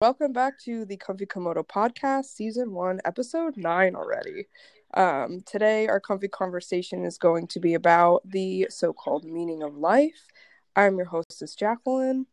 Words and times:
Welcome 0.00 0.32
back 0.32 0.60
to 0.60 0.84
the 0.84 0.96
Comfy 0.96 1.26
Komodo 1.26 1.66
podcast, 1.66 2.26
season 2.26 2.70
one, 2.70 3.00
episode 3.04 3.56
nine 3.56 3.96
already. 3.96 4.46
Um, 4.94 5.40
today, 5.44 5.88
our 5.88 5.98
comfy 5.98 6.28
conversation 6.28 7.04
is 7.04 7.18
going 7.18 7.48
to 7.48 7.58
be 7.58 7.74
about 7.74 8.22
the 8.24 8.68
so 8.70 8.92
called 8.92 9.24
meaning 9.24 9.64
of 9.64 9.76
life. 9.76 10.28
I'm 10.76 10.98
your 10.98 11.06
hostess, 11.06 11.56
Jacqueline. 11.56 12.26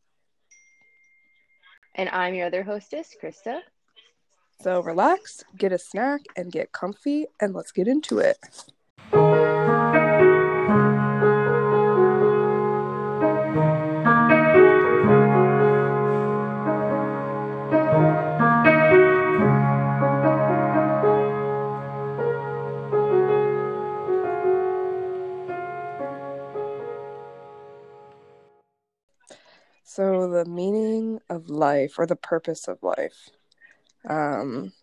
And 1.95 2.07
I'm 2.09 2.35
your 2.35 2.45
other 2.45 2.61
hostess, 2.61 3.15
Krista. 3.19 3.61
So 4.61 4.83
relax, 4.83 5.43
get 5.57 5.71
a 5.73 5.79
snack, 5.79 6.21
and 6.37 6.51
get 6.51 6.71
comfy, 6.71 7.25
and 7.41 7.55
let's 7.55 7.71
get 7.71 7.87
into 7.87 8.19
it. 8.19 8.37
So, 29.95 30.29
the 30.29 30.43
meaning 30.43 31.21
of 31.29 31.49
life 31.49 31.97
or 31.97 32.05
the 32.05 32.17
purpose 32.17 32.67
of 32.67 32.83
life. 32.83 33.29
Um, 34.09 34.73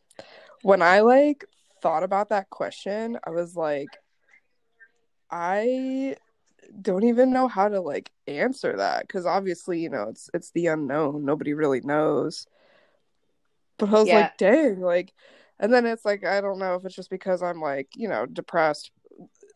when 0.62 0.80
I 0.80 1.00
like 1.00 1.44
thought 1.82 2.02
about 2.02 2.30
that 2.30 2.48
question, 2.48 3.18
I 3.22 3.28
was 3.28 3.54
like, 3.54 3.98
I 5.30 6.16
don't 6.80 7.04
even 7.04 7.30
know 7.30 7.46
how 7.46 7.68
to 7.68 7.82
like 7.82 8.10
answer 8.26 8.74
that 8.78 9.02
because 9.02 9.26
obviously, 9.26 9.80
you 9.80 9.90
know, 9.90 10.04
it's 10.08 10.30
it's 10.32 10.50
the 10.52 10.68
unknown. 10.68 11.26
Nobody 11.26 11.52
really 11.52 11.82
knows. 11.82 12.46
But 13.76 13.90
I 13.90 13.92
was 13.92 14.08
Yeah. 14.08 14.14
like, 14.14 14.38
dang, 14.38 14.80
like, 14.80 15.12
and 15.60 15.70
then 15.70 15.84
it's 15.84 16.06
like 16.06 16.24
I 16.24 16.40
don't 16.40 16.58
know 16.58 16.76
if 16.76 16.86
it's 16.86 16.96
just 16.96 17.10
because 17.10 17.42
I'm 17.42 17.60
like, 17.60 17.88
you 17.96 18.08
know, 18.08 18.24
depressed 18.24 18.90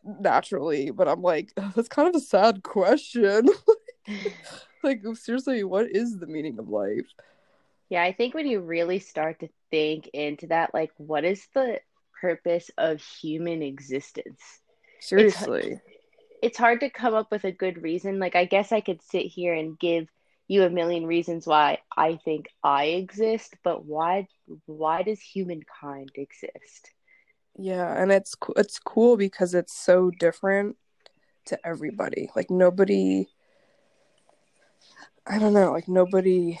naturally, 0.03 0.91
but 0.91 1.07
I'm 1.07 1.23
like, 1.23 1.51
that's 1.75 1.87
kind 1.89 2.07
of 2.07 2.13
a 2.13 2.23
sad 2.23 2.61
question. 2.61 3.49
like, 4.87 5.03
seriously, 5.15 5.63
what 5.63 5.87
is 5.89 6.17
the 6.17 6.27
meaning 6.27 6.57
of 6.59 6.69
life? 6.69 7.05
Yeah, 7.89 8.03
I 8.03 8.11
think 8.11 8.33
when 8.33 8.47
you 8.47 8.59
really 8.59 8.99
start 8.99 9.39
to 9.39 9.49
think 9.71 10.09
into 10.13 10.47
that, 10.47 10.73
like, 10.73 10.91
what 10.97 11.23
is 11.23 11.45
the 11.53 11.79
purpose 12.19 12.71
of 12.77 13.01
human 13.01 13.61
existence? 13.61 14.41
Seriously. 14.99 15.79
It's 16.41 16.57
hard 16.57 16.81
to 16.81 16.89
come 16.89 17.13
up 17.13 17.31
with 17.31 17.45
a 17.45 17.51
good 17.51 17.81
reason. 17.81 18.19
Like, 18.19 18.35
I 18.35 18.45
guess 18.45 18.71
I 18.71 18.81
could 18.81 19.01
sit 19.01 19.25
here 19.25 19.53
and 19.53 19.79
give 19.79 20.07
you 20.47 20.63
a 20.63 20.69
million 20.69 21.05
reasons 21.05 21.45
why 21.45 21.79
I 21.95 22.19
think 22.23 22.47
I 22.63 22.85
exist, 22.85 23.53
but 23.63 23.85
why 23.85 24.27
why 24.65 25.03
does 25.03 25.19
humankind 25.19 26.11
exist? 26.15 26.91
Yeah, 27.57 28.01
and 28.01 28.11
it's 28.11 28.35
it's 28.55 28.79
cool 28.79 29.17
because 29.17 29.53
it's 29.53 29.73
so 29.73 30.11
different 30.11 30.77
to 31.47 31.59
everybody. 31.65 32.29
Like 32.35 32.49
nobody 32.49 33.27
I 35.29 35.39
don't 35.39 35.53
know, 35.53 35.71
like 35.73 35.87
nobody 35.87 36.59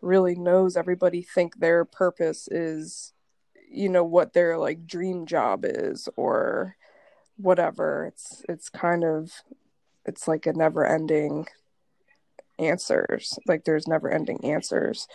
really 0.00 0.34
knows. 0.34 0.76
Everybody 0.76 1.22
think 1.22 1.58
their 1.58 1.84
purpose 1.84 2.48
is 2.48 3.12
you 3.70 3.88
know 3.88 4.02
what 4.02 4.32
their 4.32 4.58
like 4.58 4.86
dream 4.86 5.26
job 5.26 5.64
is 5.64 6.08
or 6.16 6.76
whatever. 7.36 8.06
It's 8.06 8.42
it's 8.48 8.68
kind 8.68 9.04
of 9.04 9.32
it's 10.04 10.26
like 10.26 10.46
a 10.46 10.52
never-ending 10.52 11.46
answers. 12.58 13.38
Like 13.46 13.64
there's 13.64 13.86
never-ending 13.86 14.44
answers. 14.44 15.06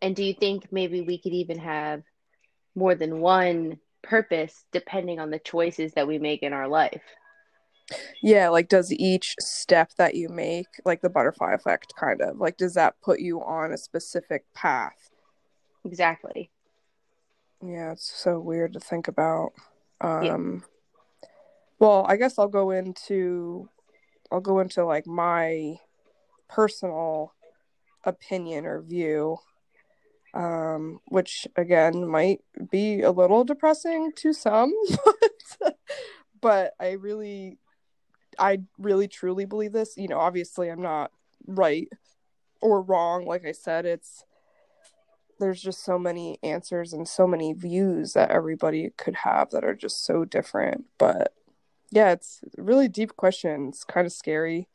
And 0.00 0.14
do 0.14 0.24
you 0.24 0.34
think 0.34 0.72
maybe 0.72 1.00
we 1.00 1.18
could 1.18 1.32
even 1.32 1.58
have 1.58 2.02
more 2.74 2.94
than 2.94 3.20
one 3.20 3.78
purpose 4.02 4.64
depending 4.72 5.18
on 5.18 5.30
the 5.30 5.38
choices 5.38 5.92
that 5.94 6.06
we 6.06 6.18
make 6.18 6.42
in 6.42 6.52
our 6.52 6.68
life? 6.68 7.02
Yeah, 8.22 8.48
like 8.48 8.68
does 8.68 8.92
each 8.92 9.34
step 9.40 9.92
that 9.98 10.14
you 10.14 10.28
make, 10.28 10.68
like 10.84 11.00
the 11.00 11.10
butterfly 11.10 11.52
effect 11.54 11.94
kind 11.96 12.20
of, 12.20 12.38
like 12.38 12.56
does 12.56 12.74
that 12.74 13.00
put 13.02 13.20
you 13.20 13.42
on 13.42 13.72
a 13.72 13.78
specific 13.78 14.44
path? 14.54 15.10
Exactly. 15.84 16.50
Yeah, 17.62 17.92
it's 17.92 18.10
so 18.10 18.40
weird 18.40 18.72
to 18.74 18.80
think 18.80 19.08
about. 19.08 19.52
Yeah. 20.00 20.34
Um 20.34 20.64
well, 21.78 22.04
I 22.08 22.16
guess 22.16 22.38
I'll 22.38 22.48
go 22.48 22.70
into 22.70 23.68
I'll 24.30 24.40
go 24.40 24.60
into 24.60 24.84
like 24.84 25.06
my 25.06 25.76
personal 26.48 27.32
opinion 28.04 28.66
or 28.66 28.82
view 28.82 29.38
um 30.34 30.98
which 31.08 31.46
again 31.56 32.06
might 32.08 32.40
be 32.70 33.02
a 33.02 33.10
little 33.10 33.44
depressing 33.44 34.10
to 34.16 34.32
some 34.32 34.72
but, 35.60 35.78
but 36.40 36.74
I 36.80 36.92
really 36.92 37.58
I 38.38 38.60
really 38.78 39.08
truly 39.08 39.44
believe 39.44 39.72
this. 39.72 39.96
You 39.96 40.08
know, 40.08 40.18
obviously 40.18 40.68
I'm 40.68 40.82
not 40.82 41.12
right 41.46 41.88
or 42.60 42.80
wrong 42.80 43.26
like 43.26 43.44
I 43.44 43.50
said 43.50 43.84
it's 43.84 44.24
there's 45.42 45.60
just 45.60 45.84
so 45.84 45.98
many 45.98 46.38
answers 46.44 46.92
and 46.92 47.06
so 47.06 47.26
many 47.26 47.52
views 47.52 48.12
that 48.12 48.30
everybody 48.30 48.90
could 48.96 49.16
have 49.16 49.50
that 49.50 49.64
are 49.64 49.74
just 49.74 50.04
so 50.04 50.24
different. 50.24 50.84
But 50.98 51.34
yeah, 51.90 52.12
it's 52.12 52.40
really 52.56 52.88
deep 52.88 53.16
question. 53.16 53.68
It's 53.68 53.82
kind 53.82 54.06
of 54.06 54.12
scary, 54.12 54.68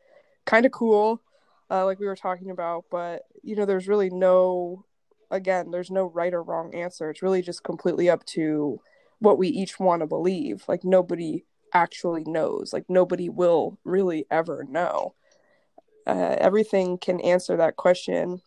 kind 0.46 0.66
of 0.66 0.74
cool, 0.74 1.22
uh, 1.72 1.86
like 1.86 2.00
we 2.00 2.06
were 2.06 2.18
talking 2.18 2.52
about. 2.52 2.86
But 2.92 3.24
you 3.44 3.56
know, 3.56 3.66
there's 3.66 3.88
really 3.88 4.10
no, 4.10 4.84
again, 5.32 5.72
there's 5.72 5.90
no 5.90 6.06
right 6.06 6.34
or 6.34 6.44
wrong 6.44 6.76
answer. 6.76 7.10
It's 7.10 7.24
really 7.24 7.42
just 7.42 7.64
completely 7.64 8.10
up 8.10 8.26
to 8.26 8.82
what 9.20 9.38
we 9.38 9.48
each 9.48 9.80
want 9.80 10.02
to 10.02 10.06
believe. 10.06 10.66
Like 10.68 10.84
nobody 10.84 11.46
actually 11.74 12.24
knows. 12.26 12.74
Like 12.74 12.86
nobody 12.90 13.30
will 13.30 13.78
really 13.84 14.26
ever 14.32 14.64
know. 14.64 15.14
Uh, 16.06 16.36
everything 16.40 16.98
can 16.98 17.20
answer 17.22 17.58
that 17.58 17.76
question. 17.76 18.42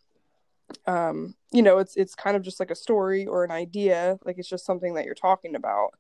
Um 0.87 1.35
you 1.51 1.63
know 1.63 1.79
it's 1.79 1.97
it's 1.97 2.15
kind 2.15 2.37
of 2.37 2.43
just 2.43 2.61
like 2.61 2.71
a 2.71 2.77
story 2.77 3.27
or 3.27 3.45
an 3.45 3.51
idea. 3.51 4.19
Like 4.25 4.39
it's 4.39 4.49
just 4.49 4.65
something 4.65 4.95
that 4.95 5.05
you're 5.05 5.15
talking 5.15 5.57
about. 5.57 5.91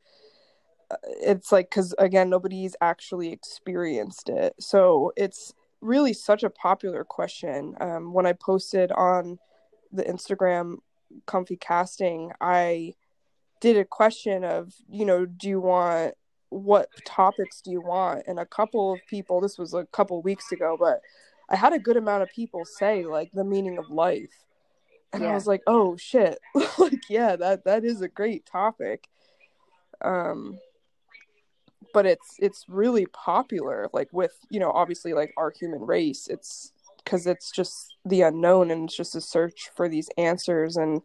Uh, 0.91 0.97
it's 1.21 1.51
like 1.51 1.71
cuz 1.71 1.93
again 1.99 2.31
nobody's 2.31 2.77
actually 2.81 3.33
experienced 3.33 4.29
it. 4.29 4.55
So 4.61 5.13
it's 5.17 5.53
really 5.81 6.13
such 6.13 6.45
a 6.45 6.51
popular 6.51 7.05
question. 7.05 7.77
Um 7.81 8.13
when 8.13 8.27
i 8.27 8.33
posted 8.33 8.93
on 8.93 9.39
the 9.93 10.05
instagram 10.05 10.77
comfy 11.27 11.57
casting 11.57 12.31
i 12.41 12.95
did 13.61 13.77
a 13.77 13.85
question 13.85 14.45
of 14.45 14.75
you 14.89 15.05
know 15.05 15.27
do 15.27 15.49
you 15.49 15.61
want 15.61 16.15
what 16.51 16.89
topics 17.05 17.61
do 17.61 17.71
you 17.71 17.81
want 17.81 18.23
and 18.27 18.39
a 18.39 18.47
couple 18.47 18.93
of 18.93 19.01
people 19.09 19.41
this 19.41 19.57
was 19.57 19.73
a 19.73 19.87
couple 19.87 20.21
weeks 20.23 20.53
ago 20.53 20.77
but 20.79 21.01
i 21.49 21.57
had 21.57 21.73
a 21.73 21.79
good 21.79 21.97
amount 21.97 22.23
of 22.23 22.29
people 22.31 22.65
say 22.65 23.05
like 23.05 23.31
the 23.33 23.45
meaning 23.45 23.79
of 23.79 23.89
life 23.89 24.45
and 25.13 25.25
I 25.25 25.35
was 25.35 25.47
like, 25.47 25.63
"Oh 25.67 25.97
shit!" 25.97 26.39
like, 26.79 27.09
yeah, 27.09 27.37
that 27.37 27.65
that 27.65 27.85
is 27.85 28.01
a 28.01 28.09
great 28.09 28.47
topic. 28.47 29.09
Um, 30.03 30.59
but 31.93 32.07
it's 32.07 32.37
it's 32.39 32.67
really 32.69 33.07
popular, 33.07 33.89
like 33.93 34.09
with 34.13 34.35
you 34.51 34.61
know, 34.61 34.71
obviously 34.71 35.13
like 35.13 35.33
our 35.37 35.51
human 35.51 35.81
race. 35.81 36.29
It's 36.29 36.73
because 37.05 37.27
it's 37.27 37.51
just 37.51 37.97
the 38.05 38.23
unknown, 38.23 38.71
and 38.71 38.85
it's 38.85 38.97
just 38.97 39.17
a 39.17 39.21
search 39.21 39.71
for 39.75 39.89
these 39.89 40.09
answers, 40.17 40.77
and 40.77 41.03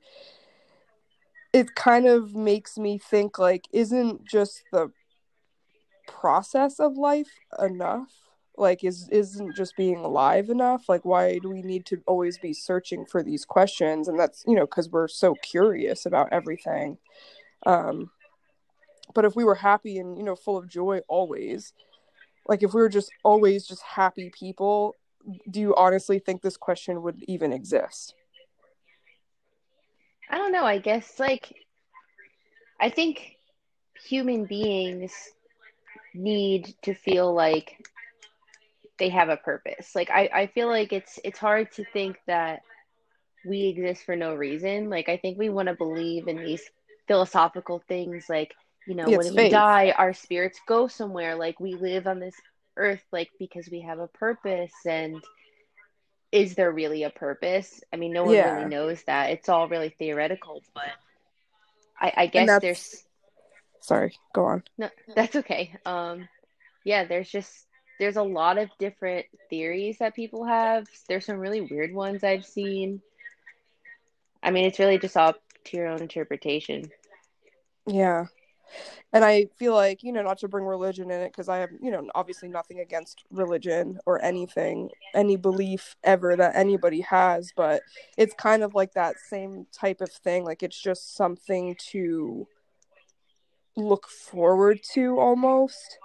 it 1.54 1.74
kind 1.76 2.06
of 2.06 2.36
makes 2.36 2.78
me 2.78 2.98
think 2.98 3.40
like, 3.40 3.66
isn't 3.72 4.26
just 4.26 4.64
the 4.72 4.92
process 6.08 6.80
of 6.80 6.98
life 6.98 7.40
enough? 7.60 8.10
like 8.58 8.84
is 8.86 9.10
isn't 9.10 9.54
just 9.54 9.76
being 9.76 9.98
alive 9.98 10.50
enough 10.50 10.88
like 10.88 11.04
why 11.04 11.38
do 11.40 11.50
we 11.50 11.62
need 11.62 11.86
to 11.86 12.02
always 12.08 12.38
be 12.38 12.54
searching 12.54 13.06
for 13.06 13.22
these 13.22 13.44
questions 13.44 14.08
and 14.08 14.18
that's 14.18 14.46
you 14.48 14.56
know 14.56 14.66
because 14.66 14.90
we're 14.90 15.10
so 15.10 15.36
curious 15.42 16.06
about 16.06 16.30
everything 16.32 16.98
um 17.66 18.10
but 19.14 19.26
if 19.26 19.36
we 19.36 19.44
were 19.44 19.56
happy 19.56 19.98
and 19.98 20.18
you 20.18 20.24
know 20.24 20.38
full 20.38 20.56
of 20.56 20.70
joy 20.70 21.02
always 21.10 21.74
like 22.48 22.64
if 22.64 22.74
we 22.74 22.80
were 22.80 22.88
just 22.88 23.12
always 23.24 23.68
just 23.68 23.82
happy 23.82 24.30
people 24.30 24.96
do 25.50 25.60
you 25.60 25.76
honestly 25.76 26.18
think 26.18 26.42
this 26.42 26.56
question 26.56 27.02
would 27.02 27.22
even 27.28 27.52
exist 27.52 28.16
I 30.28 30.38
don't 30.38 30.52
know. 30.52 30.66
I 30.66 30.80
guess 30.80 31.20
like 31.20 31.54
I 32.80 32.90
think 32.90 33.38
human 34.04 34.46
beings 34.46 35.14
need 36.16 36.74
to 36.84 36.94
feel 36.94 37.34
like 37.34 37.78
they 39.00 39.10
have 39.10 39.30
a 39.30 39.38
purpose. 39.38 39.96
Like 39.96 40.10
I, 40.10 40.30
I 40.34 40.48
feel 40.48 40.68
like 40.68 40.94
it's 40.94 41.20
it's 41.24 41.40
hard 41.40 41.72
to 41.74 41.86
think 41.94 42.18
that 42.28 42.62
we 43.46 43.68
exist 43.68 44.06
for 44.06 44.16
no 44.16 44.34
reason. 44.36 44.90
Like 44.90 45.10
I 45.10 45.18
think 45.18 45.38
we 45.38 45.50
want 45.50 45.68
to 45.70 45.76
believe 45.76 46.28
in 46.28 46.38
these 46.38 46.64
philosophical 47.08 47.82
things 47.88 48.26
like, 48.30 48.54
you 48.88 48.96
know, 48.96 49.10
Yeah, 49.10 49.16
when 49.16 49.28
it's 49.28 49.32
we 49.32 49.46
die, 49.46 49.94
our 49.98 50.14
spirits 50.14 50.60
go 50.68 50.88
somewhere. 50.88 51.36
Like 51.36 51.60
we 51.60 51.76
live 51.76 52.08
on 52.08 52.20
this 52.20 52.36
earth 52.78 53.04
like 53.12 53.30
because 53.40 53.70
we 53.72 53.82
have 53.82 54.00
a 54.00 54.08
purpose 54.08 54.74
and 54.86 55.24
is 56.32 56.56
there 56.56 56.72
really 56.72 57.04
a 57.04 57.10
purpose? 57.10 57.82
I 57.94 57.98
mean, 57.98 58.14
no 58.14 58.26
one 58.26 58.40
Yeah. 58.40 58.44
really 58.44 58.66
knows 58.66 59.04
that. 59.08 59.32
It's 59.32 59.50
all 59.50 59.68
really 59.70 59.96
theoretical, 59.98 60.64
but 60.74 60.92
I, 62.00 62.14
I 62.18 62.28
guess 62.28 62.58
there's 62.60 63.05
sorry, 63.86 64.18
go 64.34 64.46
on. 64.46 64.64
no, 64.78 64.90
that's 65.16 65.36
okay. 65.36 65.76
Um, 65.86 66.28
yeah, 66.84 67.06
there's 67.06 67.30
just 67.30 67.68
there's 68.00 68.18
a 68.18 68.24
lot 68.24 68.58
of 68.58 68.70
different 68.80 69.26
theories 69.50 69.98
that 70.00 70.16
people 70.16 70.44
have. 70.44 70.88
There's 71.08 71.26
some 71.26 71.38
really 71.38 71.62
weird 71.62 71.94
ones 71.94 72.24
I've 72.24 72.46
seen. 72.46 73.02
I 74.44 74.52
mean, 74.52 74.66
it's 74.66 74.80
really 74.80 75.00
just 75.00 75.18
up 75.18 75.40
to 75.66 75.78
your 75.78 75.88
own 75.88 76.02
interpretation. 76.02 76.92
Yeah. 77.88 78.26
And 79.14 79.24
I 79.24 79.48
feel 79.58 79.74
like, 79.74 80.04
you 80.04 80.12
know, 80.12 80.24
not 80.24 80.40
to 80.40 80.48
bring 80.48 80.66
religion 80.66 81.10
in 81.10 81.22
it 81.22 81.32
because 81.32 81.48
I 81.48 81.58
have, 81.60 81.70
you 81.82 81.92
know, 81.92 82.06
obviously 82.16 82.50
nothing 82.50 82.80
against 82.80 83.24
religion 83.32 84.00
or 84.06 84.22
anything, 84.24 84.90
any 85.14 85.38
belief 85.38 85.96
ever 86.04 86.36
that 86.36 86.56
anybody 86.56 87.02
has, 87.02 87.52
but 87.56 87.82
it's 88.18 88.34
kind 88.34 88.64
of 88.64 88.74
like 88.74 88.94
that 88.94 89.16
same 89.30 89.68
type 89.72 90.02
of 90.02 90.12
thing. 90.12 90.44
Like 90.44 90.64
it's 90.64 90.80
just 90.80 91.16
something 91.16 91.76
to 91.92 92.48
look 93.76 94.08
forward 94.08 94.80
to 94.94 95.20
almost. 95.20 96.00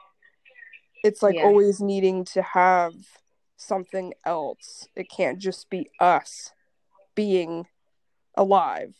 It's 1.03 1.23
like 1.23 1.37
Yeah. 1.37 1.45
always 1.45 1.81
needing 1.81 2.25
to 2.27 2.43
have 2.43 2.95
something 3.57 4.15
else. 4.25 4.89
It 4.97 5.09
can't 5.09 5.39
just 5.39 5.71
be 5.71 5.91
us 5.99 6.53
being 7.15 7.67
alive. 8.35 8.95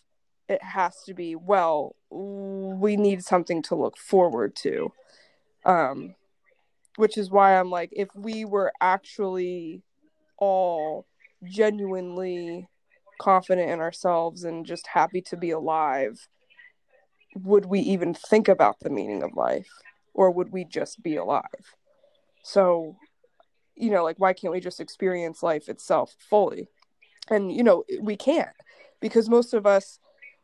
It 0.49 0.63
has 0.63 1.03
to 1.05 1.15
be, 1.15 1.37
well, 1.37 1.95
we 2.11 2.97
need 2.97 3.25
something 3.25 3.63
to 3.63 3.75
look 3.75 3.97
forward 3.97 4.57
to. 4.57 4.93
Um, 5.65 6.15
which 6.97 7.17
is 7.17 7.31
why 7.31 7.59
I'm 7.59 7.71
like, 7.71 7.91
if 7.93 8.09
we 8.15 8.45
were 8.45 8.73
actually 8.81 9.83
all 10.39 11.07
genuinely 11.45 12.69
confident 13.21 13.71
in 13.71 13.81
ourselves 13.81 14.45
and 14.45 14.67
just 14.67 14.87
happy 14.87 15.21
to 15.23 15.37
be 15.37 15.51
alive, 15.51 16.29
would 17.35 17.67
we 17.67 17.81
even 17.81 18.15
think 18.15 18.49
about 18.49 18.81
the 18.81 18.91
meaning 18.91 19.23
of 19.23 19.35
life? 19.35 19.69
Or 20.15 20.31
would 20.31 20.51
we 20.53 20.65
just 20.65 21.03
be 21.03 21.17
alive? 21.17 21.45
So, 22.43 22.97
you 23.77 23.91
know, 23.91 24.05
like, 24.05 24.19
why 24.19 24.33
can't 24.33 24.53
we 24.53 24.61
just 24.61 24.81
experience 24.81 25.43
life 25.43 25.69
itself 25.69 26.15
fully? 26.19 26.69
And, 27.29 27.53
you 27.53 27.63
know, 27.63 27.85
we 28.01 28.17
can't 28.17 28.49
because 29.01 29.29
most 29.29 29.55
of 29.55 29.67
us 29.67 29.99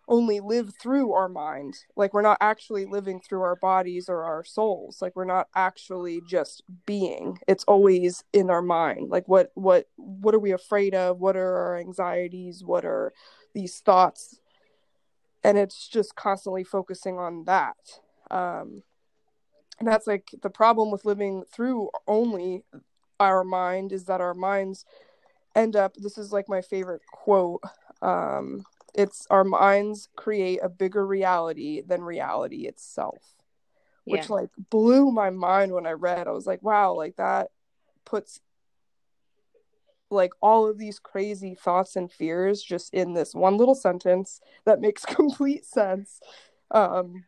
only 0.09 0.41
live 0.41 0.73
through 0.81 1.13
our 1.13 1.29
mind. 1.29 1.75
Like, 1.97 2.15
we're 2.15 2.23
not 2.23 2.39
actually 2.41 2.87
living 2.87 3.21
through 3.21 3.43
our 3.43 3.57
bodies 3.57 4.09
or 4.09 4.23
our 4.23 4.45
souls. 4.45 5.03
Like, 5.03 5.17
we're 5.17 5.25
not 5.25 5.49
actually 5.55 6.21
just 6.29 6.63
being. 6.87 7.39
It's 7.49 7.65
always 7.65 8.23
in 8.33 8.49
our 8.49 8.63
mind. 8.63 9.11
Like, 9.11 9.27
what, 9.27 9.51
what, 9.55 9.89
what 9.97 10.35
are 10.35 10.39
we 10.39 10.53
afraid 10.53 10.95
of? 10.95 11.19
What 11.19 11.37
are 11.37 11.57
our 11.57 11.79
anxieties? 11.79 12.63
What 12.65 12.85
are 12.85 13.13
these 13.53 13.81
thoughts? 13.81 14.39
And 15.47 15.57
it's 15.57 15.87
just 15.87 16.17
constantly 16.17 16.65
focusing 16.65 17.19
on 17.19 17.45
that. 17.45 17.77
Um, 18.33 18.83
and 19.79 19.87
that's 19.87 20.09
like 20.09 20.31
the 20.43 20.51
problem 20.51 20.91
with 20.91 21.05
living 21.05 21.45
through 21.53 21.91
only 22.09 22.65
our 23.21 23.45
mind 23.45 23.93
is 23.93 24.07
that 24.07 24.21
our 24.21 24.35
minds 24.35 24.85
end 25.55 25.77
up 25.77 25.95
this 25.95 26.19
is 26.19 26.33
like 26.33 26.49
my 26.49 26.61
favorite 26.61 27.03
quote 27.13 27.63
um 28.03 28.65
it's 28.95 29.27
our 29.31 29.45
minds 29.45 30.09
create 30.17 30.59
a 30.63 30.69
bigger 30.69 31.07
reality 31.07 31.81
than 31.81 32.03
reality 32.03 32.67
itself 32.67 33.37
which 34.05 34.29
Yeah. 34.29 34.37
like 34.37 34.51
blew 34.71 35.11
my 35.11 35.31
mind 35.31 35.73
when 35.73 35.87
i 35.87 35.93
read 35.93 36.27
i 36.27 36.31
was 36.33 36.47
like 36.47 36.63
wow 36.63 36.93
like 36.93 37.17
that 37.17 37.49
puts 38.05 38.41
like 40.11 40.33
all 40.41 40.69
of 40.69 40.79
these 40.79 40.99
crazy 40.99 41.55
thoughts 41.55 41.97
and 41.97 42.11
fears 42.11 42.63
just 42.63 42.93
in 42.95 43.15
this 43.15 43.35
one 43.35 43.57
little 43.57 43.75
sentence 43.75 44.41
that 44.65 44.81
makes 44.81 45.05
complete 45.07 45.65
sense. 45.65 46.21
Um 46.71 47.25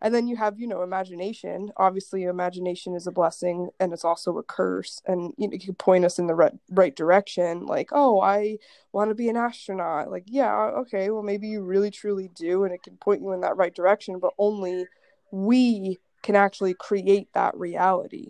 and 0.00 0.12
then 0.12 0.26
you 0.26 0.34
have 0.36 0.58
you 0.58 0.66
know 0.66 0.82
imagination. 0.82 1.72
Obviously 1.76 2.24
imagination 2.24 2.94
is 2.94 3.06
a 3.06 3.12
blessing 3.12 3.70
and 3.78 3.92
it's 3.92 4.04
also 4.04 4.36
a 4.38 4.42
curse 4.42 5.00
and 5.06 5.32
you 5.36 5.46
know 5.46 5.52
you 5.52 5.60
can 5.60 5.74
point 5.74 6.04
us 6.04 6.18
in 6.18 6.26
the 6.26 6.34
right, 6.34 6.52
right 6.70 6.96
direction 6.96 7.66
like 7.66 7.90
oh 7.92 8.20
i 8.20 8.58
want 8.92 9.10
to 9.10 9.14
be 9.14 9.28
an 9.28 9.36
astronaut. 9.36 10.10
Like 10.10 10.24
yeah 10.26 10.54
okay 10.78 11.10
well 11.10 11.22
maybe 11.22 11.48
you 11.48 11.62
really 11.62 11.90
truly 11.90 12.28
do 12.34 12.64
and 12.64 12.74
it 12.74 12.82
can 12.82 12.96
point 12.96 13.22
you 13.22 13.32
in 13.32 13.42
that 13.42 13.56
right 13.56 13.74
direction 13.74 14.18
but 14.18 14.34
only 14.38 14.86
we 15.30 15.98
can 16.22 16.36
actually 16.36 16.74
create 16.74 17.28
that 17.34 17.56
reality. 17.56 18.28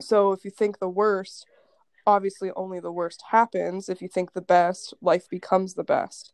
So 0.00 0.32
if 0.32 0.44
you 0.44 0.50
think 0.50 0.78
the 0.78 0.88
worst 0.88 1.46
obviously 2.06 2.50
only 2.56 2.80
the 2.80 2.92
worst 2.92 3.22
happens 3.30 3.88
if 3.88 4.02
you 4.02 4.08
think 4.08 4.32
the 4.32 4.40
best 4.40 4.94
life 5.00 5.28
becomes 5.28 5.74
the 5.74 5.84
best. 5.84 6.32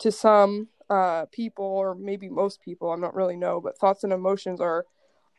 To 0.00 0.10
some 0.10 0.68
uh, 0.88 1.26
people 1.30 1.64
or 1.64 1.94
maybe 1.94 2.28
most 2.28 2.60
people 2.62 2.92
I'm 2.92 3.00
not 3.00 3.14
really 3.14 3.36
know 3.36 3.60
but 3.60 3.78
thoughts 3.78 4.04
and 4.04 4.12
emotions 4.12 4.60
are 4.60 4.86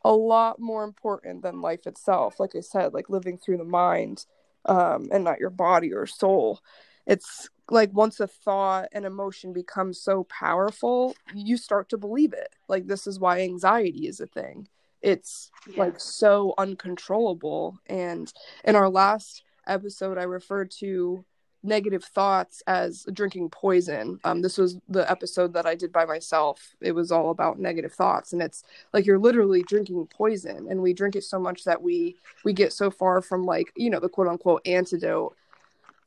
a 0.04 0.12
lot 0.12 0.58
more 0.58 0.84
important 0.84 1.42
than 1.42 1.60
life 1.60 1.86
itself. 1.86 2.40
Like 2.40 2.56
i 2.56 2.60
said 2.60 2.94
like 2.94 3.10
living 3.10 3.38
through 3.38 3.58
the 3.58 3.64
mind 3.64 4.26
um, 4.64 5.08
and 5.12 5.24
not 5.24 5.40
your 5.40 5.50
body 5.50 5.92
or 5.92 6.06
soul. 6.06 6.60
It's 7.06 7.48
like 7.70 7.92
once 7.92 8.20
a 8.20 8.26
thought 8.26 8.88
and 8.92 9.04
emotion 9.04 9.52
becomes 9.52 10.00
so 10.00 10.24
powerful 10.24 11.14
you 11.34 11.56
start 11.56 11.88
to 11.90 11.98
believe 11.98 12.32
it. 12.32 12.54
Like 12.68 12.86
this 12.86 13.06
is 13.06 13.18
why 13.18 13.40
anxiety 13.40 14.06
is 14.06 14.20
a 14.20 14.26
thing. 14.26 14.68
It's 15.00 15.50
like 15.76 15.98
so 15.98 16.54
uncontrollable. 16.58 17.78
And 17.86 18.32
in 18.64 18.76
our 18.76 18.88
last 18.88 19.42
episode 19.66 20.18
i 20.18 20.22
referred 20.22 20.70
to 20.70 21.24
negative 21.62 22.04
thoughts 22.04 22.62
as 22.66 23.06
drinking 23.12 23.48
poison. 23.50 24.18
Um 24.24 24.42
this 24.42 24.58
was 24.58 24.78
the 24.88 25.08
episode 25.10 25.52
that 25.54 25.66
i 25.66 25.74
did 25.74 25.92
by 25.92 26.04
myself. 26.04 26.74
It 26.80 26.92
was 26.92 27.12
all 27.12 27.30
about 27.30 27.58
negative 27.58 27.92
thoughts 27.92 28.32
and 28.32 28.42
it's 28.42 28.64
like 28.92 29.06
you're 29.06 29.18
literally 29.18 29.62
drinking 29.62 30.06
poison 30.06 30.66
and 30.68 30.82
we 30.82 30.92
drink 30.92 31.16
it 31.16 31.24
so 31.24 31.38
much 31.38 31.64
that 31.64 31.80
we 31.80 32.16
we 32.44 32.52
get 32.52 32.72
so 32.72 32.90
far 32.90 33.22
from 33.22 33.44
like 33.44 33.72
you 33.76 33.90
know 33.90 34.00
the 34.00 34.08
quote 34.08 34.28
unquote 34.28 34.66
antidote. 34.66 35.36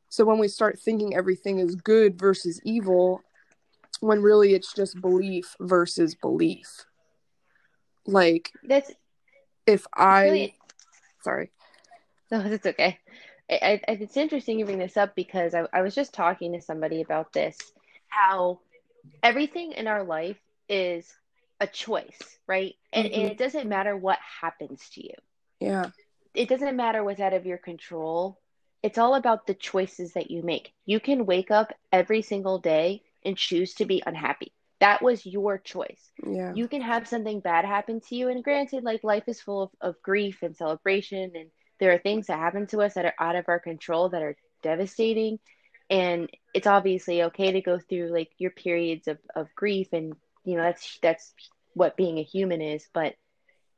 So 0.10 0.26
when 0.26 0.38
we 0.38 0.48
start 0.48 0.80
thinking 0.80 1.16
everything 1.16 1.60
is 1.60 1.76
good 1.76 2.20
versus 2.20 2.62
evil 2.64 3.22
when 4.02 4.22
really 4.22 4.54
it's 4.54 4.74
just 4.74 5.00
belief 5.00 5.56
versus 5.60 6.16
belief. 6.16 6.86
Like 8.06 8.52
That's 8.64 8.92
if 9.66 9.88
i 9.94 10.24
really 10.24 10.56
sorry. 11.22 11.52
No, 12.30 12.42
that's 12.50 12.66
okay. 12.66 13.00
I, 13.50 13.82
I, 13.88 13.94
it's 14.02 14.18
interesting 14.18 14.60
you 14.60 14.66
bring 14.66 14.80
this 14.80 14.98
up 14.98 15.16
because 15.16 15.54
I, 15.54 15.66
I 15.74 15.82
was 15.82 15.96
just 15.96 16.14
talking 16.14 16.54
to 16.54 16.62
somebody 16.62 17.02
about 17.02 17.34
this, 17.34 17.58
how 18.08 18.60
everything 19.24 19.72
in 19.74 19.88
our 19.88 20.04
life 20.04 20.40
is 20.70 21.14
a 21.60 21.68
choice, 21.68 22.40
right? 22.48 22.74
And, 22.94 23.08
and 23.08 23.26
Mhm. 23.26 23.30
it 23.30 23.38
doesn't 23.38 23.68
matter 23.68 23.96
what 23.96 24.20
happens 24.42 24.90
to 24.92 25.04
you. 25.04 25.14
yeah 25.60 25.90
It 26.36 26.50
doesn't 26.50 26.76
matter 26.76 27.04
what's 27.04 27.20
out 27.20 27.34
of 27.34 27.46
your 27.46 27.58
control. 27.58 28.40
It's 28.84 28.98
all 28.98 29.16
about 29.16 29.48
the 29.48 29.54
choices 29.56 30.14
that 30.14 30.30
you 30.32 30.44
make. 30.44 30.74
You 30.86 31.00
can 31.00 31.26
wake 31.26 31.52
up 31.52 31.74
every 31.92 32.22
single 32.22 32.60
day 32.60 33.04
and 33.24 33.38
choose 33.38 33.74
to 33.76 33.86
be 33.86 34.04
unhappy. 34.06 34.54
That 34.80 35.02
was 35.02 35.26
your 35.26 35.58
choice. 35.58 36.12
yeah 36.26 36.54
You 36.54 36.68
can 36.68 36.82
have 36.82 37.08
something 37.08 37.40
bad 37.40 37.66
happen 37.66 38.02
to 38.02 38.16
you. 38.16 38.30
And 38.30 38.44
granted, 38.44 38.84
like 38.84 39.04
life 39.04 39.28
is 39.28 39.42
full 39.42 39.64
of, 39.64 39.72
of 39.82 40.02
grief 40.02 40.42
and 40.44 40.56
celebration, 40.56 41.32
and 41.36 41.50
there 41.80 41.94
are 41.94 41.98
things 41.98 42.28
that 42.28 42.40
happen 42.40 42.68
to 42.68 42.82
us 42.82 42.94
that 42.94 43.06
are 43.06 43.16
out 43.20 43.36
of 43.36 43.46
our 43.48 43.60
control 43.60 44.10
that 44.10 44.24
are 44.24 44.38
devastating. 44.62 45.40
And 45.90 46.30
it's 46.54 46.68
obviously 46.68 47.24
okay 47.24 47.52
to 47.52 47.62
go 47.62 47.80
through 47.80 48.12
like 48.12 48.32
your 48.38 48.52
periods 48.52 49.08
of, 49.08 49.20
of 49.36 49.54
grief 49.56 49.90
and 49.94 50.16
you 50.44 50.56
know 50.56 50.64
that's 50.64 51.00
that's 51.02 51.34
what 51.74 51.98
being 51.98 52.18
a 52.18 52.24
human 52.24 52.62
is, 52.62 52.88
but 52.94 53.16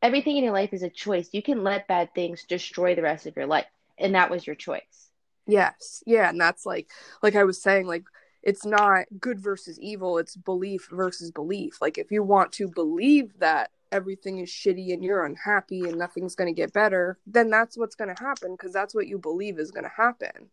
everything 0.01 0.37
in 0.37 0.43
your 0.43 0.53
life 0.53 0.73
is 0.73 0.83
a 0.83 0.89
choice. 0.89 1.29
You 1.31 1.41
can 1.41 1.63
let 1.63 1.87
bad 1.87 2.13
things 2.13 2.45
destroy 2.47 2.95
the 2.95 3.01
rest 3.01 3.25
of 3.25 3.35
your 3.35 3.47
life. 3.47 3.65
And 3.97 4.15
that 4.15 4.29
was 4.29 4.45
your 4.45 4.55
choice. 4.55 5.09
Yes. 5.47 6.03
Yeah, 6.05 6.29
and 6.29 6.39
that's 6.39 6.65
like 6.65 6.89
like 7.23 7.35
I 7.35 7.43
was 7.43 7.61
saying 7.61 7.87
like 7.87 8.03
it's 8.43 8.65
not 8.65 9.05
good 9.19 9.39
versus 9.39 9.79
evil, 9.79 10.17
it's 10.17 10.35
belief 10.35 10.87
versus 10.91 11.31
belief. 11.31 11.81
Like 11.81 11.97
if 11.97 12.11
you 12.11 12.23
want 12.23 12.51
to 12.53 12.67
believe 12.67 13.39
that 13.39 13.71
everything 13.91 14.39
is 14.39 14.49
shitty 14.49 14.93
and 14.93 15.03
you're 15.03 15.25
unhappy 15.25 15.81
and 15.81 15.97
nothing's 15.97 16.35
going 16.35 16.53
to 16.53 16.59
get 16.59 16.73
better, 16.73 17.17
then 17.25 17.49
that's 17.49 17.77
what's 17.77 17.95
going 17.95 18.13
to 18.13 18.23
happen 18.23 18.51
because 18.51 18.73
that's 18.73 18.95
what 18.95 19.07
you 19.07 19.17
believe 19.17 19.59
is 19.59 19.71
going 19.71 19.83
to 19.83 19.91
happen. 19.95 20.49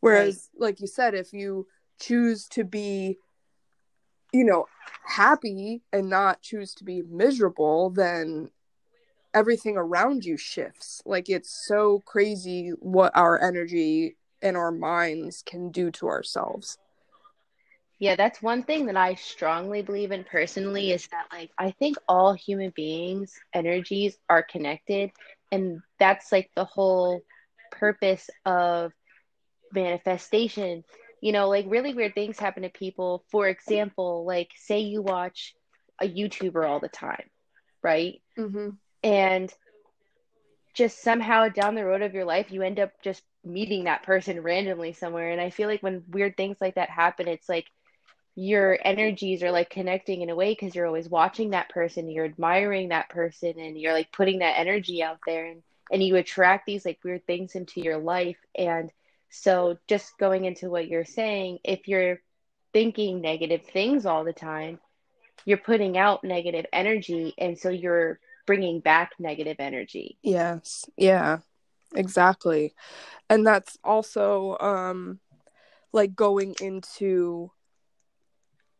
Whereas 0.00 0.50
like 0.58 0.80
you 0.80 0.86
said 0.86 1.14
if 1.14 1.32
you 1.32 1.66
choose 1.98 2.46
to 2.48 2.64
be 2.64 3.18
you 4.32 4.44
know 4.44 4.66
happy 5.06 5.82
and 5.92 6.10
not 6.10 6.42
choose 6.42 6.74
to 6.74 6.84
be 6.84 7.02
miserable, 7.02 7.90
then 7.90 8.50
everything 9.32 9.76
around 9.76 10.24
you 10.24 10.36
shifts. 10.36 11.02
Like 11.04 11.28
it's 11.28 11.66
so 11.66 12.02
crazy 12.04 12.70
what 12.80 13.16
our 13.16 13.40
energy 13.42 14.16
and 14.42 14.56
our 14.56 14.70
minds 14.70 15.42
can 15.44 15.70
do 15.70 15.90
to 15.92 16.06
ourselves. 16.06 16.78
Yeah, 17.98 18.16
that's 18.16 18.42
one 18.42 18.62
thing 18.64 18.86
that 18.86 18.96
I 18.96 19.14
strongly 19.14 19.82
believe 19.82 20.10
in 20.12 20.24
personally 20.24 20.90
is 20.92 21.06
that 21.08 21.26
like 21.32 21.50
I 21.58 21.70
think 21.70 21.96
all 22.08 22.32
human 22.34 22.70
beings' 22.74 23.38
energies 23.52 24.16
are 24.28 24.42
connected 24.42 25.10
and 25.50 25.80
that's 25.98 26.32
like 26.32 26.50
the 26.56 26.64
whole 26.64 27.22
purpose 27.70 28.30
of 28.44 28.92
manifestation. 29.72 30.84
You 31.20 31.32
know 31.32 31.48
like 31.48 31.66
really 31.68 31.94
weird 31.94 32.14
things 32.14 32.38
happen 32.38 32.62
to 32.62 32.68
people. 32.70 33.24
For 33.30 33.48
example 33.48 34.24
like 34.26 34.50
say 34.56 34.80
you 34.80 35.02
watch 35.02 35.54
a 36.00 36.08
youtuber 36.08 36.68
all 36.68 36.80
the 36.80 36.88
time 36.88 37.24
right? 37.82 38.20
Mm-hmm. 38.38 38.70
and 39.02 39.52
just 40.74 41.02
somehow 41.02 41.48
down 41.48 41.74
the 41.74 41.84
road 41.84 42.02
of 42.02 42.14
your 42.14 42.24
life 42.24 42.50
you 42.50 42.62
end 42.62 42.80
up 42.80 42.90
just 43.02 43.22
meeting 43.44 43.84
that 43.84 44.02
person 44.02 44.40
randomly 44.42 44.92
somewhere. 44.92 45.30
And 45.30 45.40
i 45.40 45.50
feel 45.50 45.68
like 45.68 45.82
when 45.82 46.02
weird 46.08 46.36
things 46.36 46.56
like 46.60 46.74
that 46.76 46.90
happen 46.90 47.28
it's 47.28 47.48
like 47.48 47.66
your 48.36 48.78
energies 48.82 49.42
are 49.42 49.52
like 49.52 49.70
connecting 49.70 50.22
in 50.22 50.30
a 50.30 50.34
way 50.34 50.50
because 50.52 50.74
you're 50.74 50.86
always 50.86 51.08
watching 51.08 51.50
that 51.50 51.68
person 51.68 52.10
you're 52.10 52.24
admiring 52.24 52.88
that 52.88 53.08
person 53.08 53.58
and 53.58 53.78
you're 53.78 53.92
like 53.92 54.10
putting 54.12 54.40
that 54.40 54.58
energy 54.58 55.02
out 55.02 55.18
there 55.26 55.46
and 55.46 55.62
and 55.92 56.02
you 56.02 56.16
attract 56.16 56.66
these 56.66 56.84
like 56.84 56.98
weird 57.04 57.24
things 57.26 57.54
into 57.54 57.80
your 57.80 57.98
life 57.98 58.38
and 58.56 58.90
so 59.30 59.76
just 59.88 60.16
going 60.18 60.44
into 60.44 60.70
what 60.70 60.88
you're 60.88 61.04
saying 61.04 61.58
if 61.64 61.86
you're 61.86 62.20
thinking 62.72 63.20
negative 63.20 63.62
things 63.72 64.06
all 64.06 64.24
the 64.24 64.32
time 64.32 64.78
you're 65.44 65.58
putting 65.58 65.96
out 65.96 66.24
negative 66.24 66.66
energy 66.72 67.34
and 67.38 67.58
so 67.58 67.68
you're 67.68 68.18
bringing 68.46 68.80
back 68.80 69.12
negative 69.18 69.56
energy 69.58 70.18
Yes. 70.22 70.84
Yeah. 70.96 71.38
Exactly. 71.94 72.74
And 73.30 73.46
that's 73.46 73.78
also 73.84 74.58
um 74.58 75.20
like 75.92 76.14
going 76.16 76.54
into 76.60 77.52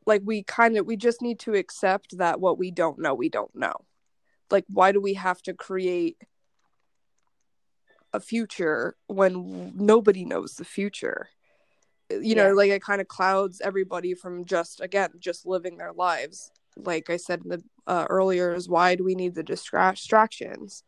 like 0.06 0.23
we 0.25 0.42
kind 0.42 0.76
of 0.76 0.87
we 0.87 0.96
just 0.96 1.23
need 1.23 1.38
to 1.40 1.54
accept 1.54 2.18
that 2.18 2.40
what 2.40 2.58
we 2.58 2.70
don't 2.70 2.99
know 2.99 3.14
we 3.14 3.28
don't 3.28 3.54
know. 3.54 3.75
Like 4.50 4.64
why 4.68 4.92
do 4.92 5.00
we 5.00 5.14
have 5.14 5.40
to 5.42 5.54
create 5.54 6.18
a 8.12 8.20
future 8.20 8.96
when 9.06 9.73
nobody 9.75 10.25
knows 10.25 10.54
the 10.54 10.64
future? 10.64 11.28
You 12.11 12.34
know, 12.34 12.49
Yeah. 12.49 12.52
like 12.52 12.70
it 12.70 12.82
kind 12.82 13.00
of 13.00 13.08
clouds 13.08 13.61
everybody 13.61 14.14
from 14.14 14.44
just 14.44 14.80
again 14.80 15.11
just 15.18 15.46
living 15.46 15.78
their 15.78 15.92
lives. 15.92 16.50
Like 16.76 17.08
I 17.08 17.16
said 17.16 17.42
in 17.44 17.49
the 17.50 17.62
uh, 17.87 18.06
earlier 18.11 18.54
is 18.54 18.68
why 18.68 18.94
do 18.94 19.04
we 19.04 19.14
need 19.14 19.34
the 19.34 19.42
distractions? 19.42 20.82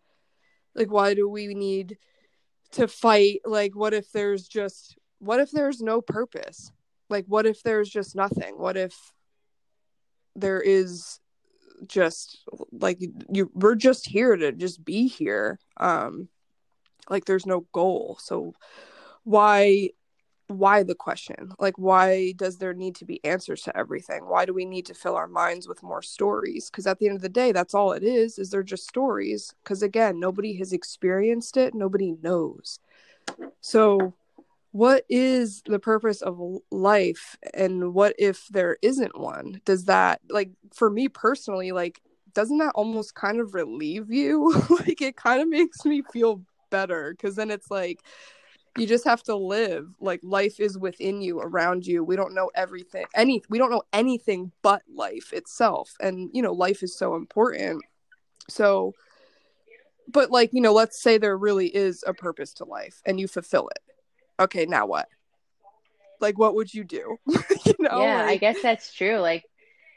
Like 0.74 0.90
why 0.90 1.14
do 1.14 1.28
we 1.28 1.54
need 1.54 1.98
to 2.72 2.86
fight 2.86 3.40
like 3.44 3.74
what 3.74 3.94
if 3.94 4.10
there's 4.12 4.46
just 4.46 4.98
what 5.18 5.40
if 5.40 5.50
there's 5.50 5.80
no 5.80 6.00
purpose 6.02 6.70
like 7.08 7.24
what 7.26 7.46
if 7.46 7.62
there's 7.62 7.88
just 7.88 8.14
nothing? 8.14 8.58
What 8.58 8.76
if 8.76 8.94
there 10.34 10.60
is 10.60 11.20
just 11.86 12.38
like 12.72 12.98
you 13.30 13.50
we're 13.54 13.74
just 13.74 14.06
here 14.08 14.34
to 14.34 14.50
just 14.50 14.82
be 14.82 15.08
here 15.08 15.58
um 15.78 16.28
like 17.08 17.24
there's 17.24 17.46
no 17.46 17.66
goal. 17.72 18.18
So 18.20 18.54
why 19.24 19.90
why 20.48 20.84
the 20.84 20.94
question? 20.94 21.52
Like 21.58 21.76
why 21.76 22.32
does 22.36 22.58
there 22.58 22.74
need 22.74 22.94
to 22.96 23.04
be 23.04 23.24
answers 23.24 23.62
to 23.62 23.76
everything? 23.76 24.26
Why 24.26 24.44
do 24.44 24.54
we 24.54 24.64
need 24.64 24.86
to 24.86 24.94
fill 24.94 25.16
our 25.16 25.26
minds 25.26 25.66
with 25.66 25.82
more 25.82 26.02
stories? 26.02 26.70
Because 26.70 26.86
at 26.86 26.98
the 26.98 27.06
end 27.06 27.16
of 27.16 27.22
the 27.22 27.28
day 27.28 27.52
that's 27.52 27.74
all 27.74 27.92
it 27.92 28.02
is 28.02 28.38
is 28.38 28.50
they're 28.50 28.62
just 28.62 28.88
stories. 28.88 29.54
Because 29.62 29.82
again 29.82 30.20
nobody 30.20 30.56
has 30.58 30.72
experienced 30.72 31.56
it. 31.56 31.74
Nobody 31.74 32.16
knows. 32.22 32.78
So 33.60 34.14
what 34.76 35.06
is 35.08 35.62
the 35.64 35.78
purpose 35.78 36.20
of 36.20 36.38
life 36.70 37.38
and 37.54 37.94
what 37.94 38.14
if 38.18 38.46
there 38.48 38.76
isn't 38.82 39.18
one? 39.18 39.58
Does 39.64 39.86
that 39.86 40.20
like 40.28 40.50
for 40.74 40.90
me 40.90 41.08
personally 41.08 41.72
like 41.72 42.02
doesn't 42.34 42.58
that 42.58 42.72
almost 42.74 43.14
kind 43.14 43.40
of 43.40 43.54
relieve 43.54 44.10
you? 44.10 44.52
Like 44.70 45.00
it 45.00 45.16
kind 45.16 45.40
of 45.40 45.48
makes 45.48 45.82
me 45.86 46.02
feel 46.12 46.42
better 46.68 47.12
because 47.12 47.36
then 47.36 47.50
it's 47.50 47.70
like 47.70 48.00
you 48.76 48.86
just 48.86 49.06
have 49.06 49.22
to 49.22 49.34
live 49.34 49.88
like 49.98 50.20
life 50.22 50.60
is 50.60 50.76
within 50.76 51.22
you 51.22 51.40
around 51.40 51.86
you. 51.86 52.04
We 52.04 52.16
don't 52.16 52.34
know 52.34 52.50
everything 52.54 53.06
any 53.14 53.42
we 53.48 53.56
don't 53.56 53.70
know 53.70 53.82
anything 53.94 54.52
but 54.60 54.82
life 54.92 55.32
itself 55.32 55.94
and 56.00 56.28
you 56.34 56.42
know 56.42 56.52
life 56.52 56.82
is 56.82 56.98
so 56.98 57.14
important. 57.14 57.82
So 58.50 58.92
but 60.06 60.30
like 60.30 60.50
you 60.52 60.60
know 60.60 60.74
let's 60.74 61.00
say 61.00 61.16
there 61.16 61.38
really 61.38 61.74
is 61.74 62.04
a 62.06 62.12
purpose 62.12 62.52
to 62.54 62.66
life 62.66 63.00
and 63.06 63.18
you 63.18 63.26
fulfill 63.26 63.68
it 63.68 63.85
okay 64.40 64.66
now 64.66 64.86
what? 64.86 65.08
Like 66.20 66.38
what 66.38 66.54
would 66.54 66.72
you 66.72 66.84
do? 66.84 67.18
You 67.66 67.74
know 67.80 68.00
yeah 68.00 68.24
i 68.26 68.36
guess 68.36 68.56
that's 68.62 68.92
true. 68.94 69.16
Like 69.18 69.44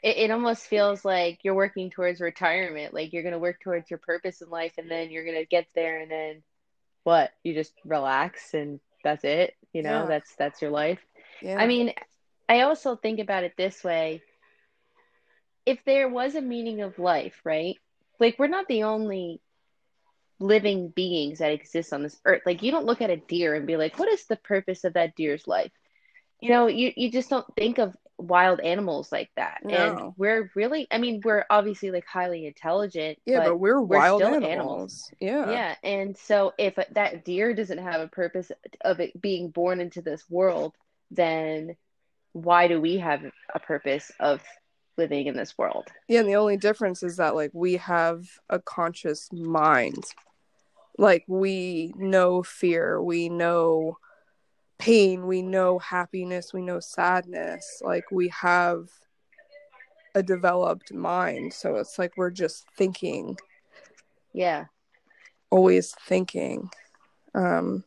it, 0.02 0.16
it 0.16 0.30
almost 0.30 0.66
feels 0.66 1.04
like 1.04 1.38
you're 1.44 1.54
working 1.54 1.90
towards 1.90 2.20
retirement. 2.20 2.92
Like 2.92 3.12
you're 3.12 3.22
going 3.22 3.32
to 3.32 3.38
work 3.38 3.60
towards 3.60 3.90
your 3.90 3.98
purpose 3.98 4.40
in 4.42 4.50
life 4.50 4.72
and 4.78 4.90
then 4.90 5.10
you're 5.10 5.24
going 5.24 5.36
to 5.38 5.46
get 5.46 5.66
there 5.74 6.00
and 6.00 6.10
then 6.10 6.42
what? 7.04 7.30
You 7.44 7.54
just 7.54 7.72
relax 7.84 8.54
and 8.54 8.80
that's 9.04 9.24
it? 9.24 9.54
You 9.72 9.82
know 9.82 10.00
Yeah. 10.02 10.06
that's 10.06 10.34
that's 10.36 10.60
your 10.62 10.70
life? 10.72 10.98
Yeah. 11.42 11.56
i 11.58 11.66
mean 11.66 11.92
i 12.48 12.62
also 12.62 12.96
think 12.96 13.20
about 13.20 13.44
it 13.44 13.54
this 13.56 13.82
way. 13.84 14.22
If 15.64 15.78
there 15.84 16.08
was 16.08 16.34
a 16.34 16.40
meaning 16.42 16.80
of 16.82 16.98
life 16.98 17.40
right? 17.44 17.76
Like 18.18 18.36
we're 18.38 18.48
not 18.48 18.66
the 18.68 18.82
only 18.82 19.40
living 20.40 20.88
beings 20.88 21.38
that 21.38 21.52
exist 21.52 21.92
on 21.92 22.02
this 22.02 22.18
earth 22.24 22.42
like 22.46 22.62
you 22.62 22.70
don't 22.72 22.86
look 22.86 23.02
at 23.02 23.10
a 23.10 23.16
deer 23.16 23.54
and 23.54 23.66
be 23.66 23.76
like 23.76 23.98
what 23.98 24.08
is 24.08 24.24
the 24.24 24.36
purpose 24.36 24.84
of 24.84 24.94
that 24.94 25.14
deer's 25.14 25.46
life 25.46 25.70
you 26.40 26.48
know 26.48 26.66
you 26.66 26.92
you 26.96 27.12
just 27.12 27.28
don't 27.28 27.46
think 27.56 27.78
of 27.78 27.94
wild 28.16 28.60
animals 28.60 29.10
like 29.12 29.30
that 29.36 29.58
No. 29.64 29.76
and 29.76 30.12
we're 30.16 30.50
really 30.54 30.86
i 30.90 30.98
mean 30.98 31.20
we're 31.24 31.44
obviously 31.48 31.90
like 31.90 32.06
highly 32.06 32.46
intelligent 32.46 33.18
yeah 33.26 33.44
but, 33.44 33.58
we're, 33.58 33.80
we're 33.80 33.98
wild 33.98 34.20
still 34.22 34.34
animals. 34.34 34.50
animals. 34.50 35.10
yeah 35.20 35.50
yeah 35.50 35.74
and 35.82 36.16
so 36.16 36.52
if 36.58 36.74
that 36.92 37.24
deer 37.24 37.54
doesn't 37.54 37.78
have 37.78 38.00
a 38.00 38.08
purpose 38.08 38.50
of 38.82 39.00
it 39.00 39.20
being 39.20 39.50
born 39.50 39.80
into 39.80 40.02
this 40.02 40.24
world 40.28 40.74
then 41.10 41.76
why 42.32 42.68
do 42.68 42.80
we 42.80 42.98
have 42.98 43.22
a 43.54 43.58
purpose 43.60 44.10
of 44.20 44.40
living 44.96 45.26
in 45.26 45.36
this 45.36 45.56
world 45.56 45.88
Yeah, 46.08 46.20
and 46.20 46.28
the 46.28 46.36
only 46.36 46.56
difference 46.58 47.02
is 47.02 47.16
that 47.16 47.34
like 47.34 47.50
we 47.54 47.76
have 47.76 48.26
a 48.50 48.58
conscious 48.58 49.32
mind. 49.32 50.04
Like 51.00 51.24
we 51.28 51.94
know 51.96 52.42
fear, 52.42 53.02
we 53.02 53.30
know 53.30 53.96
pain, 54.78 55.26
we 55.26 55.40
know 55.40 55.78
happiness, 55.78 56.52
we 56.52 56.60
know 56.60 56.78
sadness. 56.78 57.80
Like 57.82 58.04
we 58.10 58.28
have 58.28 58.90
a 60.14 60.22
developed 60.22 60.92
mind. 60.92 61.54
So 61.54 61.76
it's 61.76 61.98
like 61.98 62.12
we're 62.18 62.30
just 62.30 62.66
thinking, 62.76 63.38
yeah 64.34 64.66
always 65.48 65.94
thinking. 66.06 66.68
Um 67.34 67.84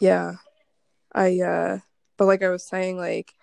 Yeah. 0.00 0.34
I 1.12 1.40
uh 1.40 1.78
but 2.16 2.26
like 2.26 2.44
I 2.44 2.50
was 2.50 2.64
saying 2.64 2.96
like 2.96 3.34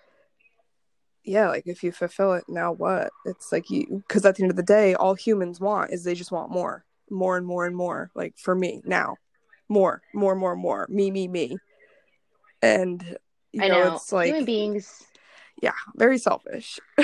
yeah, 1.24 1.48
like 1.48 1.66
if 1.66 1.82
you 1.82 1.92
fulfill 1.92 2.34
it, 2.34 2.44
now 2.48 2.72
what? 2.72 3.10
It's 3.24 3.50
like 3.52 3.70
you, 3.70 4.02
because 4.06 4.24
at 4.24 4.36
the 4.36 4.42
end 4.42 4.50
of 4.50 4.56
the 4.56 4.62
day, 4.62 4.94
all 4.94 5.14
humans 5.14 5.60
want 5.60 5.92
is 5.92 6.04
they 6.04 6.14
just 6.14 6.32
want 6.32 6.50
more, 6.50 6.84
more 7.10 7.36
and 7.36 7.46
more 7.46 7.66
and 7.66 7.76
more. 7.76 8.10
Like 8.14 8.34
for 8.36 8.54
me 8.54 8.82
now, 8.84 9.16
more, 9.68 10.02
more, 10.12 10.34
more, 10.34 10.56
more, 10.56 10.86
me, 10.88 11.10
me, 11.10 11.28
me. 11.28 11.56
And, 12.62 13.02
you 13.52 13.62
i 13.62 13.68
know, 13.68 13.84
know 13.84 13.94
it's 13.94 14.12
like, 14.12 14.26
human 14.26 14.44
beings 14.44 15.04
yeah, 15.62 15.72
very 15.96 16.18
selfish. 16.18 16.78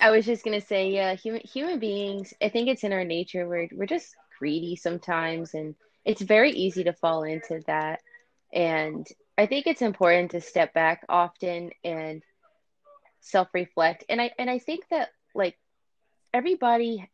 I 0.00 0.10
was 0.10 0.26
just 0.26 0.44
gonna 0.44 0.60
say, 0.60 0.90
yeah, 0.90 1.14
human 1.14 1.40
human 1.40 1.78
beings. 1.78 2.34
I 2.42 2.48
think 2.48 2.68
it's 2.68 2.84
in 2.84 2.92
our 2.92 3.04
nature. 3.04 3.48
We're 3.48 3.68
we're 3.72 3.86
just 3.86 4.14
greedy 4.38 4.76
sometimes, 4.76 5.54
and 5.54 5.74
it's 6.04 6.22
very 6.22 6.50
easy 6.52 6.84
to 6.84 6.92
fall 6.92 7.24
into 7.24 7.62
that. 7.66 8.00
And 8.52 9.06
I 9.36 9.46
think 9.46 9.66
it's 9.66 9.82
important 9.82 10.30
to 10.32 10.40
step 10.40 10.74
back 10.74 11.04
often 11.08 11.70
and 11.82 12.22
self-reflect. 13.24 14.04
And 14.08 14.20
I 14.20 14.32
and 14.38 14.48
I 14.48 14.58
think 14.58 14.88
that 14.90 15.10
like 15.34 15.58
everybody 16.32 17.08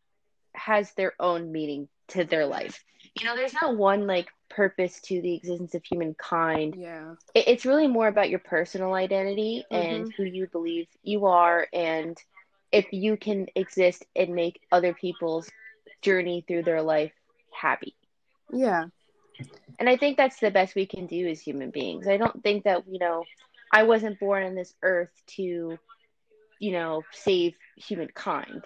has 0.55 0.93
their 0.93 1.15
own 1.19 1.53
meaning 1.53 1.89
to 2.09 2.25
their 2.25 2.47
life. 2.47 2.83
You 3.19 3.27
know, 3.27 3.37
there's 3.37 3.55
not 3.55 3.77
one 3.77 4.07
like 4.07 4.29
purpose 4.51 5.01
to 5.01 5.23
the 5.23 5.35
existence 5.35 5.75
of 5.75 5.85
humankind 5.85 6.75
yeah. 6.77 7.15
it, 7.35 7.47
it's 7.47 7.65
really 7.65 7.87
more 7.87 8.09
about 8.09 8.29
your 8.29 8.41
personal 8.41 8.93
identity 8.93 9.65
and 9.71 10.07
mm-hmm. 10.07 10.11
who 10.17 10.25
you 10.25 10.47
believe 10.49 10.89
you 11.03 11.27
are 11.27 11.69
and 11.73 12.19
if 12.73 12.93
you 12.93 13.17
can 13.17 13.47
exist 13.55 14.05
and 14.15 14.35
make 14.35 14.61
other 14.71 14.93
people's 14.93 15.49
journey 16.03 16.45
through 16.47 16.63
their 16.65 16.83
life 16.83 17.13
happy 17.53 17.95
Yeah. 18.53 18.87
and 19.79 19.89
i 19.89 19.97
think 19.97 20.17
that's 20.17 20.41
the 20.41 20.51
best 20.51 20.75
we 20.75 20.87
can 20.87 21.07
do 21.07 21.29
as 21.29 21.41
human 21.41 21.71
beings 21.71 22.09
i 22.09 22.17
don't 22.17 22.43
think 22.43 22.65
that 22.65 22.83
you 22.89 22.99
know 22.99 23.25
i 23.73 23.85
wasn't 23.85 24.19
born 24.19 24.43
on 24.43 24.57
this 24.57 24.75
earth 24.83 25.13
to 25.37 25.79
you 26.61 26.71
know 26.73 27.03
save 27.11 27.55
humankind 27.77 28.65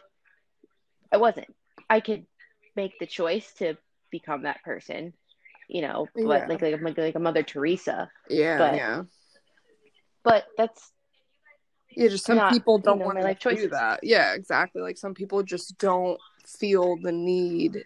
i 1.13 1.17
wasn't 1.17 1.47
i 1.89 2.01
could 2.01 2.27
make 2.77 2.99
the 2.99 3.07
choice 3.07 3.51
to 3.55 3.75
become 4.11 4.43
that 4.43 4.63
person 4.65 5.15
you 5.69 5.81
know 5.81 6.07
but 6.15 6.21
Yeah. 6.23 6.29
like 6.29 6.61
like 6.61 6.83
like, 6.83 6.99
like 6.99 7.15
a 7.15 7.19
mother 7.19 7.43
teresa 7.43 8.11
Yeah. 8.29 8.59
But- 8.59 8.75
yeah. 8.75 9.03
but 10.23 10.45
that's 10.59 10.93
Yeah. 11.97 12.09
Just 12.09 12.27
some 12.27 12.37
not, 12.37 12.53
people 12.53 12.79
don't 12.79 12.99
know, 12.99 13.07
want 13.07 13.19
to 13.19 13.25
life 13.25 13.39
do 13.39 13.51
choices. 13.51 13.71
that. 13.71 14.01
Yeah, 14.03 14.35
exactly. 14.35 14.83
Like 14.83 14.99
some 14.99 15.15
people 15.15 15.45
just 15.45 15.79
don't 15.79 16.19
feel 16.45 16.97
the 17.01 17.13
need. 17.13 17.85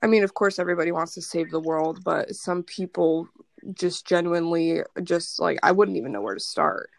I 0.00 0.06
mean, 0.06 0.22
of 0.22 0.32
course, 0.34 0.60
everybody 0.60 0.92
wants 0.92 1.14
to 1.14 1.22
save 1.22 1.50
the 1.50 1.58
world, 1.58 2.04
but 2.04 2.36
some 2.36 2.62
people 2.62 3.26
just 3.72 4.06
genuinely 4.06 4.82
just 5.02 5.40
like, 5.40 5.58
I 5.64 5.72
wouldn't 5.72 5.96
even 5.96 6.12
know 6.12 6.20
where 6.20 6.34
to 6.34 6.40
start. 6.40 6.90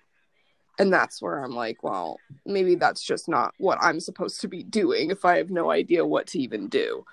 And 0.78 0.92
that's 0.92 1.22
where 1.22 1.44
I'm 1.44 1.56
like, 1.56 1.84
well, 1.84 2.20
maybe 2.46 2.76
that's 2.76 3.02
just 3.02 3.30
not 3.30 3.54
what 3.58 3.78
I'm 3.82 4.00
supposed 4.00 4.42
to 4.42 4.48
be 4.48 4.64
doing 4.64 5.10
if 5.10 5.24
I 5.24 5.38
have 5.38 5.50
no 5.50 5.72
idea 5.72 6.06
what 6.06 6.28
to 6.28 6.40
even 6.40 6.68
do. 6.68 7.06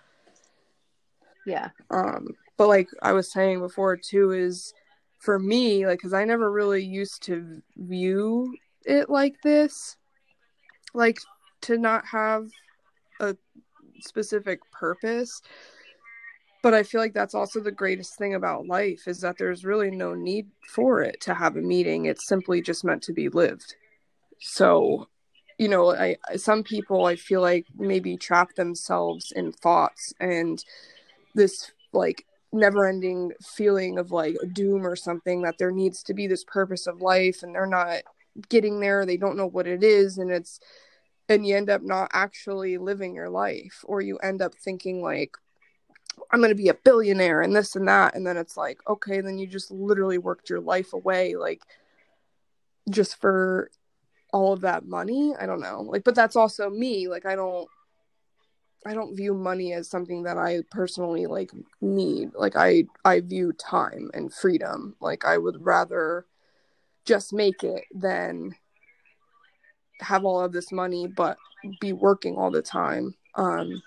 Yeah. 1.47 1.71
Um, 1.90 2.28
but 2.57 2.69
like 2.69 2.88
I 3.02 3.12
was 3.12 3.31
saying 3.31 3.61
before 3.61 3.97
too, 3.97 4.33
is 4.33 4.75
for 5.19 5.38
me, 5.38 5.87
like, 5.87 5.99
because 5.99 6.12
I 6.12 6.25
never 6.25 6.50
really 6.50 6.85
used 6.85 7.23
to 7.25 7.62
view 7.76 8.57
it 8.85 9.09
like 9.09 9.40
this, 9.42 9.97
like 10.95 11.19
to 11.62 11.78
not 11.78 12.04
have 12.07 12.49
a 13.21 13.37
specific 14.00 14.59
purpose. 14.73 15.40
But 16.62 16.75
I 16.75 16.85
feel 16.85 17.00
like 17.00 17.12
that's 17.12 17.35
also 17.35 17.61
the 17.61 17.73
greatest 17.73 18.16
thing 18.16 18.35
about 18.35 18.66
life 18.66 19.09
is 19.09 19.21
that 19.21 19.37
there's 19.38 19.64
really 19.64 19.90
no 19.90 20.14
need 20.14 20.49
for 20.69 21.02
it 21.02 21.21
to 21.23 21.35
have 21.35 21.57
a 21.57 21.61
meeting 21.61 22.07
It's 22.07 22.26
simply 22.26 22.62
just 22.62 22.85
meant 22.85 23.02
to 23.04 23.12
be 23.12 23.28
lived. 23.28 23.75
So, 24.38 25.09
you 25.59 25.69
know, 25.69 25.95
I 25.95 26.16
some 26.37 26.62
people 26.62 27.07
I 27.07 27.16
feel 27.16 27.40
like 27.40 27.66
maybe 27.76 28.16
trap 28.16 28.54
themselves 28.54 29.33
in 29.35 29.52
thoughts 29.52 30.14
and 30.21 30.64
this 31.35 31.73
like 31.92 32.26
never 32.52 32.87
ending 32.87 33.33
feeling 33.42 33.99
of 33.99 34.11
like 34.11 34.37
doom 34.52 34.87
or 34.87 34.97
something 34.97 35.42
that 35.42 35.59
there 35.59 35.71
needs 35.71 36.02
to 36.04 36.14
be 36.14 36.26
this 36.26 36.45
purpose 36.45 36.87
of 36.87 37.00
life 37.00 37.42
and 37.42 37.54
they're 37.54 37.66
not 37.66 38.02
getting 38.49 38.81
there 38.81 39.07
they 39.07 39.16
don't 39.16 39.37
know 39.37 39.47
what 39.47 39.66
it 39.66 39.83
is 39.83 40.19
and 40.19 40.31
it's 40.31 40.61
and 41.28 41.47
you 41.47 41.57
end 41.57 41.71
up 41.71 41.83
not 41.83 42.11
actually 42.12 42.76
living 42.76 43.14
your 43.14 43.31
life 43.31 43.85
or 43.85 44.00
you 44.02 44.19
end 44.19 44.42
up 44.42 44.54
thinking 44.54 45.02
like 45.02 45.37
i'm 46.31 46.40
going 46.40 46.50
to 46.50 46.54
be 46.54 46.69
a 46.69 46.75
billionaire 46.75 47.42
and 47.42 47.54
this 47.54 47.76
and 47.76 47.88
that 47.88 48.14
and 48.14 48.26
then 48.26 48.37
it's 48.37 48.57
like 48.57 48.78
okay 48.88 49.21
then 49.21 49.38
you 49.38 49.47
just 49.47 49.71
literally 49.71 50.19
worked 50.19 50.50
your 50.50 50.61
life 50.61 50.92
away 50.92 51.37
like 51.37 51.62
just 52.90 53.21
for 53.21 53.71
all 54.33 54.52
of 54.52 54.62
that 54.62 54.85
money 54.87 55.35
i 55.38 55.47
don't 55.47 55.61
know 55.61 55.83
like 55.83 56.04
but 56.04 56.14
that's 56.14 56.37
also 56.37 56.71
me 56.71 57.09
like 57.09 57.26
i 57.26 57.37
don't 57.37 57.69
I 58.85 58.95
don't 58.95 59.16
view 59.16 59.35
money 59.35 59.73
as 59.73 59.88
something 59.88 60.25
that 60.25 60.38
I 60.38 60.62
personally 60.71 61.26
like 61.26 61.52
need. 61.81 62.33
Like 62.35 62.57
I 62.57 62.85
I 63.04 63.21
view 63.21 63.52
time 63.52 64.11
and 64.12 64.33
freedom. 64.33 64.97
Like 65.00 65.25
I 65.25 65.38
would 65.38 65.64
rather 65.64 66.26
just 67.04 67.33
make 67.33 67.62
it 67.62 67.85
than 67.95 68.54
have 70.00 70.25
all 70.25 70.40
of 70.40 70.52
this 70.52 70.73
money 70.73 71.07
but 71.07 71.37
be 71.81 71.92
working 71.92 72.37
all 72.37 72.50
the 72.50 72.62
time. 72.62 73.14
Um 73.37 73.83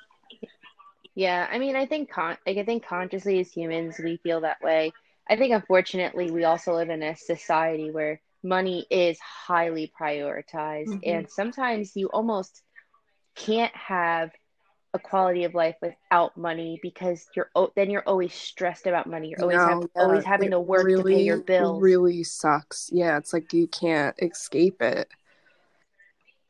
yeah, 1.15 1.47
I 1.49 1.57
mean 1.57 1.75
I 1.75 1.85
think 1.85 2.11
con 2.11 2.37
like 2.45 2.57
I 2.57 2.63
think 2.63 2.85
consciously 2.85 3.39
as 3.39 3.51
humans 3.51 3.95
we 4.03 4.17
feel 4.17 4.41
that 4.41 4.61
way. 4.61 4.91
I 5.27 5.37
think 5.37 5.53
unfortunately 5.53 6.29
we 6.29 6.43
also 6.43 6.75
live 6.75 6.89
in 6.89 7.01
a 7.01 7.15
society 7.15 7.89
where 7.89 8.21
money 8.43 8.85
is 8.91 9.17
highly 9.19 9.91
prioritized 9.99 10.89
mm-hmm. 10.89 10.99
and 11.03 11.29
sometimes 11.29 11.95
you 11.95 12.07
almost 12.09 12.61
can't 13.35 13.75
have 13.75 14.29
a 14.95 14.99
quality 14.99 15.43
of 15.43 15.53
life 15.53 15.75
without 15.81 16.37
money 16.37 16.79
because 16.81 17.27
you're 17.35 17.49
then 17.75 17.89
you're 17.89 18.03
always 18.07 18.33
stressed 18.33 18.87
about 18.87 19.07
money. 19.07 19.29
You're 19.29 19.41
always 19.41 19.57
no, 19.57 19.67
have, 19.67 19.89
yeah, 19.95 20.01
always 20.01 20.23
having 20.23 20.51
to 20.51 20.59
work 20.59 20.85
really, 20.85 21.13
to 21.13 21.17
pay 21.17 21.23
your 21.23 21.41
bills. 21.41 21.79
It 21.79 21.83
really 21.83 22.23
sucks. 22.23 22.89
Yeah, 22.93 23.17
it's 23.17 23.33
like 23.33 23.51
you 23.51 23.67
can't 23.67 24.15
escape 24.21 24.81
it. 24.81 25.09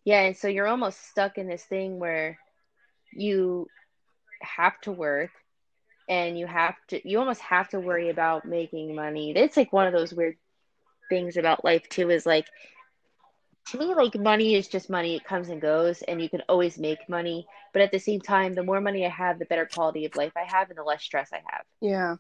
Yeah, 0.03 0.22
and 0.22 0.38
so 0.38 0.48
you're 0.48 0.67
almost 0.67 1.10
stuck 1.10 1.39
in 1.39 1.48
this 1.48 1.63
thing 1.63 1.98
where 1.98 2.38
you 3.12 3.67
have 4.46 4.80
to 4.82 4.92
work 4.92 5.32
and 6.08 6.38
you 6.38 6.46
have 6.46 6.75
to 6.90 7.08
you 7.08 7.20
almost 7.20 7.42
have 7.42 7.70
to 7.70 7.80
worry 7.80 8.10
about 8.10 8.46
making 8.46 8.96
money. 8.96 9.34
It's 9.36 9.58
like 9.58 9.74
one 9.74 9.88
of 9.88 9.94
those 9.94 10.14
weird 10.14 10.38
things 11.10 11.38
about 11.38 11.64
life 11.64 11.88
too 11.90 12.10
is 12.10 12.25
like 12.25 12.48
to 13.68 13.78
me 13.78 13.94
like 13.96 14.16
money 14.16 14.56
is 14.56 14.68
just 14.68 14.90
money. 14.90 15.16
It 15.16 15.25
comes 15.25 15.50
and 15.50 15.62
goes 15.62 16.01
and 16.03 16.22
you 16.22 16.29
can 16.29 16.42
always 16.48 16.77
make 16.77 17.10
money. 17.10 17.48
But 17.74 17.81
at 17.81 17.92
the 17.92 18.00
same 18.00 18.22
time 18.22 18.53
the 18.53 18.64
more 18.64 18.81
money 18.81 19.05
i 19.05 19.10
have 19.10 19.40
the 19.40 19.46
better 19.46 19.68
quality 19.74 20.05
of 20.05 20.16
life 20.16 20.34
i 20.36 20.44
have 20.44 20.70
and 20.70 20.77
the 20.77 20.84
less 20.84 21.03
stress 21.03 21.29
i 21.34 21.38
have. 21.38 21.66
Yeah. 21.81 22.16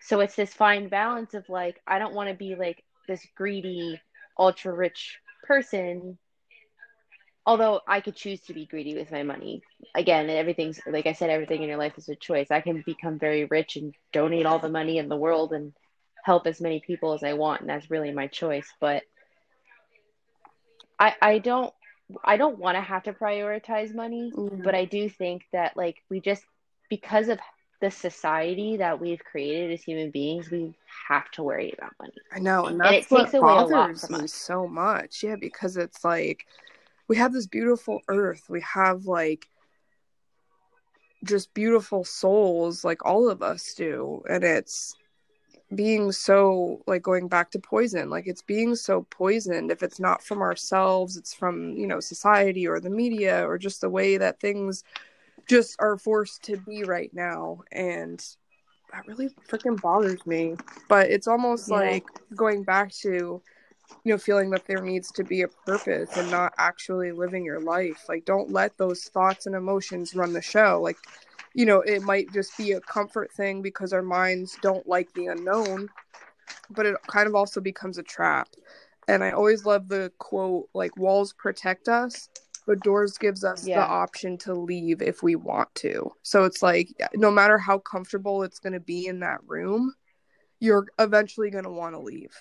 So 0.00 0.20
it's 0.20 0.36
this 0.36 0.52
fine 0.52 0.88
balance 0.88 1.34
of 1.34 1.48
like 1.48 1.80
i 1.86 1.98
don't 1.98 2.14
want 2.14 2.30
to 2.30 2.34
be 2.34 2.54
like 2.54 2.84
this 3.08 3.26
greedy 3.36 4.00
ultra 4.38 4.72
rich 4.72 5.18
person 5.44 6.18
although 7.46 7.80
i 7.86 8.00
could 8.00 8.14
choose 8.14 8.40
to 8.40 8.54
be 8.54 8.66
greedy 8.66 8.94
with 8.94 9.10
my 9.10 9.22
money 9.22 9.62
again 9.94 10.30
everything's 10.30 10.80
like 10.86 11.06
i 11.06 11.12
said 11.12 11.30
everything 11.30 11.62
in 11.62 11.68
your 11.68 11.78
life 11.78 11.96
is 11.96 12.08
a 12.08 12.16
choice 12.16 12.50
i 12.50 12.60
can 12.60 12.82
become 12.86 13.18
very 13.18 13.44
rich 13.46 13.76
and 13.76 13.94
donate 14.12 14.46
all 14.46 14.58
the 14.58 14.68
money 14.68 14.98
in 14.98 15.08
the 15.08 15.16
world 15.16 15.52
and 15.52 15.72
help 16.24 16.46
as 16.46 16.60
many 16.60 16.80
people 16.80 17.12
as 17.12 17.22
i 17.22 17.32
want 17.32 17.60
and 17.60 17.70
that's 17.70 17.90
really 17.90 18.12
my 18.12 18.26
choice 18.26 18.72
but 18.80 19.02
I 21.02 21.14
I 21.20 21.38
don't 21.38 21.74
I 22.24 22.36
don't 22.36 22.58
want 22.58 22.76
to 22.76 22.80
have 22.80 23.02
to 23.04 23.12
prioritize 23.12 23.94
money, 23.94 24.32
mm-hmm. 24.34 24.62
but 24.62 24.74
I 24.74 24.84
do 24.84 25.08
think 25.08 25.42
that 25.52 25.76
like 25.76 25.96
we 26.08 26.20
just 26.20 26.44
because 26.88 27.28
of 27.28 27.38
the 27.80 27.90
society 27.90 28.76
that 28.76 29.00
we've 29.00 29.22
created 29.24 29.72
as 29.72 29.82
human 29.82 30.10
beings, 30.12 30.50
we 30.50 30.72
have 31.08 31.28
to 31.32 31.42
worry 31.42 31.74
about 31.76 31.90
money. 31.98 32.12
I 32.32 32.38
know, 32.38 32.66
and 32.66 32.78
that's 32.78 32.88
and 32.88 32.96
it 32.96 33.10
what 33.10 33.18
takes 33.24 33.34
away 33.34 33.40
bothers 33.40 34.10
me 34.10 34.24
us. 34.24 34.32
so 34.32 34.68
much. 34.68 35.22
Yeah, 35.24 35.36
because 35.36 35.76
it's 35.76 36.04
like 36.04 36.46
we 37.08 37.16
have 37.16 37.32
this 37.32 37.46
beautiful 37.46 38.00
earth. 38.08 38.44
We 38.48 38.60
have 38.62 39.06
like 39.06 39.46
just 41.24 41.54
beautiful 41.54 42.04
souls, 42.04 42.84
like 42.84 43.04
all 43.04 43.28
of 43.30 43.42
us 43.42 43.74
do, 43.74 44.22
and 44.28 44.42
it's 44.44 44.94
being 45.74 46.12
so 46.12 46.82
like 46.86 47.02
going 47.02 47.28
back 47.28 47.50
to 47.50 47.58
poison 47.58 48.10
like 48.10 48.26
it's 48.26 48.42
being 48.42 48.74
so 48.74 49.06
poisoned 49.10 49.70
if 49.70 49.82
it's 49.82 49.98
not 49.98 50.22
from 50.22 50.42
ourselves 50.42 51.16
it's 51.16 51.32
from 51.32 51.74
you 51.76 51.86
know 51.86 52.00
society 52.00 52.66
or 52.66 52.80
the 52.80 52.90
media 52.90 53.46
or 53.46 53.56
just 53.58 53.80
the 53.80 53.88
way 53.88 54.16
that 54.16 54.40
things 54.40 54.84
just 55.48 55.76
are 55.78 55.96
forced 55.96 56.42
to 56.42 56.56
be 56.58 56.84
right 56.84 57.12
now 57.14 57.58
and 57.72 58.36
that 58.92 59.06
really 59.06 59.30
freaking 59.48 59.80
bothers 59.80 60.24
me 60.26 60.54
but 60.88 61.10
it's 61.10 61.26
almost 61.26 61.70
yeah. 61.70 61.76
like 61.76 62.04
going 62.34 62.62
back 62.62 62.92
to 62.92 63.40
you 64.04 64.12
know 64.12 64.18
feeling 64.18 64.50
that 64.50 64.66
there 64.66 64.82
needs 64.82 65.10
to 65.10 65.24
be 65.24 65.42
a 65.42 65.48
purpose 65.48 66.16
and 66.16 66.30
not 66.30 66.52
actually 66.58 67.12
living 67.12 67.44
your 67.44 67.60
life 67.60 68.04
like 68.08 68.24
don't 68.24 68.50
let 68.50 68.76
those 68.78 69.04
thoughts 69.04 69.46
and 69.46 69.54
emotions 69.54 70.14
run 70.14 70.32
the 70.32 70.42
show 70.42 70.80
like 70.82 70.96
you 71.54 71.66
know, 71.66 71.80
it 71.80 72.02
might 72.02 72.32
just 72.32 72.56
be 72.56 72.72
a 72.72 72.80
comfort 72.80 73.32
thing 73.32 73.62
because 73.62 73.92
our 73.92 74.02
minds 74.02 74.56
don't 74.62 74.86
like 74.88 75.12
the 75.14 75.26
unknown, 75.26 75.88
but 76.70 76.86
it 76.86 76.96
kind 77.06 77.26
of 77.26 77.34
also 77.34 77.60
becomes 77.60 77.98
a 77.98 78.02
trap. 78.02 78.48
And 79.08 79.22
I 79.22 79.32
always 79.32 79.66
love 79.66 79.88
the 79.88 80.12
quote 80.18 80.68
like 80.74 80.96
walls 80.96 81.32
protect 81.32 81.88
us, 81.88 82.28
but 82.66 82.80
doors 82.80 83.18
gives 83.18 83.44
us 83.44 83.66
yeah. 83.66 83.80
the 83.80 83.86
option 83.86 84.38
to 84.38 84.54
leave 84.54 85.02
if 85.02 85.22
we 85.22 85.36
want 85.36 85.74
to. 85.76 86.12
So 86.22 86.44
it's 86.44 86.62
like 86.62 86.88
no 87.14 87.30
matter 87.30 87.58
how 87.58 87.78
comfortable 87.78 88.44
it's 88.44 88.60
going 88.60 88.74
to 88.74 88.80
be 88.80 89.06
in 89.06 89.20
that 89.20 89.40
room, 89.46 89.94
you're 90.60 90.86
eventually 90.98 91.50
going 91.50 91.64
to 91.64 91.70
want 91.70 91.94
to 91.94 92.00
leave 92.00 92.34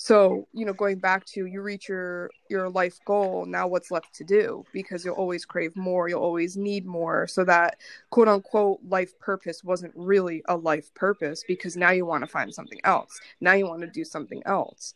so 0.00 0.46
you 0.52 0.64
know 0.64 0.72
going 0.72 0.98
back 1.00 1.26
to 1.26 1.46
you 1.46 1.60
reach 1.60 1.88
your 1.88 2.30
your 2.48 2.70
life 2.70 3.00
goal 3.04 3.44
now 3.44 3.66
what's 3.66 3.90
left 3.90 4.14
to 4.14 4.24
do? 4.24 4.64
Because 4.72 5.04
you'll 5.04 5.16
always 5.16 5.44
crave 5.44 5.74
more 5.76 6.08
you'll 6.08 6.22
always 6.22 6.56
need 6.56 6.86
more. 6.86 7.26
So 7.26 7.44
that 7.44 7.78
quote 8.10 8.28
unquote 8.28 8.78
life 8.88 9.18
purpose 9.18 9.64
wasn't 9.64 9.92
really 9.96 10.40
a 10.46 10.56
life 10.56 10.94
purpose 10.94 11.42
because 11.48 11.76
now 11.76 11.90
you 11.90 12.06
want 12.06 12.22
to 12.22 12.30
find 12.30 12.54
something 12.54 12.78
else. 12.84 13.18
Now 13.40 13.54
you 13.54 13.66
want 13.66 13.80
to 13.80 13.88
do 13.88 14.04
something 14.04 14.40
else. 14.46 14.94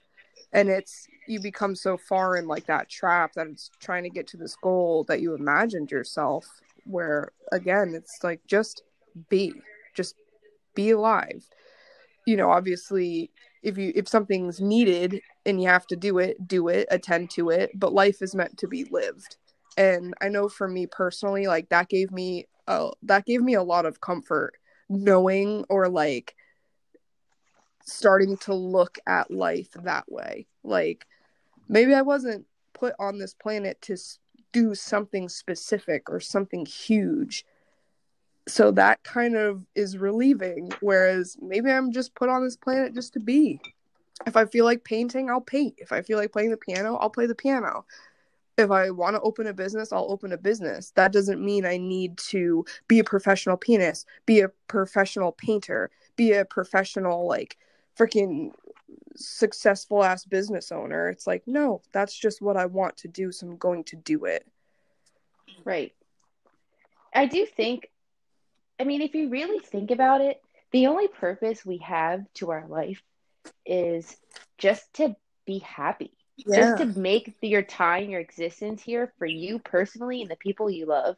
And 0.53 0.69
it's 0.69 1.09
you 1.27 1.41
become 1.41 1.75
so 1.75 1.97
far 1.97 2.37
in 2.37 2.47
like 2.47 2.67
that 2.67 2.89
trap 2.89 3.33
that 3.33 3.49
it's 3.49 3.73
trying 3.81 4.05
to 4.05 4.11
get 4.11 4.29
to 4.29 4.37
this 4.37 4.55
goal 4.55 5.03
that 5.09 5.21
you 5.21 5.35
imagined 5.35 5.91
yourself 5.91 6.47
where 6.85 7.33
again 7.51 7.93
it's 7.97 8.23
like 8.23 8.41
just 8.47 8.85
be 9.29 9.53
just 9.95 10.15
be 10.77 10.91
alive. 10.91 11.45
You 12.25 12.37
know 12.37 12.51
obviously 12.51 13.33
if 13.63 13.79
you 13.79 13.93
if 13.95 14.09
something's 14.09 14.61
needed 14.61 15.21
and 15.47 15.63
you 15.63 15.69
have 15.69 15.87
to 15.87 15.97
do 15.97 16.19
it 16.19 16.47
do 16.47 16.69
it 16.69 16.87
attend 16.91 17.31
to 17.31 17.51
it 17.51 17.71
but 17.75 17.93
life 17.93 18.23
is 18.23 18.35
meant 18.35 18.57
to 18.59 18.69
be 18.69 18.85
lived. 18.91 19.37
And 19.77 20.15
i 20.21 20.29
know 20.29 20.49
for 20.49 20.69
me 20.69 20.87
personally 20.87 21.47
like 21.47 21.69
that 21.71 21.89
gave 21.89 22.11
me 22.11 22.47
a 22.67 22.91
that 23.03 23.27
gave 23.27 23.43
me 23.43 23.55
a 23.55 23.63
lot 23.63 23.87
of 23.87 24.01
comfort 24.01 24.55
knowing 24.89 25.65
or 25.69 25.89
like 25.89 26.35
starting 27.85 28.37
to 28.39 28.55
look 28.55 28.99
at 29.07 29.31
life 29.31 29.71
that 29.83 30.05
way. 30.11 30.47
Like 30.63 31.07
maybe 31.69 31.95
i 31.95 32.03
wasn't 32.03 32.45
put 32.75 32.95
on 32.99 33.19
this 33.19 33.35
planet 33.35 33.81
to 33.83 33.97
do 34.53 34.75
something 34.75 35.29
specific 35.29 36.11
or 36.11 36.21
something 36.21 36.67
huge 36.67 37.45
so 38.49 38.71
that 38.71 39.03
kind 39.05 39.37
of 39.37 39.65
is 39.75 39.99
relieving 39.99 40.71
whereas 40.81 41.37
maybe 41.41 41.71
i'm 41.71 41.93
just 41.93 42.15
put 42.15 42.29
on 42.29 42.43
this 42.43 42.57
planet 42.57 42.95
just 42.95 43.13
to 43.13 43.21
be 43.21 43.61
if 44.27 44.37
i 44.37 44.45
feel 44.45 44.65
like 44.65 44.85
painting 44.85 45.31
i'll 45.31 45.41
paint 45.41 45.75
if 45.79 45.93
i 45.93 46.03
feel 46.03 46.19
like 46.19 46.33
playing 46.33 46.51
the 46.51 46.57
piano 46.57 46.97
i'll 46.97 47.11
play 47.11 47.27
the 47.27 47.35
piano 47.35 47.85
if 48.59 48.71
I 48.71 48.91
want 48.91 49.17
to 49.17 49.21
open 49.23 49.47
a 49.47 49.53
business, 49.53 49.93
I'll 49.93 50.11
open 50.11 50.33
a 50.33 50.37
business. 50.37 50.91
That 50.95 51.13
doesn't 51.13 51.45
mean 51.45 51.65
I 51.65 51.79
need 51.79 52.19
to 52.19 52.65
be 52.89 52.99
a 52.99 53.05
professional 53.05 53.57
pianist, 53.57 54.07
be 54.27 54.41
a 54.41 54.51
professional 54.69 55.33
painter, 55.33 55.91
be 56.17 56.33
a 56.33 56.45
professional 56.45 57.27
like 57.27 57.57
freaking 57.99 58.53
successful 59.17 60.05
ass 60.05 60.25
business 60.25 60.73
owner. 60.73 61.09
It's 61.09 61.27
like, 61.27 61.43
no, 61.47 61.83
that's 61.93 62.17
just 62.17 62.43
what 62.43 62.57
I 62.57 62.67
want 62.67 62.97
to 62.99 63.09
do, 63.09 63.33
so 63.33 63.47
I'm 63.47 63.57
going 63.57 63.85
to 63.85 63.97
do 63.97 64.25
it. 64.25 64.47
Right. 65.65 65.93
I 67.15 67.27
do 67.27 67.47
think 67.47 67.91
I 68.79 68.85
mean, 68.85 69.03
if 69.03 69.15
you 69.15 69.29
really 69.29 69.59
think 69.59 69.91
about 69.91 70.21
it, 70.21 70.41
the 70.73 70.87
only 70.87 71.09
purpose 71.09 71.65
we 71.65 71.79
have 71.79 72.21
to 72.35 72.51
our 72.51 72.67
life 72.67 73.03
is 73.67 74.17
just 74.59 74.93
to 74.95 75.15
be 75.47 75.59
happy. 75.59 76.13
Yeah. 76.37 76.57
Just 76.57 76.79
to 76.79 76.99
make 76.99 77.37
your 77.43 77.63
time, 77.63 78.11
your 78.11 78.21
existence 78.21 78.83
here 78.83 79.13
for 79.19 79.27
you 79.27 79.59
personally 79.59 80.23
and 80.23 80.31
the 80.31 80.37
people 80.37 80.71
you 80.71 80.87
love, 80.87 81.17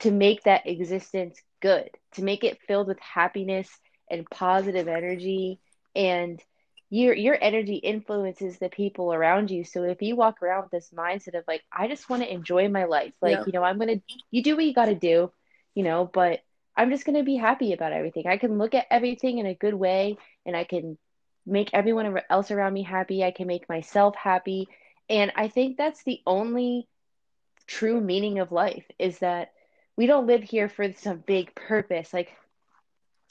to 0.00 0.10
make 0.10 0.44
that 0.44 0.66
existence 0.66 1.40
good, 1.60 1.90
to 2.12 2.22
make 2.22 2.44
it 2.44 2.60
filled 2.66 2.88
with 2.88 3.00
happiness 3.00 3.68
and 4.10 4.28
positive 4.30 4.86
energy 4.86 5.60
and 5.96 6.42
your 6.90 7.14
your 7.14 7.36
energy 7.40 7.76
influences 7.76 8.58
the 8.58 8.68
people 8.68 9.12
around 9.12 9.50
you. 9.50 9.64
So 9.64 9.82
if 9.82 10.00
you 10.00 10.16
walk 10.16 10.42
around 10.42 10.62
with 10.62 10.70
this 10.70 10.90
mindset 10.90 11.36
of 11.38 11.44
like, 11.46 11.62
I 11.72 11.88
just 11.88 12.08
want 12.08 12.22
to 12.22 12.32
enjoy 12.32 12.68
my 12.68 12.84
life, 12.84 13.12
like, 13.20 13.38
yeah. 13.38 13.44
you 13.46 13.52
know, 13.52 13.62
I'm 13.62 13.78
gonna 13.78 14.00
you 14.30 14.42
do 14.42 14.56
what 14.56 14.64
you 14.64 14.72
gotta 14.72 14.94
do, 14.94 15.30
you 15.74 15.82
know, 15.82 16.08
but 16.10 16.40
I'm 16.78 16.90
just 16.90 17.04
gonna 17.06 17.24
be 17.24 17.36
happy 17.36 17.74
about 17.74 17.92
everything. 17.92 18.26
I 18.28 18.38
can 18.38 18.58
look 18.58 18.74
at 18.74 18.86
everything 18.90 19.38
in 19.38 19.46
a 19.46 19.54
good 19.54 19.74
way 19.74 20.18
and 20.46 20.56
I 20.56 20.64
can 20.64 20.98
make 21.46 21.70
everyone 21.74 22.18
else 22.30 22.50
around 22.52 22.74
me 22.74 22.84
happy. 22.84 23.24
I 23.24 23.32
can 23.32 23.48
make 23.48 23.68
myself 23.68 24.16
happy. 24.16 24.68
And 25.10 25.32
I 25.36 25.48
think 25.48 25.76
that's 25.76 26.04
the 26.04 26.20
only 26.26 26.88
true 27.66 28.00
meaning 28.00 28.38
of 28.38 28.52
life 28.52 28.86
is 28.98 29.18
that 29.20 29.52
we 29.96 30.06
don't 30.06 30.26
live 30.26 30.42
here 30.44 30.68
for 30.68 30.92
some 30.94 31.24
big 31.26 31.54
purpose. 31.54 32.14
Like, 32.14 32.30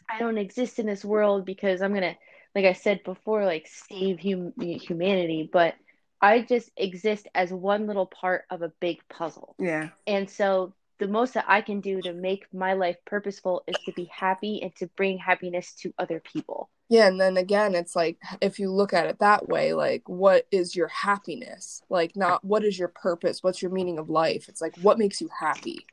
I 0.09 0.19
don't 0.19 0.37
exist 0.37 0.79
in 0.79 0.87
this 0.87 1.05
world 1.05 1.45
because 1.45 1.81
I'm 1.81 1.91
going 1.93 2.01
to, 2.13 2.15
like 2.55 2.65
I 2.65 2.73
said 2.73 3.03
before, 3.03 3.45
like 3.45 3.67
save 3.67 4.19
hum- 4.21 4.53
humanity, 4.59 5.49
but 5.51 5.75
I 6.21 6.41
just 6.41 6.71
exist 6.77 7.27
as 7.35 7.53
one 7.53 7.87
little 7.87 8.07
part 8.07 8.45
of 8.49 8.61
a 8.61 8.71
big 8.81 8.99
puzzle. 9.09 9.57
Yeah. 9.59 9.89
And 10.07 10.29
so 10.29 10.73
the 10.99 11.07
most 11.07 11.33
that 11.35 11.45
I 11.47 11.61
can 11.61 11.79
do 11.79 12.01
to 12.01 12.13
make 12.13 12.47
my 12.53 12.73
life 12.73 12.97
purposeful 13.05 13.63
is 13.67 13.75
to 13.85 13.91
be 13.91 14.05
happy 14.05 14.61
and 14.61 14.75
to 14.77 14.87
bring 14.87 15.17
happiness 15.17 15.73
to 15.81 15.93
other 15.99 16.19
people. 16.19 16.69
Yeah, 16.89 17.07
and 17.07 17.19
then 17.19 17.37
again, 17.37 17.75
it's 17.75 17.95
like 17.95 18.17
if 18.41 18.59
you 18.59 18.71
look 18.71 18.93
at 18.93 19.07
it 19.07 19.19
that 19.19 19.49
way, 19.49 19.73
like 19.73 20.07
what 20.07 20.47
is 20.51 20.75
your 20.75 20.87
happiness? 20.87 21.81
Like 21.89 22.15
not 22.15 22.43
what 22.43 22.63
is 22.63 22.79
your 22.79 22.87
purpose? 22.87 23.43
What's 23.43 23.61
your 23.61 23.71
meaning 23.71 23.99
of 23.99 24.09
life? 24.09 24.47
It's 24.47 24.61
like 24.61 24.75
what 24.77 24.97
makes 24.97 25.19
you 25.19 25.29
happy. 25.37 25.85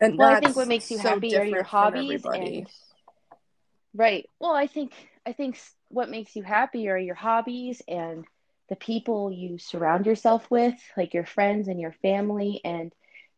And 0.00 0.18
well, 0.18 0.34
I 0.34 0.40
think 0.40 0.56
what 0.56 0.68
makes 0.68 0.90
you 0.90 0.96
so 0.96 1.04
happy 1.04 1.36
are 1.36 1.44
your 1.44 1.62
hobbies 1.62 2.24
and 2.24 2.66
right. 3.94 4.28
Well, 4.40 4.54
I 4.54 4.66
think 4.66 4.92
I 5.24 5.32
think 5.32 5.58
what 5.88 6.10
makes 6.10 6.34
you 6.34 6.42
happy 6.42 6.88
are 6.88 6.98
your 6.98 7.14
hobbies 7.14 7.80
and 7.86 8.24
the 8.68 8.76
people 8.76 9.30
you 9.30 9.58
surround 9.58 10.06
yourself 10.06 10.50
with, 10.50 10.74
like 10.96 11.14
your 11.14 11.26
friends 11.26 11.68
and 11.68 11.80
your 11.80 11.94
family 12.02 12.60
and 12.64 12.92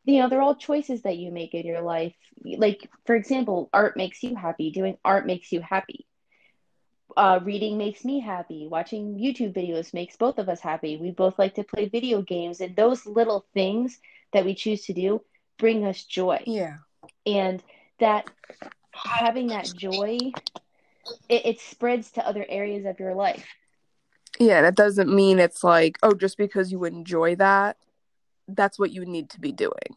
you 0.05 0.21
know, 0.21 0.29
they're 0.29 0.43
all 0.43 0.55
choices 0.55 1.03
that 1.03 1.17
you 1.17 1.31
make 1.31 1.55
in 1.55 1.67
your 1.67 1.81
life. 1.81 2.15
Like, 2.45 2.91
for 3.07 3.15
example, 3.15 3.71
art 3.73 3.97
makes 3.97 4.23
you 4.23 4.37
happy, 4.37 4.71
doing 4.71 4.99
art 5.05 5.27
makes 5.27 5.51
you 5.51 5.61
happy. 5.61 6.07
Uh, 7.17 7.41
reading 7.43 7.79
makes 7.79 8.05
me 8.05 8.21
happy. 8.21 8.67
Watching 8.69 9.17
YouTube 9.17 9.55
videos 9.55 9.95
makes 9.95 10.17
both 10.17 10.39
of 10.39 10.49
us 10.49 10.61
happy. 10.61 10.97
We 10.97 11.11
both 11.11 11.39
like 11.39 11.55
to 11.55 11.65
play 11.65 11.89
video 11.89 12.23
games, 12.23 12.61
and 12.61 12.75
those 12.75 13.07
little 13.07 13.47
things 13.55 13.99
that 14.33 14.45
we 14.45 14.55
choose 14.55 14.85
to 14.87 14.93
do 14.93 15.23
bring 15.59 15.85
us 15.85 16.03
joy. 16.03 16.43
Yeah. 16.47 16.79
And 17.25 17.63
that 18.01 18.29
having 18.93 19.49
that 19.49 19.73
joy, 19.75 20.19
it, 21.29 21.47
it 21.47 21.61
spreads 21.61 22.11
to 22.13 22.27
other 22.27 22.45
areas 22.49 22.85
of 22.85 22.99
your 22.99 23.15
life. 23.15 23.47
Yeah, 24.41 24.63
that 24.63 24.75
doesn't 24.75 25.15
mean 25.15 25.39
it's 25.39 25.63
like, 25.63 25.99
oh, 26.03 26.15
just 26.15 26.37
because 26.37 26.73
you 26.73 26.85
enjoy 26.85 27.37
that, 27.37 27.77
that's 28.49 28.79
what 28.79 28.91
you 28.91 29.05
need 29.05 29.31
to 29.31 29.41
be 29.41 29.53
doing. 29.53 29.97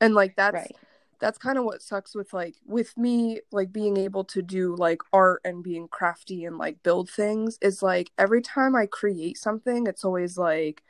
And 0.00 0.14
like 0.14 0.36
that's 0.36 0.54
right. 0.54 0.76
that's 1.20 1.38
kind 1.38 1.58
of 1.58 1.64
what 1.64 1.82
sucks 1.82 2.14
with 2.14 2.32
like 2.32 2.56
with 2.66 2.96
me 2.96 3.40
like 3.52 3.72
being 3.72 3.96
able 3.96 4.24
to 4.24 4.42
do 4.42 4.74
like 4.76 5.00
art 5.12 5.40
and 5.44 5.62
being 5.62 5.88
crafty 5.88 6.44
and 6.44 6.58
like 6.58 6.82
build 6.82 7.08
things 7.08 7.58
is 7.62 7.82
like 7.82 8.10
every 8.18 8.42
time 8.42 8.74
i 8.74 8.86
create 8.86 9.38
something 9.38 9.86
it's 9.86 10.04
always 10.04 10.36
like 10.36 10.82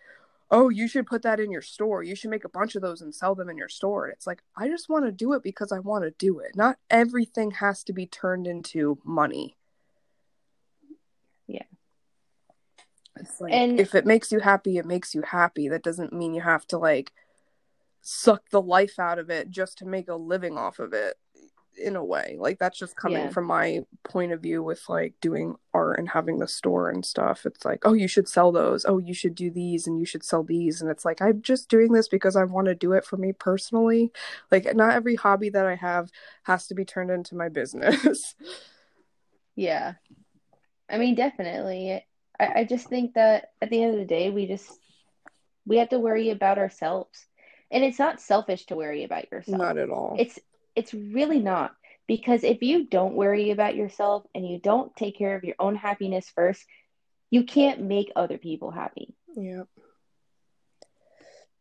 oh 0.51 0.69
you 0.69 0.89
should 0.89 1.07
put 1.07 1.23
that 1.23 1.41
in 1.41 1.51
your 1.51 1.63
store. 1.63 2.03
You 2.03 2.17
should 2.17 2.31
make 2.31 2.45
a 2.45 2.49
bunch 2.49 2.75
of 2.75 2.83
those 2.83 3.01
and 3.01 3.15
sell 3.15 3.35
them 3.35 3.49
in 3.49 3.57
your 3.57 3.69
store. 3.69 4.09
It's 4.09 4.27
like 4.27 4.43
i 4.57 4.69
just 4.69 4.89
want 4.89 5.05
to 5.05 5.13
do 5.13 5.33
it 5.35 5.43
because 5.43 5.71
i 5.71 5.79
want 5.79 6.05
to 6.05 6.11
do 6.19 6.39
it. 6.41 6.57
Not 6.57 6.79
everything 6.91 7.53
has 7.53 7.85
to 7.85 7.93
be 7.93 8.07
turned 8.07 8.47
into 8.47 8.99
money. 9.05 9.57
Yeah 11.47 11.65
it's 13.17 13.41
like 13.41 13.53
and 13.53 13.79
if 13.79 13.95
it 13.95 14.07
makes 14.07 14.33
you 14.33 14.41
happy, 14.41 14.79
it 14.79 14.87
makes 14.87 15.15
you 15.15 15.23
happy. 15.23 15.69
That 15.69 15.83
doesn't 15.83 16.13
mean 16.13 16.35
you 16.35 16.43
have 16.43 16.67
to 16.69 16.79
like 16.79 17.13
suck 18.01 18.51
the 18.51 18.61
life 18.61 18.99
out 18.99 19.19
of 19.19 19.31
it 19.31 19.51
just 19.51 19.79
to 19.79 19.87
make 19.87 20.09
a 20.09 20.15
living 20.15 20.59
off 20.59 20.79
of 20.79 20.93
it 20.93 21.17
in 21.77 21.97
a 21.97 22.05
way. 22.05 22.37
Like 22.39 22.59
that's 22.59 22.79
just 22.79 22.97
coming 22.97 23.25
yeah. 23.25 23.29
from 23.31 23.47
my 23.47 23.81
point 24.05 24.33
of 24.33 24.41
view 24.43 24.63
with 24.63 24.83
like 24.89 25.15
doing 25.21 25.57
art 25.73 25.99
and 25.99 26.09
having 26.09 26.39
the 26.39 26.49
store 26.49 26.91
and 26.91 27.05
stuff. 27.05 27.47
It's 27.47 27.65
like, 27.65 27.81
oh, 27.85 27.93
you 27.93 28.09
should 28.09 28.29
sell 28.29 28.53
those. 28.53 28.85
Oh, 28.87 28.99
you 28.99 29.15
should 29.15 29.35
do 29.35 29.51
these 29.51 29.87
and 29.87 29.99
you 29.99 30.07
should 30.07 30.25
sell 30.25 30.43
these. 30.43 30.81
And 30.81 30.91
it's 30.91 31.05
like, 31.05 31.21
I'm 31.21 31.43
just 31.43 31.69
doing 31.69 31.93
this 31.93 32.09
because 32.09 32.37
I 32.37 32.45
want 32.45 32.67
to 32.67 32.75
do 32.75 32.93
it 32.93 33.05
for 33.05 33.17
me 33.17 33.33
personally. 33.33 34.13
Like, 34.51 34.75
not 34.75 34.95
every 34.95 35.17
hobby 35.17 35.51
that 35.51 35.67
I 35.67 35.77
have 35.77 36.11
has 36.45 36.67
to 36.69 36.75
be 36.75 36.85
turned 36.85 37.11
into 37.11 37.35
my 37.35 37.49
business. 37.49 38.35
yeah. 39.57 39.95
I 40.89 40.99
mean, 40.99 41.15
definitely. 41.15 42.05
I, 42.39 42.61
I 42.61 42.65
just 42.65 42.89
think 42.89 43.15
that 43.15 43.51
at 43.61 43.71
the 43.71 43.83
end 43.83 43.95
of 43.95 44.01
the 44.01 44.07
day, 44.07 44.31
we 44.31 44.47
just 44.47 44.71
we 45.67 45.79
have 45.79 45.91
to 45.91 45.99
worry 45.99 46.31
about 46.31 46.59
ourselves, 46.59 47.27
and 47.71 47.85
it's 47.85 47.99
not 47.99 48.21
selfish 48.21 48.67
to 48.67 48.77
worry 48.77 49.05
about 49.05 49.31
yourself. 49.31 49.59
Not 49.59 49.79
at 49.79 49.91
all. 49.91 50.17
It's 50.19 50.39
it's 50.75 50.95
really 50.95 51.41
not 51.41 51.73
because 52.07 52.45
if 52.45 52.63
you 52.63 52.87
don't 52.87 53.15
worry 53.15 53.51
about 53.51 53.77
yourself 53.77 54.25
and 54.35 54.47
you 54.47 54.59
don't 54.59 54.95
take 54.97 55.17
care 55.17 55.37
of 55.37 55.45
your 55.45 55.57
own 55.59 55.77
happiness 55.77 56.31
first, 56.35 56.65
you 57.31 57.45
can't 57.45 57.83
make 57.83 58.13
other 58.17 58.39
people 58.39 58.71
happy. 58.71 59.15
Yep. 59.37 59.69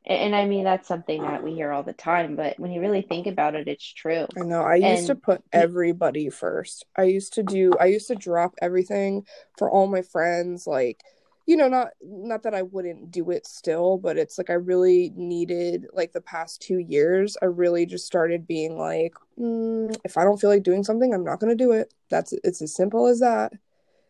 And, 0.06 0.36
I 0.36 0.46
mean 0.46 0.66
that's 0.66 0.88
something 0.88 1.22
that 1.22 1.44
we 1.44 1.54
hear 1.54 1.72
all 1.72 1.84
the 1.84 1.94
time, 1.94 2.36
but 2.36 2.60
when 2.60 2.72
you 2.72 2.82
really 2.82 3.02
think 3.02 3.26
about 3.26 3.56
it, 3.56 3.68
it's 3.68 3.94
true. 3.94 4.28
I 4.38 4.42
know. 4.42 4.62
I 4.62 4.76
used 4.76 5.08
to 5.08 5.16
put 5.16 5.42
everybody 5.54 6.30
first. 6.30 6.86
I 6.98 7.04
used 7.04 7.34
to 7.34 7.44
do. 7.44 7.72
I 7.80 7.86
used 7.86 8.08
to 8.08 8.16
drop 8.16 8.56
everything 8.62 9.26
for 9.58 9.72
all 9.72 9.88
my 9.88 10.02
friends. 10.02 10.68
Like, 10.68 11.04
you 11.46 11.56
know, 11.56 11.70
not 11.70 11.90
not 12.02 12.44
that 12.44 12.54
I 12.54 12.64
wouldn't 12.64 13.12
do 13.12 13.32
it 13.32 13.48
still, 13.48 13.98
but 13.98 14.18
it's 14.18 14.38
like 14.38 14.50
I 14.50 14.54
really 14.54 15.14
needed. 15.16 15.88
Like 15.94 16.12
the 16.12 16.22
past 16.22 16.62
two 16.62 16.80
years, 16.80 17.38
I 17.42 17.46
really 17.46 17.86
just 17.86 18.06
started 18.06 18.46
being 18.46 18.78
like, 18.78 19.14
mm, 19.40 19.96
if 20.04 20.18
I 20.18 20.26
don't 20.26 20.40
feel 20.40 20.50
like 20.50 20.64
doing 20.64 20.84
something, 20.84 21.14
I'm 21.14 21.24
not 21.24 21.40
going 21.40 21.58
to 21.58 21.64
do 21.64 21.72
it. 21.72 21.94
That's 22.10 22.34
it's 22.44 22.62
as 22.62 22.76
simple 22.76 23.08
as 23.08 23.22
that. 23.22 23.54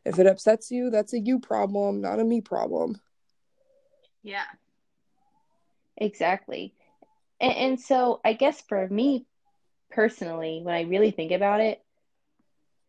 If 0.05 0.17
it 0.17 0.27
upsets 0.27 0.71
you, 0.71 0.89
that's 0.89 1.13
a 1.13 1.19
you 1.19 1.39
problem, 1.39 2.01
not 2.01 2.19
a 2.19 2.23
me 2.23 2.41
problem. 2.41 2.99
Yeah. 4.23 4.45
Exactly. 5.97 6.73
And, 7.39 7.53
and 7.53 7.79
so 7.79 8.19
I 8.23 8.33
guess 8.33 8.61
for 8.61 8.87
me 8.87 9.25
personally, 9.91 10.61
when 10.63 10.75
I 10.75 10.81
really 10.81 11.11
think 11.11 11.31
about 11.31 11.61
it, 11.61 11.81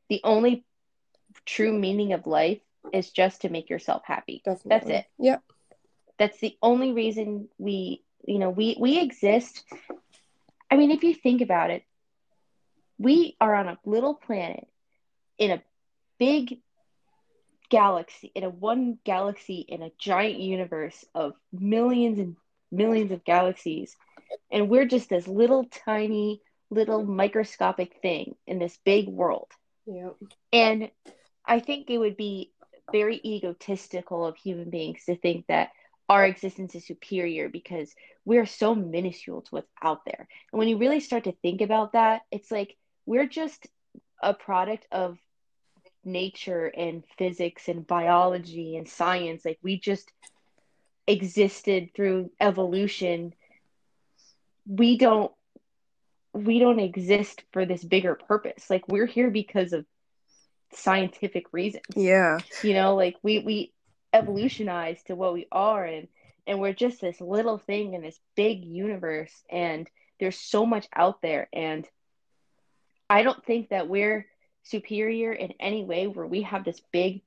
the 0.09 0.21
only 0.25 0.65
true 1.45 1.73
meaning 1.73 2.13
of 2.13 2.27
life 2.27 2.61
is 2.93 3.11
just 3.11 3.43
to 3.43 3.49
make 3.49 3.71
yourself 3.71 4.03
happy. 4.05 4.43
Definitely. 4.45 4.69
That's 4.71 4.89
it. 4.91 5.07
Yep. 5.19 5.43
That's 6.19 6.39
the 6.41 6.57
only 6.63 6.93
reason 6.93 7.49
we, 7.59 8.03
you 8.27 8.39
know, 8.39 8.51
we 8.51 8.77
we 8.79 9.01
exist. 9.01 9.65
I 10.71 10.77
mean, 10.77 10.91
if 10.91 11.03
you 11.03 11.15
think 11.15 11.41
about 11.41 11.71
it, 11.71 11.83
we 12.99 13.37
are 13.41 13.55
on 13.55 13.69
a 13.69 13.79
little 13.85 14.15
planet 14.15 14.67
in 15.39 15.51
a 15.51 15.63
big 16.19 16.61
galaxy, 17.69 18.31
in 18.35 18.45
a 18.45 18.51
one 18.51 18.99
galaxy 19.05 19.65
in 19.67 19.83
a 19.83 19.91
giant 19.99 20.39
universe 20.39 21.05
of 21.15 21.35
millions 21.53 22.19
and 22.19 22.37
millions 22.71 23.13
of 23.13 23.25
galaxies. 23.25 23.97
And 24.51 24.69
we're 24.69 24.87
just 24.87 25.09
this 25.09 25.29
little 25.29 25.65
tiny, 25.65 26.41
little 26.71 27.05
microscopic 27.05 27.97
thing 28.03 28.35
in 28.47 28.59
this 28.59 28.79
big 28.85 29.09
world. 29.09 29.51
Yep. 29.87 30.17
And 30.53 30.91
I 31.47 31.61
think 31.61 31.91
it 31.91 31.99
would 31.99 32.17
be 32.17 32.53
very 32.93 33.21
egotistical 33.25 34.27
of 34.27 34.37
human 34.37 34.71
beings 34.71 35.05
to 35.07 35.17
think 35.17 35.47
that 35.49 35.71
our 36.09 36.25
existence 36.25 36.75
is 36.75 36.87
superior 36.87 37.49
because 37.49 37.95
we're 38.25 38.47
so 38.47 38.75
minuscule 38.75 39.43
to 39.43 39.51
what's 39.51 39.71
out 39.83 40.05
there. 40.05 40.29
And 40.53 40.59
when 40.59 40.69
you 40.69 40.77
really 40.77 41.01
start 41.01 41.25
to 41.25 41.33
think 41.33 41.61
about 41.61 41.93
that, 41.93 42.23
it's 42.31 42.51
like 42.51 42.77
we're 43.07 43.27
just 43.27 43.67
a 44.23 44.35
product 44.35 44.87
of 44.93 45.19
nature 46.05 46.67
and 46.67 47.05
physics 47.17 47.69
and 47.69 47.87
biology 47.87 48.77
and 48.77 48.89
science. 48.89 49.45
Like 49.45 49.59
we 49.63 49.79
just 49.79 50.11
existed 51.07 51.91
through 51.95 52.31
evolution 52.41 53.35
we 54.67 54.97
don't 54.97 55.33
we 56.33 56.59
don't 56.59 56.81
exist 56.81 57.43
for 57.53 57.65
this 57.65 57.85
bigger 57.85 58.17
purpose. 58.17 58.69
Like 58.69 58.89
we're 58.89 59.07
here 59.07 59.31
because 59.31 59.73
of 59.73 59.87
scientific 60.73 61.53
reasons. 61.53 61.85
Yeah. 61.95 62.39
you 62.63 62.75
know 62.75 62.97
like 62.97 63.17
we 63.23 63.39
we 63.41 63.73
evolutionize 64.13 65.03
to 65.05 65.15
what 65.15 65.35
we 65.35 65.47
are 65.53 65.85
and 65.85 66.09
and 66.47 66.61
we're 66.61 66.73
just 66.73 67.01
this 67.01 67.21
little 67.21 67.59
thing 67.59 67.95
in 67.95 68.03
this 68.03 68.19
big 68.37 68.65
universe 68.65 69.33
and 69.51 69.89
there's 70.19 70.39
so 70.39 70.65
much 70.67 70.87
out 70.95 71.21
there 71.21 71.49
and 71.53 71.89
i 73.11 73.23
don't 73.23 73.45
think 73.45 73.71
that 73.71 73.89
we're 73.89 74.27
superior 74.63 75.33
in 75.33 75.53
any 75.59 75.85
way 75.85 76.07
where 76.07 76.27
we 76.27 76.43
have 76.43 76.65
this 76.65 76.81
big 76.93 77.23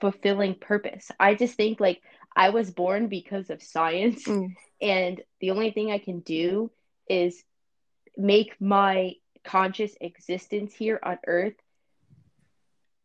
fulfilling 0.00 0.54
purpose. 0.54 1.10
I 1.20 1.34
just 1.34 1.54
think 1.54 1.78
like 1.78 2.00
i 2.36 2.50
was 2.50 2.70
born 2.70 3.08
because 3.08 3.50
of 3.50 3.62
science 3.62 4.24
Mm. 4.26 4.54
and 4.80 5.22
the 5.40 5.50
only 5.50 5.70
thing 5.70 5.90
i 5.90 5.98
can 5.98 6.20
do 6.20 6.70
is 7.08 7.42
make 8.16 8.60
my 8.60 9.14
conscious 9.44 9.92
existence 10.00 10.74
here 10.74 10.98
on 11.02 11.18
earth 11.26 11.54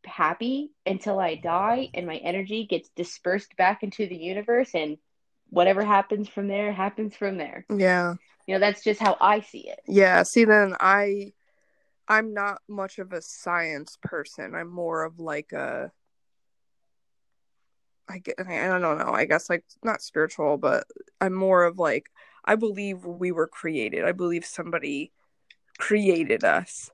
happy 0.05 0.71
until 0.85 1.19
I 1.19 1.35
die 1.35 1.89
and 1.93 2.05
my 2.05 2.17
energy 2.17 2.65
gets 2.65 2.89
dispersed 2.95 3.55
back 3.57 3.83
into 3.83 4.07
the 4.07 4.15
universe 4.15 4.71
and 4.73 4.97
whatever 5.49 5.83
happens 5.83 6.27
from 6.29 6.47
there 6.47 6.71
happens 6.71 7.15
from 7.15 7.37
there. 7.37 7.65
Yeah. 7.75 8.15
You 8.47 8.55
know, 8.55 8.59
that's 8.59 8.83
just 8.83 8.99
how 8.99 9.17
I 9.19 9.41
see 9.41 9.67
it. 9.69 9.79
Yeah. 9.87 10.23
See, 10.23 10.45
then 10.45 10.75
I, 10.79 11.33
I'm 12.07 12.33
not 12.33 12.61
much 12.67 12.99
of 12.99 13.13
a 13.13 13.21
science 13.21 13.97
person. 14.01 14.53
I'm 14.53 14.69
more 14.69 15.03
of 15.03 15.19
like 15.19 15.51
a, 15.53 15.91
I 18.07 18.19
get, 18.19 18.35
I 18.39 18.67
don't 18.67 18.81
know. 18.81 19.13
I 19.13 19.25
guess 19.25 19.49
like 19.49 19.63
not 19.83 20.01
spiritual, 20.01 20.57
but 20.57 20.85
I'm 21.19 21.33
more 21.33 21.65
of 21.65 21.79
like 21.79 22.09
I 22.45 22.55
believe 22.55 23.03
we 23.05 23.31
were 23.31 23.47
created. 23.47 24.05
I 24.05 24.11
believe 24.11 24.45
somebody 24.45 25.11
created 25.77 26.43
us. 26.43 26.91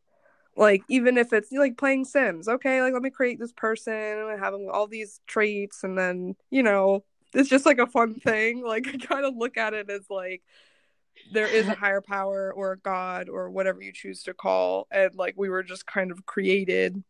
Like 0.56 0.84
even 0.89 1.17
if 1.17 1.34
it's 1.34 1.52
like 1.52 1.78
playing 1.78 2.06
Sims, 2.06 2.47
okay, 2.47 2.82
like 2.82 2.93
let 2.93 3.02
me 3.02 3.10
create 3.10 3.39
this 3.39 3.54
person 3.54 3.93
and 3.93 4.39
have 4.39 4.54
all 4.54 4.88
these 4.88 5.21
traits, 5.28 5.84
and 5.84 5.97
then 5.97 6.36
you 6.50 6.63
know 6.63 7.04
it's 7.34 7.50
just 7.50 7.65
like 7.65 7.80
a 7.80 7.88
fun 7.88 8.15
thing. 8.15 8.63
Like 8.65 8.88
I 8.88 8.97
kind 8.97 9.26
of 9.26 9.36
look 9.36 9.58
at 9.58 9.74
it 9.74 9.89
as 9.89 10.10
like 10.10 10.43
there 11.34 11.47
is 11.47 11.67
a 11.67 11.76
higher 11.76 12.02
power 12.02 12.54
or 12.54 12.74
a 12.74 12.78
god 12.80 13.30
or 13.30 13.50
whatever 13.50 13.82
you 13.82 13.91
choose 13.93 14.24
to 14.24 14.34
call, 14.34 14.88
and 14.91 15.15
like 15.15 15.36
we 15.38 15.50
were 15.50 15.63
just 15.63 15.86
kind 15.86 16.12
of 16.12 16.26
created. 16.26 17.02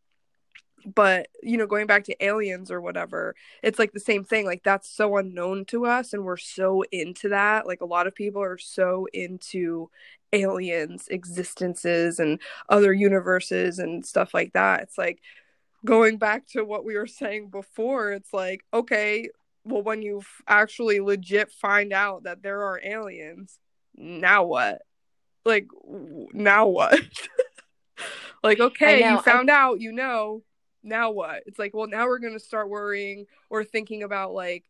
But 0.85 1.27
you 1.43 1.57
know, 1.57 1.67
going 1.67 1.87
back 1.87 2.05
to 2.05 2.25
aliens 2.25 2.71
or 2.71 2.81
whatever, 2.81 3.35
it's 3.63 3.79
like 3.79 3.91
the 3.91 3.99
same 3.99 4.23
thing. 4.23 4.45
Like 4.45 4.63
that's 4.63 4.89
so 4.89 5.17
unknown 5.17 5.65
to 5.65 5.85
us, 5.85 6.13
and 6.13 6.23
we're 6.23 6.37
so 6.37 6.83
into 6.91 7.29
that. 7.29 7.67
Like 7.67 7.81
a 7.81 7.85
lot 7.85 8.07
of 8.07 8.15
people 8.15 8.41
are 8.41 8.57
so 8.57 9.07
into 9.13 9.89
aliens 10.33 11.07
existences 11.09 12.19
and 12.19 12.39
other 12.69 12.93
universes 12.93 13.79
and 13.79 14.05
stuff 14.05 14.33
like 14.33 14.53
that 14.53 14.81
it's 14.81 14.97
like 14.97 15.19
going 15.83 16.17
back 16.17 16.47
to 16.47 16.63
what 16.63 16.85
we 16.85 16.95
were 16.95 17.07
saying 17.07 17.49
before 17.49 18.11
it's 18.11 18.33
like 18.33 18.63
okay 18.73 19.27
well 19.65 19.81
when 19.81 20.01
you 20.01 20.21
actually 20.47 20.99
legit 20.99 21.51
find 21.51 21.91
out 21.91 22.23
that 22.23 22.41
there 22.41 22.63
are 22.63 22.79
aliens 22.83 23.59
now 23.95 24.43
what 24.43 24.81
like 25.43 25.67
now 26.33 26.67
what 26.67 26.99
like 28.43 28.59
okay 28.59 29.09
you 29.09 29.21
found 29.21 29.51
I... 29.51 29.61
out 29.61 29.81
you 29.81 29.91
know 29.91 30.43
now 30.83 31.11
what 31.11 31.43
it's 31.45 31.59
like 31.59 31.73
well 31.73 31.87
now 31.87 32.07
we're 32.07 32.19
going 32.19 32.33
to 32.33 32.39
start 32.39 32.69
worrying 32.69 33.25
or 33.49 33.63
thinking 33.63 34.03
about 34.03 34.33
like 34.33 34.65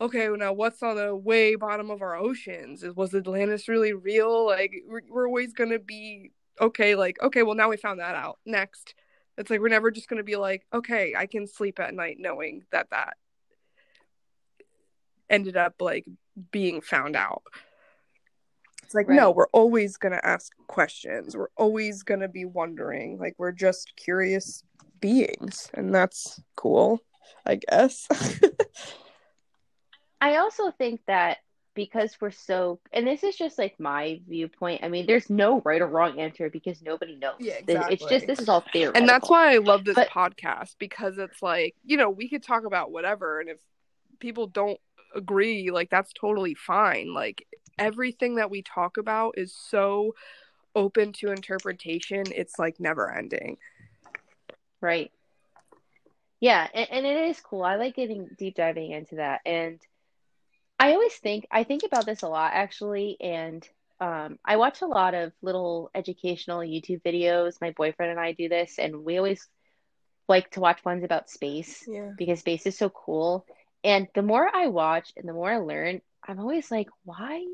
okay, 0.00 0.28
well 0.28 0.38
now 0.38 0.52
what's 0.52 0.82
on 0.82 0.96
the 0.96 1.14
way 1.14 1.54
bottom 1.54 1.90
of 1.90 2.02
our 2.02 2.16
oceans? 2.16 2.84
Was 2.94 3.14
Atlantis 3.14 3.68
really 3.68 3.92
real? 3.92 4.46
Like 4.46 4.72
we're, 4.86 5.02
we're 5.08 5.26
always 5.26 5.52
gonna 5.52 5.78
be 5.78 6.32
okay. 6.60 6.94
Like 6.94 7.20
okay, 7.22 7.42
well 7.42 7.54
now 7.54 7.70
we 7.70 7.76
found 7.76 8.00
that 8.00 8.14
out. 8.14 8.38
Next, 8.44 8.94
it's 9.38 9.50
like 9.50 9.60
we're 9.60 9.68
never 9.68 9.90
just 9.90 10.08
gonna 10.08 10.22
be 10.22 10.36
like, 10.36 10.66
okay, 10.72 11.14
I 11.16 11.26
can 11.26 11.46
sleep 11.46 11.80
at 11.80 11.94
night 11.94 12.16
knowing 12.18 12.64
that 12.72 12.90
that 12.90 13.16
ended 15.30 15.56
up 15.56 15.80
like 15.80 16.06
being 16.50 16.80
found 16.80 17.16
out. 17.16 17.42
It's 18.82 18.94
like 18.94 19.08
right. 19.08 19.16
no, 19.16 19.30
we're 19.30 19.48
always 19.52 19.96
gonna 19.96 20.20
ask 20.22 20.52
questions. 20.66 21.36
We're 21.36 21.48
always 21.56 22.02
gonna 22.02 22.28
be 22.28 22.44
wondering. 22.44 23.18
Like 23.18 23.34
we're 23.38 23.52
just 23.52 23.94
curious 23.96 24.62
beings, 25.00 25.70
and 25.74 25.94
that's 25.94 26.40
cool, 26.56 27.00
I 27.44 27.56
guess. 27.56 28.08
I 30.20 30.36
also 30.36 30.70
think 30.70 31.00
that 31.06 31.38
because 31.74 32.16
we're 32.20 32.30
so 32.30 32.78
and 32.92 33.06
this 33.06 33.22
is 33.22 33.36
just 33.36 33.58
like 33.58 33.78
my 33.78 34.20
viewpoint 34.28 34.82
i 34.82 34.88
mean 34.88 35.06
there's 35.06 35.28
no 35.28 35.60
right 35.64 35.82
or 35.82 35.86
wrong 35.86 36.20
answer 36.20 36.48
because 36.48 36.80
nobody 36.82 37.16
knows 37.16 37.34
yeah, 37.40 37.54
exactly. 37.54 37.94
it's 37.94 38.04
just 38.06 38.26
this 38.26 38.38
is 38.38 38.48
all 38.48 38.64
theory 38.72 38.92
and 38.94 39.08
that's 39.08 39.28
why 39.28 39.52
i 39.52 39.58
love 39.58 39.84
this 39.84 39.96
but, 39.96 40.08
podcast 40.08 40.76
because 40.78 41.18
it's 41.18 41.42
like 41.42 41.74
you 41.84 41.96
know 41.96 42.10
we 42.10 42.28
could 42.28 42.42
talk 42.42 42.64
about 42.64 42.90
whatever 42.90 43.40
and 43.40 43.50
if 43.50 43.58
people 44.20 44.46
don't 44.46 44.78
agree 45.14 45.70
like 45.70 45.90
that's 45.90 46.12
totally 46.12 46.54
fine 46.54 47.12
like 47.12 47.46
everything 47.78 48.36
that 48.36 48.50
we 48.50 48.62
talk 48.62 48.96
about 48.96 49.34
is 49.36 49.52
so 49.52 50.14
open 50.76 51.12
to 51.12 51.30
interpretation 51.30 52.24
it's 52.34 52.58
like 52.58 52.78
never 52.78 53.12
ending 53.12 53.56
right 54.84 55.10
yeah 56.40 56.68
and, 56.72 56.88
and 56.90 57.06
it 57.06 57.28
is 57.30 57.40
cool 57.40 57.64
i 57.64 57.76
like 57.76 57.96
getting 57.96 58.28
deep 58.38 58.54
diving 58.54 58.92
into 58.92 59.16
that 59.16 59.40
and 59.44 59.80
I 60.78 60.92
always 60.92 61.14
think 61.14 61.46
I 61.50 61.64
think 61.64 61.82
about 61.82 62.06
this 62.06 62.22
a 62.22 62.28
lot 62.28 62.52
actually, 62.54 63.16
and 63.20 63.66
um, 64.00 64.38
I 64.44 64.56
watch 64.56 64.82
a 64.82 64.86
lot 64.86 65.14
of 65.14 65.32
little 65.40 65.90
educational 65.94 66.58
YouTube 66.58 67.02
videos. 67.02 67.60
My 67.60 67.70
boyfriend 67.70 68.10
and 68.10 68.20
I 68.20 68.32
do 68.32 68.48
this, 68.48 68.78
and 68.78 69.04
we 69.04 69.16
always 69.16 69.48
like 70.28 70.50
to 70.52 70.60
watch 70.60 70.84
ones 70.84 71.04
about 71.04 71.30
space 71.30 71.84
yeah. 71.86 72.10
because 72.18 72.40
space 72.40 72.66
is 72.66 72.76
so 72.76 72.90
cool. 72.90 73.46
And 73.82 74.08
the 74.14 74.22
more 74.22 74.48
I 74.54 74.66
watch 74.68 75.12
and 75.16 75.28
the 75.28 75.34
more 75.34 75.50
I 75.50 75.58
learn, 75.58 76.00
I'm 76.26 76.40
always 76.40 76.70
like, 76.70 76.88
why 77.04 77.46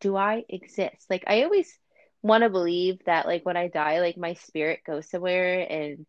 do 0.00 0.16
I 0.16 0.44
exist? 0.48 1.06
Like 1.08 1.24
I 1.26 1.44
always 1.44 1.78
want 2.22 2.42
to 2.42 2.50
believe 2.50 2.98
that 3.06 3.26
like 3.26 3.46
when 3.46 3.56
I 3.56 3.68
die, 3.68 4.00
like 4.00 4.16
my 4.16 4.34
spirit 4.34 4.80
goes 4.86 5.08
somewhere 5.08 5.60
and 5.60 6.04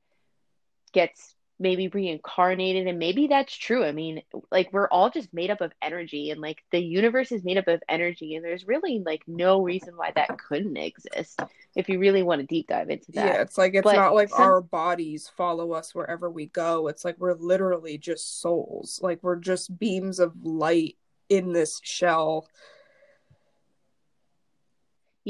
gets 0.94 1.36
maybe 1.62 1.90
reincarnated 1.90 2.88
and 2.88 2.98
maybe 2.98 3.28
that's 3.28 3.54
true. 3.54 3.84
I 3.84 3.92
mean 3.92 4.22
like 4.50 4.72
we're 4.72 4.88
all 4.88 5.10
just 5.10 5.34
made 5.34 5.50
up 5.50 5.60
of 5.60 5.74
energy 5.82 6.30
and 6.30 6.40
like 6.40 6.64
the 6.72 6.80
universe 6.80 7.34
is 7.34 7.44
made 7.44 7.58
up 7.58 7.68
of 7.68 7.84
energy 7.90 8.36
and 8.36 8.46
there's 8.46 8.66
really 8.66 9.04
like 9.06 9.24
no 9.28 9.62
reason 9.62 9.98
why 9.98 10.12
that 10.16 10.38
couldn't 10.38 10.78
exist 10.78 11.42
if 11.76 11.90
you 11.90 12.00
really 12.00 12.24
want 12.24 12.40
to 12.40 12.48
deep 12.48 12.68
dive 12.68 12.90
into 12.90 13.12
that. 13.12 13.26
Yeah 13.26 13.42
it's 13.42 13.58
like 13.58 13.74
it's 13.74 13.84
but 13.84 13.98
not 13.98 14.16
like 14.16 14.30
some... 14.30 14.42
our 14.42 14.62
bodies 14.62 15.30
follow 15.36 15.74
us 15.74 15.94
wherever 15.94 16.30
we 16.30 16.46
go. 16.46 16.88
It's 16.88 17.04
like 17.04 17.18
we're 17.20 17.34
literally 17.34 17.98
just 17.98 18.40
souls. 18.40 19.00
Like 19.04 19.20
we're 19.22 19.36
just 19.36 19.78
beams 19.78 20.20
of 20.20 20.34
light 20.42 20.96
in 21.28 21.52
this 21.52 21.82
shell 21.84 22.48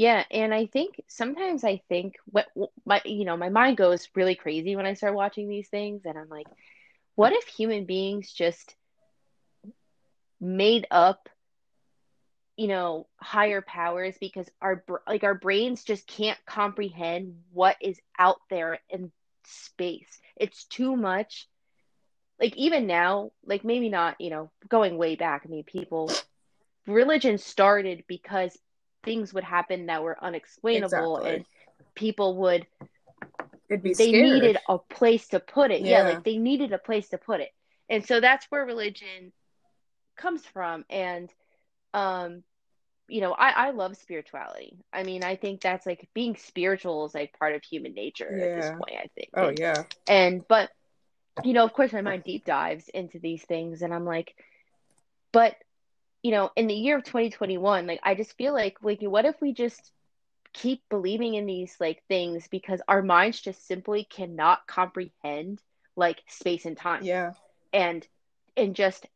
yeah, 0.00 0.24
and 0.30 0.54
I 0.54 0.64
think 0.64 0.98
sometimes 1.08 1.62
I 1.62 1.82
think 1.90 2.14
what 2.24 2.46
my 2.86 3.02
you 3.04 3.26
know 3.26 3.36
my 3.36 3.50
mind 3.50 3.76
goes 3.76 4.08
really 4.14 4.34
crazy 4.34 4.74
when 4.74 4.86
I 4.86 4.94
start 4.94 5.14
watching 5.14 5.46
these 5.46 5.68
things, 5.68 6.06
and 6.06 6.16
I'm 6.16 6.30
like, 6.30 6.46
what 7.16 7.34
if 7.34 7.44
human 7.48 7.84
beings 7.84 8.32
just 8.32 8.74
made 10.40 10.86
up, 10.90 11.28
you 12.56 12.66
know, 12.66 13.08
higher 13.20 13.60
powers 13.60 14.16
because 14.18 14.48
our 14.62 14.82
like 15.06 15.22
our 15.22 15.34
brains 15.34 15.84
just 15.84 16.06
can't 16.06 16.38
comprehend 16.46 17.34
what 17.52 17.76
is 17.82 18.00
out 18.18 18.40
there 18.48 18.78
in 18.88 19.12
space. 19.44 20.18
It's 20.34 20.64
too 20.64 20.96
much. 20.96 21.46
Like 22.40 22.56
even 22.56 22.86
now, 22.86 23.32
like 23.44 23.64
maybe 23.64 23.90
not, 23.90 24.18
you 24.18 24.30
know, 24.30 24.50
going 24.66 24.96
way 24.96 25.16
back. 25.16 25.42
I 25.44 25.48
mean, 25.50 25.64
people 25.64 26.10
religion 26.86 27.36
started 27.36 28.04
because 28.08 28.56
things 29.02 29.32
would 29.34 29.44
happen 29.44 29.86
that 29.86 30.02
were 30.02 30.22
unexplainable 30.22 31.18
exactly. 31.18 31.34
and 31.34 31.44
people 31.94 32.36
would 32.36 32.66
It'd 33.68 33.82
be 33.82 33.94
they 33.94 34.08
scared. 34.08 34.24
needed 34.24 34.58
a 34.68 34.78
place 34.78 35.28
to 35.28 35.40
put 35.40 35.70
it. 35.70 35.82
Yeah. 35.82 35.98
yeah, 35.98 36.14
like 36.14 36.24
they 36.24 36.38
needed 36.38 36.72
a 36.72 36.78
place 36.78 37.08
to 37.10 37.18
put 37.18 37.40
it. 37.40 37.50
And 37.88 38.04
so 38.04 38.20
that's 38.20 38.46
where 38.50 38.64
religion 38.64 39.32
comes 40.16 40.44
from. 40.44 40.84
And 40.90 41.30
um 41.94 42.42
you 43.08 43.20
know, 43.20 43.32
I, 43.32 43.50
I 43.50 43.70
love 43.70 43.96
spirituality. 43.96 44.78
I 44.92 45.02
mean, 45.02 45.24
I 45.24 45.34
think 45.34 45.60
that's 45.60 45.84
like 45.84 46.08
being 46.14 46.36
spiritual 46.36 47.06
is 47.06 47.14
like 47.14 47.36
part 47.36 47.56
of 47.56 47.64
human 47.64 47.92
nature 47.92 48.32
yeah. 48.32 48.44
at 48.44 48.60
this 48.60 48.70
point, 48.70 49.00
I 49.02 49.06
think. 49.16 49.30
Oh 49.34 49.48
and, 49.48 49.58
yeah. 49.58 49.82
And 50.06 50.46
but 50.46 50.70
you 51.42 51.52
know, 51.52 51.64
of 51.64 51.72
course 51.72 51.92
my 51.92 52.02
mind 52.02 52.24
deep 52.24 52.44
dives 52.44 52.88
into 52.88 53.18
these 53.18 53.42
things 53.42 53.82
and 53.82 53.92
I'm 53.92 54.04
like, 54.04 54.34
but 55.32 55.56
you 56.22 56.30
know, 56.32 56.50
in 56.56 56.66
the 56.66 56.74
year 56.74 56.96
of 56.98 57.04
2021, 57.04 57.86
like 57.86 58.00
I 58.02 58.14
just 58.14 58.36
feel 58.36 58.52
like 58.52 58.76
like 58.82 59.00
what 59.02 59.24
if 59.24 59.40
we 59.40 59.52
just 59.52 59.92
keep 60.52 60.82
believing 60.90 61.34
in 61.34 61.46
these 61.46 61.76
like 61.80 62.02
things 62.08 62.48
because 62.48 62.80
our 62.88 63.02
minds 63.02 63.40
just 63.40 63.66
simply 63.66 64.04
cannot 64.04 64.66
comprehend 64.66 65.60
like 65.96 66.20
space 66.28 66.66
and 66.66 66.76
time. 66.76 67.04
Yeah. 67.04 67.32
And 67.72 68.06
and 68.56 68.74
just 68.74 69.06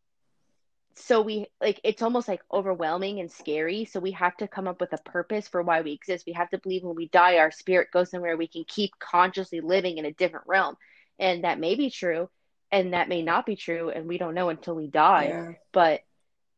so 0.97 1.21
we 1.23 1.47
like 1.61 1.81
it's 1.83 2.03
almost 2.03 2.29
like 2.29 2.41
overwhelming 2.53 3.19
and 3.19 3.31
scary 3.31 3.85
so 3.85 3.99
we 3.99 4.13
have 4.13 4.37
to 4.37 4.47
come 4.47 4.69
up 4.69 4.81
with 4.81 4.93
a 4.93 4.99
purpose 4.99 5.49
for 5.49 5.63
why 5.63 5.81
we 5.81 5.93
exist 5.93 6.25
we 6.27 6.33
have 6.33 6.49
to 6.51 6.59
believe 6.59 6.85
when 6.85 6.95
we 6.95 7.09
die 7.09 7.39
our 7.39 7.51
spirit 7.51 7.89
goes 7.93 8.11
somewhere 8.11 8.37
we 8.37 8.47
can 8.47 8.65
keep 8.69 8.93
consciously 9.01 9.61
living 9.61 9.99
in 9.99 10.05
a 10.05 10.13
different 10.13 10.47
realm 10.47 10.77
and 11.19 11.43
that 11.45 11.59
may 11.59 11.75
be 11.75 11.91
true 11.91 12.29
and 12.71 12.93
that 12.93 13.09
may 13.09 13.23
not 13.23 13.45
be 13.45 13.57
true 13.57 13.91
and 13.91 14.07
we 14.07 14.19
don't 14.19 14.35
know 14.35 14.51
until 14.51 14.75
we 14.77 14.87
die 14.87 15.27
Yeah. 15.29 15.53
but 15.73 16.01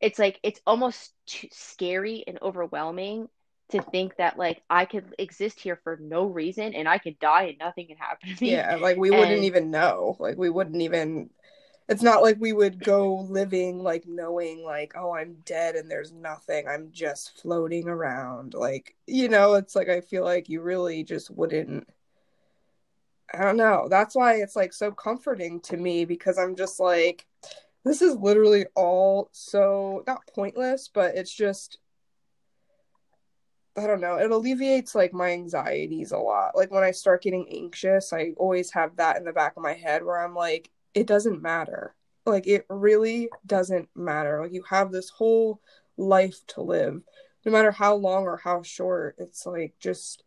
it's 0.01 0.19
like 0.19 0.39
it's 0.43 0.61
almost 0.67 1.13
too 1.27 1.49
scary 1.53 2.25
and 2.27 2.39
overwhelming 2.43 3.29
to 3.71 3.83
think 3.83 4.17
that 4.17 4.39
like 4.39 4.63
I 4.71 4.85
could 4.85 5.15
exist 5.19 5.59
here 5.61 5.81
for 5.83 5.99
no 6.01 6.27
reason 6.27 6.75
and 6.75 6.89
I 6.89 6.99
could 6.99 7.19
die 7.19 7.45
and 7.45 7.59
nothing 7.59 7.89
can 7.89 7.97
happen 7.97 8.35
to 8.37 8.45
me. 8.45 8.53
Yeah, 8.53 8.77
like 8.77 8.97
we 8.97 9.11
wouldn't 9.11 9.45
even 9.45 9.71
know. 9.71 10.17
Like 10.19 10.37
we 10.37 10.51
wouldn't 10.51 10.83
even 10.83 11.31
it's 11.89 12.03
not 12.03 12.23
like 12.23 12.37
we 12.41 12.53
would 12.53 12.83
go 12.83 13.27
living 13.29 13.83
like 13.83 14.07
knowing 14.07 14.65
like 14.65 14.95
oh 14.97 15.15
I'm 15.15 15.37
dead 15.45 15.75
and 15.75 15.91
there's 15.91 16.13
nothing. 16.13 16.69
I'm 16.69 16.91
just 16.93 17.41
floating 17.41 17.89
around. 17.89 18.55
Like, 18.55 18.95
you 19.07 19.29
know, 19.29 19.55
it's 19.55 19.75
like 19.75 19.89
I 19.89 20.01
feel 20.01 20.25
like 20.25 20.49
you 20.49 20.61
really 20.61 21.03
just 21.03 21.31
wouldn't 21.31 21.89
I 23.35 23.43
don't 23.43 23.57
know. 23.57 23.89
That's 23.91 24.15
why 24.15 24.35
it's 24.37 24.55
like 24.55 24.73
so 24.73 24.93
comforting 24.93 25.61
to 25.63 25.77
me 25.77 26.05
because 26.05 26.39
I'm 26.39 26.55
just 26.55 26.79
like 26.79 27.27
this 27.87 28.03
is 28.03 28.17
literally 28.17 28.67
all 28.75 29.29
so 29.33 30.03
not 30.07 30.27
pointless, 30.35 30.91
but 30.93 31.15
it's 31.15 31.33
just 31.33 31.79
I 33.79 33.87
don't 33.87 34.01
know. 34.01 34.17
It 34.17 34.31
alleviates 34.31 34.95
like 34.95 35.13
my 35.13 35.31
anxieties 35.31 36.11
a 36.11 36.19
lot. 36.19 36.57
Like 36.57 36.71
when 36.73 36.83
I 36.83 36.91
start 36.91 37.23
getting 37.23 37.47
anxious, 37.51 38.13
I 38.13 38.33
always 38.39 38.73
have 38.73 38.97
that 38.97 39.19
in 39.19 39.25
the 39.25 39.33
back 39.33 39.53
of 39.57 39.63
my 39.63 39.75
head 39.75 40.03
where 40.03 40.19
I'm 40.19 40.35
like, 40.35 40.71
it 40.95 41.07
doesn't 41.07 41.43
matter. 41.43 41.95
Like 42.25 42.47
it 42.47 42.67
really 42.69 43.29
doesn't 43.47 43.89
matter. 43.95 44.41
Like 44.43 44.53
you 44.53 44.65
have 44.69 44.91
this 44.91 45.11
whole 45.11 45.61
life 45.97 46.39
to 46.49 46.63
live, 46.63 47.03
no 47.45 47.53
matter 47.53 47.71
how 47.71 47.95
long 47.95 48.25
or 48.25 48.39
how 48.39 48.63
short. 48.63 49.15
It's 49.19 49.47
like 49.47 49.75
just 49.79 50.25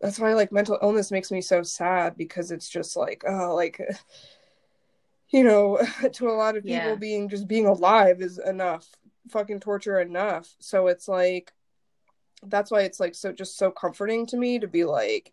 that's 0.00 0.18
why 0.18 0.32
like 0.32 0.50
mental 0.50 0.78
illness 0.80 1.10
makes 1.10 1.30
me 1.30 1.42
so 1.42 1.62
sad 1.62 2.16
because 2.16 2.52
it's 2.52 2.68
just 2.68 2.96
like, 2.96 3.22
oh, 3.28 3.54
like 3.54 3.80
you 5.32 5.44
know, 5.44 5.78
to 6.12 6.28
a 6.28 6.32
lot 6.32 6.56
of 6.56 6.64
people 6.64 6.92
Yeah. 6.92 6.96
being 6.96 7.28
just 7.28 7.48
being 7.48 7.66
alive 7.66 8.20
is 8.22 8.38
enough. 8.38 8.88
Fucking 9.30 9.60
torture 9.60 10.00
enough. 10.00 10.54
So 10.60 10.88
it's 10.88 11.08
like 11.08 11.52
that's 12.44 12.70
why 12.70 12.82
it's 12.82 13.00
like 13.00 13.14
so 13.14 13.32
just 13.32 13.56
so 13.58 13.70
comforting 13.70 14.26
to 14.26 14.36
me 14.36 14.58
to 14.58 14.68
be 14.68 14.84
like 14.84 15.32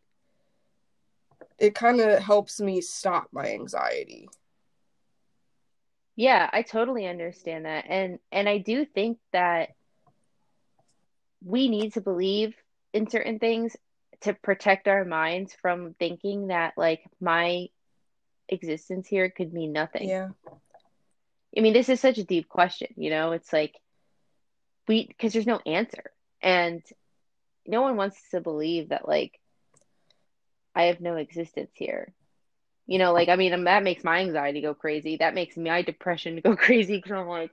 it 1.59 1.75
kind 1.75 1.99
of 2.01 2.19
helps 2.23 2.59
me 2.59 2.81
stop 2.81 3.27
my 3.31 3.45
anxiety 3.53 4.29
Yeah, 6.15 6.49
I 6.51 6.63
totally 6.63 7.07
understand 7.07 7.65
that. 7.65 7.85
And 7.87 8.19
and 8.31 8.47
I 8.49 8.57
do 8.57 8.85
think 8.85 9.19
that 9.31 9.69
we 11.43 11.69
need 11.69 11.93
to 11.93 12.01
believe 12.01 12.55
in 12.93 13.09
certain 13.09 13.39
things 13.39 13.75
to 14.21 14.33
protect 14.33 14.87
our 14.87 15.05
minds 15.05 15.55
from 15.61 15.93
thinking 15.99 16.47
that 16.47 16.73
like 16.75 17.01
my 17.21 17.67
existence 18.49 19.07
here 19.07 19.29
could 19.29 19.53
mean 19.53 19.71
nothing. 19.73 20.09
yeah 20.09 20.29
I 21.57 21.61
mean, 21.61 21.73
this 21.73 21.89
is 21.89 21.99
such 21.99 22.17
a 22.17 22.23
deep 22.23 22.47
question, 22.47 22.89
you 22.97 23.09
know? 23.09 23.31
It's 23.31 23.51
like 23.53 23.75
we 24.87 25.07
because 25.07 25.33
there's 25.33 25.47
no 25.47 25.59
answer. 25.65 26.11
And 26.41 26.83
no 27.65 27.81
one 27.81 27.95
wants 27.95 28.17
to 28.31 28.41
believe 28.41 28.89
that 28.89 29.07
like 29.07 29.39
I 30.75 30.83
have 30.83 31.01
no 31.01 31.15
existence 31.15 31.71
here. 31.75 32.13
You 32.87 32.97
know, 32.99 33.13
like 33.13 33.29
I 33.29 33.35
mean, 33.35 33.53
um, 33.53 33.65
that 33.65 33.83
makes 33.83 34.03
my 34.03 34.19
anxiety 34.19 34.61
go 34.61 34.73
crazy. 34.73 35.17
That 35.17 35.33
makes 35.33 35.57
my 35.57 35.81
depression 35.81 36.41
go 36.43 36.55
crazy 36.57 36.97
because 36.97 37.11
I'm 37.11 37.27
like, 37.27 37.51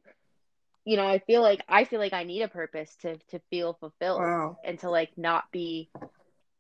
you 0.84 0.96
know, 0.96 1.06
I 1.06 1.18
feel 1.20 1.42
like 1.42 1.62
I 1.68 1.84
feel 1.84 2.00
like 2.00 2.12
I 2.12 2.24
need 2.24 2.42
a 2.42 2.48
purpose 2.48 2.94
to 3.02 3.16
to 3.30 3.40
feel 3.50 3.74
fulfilled 3.74 4.20
wow 4.20 4.56
and 4.64 4.78
to 4.80 4.90
like 4.90 5.10
not 5.16 5.44
be 5.52 5.90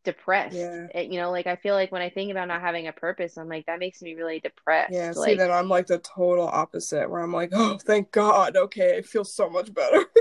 depressed. 0.06 0.56
Yeah. 0.56 0.86
It- 0.94 1.12
you 1.12 1.20
know, 1.20 1.30
like 1.30 1.46
I 1.46 1.56
feel 1.56 1.74
like 1.74 1.92
when 1.92 2.00
I 2.00 2.08
think 2.08 2.30
about 2.30 2.48
not 2.48 2.62
having 2.62 2.86
a 2.88 2.92
purpose, 2.92 3.36
I'm 3.36 3.48
like 3.48 3.66
that 3.66 3.78
makes 3.78 4.00
me 4.00 4.14
really 4.14 4.40
depressed. 4.40 4.94
yeah 4.94 5.12
see 5.12 5.18
like 5.20 5.38
then 5.38 5.50
i'm 5.50 5.68
like 5.68 5.86
the 5.86 5.98
total 5.98 6.46
opposite 6.48 7.10
where 7.10 7.20
i'm 7.20 7.32
like 7.32 7.50
oh 7.52 7.76
thank 7.84 8.10
god 8.12 8.56
okay 8.56 8.96
i 8.96 9.02
feel 9.02 9.24
so 9.24 9.50
much 9.50 9.72
better 9.74 10.02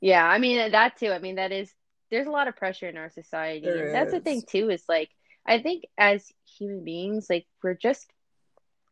Yeah, 0.00 0.24
I 0.26 0.38
mean 0.38 0.70
that 0.72 0.96
too. 0.96 1.10
I 1.12 1.18
mean 1.18 1.34
that 1.36 1.52
is 1.52 1.70
there's 2.10 2.26
a 2.26 2.30
lot 2.30 2.48
of 2.48 2.56
pressure 2.56 2.88
in 2.88 2.96
our 2.96 3.10
society. 3.10 3.66
There 3.66 3.86
and 3.86 3.94
that's 3.94 4.12
the 4.12 4.20
thing 4.20 4.42
too 4.48 4.70
is 4.70 4.82
like 4.88 5.10
I 5.44 5.58
think 5.60 5.84
as 5.98 6.26
human 6.58 6.84
beings 6.84 7.26
like 7.28 7.46
we're 7.62 7.74
just 7.74 8.06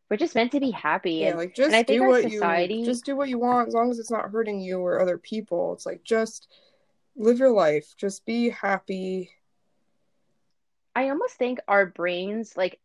we're 0.09 0.17
just 0.17 0.35
meant 0.35 0.51
to 0.51 0.59
be 0.59 0.71
happy 0.71 1.13
yeah 1.13 1.29
and 1.29 1.37
like 1.37 1.55
just 1.55 1.67
and 1.67 1.75
I 1.75 1.83
think 1.83 2.01
do 2.03 2.07
what 2.07 2.23
society- 2.29 2.75
you 2.75 2.85
just 2.85 3.05
do 3.05 3.15
what 3.15 3.27
you 3.29 3.39
want 3.39 3.69
as 3.69 3.73
long 3.73 3.89
as 3.91 3.97
it's 3.99 4.11
not 4.11 4.29
hurting 4.31 4.59
you 4.59 4.79
or 4.79 4.99
other 5.01 5.17
people 5.17 5.73
it's 5.73 5.85
like 5.85 6.03
just 6.03 6.47
live 7.15 7.39
your 7.39 7.51
life 7.51 7.93
just 7.97 8.25
be 8.25 8.49
happy 8.49 9.31
I 10.99 11.09
almost 11.11 11.35
think 11.35 11.59
our 11.65 11.85
brains 11.85 12.57
like 12.57 12.77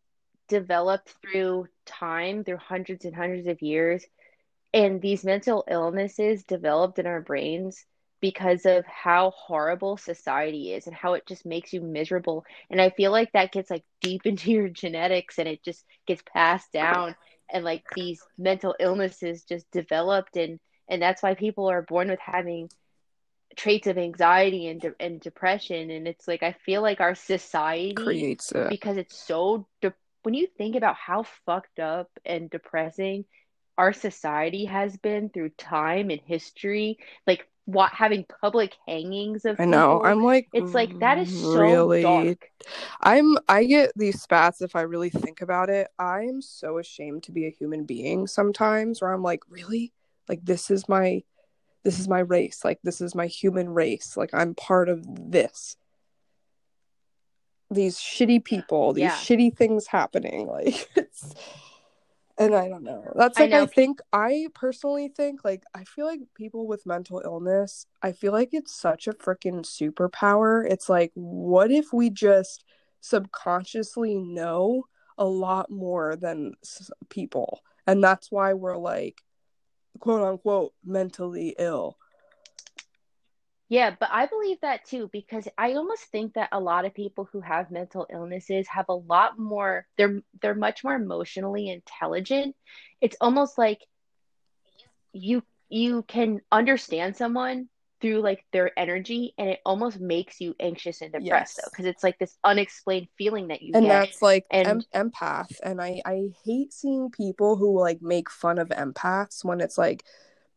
developed 0.47 1.13
through 1.21 1.67
time, 1.85 2.45
through 2.45 2.59
hundreds 2.59 3.03
and 3.03 3.13
hundreds 3.13 3.45
of 3.47 3.61
years, 3.61 4.05
and 4.73 5.01
these 5.01 5.25
mental 5.25 5.65
illnesses 5.69 6.45
developed 6.45 6.97
in 6.97 7.07
our 7.07 7.19
brains 7.19 7.85
because 8.21 8.65
of 8.65 8.85
how 8.85 9.31
horrible 9.31 9.97
society 9.97 10.71
is 10.71 10.87
and 10.87 10.95
how 10.95 11.15
it 11.15 11.25
just 11.27 11.45
makes 11.45 11.73
you 11.73 11.81
miserable. 11.81 12.45
And 12.69 12.79
I 12.79 12.89
feel 12.91 13.11
like 13.11 13.33
that 13.33 13.51
gets 13.51 13.69
like 13.69 13.83
deep 13.99 14.25
into 14.25 14.49
your 14.49 14.69
genetics 14.69 15.37
and 15.37 15.49
it 15.49 15.61
just 15.61 15.83
gets 16.07 16.23
passed 16.33 16.71
down 16.71 17.15
and 17.51 17.65
like 17.65 17.83
these 17.95 18.21
mental 18.37 18.75
illnesses 18.79 19.43
just 19.43 19.69
developed 19.71 20.37
and 20.37 20.61
and 20.87 21.01
that's 21.01 21.21
why 21.21 21.33
people 21.33 21.69
are 21.69 21.81
born 21.81 22.09
with 22.09 22.19
having 22.21 22.69
traits 23.55 23.87
of 23.87 23.97
anxiety 23.97 24.67
and 24.67 24.81
de- 24.81 24.95
and 24.99 25.19
depression 25.21 25.89
and 25.89 26.07
it's 26.07 26.27
like 26.27 26.43
I 26.43 26.55
feel 26.65 26.81
like 26.81 27.01
our 27.01 27.15
society 27.15 27.93
creates 27.93 28.51
it 28.51 28.69
because 28.69 28.97
it's 28.97 29.17
so 29.17 29.67
de- 29.81 29.93
when 30.23 30.33
you 30.33 30.47
think 30.57 30.75
about 30.75 30.95
how 30.95 31.23
fucked 31.45 31.79
up 31.79 32.09
and 32.25 32.49
depressing 32.49 33.25
our 33.77 33.93
society 33.93 34.65
has 34.65 34.95
been 34.97 35.29
through 35.29 35.49
time 35.49 36.09
and 36.09 36.21
history 36.25 36.97
like 37.27 37.47
what 37.65 37.91
having 37.91 38.25
public 38.41 38.75
hangings 38.87 39.45
of 39.45 39.59
i 39.59 39.65
know 39.65 39.97
people, 39.97 40.05
i'm 40.05 40.23
like 40.23 40.47
it's 40.53 40.73
like 40.73 40.99
that 40.99 41.17
is 41.17 41.29
so 41.53 41.59
really 41.59 42.01
dark 42.01 42.49
I'm 43.01 43.37
I 43.47 43.65
get 43.65 43.91
these 43.95 44.21
spats 44.21 44.61
if 44.61 44.75
I 44.75 44.81
really 44.81 45.09
think 45.09 45.41
about 45.41 45.69
it. 45.69 45.87
I'm 45.99 46.41
so 46.41 46.77
ashamed 46.79 47.23
to 47.23 47.31
be 47.31 47.45
a 47.45 47.51
human 47.51 47.85
being 47.85 48.27
sometimes 48.27 49.01
where 49.01 49.13
I'm 49.13 49.21
like, 49.21 49.41
really? 49.49 49.93
Like 50.27 50.43
this 50.43 50.71
is 50.71 50.89
my 50.89 51.23
this 51.85 51.99
is 51.99 52.09
my 52.09 52.19
race. 52.19 52.65
Like 52.65 52.79
this 52.83 52.99
is 52.99 53.15
my 53.15 53.27
human 53.27 53.69
race. 53.69 54.17
Like 54.17 54.31
I'm 54.33 54.53
part 54.55 54.89
of 54.89 55.05
this. 55.31 55.77
These 57.71 57.97
shitty 57.97 58.43
people, 58.43 58.91
these 58.93 59.03
Yeah. 59.03 59.11
shitty 59.15 59.55
things 59.55 59.87
happening. 59.87 60.47
Like 60.55 60.89
it's 60.97 61.33
and 62.37 62.53
I 62.53 62.67
don't 62.67 62.83
know. 62.83 63.13
That's 63.15 63.39
like 63.39 63.53
I, 63.53 63.59
know. 63.59 63.65
think 63.65 63.99
I 64.11 64.47
personally 64.53 65.07
think 65.07 65.45
like 65.45 65.63
I 65.73 65.85
feel 65.85 66.05
like 66.05 66.19
people 66.35 66.67
with 66.67 66.85
mental 66.85 67.21
illness, 67.23 67.85
I 68.01 68.11
feel 68.11 68.33
like 68.33 68.49
it's 68.51 68.75
such 68.75 69.07
a 69.07 69.13
freaking 69.13 69.61
superpower. 69.61 70.69
It's 70.69 70.89
like 70.89 71.11
what 71.13 71.71
if 71.71 71.93
we 71.93 72.09
just 72.09 72.65
subconsciously 72.99 74.15
know 74.17 74.85
a 75.17 75.25
lot 75.25 75.69
more 75.71 76.15
than 76.15 76.53
s- 76.63 76.91
people 77.09 77.61
and 77.87 78.03
that's 78.03 78.31
why 78.31 78.53
we're 78.53 78.75
like 78.77 79.21
quote 79.99 80.21
unquote 80.21 80.73
mentally 80.83 81.55
ill 81.57 81.97
Yeah, 83.67 83.95
but 83.99 84.09
I 84.11 84.27
believe 84.27 84.61
that 84.61 84.85
too 84.85 85.09
because 85.11 85.47
I 85.57 85.73
almost 85.73 86.03
think 86.05 86.33
that 86.35 86.49
a 86.51 86.59
lot 86.59 86.85
of 86.85 86.93
people 86.93 87.27
who 87.31 87.41
have 87.41 87.71
mental 87.71 88.05
illnesses 88.11 88.67
have 88.67 88.85
a 88.89 88.93
lot 88.93 89.39
more 89.39 89.87
they're 89.97 90.21
they're 90.41 90.55
much 90.55 90.83
more 90.83 90.93
emotionally 90.95 91.69
intelligent. 91.69 92.55
It's 93.01 93.17
almost 93.19 93.57
like 93.57 93.79
you 95.13 95.43
you 95.69 96.03
can 96.03 96.41
understand 96.51 97.15
someone 97.15 97.69
through 98.01 98.19
like 98.21 98.43
their 98.51 98.77
energy 98.77 99.33
and 99.37 99.49
it 99.49 99.59
almost 99.65 99.99
makes 99.99 100.41
you 100.41 100.53
anxious 100.59 101.01
and 101.01 101.11
depressed 101.13 101.55
Yes. 101.57 101.59
though 101.63 101.69
because 101.71 101.85
it's 101.85 102.03
like 102.03 102.19
this 102.19 102.37
unexplained 102.43 103.07
feeling 103.17 103.47
that 103.47 103.61
you 103.61 103.73
and 103.73 103.85
get. 103.85 103.89
that's 104.09 104.21
like 104.21 104.45
And- 104.51 104.85
em- 104.93 105.09
empath 105.11 105.51
and 105.63 105.81
i 105.81 106.01
i 106.05 106.29
hate 106.43 106.73
seeing 106.73 107.09
people 107.09 107.55
who 107.55 107.79
like 107.79 108.01
make 108.01 108.29
fun 108.29 108.57
of 108.59 108.69
empaths 108.69 109.45
when 109.45 109.61
it's 109.61 109.77
like 109.77 110.03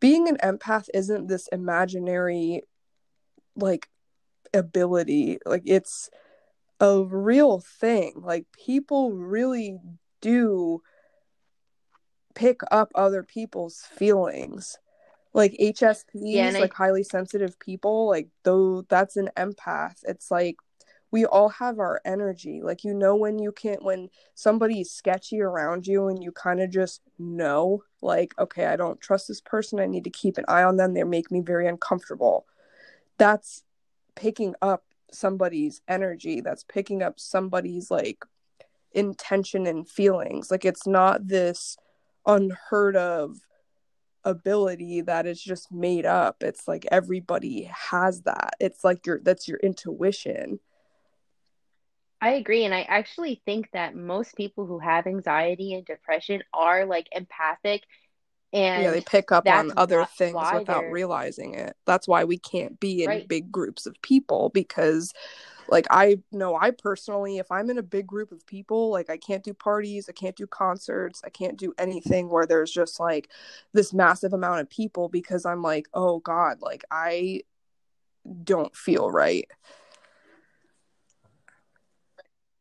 being 0.00 0.28
an 0.28 0.36
empath 0.38 0.88
isn't 0.92 1.28
this 1.28 1.48
imaginary 1.48 2.62
like 3.54 3.88
ability 4.52 5.38
like 5.46 5.62
it's 5.64 6.10
a 6.80 7.02
real 7.04 7.60
thing 7.60 8.14
like 8.16 8.46
people 8.52 9.12
really 9.12 9.78
do 10.20 10.82
pick 12.34 12.60
up 12.70 12.90
other 12.94 13.22
people's 13.22 13.80
feelings 13.80 14.78
like 15.34 15.52
hsps 15.60 16.04
Yeah, 16.14 16.48
and 16.48 16.56
I- 16.56 16.60
like 16.60 16.74
highly 16.74 17.02
sensitive 17.02 17.58
people 17.58 18.08
like 18.08 18.28
though 18.44 18.82
that's 18.88 19.16
an 19.16 19.30
empath 19.36 19.96
it's 20.04 20.30
like 20.30 20.56
we 21.10 21.24
all 21.24 21.48
have 21.48 21.78
our 21.78 22.00
energy. 22.04 22.60
Like 22.62 22.84
you 22.84 22.94
know 22.94 23.16
when 23.16 23.38
you 23.38 23.52
can't 23.52 23.82
when 23.82 24.10
somebody's 24.34 24.90
sketchy 24.90 25.40
around 25.40 25.86
you 25.86 26.08
and 26.08 26.22
you 26.22 26.32
kind 26.32 26.60
of 26.60 26.70
just 26.70 27.02
know 27.18 27.82
like 28.02 28.34
okay, 28.38 28.66
I 28.66 28.76
don't 28.76 29.00
trust 29.00 29.28
this 29.28 29.40
person. 29.40 29.80
I 29.80 29.86
need 29.86 30.04
to 30.04 30.10
keep 30.10 30.38
an 30.38 30.44
eye 30.48 30.62
on 30.62 30.76
them. 30.76 30.94
They 30.94 31.04
make 31.04 31.30
me 31.30 31.40
very 31.40 31.66
uncomfortable. 31.66 32.46
That's 33.16 33.64
picking 34.14 34.54
up 34.60 34.84
somebody's 35.10 35.80
energy. 35.88 36.40
That's 36.40 36.64
picking 36.64 37.02
up 37.02 37.18
somebody's 37.18 37.90
like 37.90 38.24
intention 38.92 39.66
and 39.66 39.88
feelings. 39.88 40.50
Like 40.50 40.64
it's 40.64 40.86
not 40.86 41.26
this 41.26 41.78
unheard 42.26 42.96
of 42.96 43.38
ability 44.24 45.02
that 45.02 45.26
is 45.26 45.42
just 45.42 45.72
made 45.72 46.06
up. 46.06 46.42
It's 46.42 46.68
like 46.68 46.86
everybody 46.90 47.70
has 47.90 48.22
that. 48.22 48.54
It's 48.60 48.84
like 48.84 49.06
your 49.06 49.20
that's 49.22 49.48
your 49.48 49.58
intuition. 49.58 50.60
I 52.20 52.30
agree. 52.30 52.64
And 52.64 52.74
I 52.74 52.82
actually 52.82 53.40
think 53.44 53.70
that 53.72 53.94
most 53.94 54.36
people 54.36 54.66
who 54.66 54.80
have 54.80 55.06
anxiety 55.06 55.74
and 55.74 55.84
depression 55.84 56.42
are 56.52 56.84
like 56.84 57.06
empathic 57.12 57.84
and 58.52 58.82
yeah, 58.82 58.90
they 58.92 59.02
pick 59.02 59.30
up 59.30 59.46
on 59.46 59.72
other 59.76 60.06
things 60.16 60.36
without 60.54 60.90
realizing 60.90 61.54
it. 61.54 61.76
That's 61.86 62.08
why 62.08 62.24
we 62.24 62.38
can't 62.38 62.80
be 62.80 63.02
in 63.02 63.08
right. 63.08 63.28
big 63.28 63.52
groups 63.52 63.84
of 63.84 63.94
people 64.00 64.50
because 64.54 65.12
like 65.68 65.86
I 65.90 66.20
know 66.32 66.56
I 66.56 66.70
personally 66.70 67.38
if 67.38 67.50
I'm 67.50 67.70
in 67.70 67.78
a 67.78 67.82
big 67.82 68.06
group 68.06 68.32
of 68.32 68.46
people, 68.46 68.90
like 68.90 69.10
I 69.10 69.16
can't 69.16 69.44
do 69.44 69.54
parties, 69.54 70.08
I 70.08 70.12
can't 70.12 70.36
do 70.36 70.46
concerts, 70.46 71.22
I 71.24 71.30
can't 71.30 71.56
do 71.56 71.74
anything 71.78 72.28
where 72.28 72.46
there's 72.46 72.72
just 72.72 72.98
like 73.00 73.30
this 73.72 73.92
massive 73.92 74.32
amount 74.32 74.60
of 74.60 74.70
people 74.70 75.08
because 75.08 75.44
I'm 75.44 75.62
like, 75.62 75.88
"Oh 75.94 76.20
god, 76.20 76.60
like 76.60 76.84
I 76.90 77.42
don't 78.44 78.74
feel 78.74 79.10
right." 79.10 79.50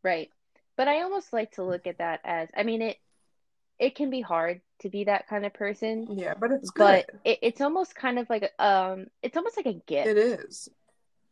Right. 0.03 0.29
But 0.75 0.87
I 0.87 1.01
almost 1.01 1.33
like 1.33 1.51
to 1.53 1.63
look 1.63 1.87
at 1.87 1.97
that 1.97 2.21
as 2.23 2.49
I 2.55 2.63
mean 2.63 2.81
it 2.81 2.97
it 3.79 3.95
can 3.95 4.09
be 4.09 4.21
hard 4.21 4.61
to 4.79 4.89
be 4.89 5.03
that 5.05 5.27
kind 5.27 5.45
of 5.45 5.53
person. 5.53 6.07
Yeah, 6.11 6.33
but 6.39 6.51
it's 6.51 6.69
good. 6.69 7.05
But 7.07 7.09
it, 7.25 7.39
it's 7.41 7.61
almost 7.61 7.95
kind 7.95 8.19
of 8.19 8.29
like 8.29 8.51
um 8.59 9.07
it's 9.21 9.37
almost 9.37 9.57
like 9.57 9.65
a 9.65 9.73
gift. 9.73 10.07
It 10.07 10.17
is. 10.17 10.69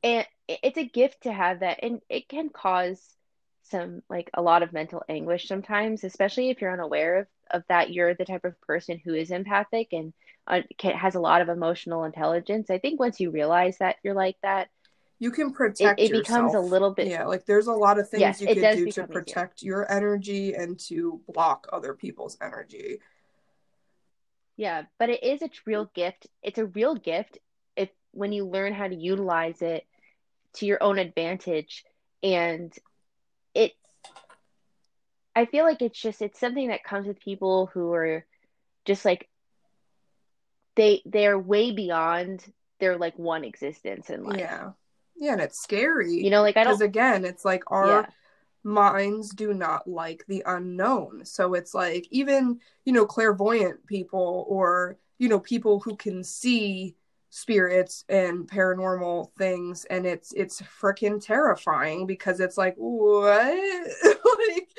And 0.05 0.25
it's 0.47 0.77
a 0.77 0.85
gift 0.85 1.23
to 1.23 1.33
have 1.33 1.61
that 1.61 1.79
and 1.81 1.99
it 2.09 2.29
can 2.29 2.49
cause 2.49 3.01
some 3.63 4.03
like 4.07 4.29
a 4.35 4.41
lot 4.43 4.61
of 4.61 4.71
mental 4.71 5.03
anguish 5.09 5.47
sometimes, 5.47 6.03
especially 6.03 6.51
if 6.51 6.61
you're 6.61 6.71
unaware 6.71 7.21
of, 7.21 7.27
of 7.49 7.63
that 7.69 7.91
you're 7.91 8.13
the 8.13 8.23
type 8.23 8.45
of 8.45 8.61
person 8.61 9.01
who 9.03 9.15
is 9.15 9.31
empathic 9.31 9.87
and 9.91 10.13
uh, 10.45 10.61
can, 10.77 10.95
has 10.95 11.15
a 11.15 11.19
lot 11.19 11.41
of 11.41 11.49
emotional 11.49 12.03
intelligence. 12.03 12.69
I 12.69 12.77
think 12.77 12.99
once 12.99 13.19
you 13.19 13.31
realize 13.31 13.79
that 13.79 13.95
you're 14.03 14.13
like 14.13 14.37
that, 14.43 14.69
you 15.17 15.31
can 15.31 15.51
protect 15.51 15.99
it, 15.99 16.11
it 16.11 16.11
becomes 16.11 16.53
a 16.53 16.59
little 16.59 16.91
bit 16.91 17.07
yeah 17.07 17.25
like 17.25 17.45
there's 17.45 17.67
a 17.67 17.73
lot 17.73 17.97
of 17.97 18.09
things 18.09 18.21
yes, 18.21 18.41
you 18.41 18.47
can 18.47 18.75
do 18.75 18.91
to 18.91 19.07
protect 19.07 19.61
easier. 19.61 19.69
your 19.69 19.91
energy 19.91 20.53
and 20.53 20.77
to 20.77 21.21
block 21.33 21.67
other 21.71 21.93
people's 21.93 22.37
energy 22.41 22.99
yeah 24.57 24.83
but 24.99 25.09
it 25.09 25.23
is 25.23 25.41
a 25.41 25.49
real 25.65 25.89
gift 25.95 26.27
it's 26.43 26.59
a 26.59 26.65
real 26.65 26.95
gift 26.95 27.37
if 27.77 27.89
when 28.11 28.33
you 28.33 28.45
learn 28.45 28.73
how 28.73 28.87
to 28.87 28.95
utilize 28.95 29.61
it 29.61 29.85
to 30.55 30.65
your 30.65 30.81
own 30.81 30.97
advantage 30.97 31.83
and 32.23 32.73
it 33.53 33.73
i 35.35 35.45
feel 35.45 35.65
like 35.65 35.81
it's 35.81 35.99
just 35.99 36.21
it's 36.21 36.39
something 36.39 36.69
that 36.69 36.83
comes 36.83 37.07
with 37.07 37.19
people 37.19 37.67
who 37.73 37.93
are 37.93 38.25
just 38.85 39.05
like 39.05 39.29
they 40.75 41.01
they're 41.05 41.39
way 41.39 41.71
beyond 41.71 42.43
their 42.79 42.97
like 42.97 43.17
one 43.17 43.43
existence 43.43 44.09
in 44.09 44.23
life 44.23 44.39
yeah 44.39 44.71
yeah, 45.17 45.33
and 45.33 45.41
it's 45.41 45.61
scary. 45.61 46.13
You 46.13 46.29
know, 46.29 46.41
like 46.41 46.57
I 46.57 46.63
don't. 46.63 46.73
Because 46.73 46.81
again, 46.81 47.25
it's 47.25 47.45
like 47.45 47.63
our 47.67 47.87
yeah. 47.87 48.05
minds 48.63 49.29
do 49.29 49.53
not 49.53 49.87
like 49.87 50.25
the 50.27 50.43
unknown. 50.45 51.25
So 51.25 51.53
it's 51.53 51.73
like 51.73 52.07
even 52.11 52.59
you 52.83 52.93
know 52.93 53.05
clairvoyant 53.05 53.85
people 53.87 54.45
or 54.49 54.97
you 55.17 55.29
know 55.29 55.39
people 55.39 55.79
who 55.79 55.95
can 55.95 56.23
see 56.23 56.95
spirits 57.35 58.05
and 58.07 58.47
paranormal 58.47 59.29
things 59.37 59.83
and 59.89 60.05
it's 60.05 60.31
it's 60.33 60.61
freaking 60.61 61.23
terrifying 61.23 62.05
because 62.07 62.39
it's 62.39 62.57
like 62.57 62.75
what 62.77 63.87
like 64.39 64.69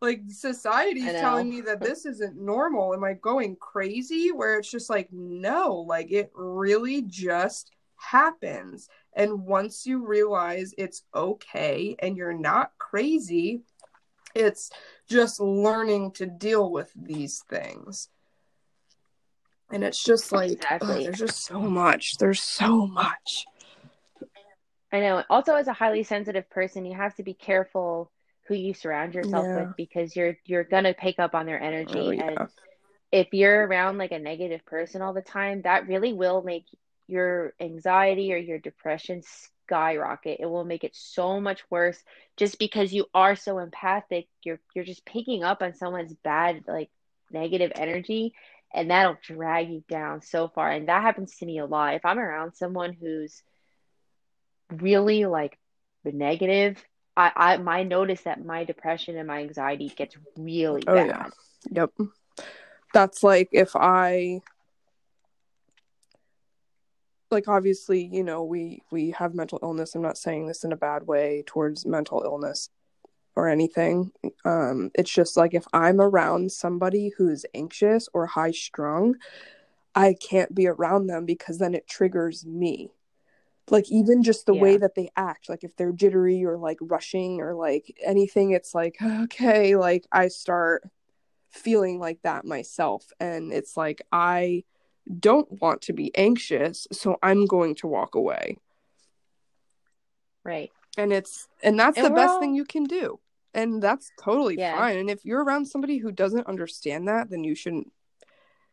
like 0.00 0.22
society's 0.28 1.12
telling 1.12 1.48
me 1.48 1.60
that 1.60 1.80
this 1.82 2.06
isn't 2.06 2.36
normal 2.36 2.92
am 2.94 3.04
i 3.04 3.12
going 3.12 3.54
crazy 3.60 4.32
where 4.32 4.58
it's 4.58 4.70
just 4.70 4.90
like 4.90 5.08
no 5.12 5.84
like 5.86 6.10
it 6.10 6.32
really 6.34 7.02
just 7.02 7.70
happens. 8.00 8.88
And 9.14 9.44
once 9.44 9.86
you 9.86 10.06
realize 10.06 10.74
it's 10.78 11.02
okay 11.14 11.96
and 11.98 12.16
you're 12.16 12.32
not 12.32 12.72
crazy, 12.78 13.62
it's 14.34 14.70
just 15.08 15.40
learning 15.40 16.12
to 16.12 16.26
deal 16.26 16.70
with 16.70 16.90
these 16.96 17.44
things. 17.48 18.08
And 19.72 19.84
it's 19.84 20.02
just 20.02 20.32
like, 20.32 20.52
exactly. 20.52 21.04
there's 21.04 21.18
just 21.18 21.44
so 21.44 21.60
much. 21.60 22.18
There's 22.18 22.42
so 22.42 22.86
much. 22.86 23.46
I 24.92 25.00
know. 25.00 25.22
Also, 25.30 25.54
as 25.54 25.68
a 25.68 25.72
highly 25.72 26.02
sensitive 26.02 26.48
person, 26.50 26.84
you 26.84 26.96
have 26.96 27.14
to 27.16 27.22
be 27.22 27.34
careful 27.34 28.10
who 28.48 28.54
you 28.54 28.74
surround 28.74 29.14
yourself 29.14 29.46
yeah. 29.46 29.60
with 29.60 29.76
because 29.76 30.16
you're 30.16 30.36
you're 30.44 30.64
gonna 30.64 30.92
pick 30.92 31.20
up 31.20 31.34
on 31.34 31.46
their 31.46 31.62
energy. 31.62 31.92
Oh, 31.94 32.10
yeah. 32.10 32.26
And 32.26 32.48
if 33.12 33.28
you're 33.32 33.66
around 33.66 33.98
like 33.98 34.10
a 34.10 34.18
negative 34.18 34.64
person 34.66 35.02
all 35.02 35.12
the 35.12 35.22
time, 35.22 35.62
that 35.62 35.86
really 35.86 36.12
will 36.12 36.42
make 36.42 36.64
your 37.06 37.54
anxiety 37.60 38.32
or 38.32 38.36
your 38.36 38.58
depression 38.58 39.22
skyrocket. 39.66 40.38
It 40.40 40.46
will 40.46 40.64
make 40.64 40.82
it 40.82 40.96
so 40.96 41.40
much 41.40 41.62
worse 41.70 42.02
just 42.36 42.58
because 42.58 42.92
you 42.92 43.06
are 43.14 43.36
so 43.36 43.58
empathic. 43.58 44.26
You're 44.42 44.60
you're 44.74 44.84
just 44.84 45.04
picking 45.04 45.44
up 45.44 45.62
on 45.62 45.74
someone's 45.74 46.14
bad 46.24 46.64
like 46.66 46.90
negative 47.30 47.70
energy 47.76 48.34
and 48.74 48.90
that'll 48.90 49.18
drag 49.22 49.68
you 49.68 49.82
down 49.88 50.22
so 50.22 50.48
far. 50.48 50.70
And 50.70 50.88
that 50.88 51.02
happens 51.02 51.36
to 51.36 51.46
me 51.46 51.58
a 51.58 51.66
lot. 51.66 51.94
If 51.94 52.04
I'm 52.04 52.18
around 52.18 52.54
someone 52.54 52.92
who's 52.92 53.42
really 54.70 55.24
like 55.26 55.58
negative, 56.04 56.82
I, 57.16 57.32
I 57.34 57.56
my 57.56 57.82
notice 57.82 58.22
that 58.22 58.44
my 58.44 58.64
depression 58.64 59.16
and 59.16 59.26
my 59.26 59.40
anxiety 59.40 59.88
gets 59.88 60.16
really 60.36 60.82
oh, 60.86 60.94
bad. 60.94 61.06
Yeah. 61.06 61.26
Yep. 61.72 62.08
That's 62.92 63.22
like 63.22 63.48
if 63.52 63.74
I 63.74 64.40
like 67.30 67.48
obviously 67.48 68.08
you 68.12 68.24
know 68.24 68.42
we 68.42 68.82
we 68.90 69.12
have 69.12 69.34
mental 69.34 69.58
illness 69.62 69.94
i'm 69.94 70.02
not 70.02 70.18
saying 70.18 70.46
this 70.46 70.64
in 70.64 70.72
a 70.72 70.76
bad 70.76 71.06
way 71.06 71.44
towards 71.46 71.86
mental 71.86 72.22
illness 72.24 72.70
or 73.36 73.48
anything 73.48 74.10
um 74.44 74.90
it's 74.94 75.10
just 75.10 75.36
like 75.36 75.54
if 75.54 75.64
i'm 75.72 76.00
around 76.00 76.50
somebody 76.50 77.12
who's 77.16 77.46
anxious 77.54 78.08
or 78.12 78.26
high 78.26 78.50
strung 78.50 79.14
i 79.94 80.14
can't 80.14 80.54
be 80.54 80.66
around 80.66 81.06
them 81.06 81.24
because 81.24 81.58
then 81.58 81.74
it 81.74 81.86
triggers 81.86 82.44
me 82.44 82.90
like 83.70 83.90
even 83.90 84.22
just 84.22 84.46
the 84.46 84.54
yeah. 84.54 84.62
way 84.62 84.76
that 84.76 84.94
they 84.94 85.08
act 85.16 85.48
like 85.48 85.62
if 85.62 85.76
they're 85.76 85.92
jittery 85.92 86.44
or 86.44 86.58
like 86.58 86.78
rushing 86.80 87.40
or 87.40 87.54
like 87.54 87.96
anything 88.04 88.50
it's 88.50 88.74
like 88.74 88.96
okay 89.02 89.76
like 89.76 90.06
i 90.12 90.28
start 90.28 90.82
feeling 91.50 91.98
like 91.98 92.20
that 92.22 92.44
myself 92.44 93.12
and 93.18 93.52
it's 93.52 93.76
like 93.76 94.02
i 94.12 94.62
don't 95.18 95.60
want 95.60 95.82
to 95.82 95.92
be 95.92 96.16
anxious, 96.16 96.86
so 96.92 97.18
I'm 97.22 97.46
going 97.46 97.74
to 97.76 97.86
walk 97.86 98.14
away. 98.14 98.58
Right. 100.44 100.70
And 100.96 101.12
it's 101.12 101.48
and 101.62 101.78
that's 101.78 101.96
and 101.96 102.06
the 102.06 102.10
best 102.10 102.30
all... 102.30 102.40
thing 102.40 102.54
you 102.54 102.64
can 102.64 102.84
do. 102.84 103.20
And 103.52 103.82
that's 103.82 104.10
totally 104.20 104.56
yeah. 104.58 104.76
fine. 104.76 104.98
And 104.98 105.10
if 105.10 105.24
you're 105.24 105.42
around 105.42 105.66
somebody 105.66 105.98
who 105.98 106.12
doesn't 106.12 106.46
understand 106.46 107.08
that, 107.08 107.30
then 107.30 107.42
you 107.44 107.54
shouldn't 107.54 107.92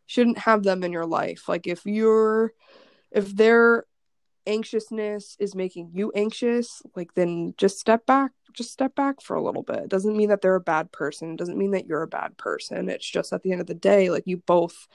shouldn't 0.05 0.38
have 0.39 0.63
them 0.63 0.84
in 0.84 0.91
your 0.91 1.05
life. 1.05 1.49
Like 1.49 1.68
if 1.68 1.86
you're 1.86 2.53
if 3.11 3.36
their 3.36 3.86
anxiousness 4.45 5.36
is 5.39 5.55
making 5.55 5.91
you 5.93 6.11
anxious, 6.15 6.82
like 6.95 7.13
then 7.13 7.53
just 7.57 7.80
step 7.80 8.05
back, 8.05 8.32
just 8.53 8.72
step 8.72 8.95
back 8.95 9.22
for 9.22 9.36
a 9.36 9.43
little 9.43 9.63
bit. 9.63 9.78
It 9.78 9.89
doesn't 9.89 10.15
mean 10.15 10.30
that 10.30 10.41
they're 10.41 10.55
a 10.55 10.61
bad 10.61 10.91
person. 10.91 11.34
It 11.34 11.38
doesn't 11.38 11.57
mean 11.57 11.72
that 11.72 11.86
you're 11.86 12.03
a 12.03 12.07
bad 12.07 12.38
person. 12.38 12.89
It's 12.89 13.09
just 13.09 13.34
at 13.34 13.43
the 13.43 13.51
end 13.51 13.61
of 13.61 13.68
the 13.68 13.74
day, 13.74 14.09
like 14.09 14.24
you 14.26 14.38
both 14.38 14.88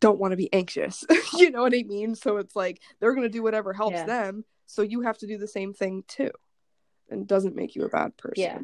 don't 0.00 0.18
want 0.18 0.32
to 0.32 0.36
be 0.36 0.52
anxious. 0.52 1.04
you 1.38 1.50
know 1.50 1.62
what 1.62 1.74
I 1.74 1.84
mean? 1.84 2.14
So 2.14 2.36
it's 2.36 2.56
like 2.56 2.82
they're 3.00 3.14
going 3.14 3.26
to 3.26 3.32
do 3.32 3.42
whatever 3.42 3.72
helps 3.72 3.94
yeah. 3.94 4.06
them. 4.06 4.44
So 4.66 4.82
you 4.82 5.02
have 5.02 5.18
to 5.18 5.26
do 5.26 5.38
the 5.38 5.48
same 5.48 5.72
thing 5.72 6.04
too. 6.08 6.30
And 7.10 7.26
doesn't 7.26 7.56
make 7.56 7.76
you 7.76 7.84
a 7.84 7.88
bad 7.88 8.16
person. 8.16 8.42
Yeah. 8.42 8.58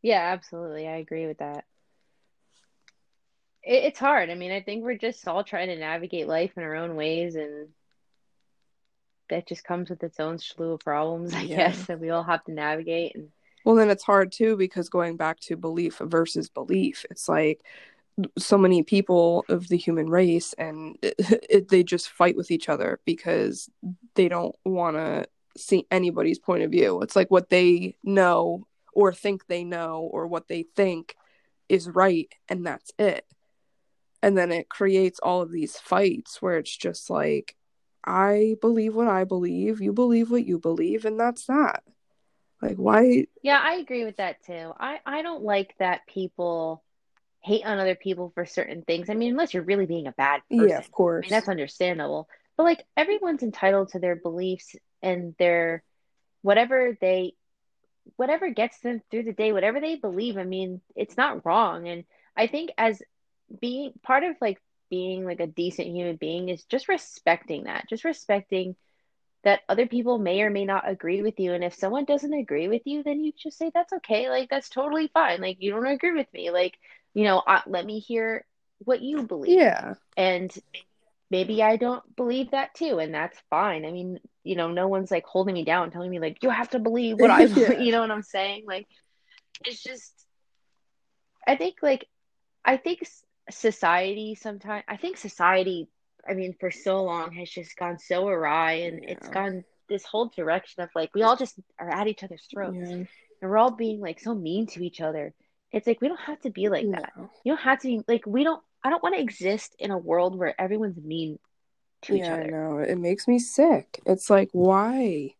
Yeah, 0.00 0.32
absolutely. 0.32 0.86
I 0.86 0.96
agree 0.96 1.26
with 1.26 1.38
that. 1.38 1.64
It, 3.62 3.84
it's 3.84 3.98
hard. 3.98 4.30
I 4.30 4.34
mean, 4.34 4.52
I 4.52 4.60
think 4.60 4.84
we're 4.84 4.96
just 4.96 5.26
all 5.26 5.44
trying 5.44 5.68
to 5.68 5.78
navigate 5.78 6.28
life 6.28 6.52
in 6.56 6.62
our 6.62 6.74
own 6.74 6.96
ways 6.96 7.34
and 7.34 7.68
that 9.30 9.46
just 9.46 9.64
comes 9.64 9.90
with 9.90 10.02
its 10.02 10.20
own 10.20 10.38
slew 10.38 10.72
of 10.72 10.80
problems, 10.80 11.34
I 11.34 11.42
yeah. 11.42 11.56
guess, 11.56 11.86
that 11.86 12.00
we 12.00 12.10
all 12.10 12.22
have 12.22 12.44
to 12.44 12.52
navigate 12.52 13.14
and 13.14 13.28
well 13.64 13.74
then 13.74 13.90
it's 13.90 14.04
hard 14.04 14.32
too 14.32 14.56
because 14.56 14.88
going 14.88 15.16
back 15.16 15.40
to 15.40 15.56
belief 15.56 15.98
versus 15.98 16.48
belief, 16.48 17.04
it's 17.10 17.28
like 17.28 17.62
so 18.36 18.58
many 18.58 18.82
people 18.82 19.44
of 19.48 19.68
the 19.68 19.76
human 19.76 20.08
race 20.08 20.52
and 20.54 20.98
it, 21.02 21.14
it, 21.50 21.68
they 21.68 21.82
just 21.82 22.10
fight 22.10 22.36
with 22.36 22.50
each 22.50 22.68
other 22.68 23.00
because 23.04 23.68
they 24.14 24.28
don't 24.28 24.54
want 24.64 24.96
to 24.96 25.26
see 25.56 25.86
anybody's 25.90 26.38
point 26.38 26.62
of 26.62 26.70
view. 26.70 27.02
It's 27.02 27.16
like 27.16 27.30
what 27.30 27.50
they 27.50 27.96
know 28.02 28.66
or 28.92 29.12
think 29.12 29.46
they 29.46 29.64
know 29.64 30.08
or 30.12 30.26
what 30.26 30.48
they 30.48 30.64
think 30.76 31.14
is 31.68 31.88
right 31.88 32.32
and 32.48 32.66
that's 32.66 32.92
it. 32.98 33.24
And 34.22 34.36
then 34.36 34.50
it 34.50 34.68
creates 34.68 35.20
all 35.20 35.42
of 35.42 35.52
these 35.52 35.76
fights 35.76 36.42
where 36.42 36.58
it's 36.58 36.76
just 36.76 37.10
like 37.10 37.54
I 38.04 38.56
believe 38.60 38.94
what 38.94 39.08
I 39.08 39.24
believe, 39.24 39.80
you 39.80 39.92
believe 39.92 40.30
what 40.30 40.46
you 40.46 40.58
believe 40.58 41.04
and 41.04 41.20
that's 41.20 41.46
that. 41.46 41.82
Like 42.60 42.76
why 42.76 43.26
Yeah, 43.42 43.60
I 43.62 43.74
agree 43.74 44.04
with 44.04 44.16
that 44.16 44.42
too. 44.44 44.72
I 44.78 44.98
I 45.06 45.22
don't 45.22 45.44
like 45.44 45.74
that 45.78 46.06
people 46.08 46.82
hate 47.40 47.64
on 47.64 47.78
other 47.78 47.94
people 47.94 48.32
for 48.34 48.44
certain 48.44 48.82
things. 48.82 49.08
I 49.10 49.14
mean, 49.14 49.32
unless 49.32 49.54
you're 49.54 49.62
really 49.62 49.86
being 49.86 50.06
a 50.06 50.12
bad 50.12 50.42
person. 50.50 50.68
Yeah, 50.68 50.78
of 50.78 50.90
course. 50.90 51.24
I 51.24 51.26
mean, 51.26 51.30
that's 51.30 51.48
understandable. 51.48 52.28
But 52.56 52.64
like 52.64 52.84
everyone's 52.96 53.42
entitled 53.42 53.90
to 53.90 53.98
their 53.98 54.16
beliefs 54.16 54.74
and 55.02 55.34
their 55.38 55.82
whatever 56.42 56.96
they 57.00 57.34
whatever 58.16 58.50
gets 58.50 58.78
them 58.80 59.02
through 59.10 59.24
the 59.24 59.32
day, 59.32 59.52
whatever 59.52 59.80
they 59.80 59.96
believe. 59.96 60.38
I 60.38 60.44
mean, 60.44 60.80
it's 60.96 61.16
not 61.16 61.44
wrong. 61.44 61.88
And 61.88 62.04
I 62.36 62.46
think 62.46 62.70
as 62.78 63.02
being 63.60 63.92
part 64.02 64.24
of 64.24 64.36
like 64.40 64.60
being 64.90 65.24
like 65.24 65.40
a 65.40 65.46
decent 65.46 65.88
human 65.88 66.16
being 66.16 66.48
is 66.48 66.64
just 66.64 66.88
respecting 66.88 67.64
that. 67.64 67.88
Just 67.88 68.04
respecting 68.04 68.76
that 69.44 69.60
other 69.68 69.86
people 69.86 70.18
may 70.18 70.42
or 70.42 70.50
may 70.50 70.64
not 70.64 70.88
agree 70.88 71.22
with 71.22 71.38
you. 71.38 71.52
And 71.52 71.62
if 71.62 71.74
someone 71.74 72.04
doesn't 72.04 72.32
agree 72.32 72.68
with 72.68 72.82
you, 72.86 73.02
then 73.02 73.22
you 73.22 73.32
just 73.36 73.58
say, 73.58 73.70
that's 73.72 73.92
okay. 73.92 74.28
Like, 74.28 74.50
that's 74.50 74.68
totally 74.68 75.08
fine. 75.08 75.40
Like, 75.40 75.58
you 75.60 75.70
don't 75.70 75.86
agree 75.86 76.12
with 76.12 76.32
me. 76.32 76.50
Like, 76.50 76.76
you 77.18 77.24
know, 77.24 77.42
uh, 77.44 77.62
let 77.66 77.84
me 77.84 77.98
hear 77.98 78.44
what 78.78 79.02
you 79.02 79.24
believe. 79.24 79.58
Yeah. 79.58 79.94
And 80.16 80.56
maybe 81.32 81.64
I 81.64 81.74
don't 81.74 82.04
believe 82.14 82.52
that 82.52 82.74
too. 82.74 83.00
And 83.00 83.12
that's 83.12 83.36
fine. 83.50 83.84
I 83.84 83.90
mean, 83.90 84.20
you 84.44 84.54
know, 84.54 84.70
no 84.70 84.86
one's 84.86 85.10
like 85.10 85.24
holding 85.24 85.54
me 85.54 85.64
down, 85.64 85.90
telling 85.90 86.12
me, 86.12 86.20
like, 86.20 86.44
you 86.44 86.50
have 86.50 86.70
to 86.70 86.78
believe 86.78 87.18
what 87.18 87.28
I, 87.28 87.42
yeah. 87.46 87.80
you 87.80 87.90
know 87.90 88.02
what 88.02 88.12
I'm 88.12 88.22
saying? 88.22 88.66
Like, 88.68 88.86
it's 89.66 89.82
just, 89.82 90.12
I 91.44 91.56
think, 91.56 91.78
like, 91.82 92.06
I 92.64 92.76
think 92.76 93.04
society 93.50 94.36
sometimes, 94.36 94.84
I 94.86 94.96
think 94.96 95.16
society 95.16 95.88
I 96.24 96.34
mean, 96.34 96.54
for 96.60 96.70
so 96.70 97.02
long 97.02 97.32
has 97.32 97.50
just 97.50 97.76
gone 97.76 97.98
so 97.98 98.28
awry 98.28 98.72
and 98.72 99.02
yeah. 99.02 99.10
it's 99.10 99.28
gone 99.28 99.64
this 99.88 100.04
whole 100.04 100.28
direction 100.28 100.84
of 100.84 100.90
like 100.94 101.10
we 101.14 101.22
all 101.22 101.36
just 101.36 101.58
are 101.80 101.90
at 101.90 102.06
each 102.06 102.22
other's 102.22 102.46
throats 102.52 102.76
yeah. 102.78 102.92
and 102.92 103.08
we're 103.40 103.56
all 103.56 103.70
being 103.70 104.00
like 104.00 104.20
so 104.20 104.36
mean 104.36 104.68
to 104.68 104.84
each 104.84 105.00
other. 105.00 105.34
It's 105.72 105.86
like 105.86 106.00
we 106.00 106.08
don't 106.08 106.20
have 106.20 106.40
to 106.40 106.50
be 106.50 106.68
like 106.68 106.86
no. 106.86 106.98
that. 106.98 107.12
You 107.44 107.52
don't 107.52 107.62
have 107.62 107.80
to 107.80 107.88
be 107.88 108.02
like 108.08 108.26
we 108.26 108.44
don't 108.44 108.62
I 108.82 108.90
don't 108.90 109.02
want 109.02 109.14
to 109.16 109.20
exist 109.20 109.74
in 109.78 109.90
a 109.90 109.98
world 109.98 110.36
where 110.36 110.58
everyone's 110.60 110.98
mean 110.98 111.38
to 112.02 112.16
yeah, 112.16 112.22
each 112.22 112.30
other. 112.30 112.42
Yeah, 112.44 112.50
No, 112.50 112.78
it 112.78 112.96
makes 112.98 113.28
me 113.28 113.38
sick. 113.38 114.00
It's 114.06 114.30
like 114.30 114.48
why? 114.52 115.34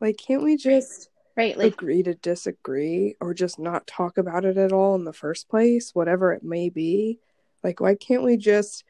Like 0.00 0.16
can't 0.16 0.42
we 0.42 0.56
just 0.56 1.08
right 1.36 1.56
like 1.56 1.74
agree 1.74 2.02
to 2.04 2.14
disagree 2.14 3.16
or 3.20 3.34
just 3.34 3.58
not 3.58 3.86
talk 3.86 4.18
about 4.18 4.44
it 4.44 4.56
at 4.56 4.72
all 4.72 4.94
in 4.94 5.04
the 5.04 5.12
first 5.12 5.48
place, 5.48 5.94
whatever 5.94 6.32
it 6.32 6.42
may 6.42 6.68
be? 6.68 7.18
Like 7.62 7.80
why 7.80 7.94
can't 7.94 8.22
we 8.22 8.36
just 8.36 8.84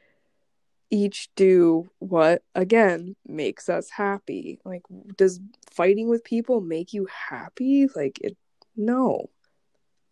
each 0.91 1.29
do 1.35 1.89
what 1.99 2.43
again 2.53 3.15
makes 3.27 3.69
us 3.69 3.89
happy 3.89 4.59
like 4.65 4.83
does 5.17 5.39
fighting 5.71 6.07
with 6.07 6.23
people 6.23 6.61
make 6.61 6.93
you 6.93 7.07
happy 7.29 7.87
like 7.95 8.19
it 8.21 8.37
no 8.77 9.29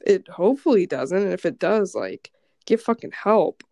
it 0.03 0.27
hopefully 0.27 0.85
doesn't 0.85 1.17
and 1.17 1.33
if 1.33 1.45
it 1.45 1.59
does 1.59 1.95
like 1.95 2.31
get 2.65 2.81
fucking 2.81 3.11
help 3.11 3.63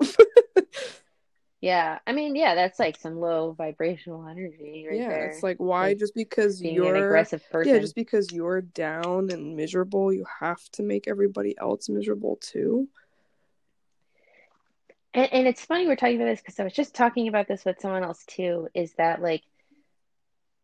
yeah 1.62 2.00
i 2.08 2.12
mean 2.12 2.36
yeah 2.36 2.56
that's 2.56 2.80
like 2.80 2.98
some 2.98 3.20
low 3.20 3.52
vibrational 3.52 4.28
energy 4.28 4.86
right 4.90 5.00
yeah 5.00 5.10
there. 5.10 5.28
it's 5.28 5.44
like 5.44 5.58
why 5.58 5.90
like, 5.90 6.00
just 6.00 6.16
because 6.16 6.62
you're 6.62 6.96
an 6.96 7.04
aggressive 7.04 7.44
person 7.52 7.74
yeah 7.74 7.80
just 7.80 7.96
because 7.96 8.32
you're 8.32 8.62
down 8.62 9.30
and 9.30 9.56
miserable 9.56 10.12
you 10.12 10.26
have 10.40 10.62
to 10.72 10.84
make 10.84 11.08
everybody 11.08 11.56
else 11.60 11.88
miserable 11.90 12.38
too 12.38 12.88
and, 15.14 15.32
and 15.34 15.48
it's 15.48 15.66
funny 15.66 15.88
we're 15.88 15.96
talking 15.96 16.16
about 16.16 16.30
this 16.30 16.42
because 16.42 16.60
I 16.60 16.64
was 16.64 16.74
just 16.74 16.96
talking 16.96 17.28
about 17.28 17.48
this 17.48 17.66
with 17.66 17.80
someone 17.80 18.04
else 18.04 18.24
too. 18.26 18.70
Is 18.74 18.94
that 18.94 19.22
like, 19.22 19.44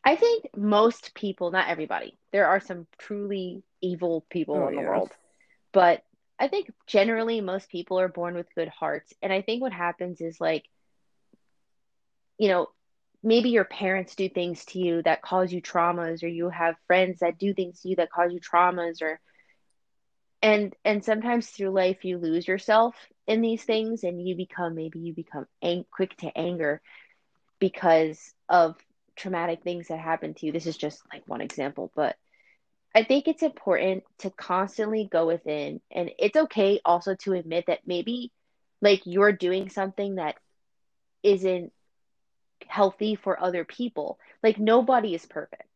I 0.04 0.16
think 0.16 0.48
most 0.56 1.14
people, 1.14 1.52
not 1.52 1.68
everybody, 1.68 2.18
there 2.32 2.48
are 2.48 2.60
some 2.60 2.88
truly 2.98 3.64
evil 3.82 4.26
people 4.30 4.56
oh, 4.56 4.68
in 4.68 4.76
the 4.76 4.82
yeah. 4.82 4.88
world, 4.88 5.12
but 5.78 6.02
I 6.40 6.48
think 6.48 6.72
generally 6.88 7.40
most 7.40 7.70
people 7.70 8.00
are 8.00 8.08
born 8.08 8.34
with 8.34 8.48
good 8.56 8.68
hearts. 8.68 9.14
And 9.22 9.32
I 9.32 9.44
think 9.44 9.62
what 9.62 9.72
happens 9.72 10.22
is 10.22 10.42
like, 10.42 10.66
you 12.40 12.48
know, 12.48 12.68
maybe 13.22 13.50
your 13.50 13.64
parents 13.64 14.16
do 14.16 14.28
things 14.28 14.66
to 14.66 14.80
you 14.80 15.04
that 15.04 15.22
cause 15.22 15.54
you 15.54 15.62
traumas, 15.62 16.24
or 16.24 16.28
you 16.30 16.50
have 16.50 16.76
friends 16.88 17.20
that 17.20 17.38
do 17.38 17.54
things 17.54 17.82
to 17.82 17.90
you 17.90 17.96
that 17.98 18.10
cause 18.12 18.34
you 18.34 18.40
traumas, 18.42 19.04
or 19.04 19.20
and 20.42 20.74
and 20.84 21.06
sometimes 21.06 21.48
through 21.52 21.70
life 21.70 22.04
you 22.04 22.18
lose 22.18 22.48
yourself 22.48 22.96
in 23.28 23.42
these 23.42 23.64
things 23.64 24.04
and 24.04 24.28
you 24.28 24.36
become 24.36 24.74
maybe 24.74 25.00
you 25.00 25.14
become 25.14 25.46
ang- 25.62 25.86
quick 25.92 26.18
to 26.18 26.36
anger 26.36 26.82
because 27.60 28.34
of 28.50 28.76
traumatic 29.16 29.62
things 29.64 29.90
that 29.90 30.00
happen 30.00 30.34
to 30.34 30.48
you 30.48 30.52
this 30.52 30.66
is 30.66 30.78
just 30.78 31.02
like 31.14 31.24
one 31.28 31.42
example 31.42 31.92
but 31.96 32.16
i 32.98 33.04
think 33.04 33.28
it's 33.28 33.44
important 33.44 34.04
to 34.20 34.30
constantly 34.30 35.08
go 35.12 35.28
within 35.28 35.80
and 35.92 36.12
it's 36.20 36.38
okay 36.38 36.80
also 36.84 37.16
to 37.16 37.34
admit 37.34 37.66
that 37.68 37.80
maybe 37.86 38.32
like 38.82 39.02
you're 39.06 39.32
doing 39.32 39.70
something 39.70 40.16
that 40.16 40.36
isn't 41.24 41.72
healthy 42.68 43.16
for 43.16 43.42
other 43.42 43.64
people 43.64 44.20
like 44.44 44.58
nobody 44.58 45.14
is 45.14 45.26
perfect 45.26 45.68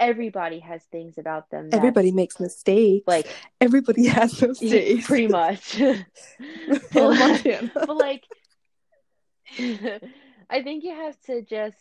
everybody 0.00 0.58
has 0.60 0.82
things 0.84 1.18
about 1.18 1.50
them. 1.50 1.68
Everybody 1.72 2.10
makes 2.10 2.40
mistakes. 2.40 3.06
Like 3.06 3.28
everybody 3.60 4.06
has 4.08 4.40
mistakes. 4.40 5.06
Pretty 5.06 5.28
much. 5.28 5.78
but, 6.92 7.42
but 7.74 7.96
like 7.96 8.24
I 9.58 10.62
think 10.62 10.84
you 10.84 10.94
have 10.94 11.20
to 11.26 11.42
just 11.42 11.76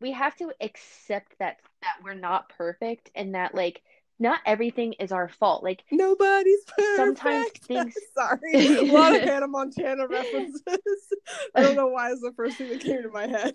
we 0.00 0.12
have 0.12 0.36
to 0.36 0.52
accept 0.60 1.34
that 1.38 1.56
that 1.82 1.94
we're 2.04 2.14
not 2.14 2.50
perfect 2.50 3.10
and 3.14 3.34
that 3.34 3.54
like 3.54 3.82
not 4.20 4.40
everything 4.44 4.92
is 4.94 5.10
our 5.10 5.28
fault. 5.28 5.64
Like 5.64 5.82
nobody's 5.90 6.62
perfect. 6.66 6.96
Sometimes 6.96 7.50
things. 7.62 7.94
Sorry, 8.14 8.40
a 8.54 8.92
lot 8.92 9.16
of 9.16 9.22
Hannah 9.28 9.48
Montana 9.48 10.06
references. 10.06 10.62
I 11.54 11.62
don't 11.62 11.74
know 11.74 11.88
why 11.88 12.10
is 12.10 12.20
the 12.20 12.32
first 12.36 12.58
thing 12.58 12.68
that 12.68 12.80
came 12.80 13.02
to 13.02 13.08
my 13.08 13.26
head. 13.26 13.54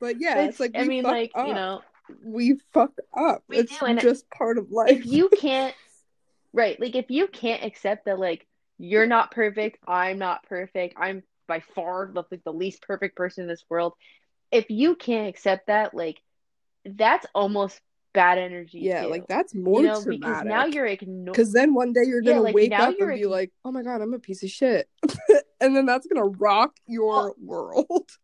But 0.00 0.16
yeah, 0.18 0.40
it's, 0.40 0.52
it's 0.52 0.60
like 0.60 0.72
I 0.74 0.84
mean, 0.84 1.04
like 1.04 1.30
up. 1.34 1.46
you 1.46 1.54
know, 1.54 1.82
we 2.24 2.58
fuck 2.72 2.92
up. 3.14 3.44
We 3.48 3.58
it's 3.58 3.78
do, 3.78 3.96
just 3.96 4.28
part 4.30 4.56
of 4.56 4.72
life. 4.72 4.90
If 4.90 5.06
you 5.06 5.28
can't, 5.28 5.74
right? 6.54 6.80
Like 6.80 6.96
if 6.96 7.10
you 7.10 7.28
can't 7.28 7.62
accept 7.62 8.06
that, 8.06 8.18
like 8.18 8.46
you're 8.78 9.06
not 9.06 9.30
perfect, 9.30 9.78
I'm 9.86 10.18
not 10.18 10.42
perfect, 10.44 10.94
I'm 10.96 11.22
by 11.46 11.60
far 11.74 12.10
the, 12.12 12.24
like 12.30 12.44
the 12.44 12.52
least 12.52 12.80
perfect 12.82 13.14
person 13.14 13.42
in 13.42 13.48
this 13.48 13.64
world. 13.68 13.92
If 14.50 14.70
you 14.70 14.96
can't 14.96 15.28
accept 15.28 15.66
that, 15.66 15.94
like 15.94 16.18
that's 16.84 17.26
almost 17.34 17.78
bad 18.12 18.38
energy. 18.38 18.80
Yeah, 18.80 19.02
too. 19.04 19.10
like 19.10 19.26
that's 19.26 19.54
more 19.54 19.80
you 19.80 19.88
know, 19.88 20.02
traumatic. 20.02 20.20
Because 20.20 20.44
now 20.44 20.64
you're 20.66 20.86
ignoring. 20.86 21.24
Because 21.24 21.52
then 21.52 21.74
one 21.74 21.92
day 21.92 22.02
you're 22.06 22.22
gonna 22.22 22.36
yeah, 22.36 22.40
like, 22.40 22.54
wake 22.54 22.72
up 22.72 22.94
and 22.98 23.14
be 23.14 23.26
like, 23.26 23.52
"Oh 23.64 23.72
my 23.72 23.82
god, 23.82 24.00
I'm 24.00 24.14
a 24.14 24.18
piece 24.18 24.42
of 24.42 24.50
shit," 24.50 24.88
and 25.60 25.76
then 25.76 25.86
that's 25.86 26.06
gonna 26.06 26.26
rock 26.26 26.72
your 26.86 27.34
world. 27.38 28.10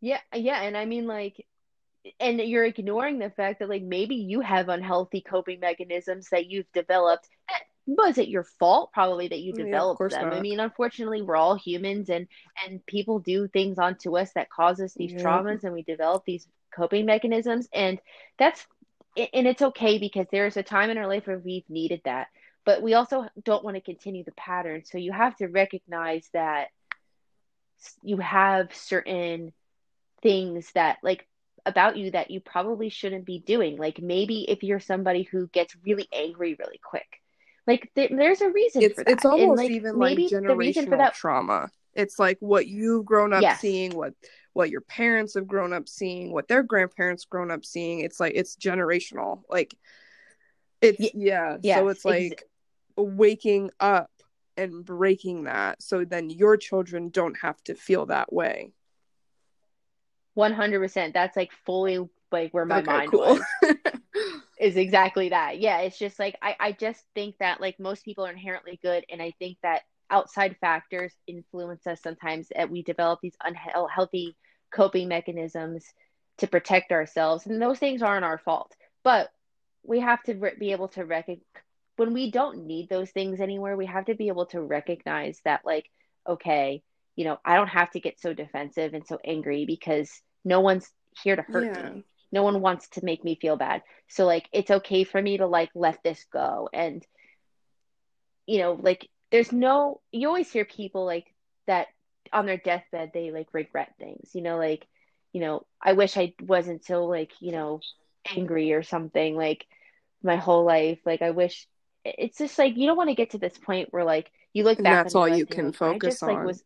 Yeah, 0.00 0.20
yeah, 0.32 0.62
and 0.62 0.76
I 0.76 0.84
mean, 0.84 1.08
like, 1.08 1.44
and 2.20 2.38
you're 2.38 2.64
ignoring 2.64 3.18
the 3.18 3.30
fact 3.30 3.58
that 3.58 3.68
like 3.68 3.82
maybe 3.82 4.14
you 4.14 4.40
have 4.40 4.68
unhealthy 4.68 5.20
coping 5.20 5.58
mechanisms 5.58 6.28
that 6.30 6.46
you've 6.46 6.70
developed 6.72 7.28
was 7.96 8.18
it 8.18 8.28
your 8.28 8.44
fault 8.44 8.92
probably 8.92 9.28
that 9.28 9.40
you 9.40 9.52
oh, 9.54 9.64
developed 9.64 10.00
yeah, 10.00 10.20
them 10.20 10.28
not. 10.30 10.38
i 10.38 10.40
mean 10.40 10.60
unfortunately 10.60 11.22
we're 11.22 11.36
all 11.36 11.54
humans 11.54 12.08
and 12.10 12.28
and 12.66 12.84
people 12.86 13.18
do 13.18 13.48
things 13.48 13.78
onto 13.78 14.16
us 14.16 14.32
that 14.34 14.50
cause 14.50 14.80
us 14.80 14.94
these 14.94 15.12
yeah. 15.12 15.22
traumas 15.22 15.64
and 15.64 15.72
we 15.72 15.82
develop 15.82 16.24
these 16.24 16.46
coping 16.74 17.06
mechanisms 17.06 17.68
and 17.72 17.98
that's 18.38 18.66
and 19.16 19.46
it's 19.46 19.62
okay 19.62 19.98
because 19.98 20.26
there's 20.30 20.56
a 20.56 20.62
time 20.62 20.90
in 20.90 20.98
our 20.98 21.08
life 21.08 21.26
where 21.26 21.38
we've 21.38 21.68
needed 21.68 22.00
that 22.04 22.28
but 22.64 22.82
we 22.82 22.94
also 22.94 23.26
don't 23.42 23.64
want 23.64 23.74
to 23.74 23.80
continue 23.80 24.22
the 24.22 24.32
pattern 24.32 24.84
so 24.84 24.98
you 24.98 25.12
have 25.12 25.34
to 25.36 25.46
recognize 25.46 26.28
that 26.32 26.68
you 28.02 28.18
have 28.18 28.74
certain 28.74 29.52
things 30.22 30.70
that 30.72 30.98
like 31.02 31.26
about 31.68 31.96
you 31.96 32.10
that 32.10 32.30
you 32.30 32.40
probably 32.40 32.88
shouldn't 32.88 33.24
be 33.26 33.38
doing. 33.38 33.76
Like 33.76 34.00
maybe 34.00 34.50
if 34.50 34.62
you're 34.62 34.80
somebody 34.80 35.22
who 35.22 35.46
gets 35.48 35.76
really 35.84 36.08
angry 36.12 36.56
really 36.58 36.80
quick, 36.82 37.20
like 37.68 37.90
th- 37.94 38.10
there's 38.10 38.40
a 38.40 38.50
reason 38.50 38.82
it's, 38.82 38.94
for 38.94 39.04
that. 39.04 39.12
It's 39.12 39.24
almost 39.24 39.42
and, 39.42 39.56
like, 39.56 39.70
even 39.70 39.98
like 39.98 40.18
generational 40.18 40.98
that... 40.98 41.14
trauma. 41.14 41.70
It's 41.94 42.18
like 42.18 42.38
what 42.40 42.66
you've 42.66 43.04
grown 43.04 43.32
up 43.32 43.42
yes. 43.42 43.60
seeing, 43.60 43.94
what 43.94 44.14
what 44.54 44.70
your 44.70 44.80
parents 44.80 45.34
have 45.34 45.46
grown 45.46 45.72
up 45.72 45.86
seeing, 45.86 46.32
what 46.32 46.48
their 46.48 46.62
grandparents 46.62 47.26
grown 47.26 47.50
up 47.50 47.64
seeing. 47.64 48.00
It's 48.00 48.18
like 48.18 48.32
it's 48.34 48.56
generational. 48.56 49.42
Like 49.48 49.76
it's 50.80 51.14
yeah. 51.14 51.58
Yes, 51.62 51.78
so 51.78 51.88
it's 51.88 52.04
like 52.04 52.42
waking 52.96 53.70
up 53.78 54.10
and 54.56 54.84
breaking 54.84 55.44
that 55.44 55.80
so 55.80 56.04
then 56.04 56.30
your 56.30 56.56
children 56.56 57.10
don't 57.10 57.36
have 57.38 57.62
to 57.62 57.76
feel 57.76 58.06
that 58.06 58.32
way 58.32 58.72
100% 60.36 61.12
that's 61.14 61.36
like 61.36 61.52
fully 61.64 62.08
like 62.30 62.52
where 62.52 62.64
my 62.64 62.78
okay, 62.78 62.86
mind 62.86 63.10
cool. 63.10 63.20
was. 63.20 63.42
Is 64.60 64.76
exactly 64.76 65.30
that. 65.30 65.60
Yeah, 65.60 65.80
it's 65.80 65.98
just 65.98 66.18
like 66.18 66.36
I, 66.42 66.56
I 66.58 66.72
just 66.72 67.04
think 67.14 67.36
that 67.38 67.60
like 67.60 67.78
most 67.78 68.04
people 68.04 68.26
are 68.26 68.30
inherently 68.30 68.78
good 68.82 69.04
and 69.10 69.22
I 69.22 69.32
think 69.38 69.58
that 69.62 69.82
outside 70.10 70.56
factors 70.60 71.12
influence 71.26 71.86
us 71.86 72.00
sometimes 72.02 72.48
that 72.54 72.70
we 72.70 72.82
develop 72.82 73.20
these 73.22 73.36
unhealthy 73.44 74.36
coping 74.72 75.08
mechanisms 75.08 75.84
to 76.38 76.46
protect 76.46 76.92
ourselves 76.92 77.46
and 77.46 77.60
those 77.60 77.78
things 77.78 78.02
aren't 78.02 78.24
our 78.24 78.38
fault. 78.38 78.74
But 79.04 79.30
we 79.82 80.00
have 80.00 80.22
to 80.24 80.34
re- 80.34 80.56
be 80.58 80.72
able 80.72 80.88
to 80.88 81.04
recognize 81.04 81.44
when 81.96 82.12
we 82.12 82.30
don't 82.30 82.66
need 82.66 82.88
those 82.88 83.10
things 83.10 83.40
anywhere, 83.40 83.76
we 83.76 83.86
have 83.86 84.06
to 84.06 84.14
be 84.14 84.28
able 84.28 84.46
to 84.46 84.60
recognize 84.60 85.40
that 85.44 85.64
like 85.64 85.90
okay, 86.26 86.82
you 87.16 87.24
know, 87.24 87.38
I 87.44 87.56
don't 87.56 87.68
have 87.68 87.90
to 87.92 88.00
get 88.00 88.20
so 88.20 88.34
defensive 88.34 88.92
and 88.92 89.06
so 89.06 89.18
angry 89.24 89.64
because 89.64 90.10
no 90.44 90.60
one's 90.60 90.88
here 91.22 91.36
to 91.36 91.42
hurt 91.42 91.64
yeah. 91.64 91.90
me 91.90 92.04
no 92.30 92.42
one 92.42 92.60
wants 92.60 92.88
to 92.90 93.04
make 93.04 93.24
me 93.24 93.38
feel 93.40 93.56
bad. 93.56 93.82
So 94.08 94.26
like 94.26 94.48
it's 94.52 94.70
okay 94.70 95.04
for 95.04 95.20
me 95.20 95.38
to 95.38 95.46
like 95.46 95.70
let 95.74 96.02
this 96.02 96.24
go. 96.32 96.68
And 96.72 97.04
you 98.46 98.58
know 98.58 98.78
like 98.80 99.08
there's 99.30 99.52
no 99.52 100.00
you 100.10 100.28
always 100.28 100.50
hear 100.50 100.64
people 100.64 101.04
like 101.04 101.26
that 101.66 101.88
on 102.32 102.46
their 102.46 102.56
deathbed 102.56 103.10
they 103.12 103.30
like 103.30 103.48
regret 103.52 103.94
things. 103.98 104.30
You 104.34 104.42
know 104.42 104.56
like 104.56 104.86
you 105.32 105.40
know 105.40 105.66
i 105.82 105.92
wish 105.92 106.16
i 106.16 106.32
wasn't 106.40 106.84
so 106.84 107.04
like 107.04 107.32
you 107.40 107.52
know 107.52 107.80
angry 108.34 108.72
or 108.72 108.82
something 108.82 109.36
like 109.36 109.66
my 110.22 110.36
whole 110.36 110.64
life. 110.64 111.00
Like 111.04 111.22
i 111.22 111.30
wish 111.30 111.66
it's 112.04 112.38
just 112.38 112.58
like 112.58 112.76
you 112.76 112.86
don't 112.86 112.96
want 112.96 113.10
to 113.10 113.14
get 113.14 113.30
to 113.30 113.38
this 113.38 113.56
point 113.58 113.88
where 113.92 114.04
like 114.04 114.30
you 114.52 114.64
look 114.64 114.78
back 114.78 114.86
and 114.86 114.86
that's 114.86 115.14
all 115.14 115.28
you 115.28 115.46
can 115.46 115.72
focus 115.72 116.22
on 116.22 116.34
like, 116.34 116.44
was 116.44 116.62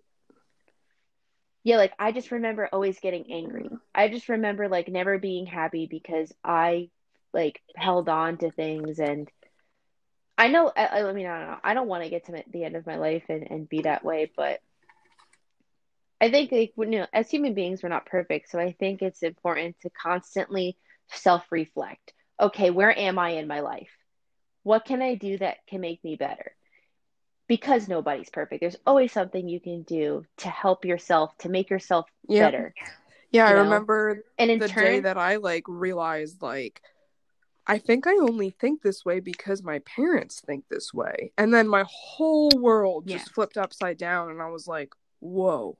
yeah, 1.64 1.76
like 1.76 1.92
I 1.98 2.12
just 2.12 2.32
remember 2.32 2.68
always 2.72 2.98
getting 3.00 3.32
angry. 3.32 3.70
I 3.94 4.08
just 4.08 4.28
remember 4.28 4.68
like 4.68 4.88
never 4.88 5.18
being 5.18 5.46
happy 5.46 5.86
because 5.90 6.32
I 6.44 6.90
like 7.32 7.60
held 7.76 8.08
on 8.08 8.38
to 8.38 8.50
things 8.50 8.98
and 8.98 9.30
I 10.36 10.48
know 10.48 10.72
I, 10.76 11.02
I 11.02 11.12
mean 11.12 11.26
I 11.26 11.38
don't 11.38 11.48
know. 11.50 11.58
I 11.62 11.74
don't 11.74 11.88
want 11.88 12.04
to 12.04 12.10
get 12.10 12.26
to 12.26 12.44
the 12.50 12.64
end 12.64 12.76
of 12.76 12.86
my 12.86 12.96
life 12.96 13.24
and, 13.28 13.48
and 13.50 13.68
be 13.68 13.82
that 13.82 14.04
way, 14.04 14.30
but 14.36 14.60
I 16.20 16.30
think 16.30 16.52
like 16.52 16.72
you 16.76 16.86
know, 16.86 17.06
as 17.12 17.30
human 17.30 17.54
beings 17.54 17.82
we're 17.82 17.88
not 17.88 18.06
perfect, 18.06 18.50
so 18.50 18.58
I 18.58 18.72
think 18.72 19.02
it's 19.02 19.22
important 19.22 19.76
to 19.80 19.90
constantly 19.90 20.76
self-reflect. 21.10 22.12
Okay, 22.40 22.70
where 22.70 22.96
am 22.96 23.18
I 23.18 23.30
in 23.30 23.46
my 23.46 23.60
life? 23.60 23.90
What 24.62 24.84
can 24.84 25.02
I 25.02 25.14
do 25.14 25.38
that 25.38 25.58
can 25.68 25.80
make 25.80 26.02
me 26.02 26.16
better? 26.16 26.52
Because 27.52 27.86
nobody's 27.86 28.30
perfect. 28.30 28.62
There's 28.62 28.78
always 28.86 29.12
something 29.12 29.46
you 29.46 29.60
can 29.60 29.82
do 29.82 30.24
to 30.38 30.48
help 30.48 30.86
yourself, 30.86 31.36
to 31.40 31.50
make 31.50 31.68
yourself 31.68 32.06
yeah. 32.26 32.46
better. 32.46 32.74
Yeah, 33.30 33.44
I 33.44 33.52
know? 33.52 33.64
remember 33.64 34.24
and 34.38 34.50
in 34.50 34.58
the 34.58 34.68
turn, 34.68 34.84
day 34.84 35.00
that 35.00 35.18
I 35.18 35.36
like 35.36 35.64
realized 35.68 36.40
like 36.40 36.80
I 37.66 37.76
think 37.76 38.06
I 38.06 38.12
only 38.12 38.48
think 38.48 38.80
this 38.80 39.04
way 39.04 39.20
because 39.20 39.62
my 39.62 39.80
parents 39.80 40.40
think 40.40 40.64
this 40.70 40.94
way. 40.94 41.32
And 41.36 41.52
then 41.52 41.68
my 41.68 41.84
whole 41.86 42.48
world 42.56 43.06
just 43.06 43.34
flipped 43.34 43.58
upside 43.58 43.98
down 43.98 44.30
and 44.30 44.40
I 44.40 44.48
was 44.48 44.66
like, 44.66 44.94
"Whoa. 45.20 45.76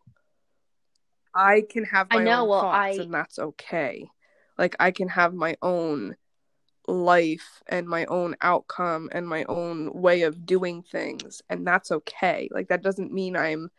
I 1.35 1.63
can 1.67 1.85
have 1.85 2.09
my 2.11 2.21
I 2.21 2.25
know, 2.25 2.43
own 2.43 2.49
well, 2.51 2.61
thoughts 2.61 2.99
I... 2.99 3.03
and 3.03 3.15
that's 3.15 3.39
okay." 3.39 4.11
Like 4.59 4.77
I 4.79 4.91
can 4.91 5.09
have 5.09 5.33
my 5.33 5.57
own 5.63 6.17
life 6.89 7.63
and 7.69 7.87
my 7.87 8.05
own 8.07 8.35
outcome 8.41 9.09
and 9.13 9.27
my 9.29 9.45
own 9.45 9.93
way 9.93 10.23
of 10.23 10.45
doing 10.45 10.83
things 10.83 11.43
and 11.49 11.67
that's 11.67 11.93
okay. 11.93 12.49
Like 12.51 12.69
that 12.69 12.83
doesn't 12.83 13.13
mean 13.13 13.37
i'm 13.37 13.71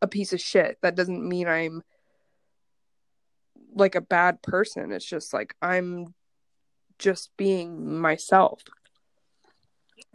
a 0.00 0.06
piece 0.06 0.32
of 0.32 0.40
shit. 0.40 0.78
That 0.82 0.94
doesn't 0.94 1.26
mean 1.26 1.48
i'm 1.48 1.82
like 3.74 3.94
a 3.94 4.00
bad 4.00 4.42
person. 4.42 4.92
It's 4.92 5.04
just 5.04 5.32
like 5.32 5.54
i'm 5.60 6.14
just 6.98 7.36
being 7.36 7.98
myself. 7.98 8.62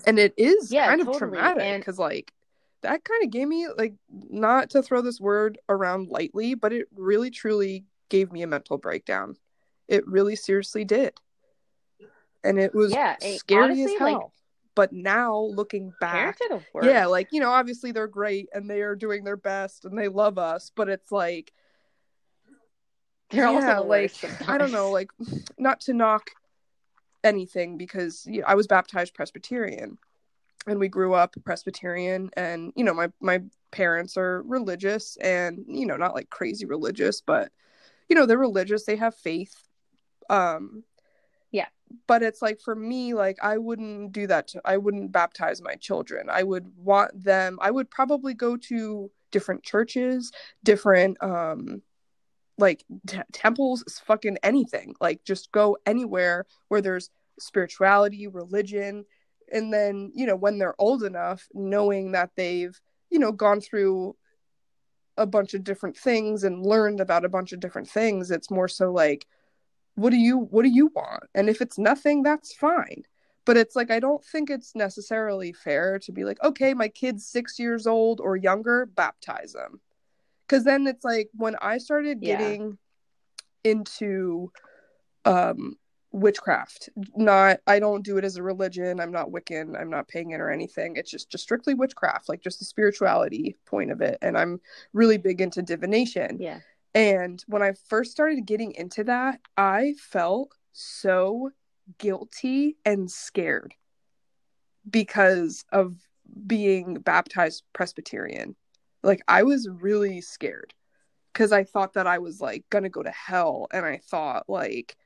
And 0.06 0.18
it 0.18 0.34
is 0.38 0.72
yeah, 0.72 0.88
kind 0.88 1.02
of 1.02 1.08
totally. 1.08 1.32
traumatic 1.32 1.82
because 1.82 2.00
and... 2.00 2.06
like 2.06 2.34
that 2.82 3.04
kind 3.04 3.24
of 3.26 3.32
gave 3.32 3.48
me 3.48 3.68
like 3.78 3.96
not 4.10 4.70
to 4.70 4.82
throw 4.82 5.02
this 5.02 5.20
word 5.20 5.58
around 5.68 6.08
lightly 6.08 6.56
but 6.56 6.72
it 6.72 6.88
really 6.96 7.30
truly 7.30 7.84
gave 8.08 8.32
me 8.32 8.44
a 8.44 8.48
mental 8.48 8.78
breakdown. 8.78 9.36
It 9.90 10.08
really 10.08 10.38
seriously 10.38 10.86
did 10.86 11.14
and 12.44 12.60
it 12.60 12.74
was 12.74 12.92
yeah, 12.92 13.16
scary 13.20 13.64
honestly, 13.64 13.94
as 13.94 14.00
hell. 14.00 14.14
Like, 14.14 14.28
but 14.76 14.94
now 14.94 15.38
looking 15.38 15.92
back, 16.00 16.38
yeah, 16.82 17.06
like 17.06 17.30
you 17.32 17.40
know, 17.40 17.50
obviously 17.52 17.92
they're 17.92 18.08
great 18.08 18.48
and 18.54 18.70
they 18.70 18.82
are 18.82 18.96
doing 18.96 19.24
their 19.24 19.38
best 19.38 19.86
and 19.86 19.98
they 19.98 20.08
love 20.08 20.38
us, 20.38 20.72
but 20.76 20.90
it's 20.90 21.12
like 21.12 21.52
they're 23.30 23.46
yeah, 23.46 23.78
also 23.78 23.88
like 23.88 24.14
I 24.48 24.58
don't 24.58 24.72
know, 24.72 24.92
like 24.92 25.12
not 25.58 25.82
to 25.82 25.94
knock 25.94 26.32
anything 27.24 27.78
because 27.78 28.26
you 28.26 28.42
know, 28.42 28.48
I 28.48 28.56
was 28.56 28.68
baptized 28.68 29.14
Presbyterian 29.14 29.98
and 30.68 30.80
we 30.80 30.88
grew 30.88 31.14
up 31.14 31.36
Presbyterian 31.44 32.30
and 32.36 32.72
you 32.76 32.84
know 32.84 32.94
my 32.94 33.12
my 33.20 33.42
parents 33.72 34.18
are 34.18 34.42
religious 34.44 35.18
and 35.18 35.66
you 35.68 35.86
know 35.86 35.96
not 35.96 36.16
like 36.16 36.30
crazy 36.30 36.66
religious 36.66 37.22
but 37.22 37.52
you 38.08 38.16
know 38.16 38.26
they're 38.26 38.38
religious 38.38 38.86
they 38.86 38.96
have 38.96 39.16
faith 39.16 39.56
um 40.30 40.84
but 42.08 42.22
it's 42.24 42.42
like 42.42 42.60
for 42.62 42.76
me 42.76 43.14
like 43.14 43.38
i 43.42 43.58
wouldn't 43.58 44.12
do 44.12 44.28
that 44.28 44.48
to, 44.48 44.62
i 44.66 44.78
wouldn't 44.78 45.12
baptize 45.12 45.62
my 45.62 45.76
children. 45.76 46.30
I 46.30 46.44
would 46.44 46.68
want 46.78 47.24
them 47.24 47.58
i 47.62 47.72
would 47.72 47.90
probably 47.90 48.34
go 48.34 48.58
to 48.58 49.12
different 49.32 49.64
churches 49.64 50.32
different 50.64 51.22
um 51.24 51.82
like 52.60 52.86
t- 53.08 53.20
temples 53.32 53.84
fucking 54.06 54.38
anything. 54.44 54.96
Like 55.00 55.24
just 55.24 55.52
go 55.52 55.78
anywhere 55.86 56.46
where 56.68 56.82
there's 56.82 57.10
spirituality 57.40 58.28
religion 58.28 59.06
and 59.52 59.74
then 59.74 60.12
you 60.14 60.26
know 60.26 60.36
when 60.36 60.60
they're 60.60 60.76
old 60.78 61.04
enough 61.04 61.48
knowing 61.54 62.12
that 62.12 62.32
they've 62.36 62.78
you 63.10 63.18
know 63.18 63.32
gone 63.32 63.62
through 63.62 64.14
a 65.16 65.26
bunch 65.26 65.54
of 65.54 65.64
different 65.64 65.96
things 65.96 66.44
and 66.44 66.66
learned 66.66 67.00
about 67.00 67.24
a 67.24 67.30
bunch 67.30 67.54
of 67.54 67.62
different 67.62 67.90
things 67.90 68.30
it's 68.30 68.52
more 68.52 68.68
so 68.68 68.92
like 68.92 69.26
what 70.00 70.12
do 70.12 70.18
you 70.18 70.38
what 70.38 70.64
do 70.64 70.70
you 70.70 70.88
want? 70.95 71.24
And 71.36 71.50
if 71.50 71.62
it's 71.62 71.78
nothing 71.78 72.24
that's 72.24 72.54
fine. 72.54 73.04
But 73.45 73.58
it's 73.58 73.76
like 73.76 73.89
i 73.89 74.00
don't 74.00 74.24
think 74.24 74.50
it's 74.50 74.76
necessarily 74.76 75.54
fair 75.54 75.97
to 76.00 76.12
be 76.12 76.24
like 76.24 76.41
okay 76.43 76.74
my 76.74 76.88
kid's 76.88 77.26
six 77.26 77.58
years 77.58 77.88
old 77.88 78.20
or 78.20 78.36
younger 78.36 78.86
baptize 78.86 79.54
them. 79.54 79.82
Because 80.47 80.64
then 80.64 80.88
it's 80.88 81.04
like 81.04 81.30
when 81.34 81.56
i 81.62 81.78
started 81.78 82.22
getting 82.22 82.78
yeah. 83.66 83.72
into 83.72 84.52
um 85.26 85.78
witchcraft 86.12 86.89
not 87.16 87.60
i 87.68 87.78
don't 87.80 88.04
do 88.04 88.18
it 88.18 88.24
as 88.24 88.38
a 88.38 88.43
religion. 88.43 89.00
I'm 89.00 89.12
not 89.12 89.32
wiccan. 89.32 89.80
I'm 89.80 89.89
not 89.89 90.08
pagan 90.08 90.41
or 90.41 90.52
anything. 90.52 90.95
It's 90.95 91.12
just 91.12 91.32
just 91.32 91.43
strictly 91.43 91.74
witchcraft 91.74 92.30
like 92.30 92.41
just 92.41 92.60
the 92.60 92.66
spirituality 92.66 93.58
point 93.66 93.91
of 93.91 94.02
it. 94.02 94.20
And 94.22 94.38
i'm 94.38 94.62
really 94.93 95.18
big 95.18 95.41
into 95.41 95.62
divination. 95.64 96.38
Yeah 96.39 96.60
and 97.00 97.41
when 97.47 97.62
I 97.62 97.72
first 97.88 98.12
started 98.12 98.45
getting 98.45 98.74
into 98.74 99.06
that, 99.06 99.39
I 99.56 99.93
felt 99.97 100.54
so 100.74 101.52
guilty 101.97 102.76
and 102.84 103.10
scared 103.10 103.74
because 104.89 105.64
of 105.72 105.95
being 106.45 106.95
baptized 106.95 107.64
Presbyterian. 107.72 108.58
Like, 109.02 109.22
I 109.30 109.43
was 109.43 109.70
really 109.70 110.20
scared 110.20 110.74
because 111.32 111.54
I 111.54 111.64
thought 111.64 111.93
that 111.93 112.06
I 112.06 112.18
was 112.18 112.41
like 112.41 112.66
gonna 112.70 112.89
go 112.89 113.02
to 113.02 113.12
hell. 113.12 113.70
And 113.72 113.86
I 113.86 114.02
thought, 114.04 114.50
like, 114.50 114.97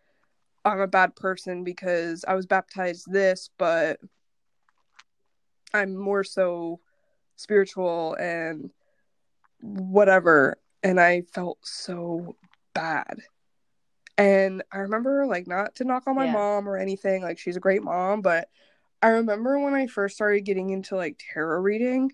I'm 0.66 0.80
a 0.80 0.88
bad 0.88 1.16
person 1.16 1.64
because 1.64 2.26
I 2.28 2.34
was 2.34 2.48
baptized 2.48 3.06
this, 3.06 3.52
but 3.60 4.00
I'm 5.76 5.96
more 5.96 6.24
so 6.24 6.80
spiritual 7.36 8.16
and 8.16 8.72
whatever 9.62 10.58
and 10.84 11.00
I 11.00 11.22
felt 11.22 11.60
so 11.64 12.36
bad. 12.74 13.22
And 14.18 14.62
I 14.72 14.80
remember 14.80 15.26
like 15.26 15.48
not 15.48 15.76
to 15.76 15.86
knock 15.86 16.04
on 16.06 16.16
my 16.16 16.26
yeah. 16.26 16.34
mom 16.34 16.70
or 16.70 16.78
anything, 16.78 17.24
like 17.24 17.40
she's 17.40 17.56
a 17.56 17.62
great 17.62 17.84
mom, 17.84 18.22
but 18.22 18.48
I 19.02 19.08
remember 19.08 19.58
when 19.60 19.74
I 19.74 19.88
first 19.88 20.16
started 20.16 20.42
getting 20.42 20.70
into 20.70 20.96
like 20.96 21.20
tarot 21.34 21.62
reading, 21.62 22.12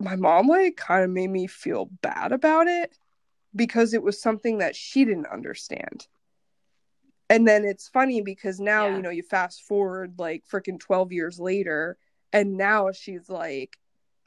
my 0.00 0.16
mom 0.16 0.48
like 0.48 0.76
kind 0.76 1.04
of 1.04 1.10
made 1.10 1.30
me 1.30 1.46
feel 1.46 1.90
bad 2.00 2.32
about 2.32 2.68
it 2.68 2.96
because 3.54 3.92
it 3.92 4.02
was 4.02 4.20
something 4.20 4.58
that 4.58 4.74
she 4.74 5.04
didn't 5.04 5.26
understand. 5.26 6.06
And 7.28 7.46
then 7.46 7.64
it's 7.64 7.88
funny 7.88 8.20
because 8.20 8.60
now, 8.60 8.86
yeah. 8.86 8.96
you 8.96 9.02
know, 9.02 9.10
you 9.10 9.22
fast 9.22 9.62
forward 9.62 10.14
like 10.18 10.44
freaking 10.50 10.80
12 10.80 11.12
years 11.12 11.38
later 11.38 11.98
and 12.32 12.56
now 12.56 12.92
she's 12.92 13.28
like 13.28 13.76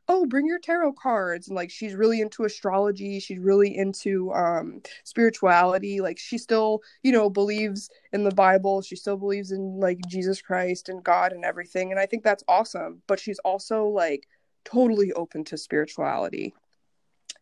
oh 0.08 0.26
bring 0.26 0.46
your 0.46 0.60
tarot 0.60 0.94
cards 0.94 1.48
and 1.48 1.56
like 1.56 1.70
she's 1.70 1.96
really 1.96 2.22
into 2.22 2.44
astrology 2.44 3.20
she's 3.20 3.40
really 3.40 3.76
into 3.76 4.32
um 4.34 4.82
spirituality 5.04 6.02
like 6.02 6.18
she 6.18 6.38
still 6.38 6.82
you 7.04 7.12
know 7.12 7.30
believes 7.30 7.90
in 8.14 8.24
the 8.24 8.32
bible 8.32 8.82
she 8.82 8.96
still 8.96 9.18
believes 9.18 9.52
in 9.52 9.80
like 9.80 10.00
jesus 10.08 10.42
christ 10.42 10.90
and 10.90 11.04
god 11.04 11.32
and 11.32 11.44
everything 11.44 11.92
and 11.92 12.00
i 12.00 12.06
think 12.06 12.24
that's 12.24 12.44
awesome 12.48 13.02
but 13.08 13.20
she's 13.20 13.40
also 13.40 13.86
like 13.86 14.28
totally 14.64 15.12
open 15.14 15.44
to 15.44 15.58
spirituality 15.58 16.54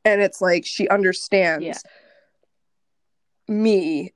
and 0.05 0.21
it's 0.21 0.41
like 0.41 0.65
she 0.65 0.87
understands 0.89 1.65
yeah. 1.65 3.53
me 3.53 4.13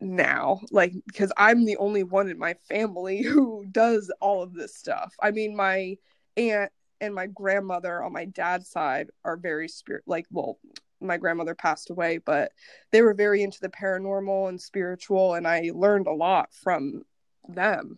now 0.00 0.60
like 0.70 0.92
because 1.06 1.32
i'm 1.36 1.64
the 1.64 1.76
only 1.78 2.02
one 2.02 2.28
in 2.28 2.38
my 2.38 2.54
family 2.68 3.22
who 3.22 3.64
does 3.70 4.12
all 4.20 4.42
of 4.42 4.54
this 4.54 4.74
stuff 4.74 5.14
i 5.22 5.30
mean 5.30 5.56
my 5.56 5.96
aunt 6.36 6.70
and 7.00 7.14
my 7.14 7.26
grandmother 7.26 8.02
on 8.02 8.12
my 8.12 8.24
dad's 8.24 8.68
side 8.68 9.10
are 9.24 9.36
very 9.36 9.68
spirit 9.68 10.02
like 10.06 10.26
well 10.30 10.58
my 11.00 11.16
grandmother 11.16 11.54
passed 11.54 11.90
away 11.90 12.18
but 12.18 12.52
they 12.92 13.02
were 13.02 13.14
very 13.14 13.42
into 13.42 13.60
the 13.60 13.68
paranormal 13.68 14.48
and 14.48 14.60
spiritual 14.60 15.34
and 15.34 15.46
i 15.46 15.70
learned 15.74 16.06
a 16.06 16.12
lot 16.12 16.52
from 16.52 17.02
them. 17.48 17.96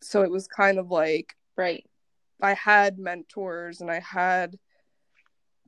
So 0.00 0.22
it 0.22 0.30
was 0.30 0.46
kind 0.46 0.78
of 0.78 0.90
like 0.90 1.34
right. 1.56 1.84
I 2.40 2.54
had 2.54 2.98
mentors 2.98 3.80
and 3.80 3.90
i 3.90 3.98
had 4.00 4.58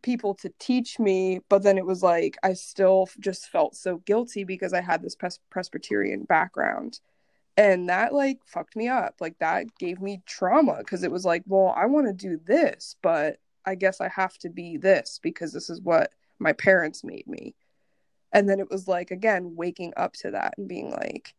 people 0.02 0.34
to 0.34 0.52
teach 0.58 0.98
me 0.98 1.40
but 1.48 1.62
then 1.62 1.76
it 1.76 1.84
was 1.84 2.02
like 2.02 2.38
i 2.42 2.54
still 2.54 3.08
just 3.18 3.48
felt 3.50 3.76
so 3.76 3.98
guilty 3.98 4.44
because 4.44 4.72
i 4.72 4.80
had 4.80 5.02
this 5.02 5.14
pres- 5.14 5.40
presbyterian 5.50 6.22
background 6.22 7.00
and 7.56 7.88
that 7.88 8.12
like 8.14 8.38
fucked 8.46 8.76
me 8.76 8.88
up. 8.88 9.16
Like 9.20 9.38
that 9.38 9.66
gave 9.78 10.00
me 10.00 10.22
trauma 10.26 10.78
because 10.78 11.02
it 11.02 11.10
was 11.10 11.24
like 11.24 11.42
well 11.46 11.74
i 11.76 11.86
want 11.86 12.06
to 12.06 12.12
do 12.12 12.40
this 12.44 12.96
but 13.02 13.38
i 13.66 13.74
guess 13.74 14.00
i 14.00 14.08
have 14.08 14.36
to 14.38 14.48
be 14.48 14.76
this 14.76 15.20
because 15.22 15.52
this 15.52 15.70
is 15.70 15.80
what 15.80 16.12
my 16.38 16.52
parents 16.52 17.04
made 17.04 17.26
me. 17.26 17.54
And 18.32 18.48
then 18.48 18.60
it 18.60 18.70
was 18.70 18.88
like 18.88 19.10
again 19.10 19.54
waking 19.56 19.92
up 19.96 20.14
to 20.14 20.30
that 20.32 20.54
and 20.56 20.68
being 20.68 20.90
like 20.90 21.34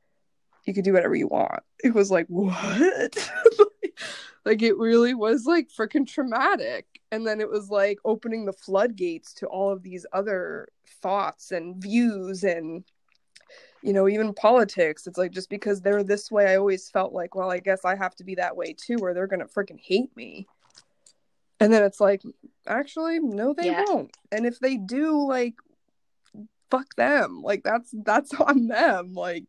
you 0.65 0.73
could 0.73 0.83
do 0.83 0.93
whatever 0.93 1.15
you 1.15 1.27
want. 1.27 1.63
It 1.83 1.95
was 1.95 2.11
like 2.11 2.27
what? 2.27 3.31
Like 4.45 4.61
it 4.61 4.77
really 4.77 5.13
was 5.13 5.45
like 5.45 5.69
freaking 5.69 6.07
traumatic. 6.07 6.85
And 7.11 7.27
then 7.27 7.41
it 7.41 7.49
was 7.49 7.69
like 7.69 7.99
opening 8.05 8.45
the 8.45 8.53
floodgates 8.53 9.33
to 9.35 9.47
all 9.47 9.71
of 9.71 9.83
these 9.83 10.05
other 10.13 10.67
thoughts 11.01 11.51
and 11.51 11.81
views 11.81 12.43
and 12.43 12.83
you 13.83 13.93
know 13.93 14.07
even 14.07 14.33
politics 14.33 15.07
it's 15.07 15.17
like 15.17 15.31
just 15.31 15.49
because 15.49 15.81
they're 15.81 16.03
this 16.03 16.29
way 16.29 16.51
i 16.51 16.55
always 16.55 16.89
felt 16.89 17.13
like 17.13 17.35
well 17.35 17.51
i 17.51 17.59
guess 17.59 17.83
i 17.83 17.95
have 17.95 18.15
to 18.15 18.23
be 18.23 18.35
that 18.35 18.55
way 18.55 18.73
too 18.73 18.97
or 19.01 19.13
they're 19.13 19.27
gonna 19.27 19.45
freaking 19.45 19.79
hate 19.79 20.15
me. 20.15 20.47
And 21.59 21.71
then 21.71 21.83
it's 21.83 21.99
like 21.99 22.23
actually 22.65 23.19
no 23.19 23.53
they 23.53 23.67
yeah. 23.67 23.83
won't. 23.87 24.17
And 24.31 24.47
if 24.47 24.59
they 24.59 24.77
do 24.77 25.27
like 25.27 25.53
fuck 26.71 26.95
them. 26.95 27.43
Like 27.43 27.63
that's 27.63 27.93
that's 27.93 28.33
on 28.39 28.67
them 28.67 29.13
like 29.13 29.45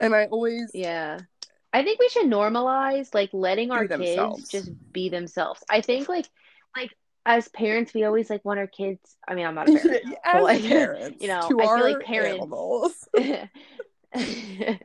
and 0.00 0.14
i 0.14 0.26
always 0.26 0.70
yeah. 0.72 1.18
I 1.74 1.82
think 1.84 2.00
we 2.00 2.08
should 2.10 2.26
normalize 2.26 3.14
like 3.14 3.30
letting 3.32 3.70
our 3.70 3.86
kids 3.86 4.48
just 4.48 4.70
be 4.92 5.08
themselves. 5.08 5.62
I 5.70 5.80
think 5.80 6.08
like 6.08 6.16
like 6.16 6.30
as 7.24 7.48
parents, 7.48 7.94
we 7.94 8.04
always 8.04 8.28
like 8.30 8.44
want 8.44 8.58
our 8.58 8.66
kids. 8.66 9.16
I 9.26 9.34
mean, 9.34 9.46
I'm 9.46 9.54
not 9.54 9.68
a 9.68 9.72
parent, 9.72 10.04
but 10.32 10.42
like 10.42 10.64
parents, 10.64 11.22
you 11.22 11.28
know, 11.28 11.40
I 11.40 11.48
feel 11.48 11.80
like 11.80 12.00
parents. 12.00 13.08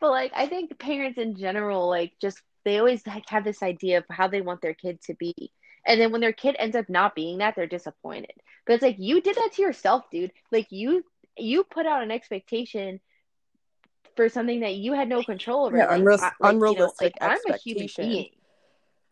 but 0.00 0.10
like, 0.10 0.32
I 0.34 0.46
think 0.46 0.78
parents 0.78 1.18
in 1.18 1.36
general, 1.36 1.88
like, 1.88 2.12
just 2.20 2.40
they 2.64 2.78
always 2.78 3.06
like, 3.06 3.28
have 3.28 3.44
this 3.44 3.62
idea 3.62 3.98
of 3.98 4.04
how 4.10 4.28
they 4.28 4.40
want 4.40 4.62
their 4.62 4.74
kid 4.74 5.00
to 5.02 5.14
be, 5.14 5.52
and 5.86 6.00
then 6.00 6.12
when 6.12 6.20
their 6.20 6.32
kid 6.32 6.56
ends 6.58 6.76
up 6.76 6.88
not 6.88 7.14
being 7.14 7.38
that, 7.38 7.54
they're 7.54 7.66
disappointed. 7.66 8.32
But 8.66 8.74
it's 8.74 8.82
like 8.82 8.96
you 8.98 9.20
did 9.20 9.36
that 9.36 9.50
to 9.54 9.62
yourself, 9.62 10.04
dude. 10.10 10.32
Like 10.50 10.68
you 10.70 11.04
you 11.36 11.64
put 11.64 11.86
out 11.86 12.02
an 12.02 12.10
expectation 12.10 13.00
for 14.16 14.28
something 14.28 14.60
that 14.60 14.74
you 14.74 14.92
had 14.92 15.08
no 15.08 15.22
control 15.22 15.66
over. 15.66 15.76
Yeah, 15.76 15.86
like, 15.86 15.98
unreal- 15.98 16.18
like, 16.18 16.32
unrealistic 16.42 17.14
you 17.20 17.26
know, 17.26 17.32
like, 17.32 17.40
I'm 17.46 17.54
a 17.54 17.58
human 17.58 17.88
being. 17.96 18.30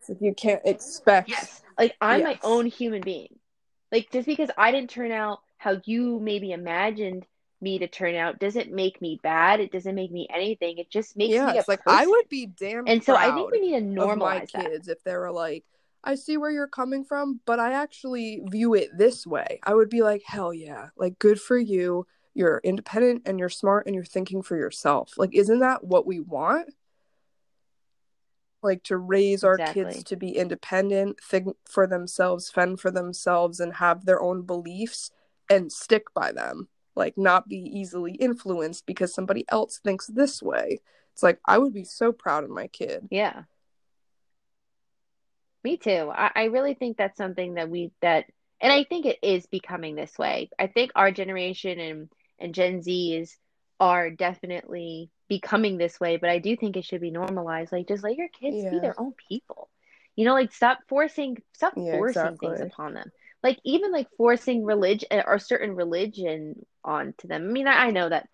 So 0.03 0.17
you 0.21 0.35
can't 0.35 0.63
expect. 0.65 1.29
Yes, 1.29 1.63
like 1.79 1.97
I'm 2.01 2.21
yes. 2.21 2.39
my 2.43 2.49
own 2.49 2.67
human 2.67 3.03
being. 3.03 3.39
Like 3.93 4.11
just 4.11 4.27
because 4.27 4.51
I 4.57 4.71
didn't 4.71 4.91
turn 4.91 5.13
out 5.13 5.41
how 5.59 5.81
you 5.85 6.19
maybe 6.21 6.53
imagined 6.53 7.27
me 7.61 7.79
to 7.79 7.87
turn 7.87 8.15
out 8.15 8.39
doesn't 8.39 8.73
make 8.73 9.03
me 9.03 9.21
bad. 9.23 9.61
It 9.61 9.73
doesn't 9.73 9.95
make 9.95 10.11
me 10.11 10.27
anything. 10.33 10.79
It 10.79 10.91
just 10.91 11.17
makes 11.17 11.35
yeah, 11.35 11.53
me 11.53 11.59
a 11.59 11.65
like 11.69 11.81
I 11.87 12.07
would 12.07 12.29
be 12.29 12.47
damn. 12.47 12.87
And 12.87 13.05
so 13.05 13.15
I 13.15 13.35
think 13.35 13.51
we 13.51 13.61
need 13.61 13.79
to 13.79 14.01
normalize 14.01 14.55
my 14.55 14.63
kids 14.63 14.87
that. 14.87 14.93
if 14.93 15.05
they 15.05 15.15
were 15.17 15.33
like, 15.33 15.65
I 16.03 16.15
see 16.15 16.39
where 16.39 16.51
you're 16.51 16.69
coming 16.69 17.05
from, 17.05 17.41
but 17.45 17.61
I 17.61 17.73
actually 17.75 18.41
view 18.47 18.75
it 18.75 18.97
this 18.97 19.27
way. 19.27 19.61
I 19.63 19.75
would 19.75 19.91
be 19.91 20.03
like, 20.03 20.23
hell 20.25 20.55
yeah, 20.55 20.89
like 20.97 21.19
good 21.19 21.41
for 21.41 21.59
you 21.59 22.07
you're 22.35 22.61
independent 22.63 23.23
and 23.27 23.39
you're 23.39 23.49
smart 23.49 23.87
and 23.87 23.95
you're 23.95 24.05
thinking 24.05 24.43
for 24.43 24.57
yourself. 24.57 25.15
Like, 25.17 25.35
isn't 25.35 25.61
that 25.61 25.85
what 25.85 26.07
we 26.07 26.21
want? 26.21 26.71
Like 28.63 28.83
to 28.85 28.97
raise 28.97 29.43
our 29.43 29.55
exactly. 29.55 29.85
kids 29.85 30.05
to 30.05 30.17
be 30.17 30.37
independent, 30.37 31.21
think 31.23 31.57
for 31.69 31.87
themselves, 31.87 32.51
fend 32.51 32.81
for 32.81 32.91
themselves, 32.91 33.61
and 33.61 33.75
have 33.75 34.05
their 34.05 34.21
own 34.21 34.43
beliefs 34.43 35.11
and 35.49 35.73
stick 35.73 36.13
by 36.15 36.33
them. 36.33 36.69
Like, 36.95 37.17
not 37.17 37.49
be 37.49 37.57
easily 37.57 38.13
influenced 38.13 38.85
because 38.85 39.15
somebody 39.15 39.45
else 39.49 39.79
thinks 39.79 40.07
this 40.07 40.43
way. 40.43 40.81
It's 41.13 41.23
like, 41.23 41.39
I 41.47 41.57
would 41.57 41.73
be 41.73 41.85
so 41.85 42.13
proud 42.13 42.45
of 42.45 42.51
my 42.51 42.67
kid. 42.67 43.09
Yeah. 43.11 43.45
Me 45.65 45.77
too. 45.77 46.11
I, 46.13 46.31
I 46.35 46.45
really 46.45 46.75
think 46.75 46.97
that's 46.97 47.17
something 47.17 47.55
that 47.55 47.71
we, 47.71 47.93
that, 48.03 48.27
and 48.61 48.73
I 48.73 48.85
think 48.85 49.07
it 49.07 49.19
is 49.23 49.47
becoming 49.47 49.95
this 49.95 50.19
way. 50.19 50.51
I 50.59 50.67
think 50.67 50.91
our 50.95 51.11
generation 51.11 51.79
and 51.79 52.09
and 52.41 52.55
Gen 52.55 52.81
Zs 52.81 53.37
are 53.79 54.11
definitely 54.11 55.11
becoming 55.31 55.79
this 55.79 55.99
way, 56.01 56.19
but 56.19 56.29
I 56.29 56.41
do 56.41 56.57
think 56.57 56.77
it 56.77 56.85
should 56.85 57.01
be 57.01 57.13
normalized. 57.13 57.73
Like 57.73 57.89
just 57.89 58.03
let 58.03 58.17
your 58.17 58.29
kids 58.29 58.57
yeah. 58.57 58.71
be 58.71 58.81
their 58.81 59.01
own 59.01 59.15
people. 59.29 59.71
You 60.17 60.27
know, 60.27 60.35
like 60.35 60.53
stop 60.53 60.81
forcing 60.89 61.39
stop 61.55 61.73
yeah, 61.77 61.97
forcing 61.97 62.23
exactly. 62.23 62.49
things 62.49 62.61
upon 62.61 62.93
them. 62.93 63.11
Like 63.43 63.59
even 63.65 63.93
like 63.93 64.09
forcing 64.19 64.65
religion 64.65 65.09
eh, 65.11 65.23
or 65.25 65.39
certain 65.39 65.75
religion 65.75 66.67
onto 66.85 67.29
them. 67.29 67.49
I 67.49 67.53
mean, 67.53 67.69
I, 67.69 67.87
I 67.87 67.91
know 67.93 68.09
that 68.09 68.29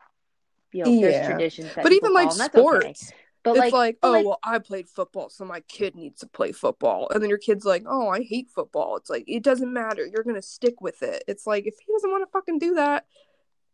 you 0.72 0.84
know 0.84 0.90
yeah. 0.90 1.00
there's 1.00 1.26
traditions 1.28 1.74
that 1.74 1.84
but 1.84 1.92
even 1.92 2.12
like 2.12 2.32
sports. 2.32 3.12
Okay. 3.12 3.20
But 3.44 3.50
it's 3.50 3.60
like, 3.60 3.72
like 3.72 3.98
oh 4.02 4.10
like, 4.10 4.26
well, 4.26 4.40
I 4.42 4.58
played 4.58 4.88
football, 4.88 5.28
so 5.28 5.44
my 5.44 5.60
kid 5.68 5.94
needs 5.94 6.20
to 6.20 6.26
play 6.26 6.50
football. 6.50 7.08
And 7.10 7.22
then 7.22 7.28
your 7.28 7.38
kid's 7.38 7.64
like, 7.64 7.84
oh, 7.86 8.08
I 8.08 8.22
hate 8.22 8.50
football. 8.52 8.96
It's 8.96 9.08
like 9.08 9.22
it 9.28 9.44
doesn't 9.44 9.72
matter. 9.72 10.04
You're 10.04 10.24
gonna 10.24 10.42
stick 10.42 10.80
with 10.80 11.02
it. 11.02 11.22
It's 11.28 11.46
like 11.46 11.66
if 11.66 11.74
he 11.78 11.92
doesn't 11.92 12.10
want 12.10 12.26
to 12.26 12.32
fucking 12.32 12.58
do 12.58 12.74
that, 12.74 13.04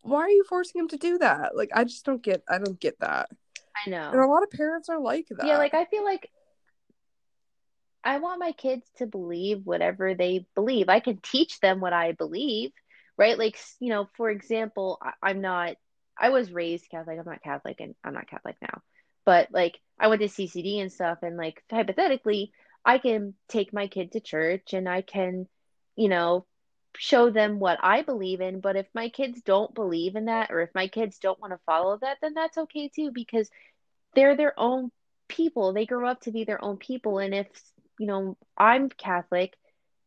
why 0.03 0.20
are 0.20 0.30
you 0.30 0.44
forcing 0.48 0.80
him 0.80 0.88
to 0.88 0.96
do 0.96 1.18
that? 1.18 1.57
Like 1.57 1.70
I 1.74 1.84
just 1.84 2.05
don't 2.05 2.22
get 2.22 2.42
I 2.48 2.59
don't 2.59 2.78
get 2.78 2.98
that. 3.00 3.30
I 3.74 3.88
know. 3.88 4.11
And 4.11 4.20
a 4.20 4.26
lot 4.26 4.42
of 4.42 4.50
parents 4.50 4.88
are 4.88 5.00
like 5.00 5.26
that. 5.30 5.46
Yeah, 5.46 5.59
like 5.59 5.74
I 5.74 5.86
feel 5.86 6.05
like 6.05 6.28
I 8.05 8.18
want 8.18 8.40
my 8.40 8.53
kids 8.53 8.84
to 8.96 9.07
believe 9.07 9.64
whatever 9.64 10.14
they 10.14 10.46
believe. 10.55 10.88
I 10.88 11.00
can 11.00 11.18
teach 11.22 11.61
them 11.61 11.80
what 11.80 11.92
I 11.92 12.12
believe, 12.12 12.72
right? 13.16 13.38
Like, 13.38 13.59
you 13.78 13.90
know, 13.90 14.09
for 14.16 14.28
example, 14.28 15.00
I, 15.22 15.30
am 15.30 15.40
not, 15.40 15.76
I 16.18 16.30
was 16.30 16.53
raised 16.53 16.90
Catholic. 16.90 17.18
I'm 17.18 17.24
not 17.24 17.42
Catholic 17.42 17.80
and 17.80 17.94
I'm 18.03 18.14
not 18.14 18.28
Catholic 18.28 18.57
now. 18.61 18.82
But 19.24 19.48
like, 19.53 19.78
I 20.00 20.09
went 20.09 20.20
to 20.22 20.28
CCD 20.28 20.80
and 20.80 20.92
stuff. 20.92 21.18
And 21.22 21.36
like, 21.36 21.62
hypothetically, 21.70 22.53
I 22.84 22.98
can 22.98 23.34
take 23.48 23.72
my 23.72 23.86
kid 23.86 24.12
to 24.12 24.20
church 24.20 24.72
and 24.72 24.88
I 24.88 25.03
can, 25.03 25.46
you 25.94 26.09
know, 26.09 26.44
show 26.97 27.30
them 27.30 27.59
what 27.59 27.78
I 27.82 28.03
believe 28.03 28.40
in. 28.40 28.61
But 28.61 28.76
if 28.76 28.86
my 28.95 29.09
kids 29.09 29.40
don't 29.43 29.74
believe 29.74 30.16
in 30.16 30.26
that, 30.26 30.51
or 30.51 30.61
if 30.61 30.70
my 30.74 30.88
kids 30.88 31.18
don't 31.18 31.40
want 31.40 31.53
to 31.53 31.61
follow 31.66 31.99
that, 31.99 32.18
then 32.20 32.34
that's 32.34 32.59
okay 32.59 32.88
too, 32.88 33.11
because 33.12 33.51
they're 34.14 34.36
their 34.36 34.59
own 34.59 34.90
people. 35.28 35.72
They 35.72 35.86
grow 35.86 36.09
up 36.09 36.20
to 36.22 36.32
be 36.32 36.45
their 36.45 36.62
own 36.62 36.76
people. 36.76 37.18
And 37.18 37.34
if, 37.34 37.47
you 37.99 38.07
know, 38.07 38.36
I'm 38.57 38.88
Catholic 38.88 39.57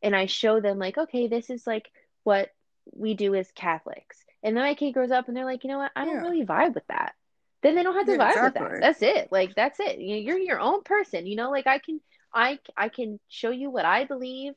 and 0.02 0.16
I 0.16 0.28
show 0.28 0.60
them, 0.60 0.78
like, 0.78 0.98
okay, 0.98 1.28
this 1.28 1.50
is 1.50 1.66
like 1.66 1.90
what 2.24 2.50
we 2.94 3.14
do 3.16 3.34
as 3.36 3.52
Catholics. 3.52 4.18
And 4.44 4.56
then 4.56 4.64
my 4.64 4.76
kid 4.76 4.92
grows 4.92 5.12
up 5.12 5.28
and 5.28 5.36
they're 5.36 5.46
like, 5.46 5.64
you 5.64 5.70
know 5.70 5.80
what, 5.80 5.92
I 5.96 6.06
don't 6.06 6.22
really 6.22 6.46
vibe 6.46 6.76
with 6.76 6.86
that. 6.88 7.14
Then 7.64 7.74
they 7.74 7.82
don't 7.82 7.96
have 7.96 8.06
to 8.06 8.12
yeah, 8.12 8.18
vibe 8.20 8.30
exactly. 8.30 8.62
with 8.62 8.72
that. 8.74 8.82
That's 8.82 9.02
it. 9.02 9.32
Like 9.32 9.56
that's 9.56 9.80
it. 9.80 9.98
You're 9.98 10.38
your 10.38 10.60
own 10.60 10.84
person. 10.84 11.26
You 11.26 11.36
know, 11.36 11.50
like 11.50 11.66
I 11.66 11.80
can 11.80 12.00
I 12.32 12.60
I 12.78 12.90
can 12.90 13.20
show 13.28 13.50
you 13.50 13.72
what 13.72 13.86
I 13.86 14.06
believe 14.06 14.54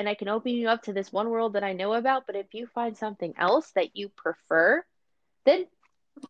and 0.00 0.08
I 0.08 0.14
can 0.14 0.28
open 0.28 0.52
you 0.52 0.70
up 0.70 0.84
to 0.84 0.94
this 0.94 1.12
one 1.12 1.28
world 1.28 1.52
that 1.52 1.62
I 1.62 1.74
know 1.74 1.92
about. 1.92 2.26
But 2.26 2.34
if 2.34 2.54
you 2.54 2.66
find 2.66 2.96
something 2.96 3.34
else 3.36 3.70
that 3.72 3.94
you 3.94 4.08
prefer, 4.08 4.82
then 5.44 5.66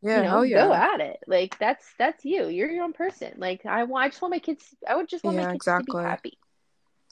yeah, 0.03 0.17
you 0.17 0.23
know, 0.25 0.43
yeah. 0.43 0.67
go 0.67 0.75
at 0.75 1.01
it. 1.01 1.21
Like 1.29 1.57
that's 1.61 1.87
that's 1.97 2.25
you. 2.25 2.49
You're 2.49 2.69
your 2.69 2.83
own 2.83 2.93
person. 2.93 3.35
Like 3.37 3.65
I 3.65 3.85
want, 3.85 4.05
I 4.05 4.09
just 4.09 4.21
want 4.21 4.33
my 4.33 4.41
kids. 4.41 4.75
I 4.89 4.97
would 4.97 5.09
just 5.09 5.23
want 5.23 5.37
yeah, 5.37 5.45
my 5.45 5.53
kids 5.53 5.63
exactly. 5.63 5.93
to 5.93 5.99
be 5.99 6.05
happy. 6.05 6.39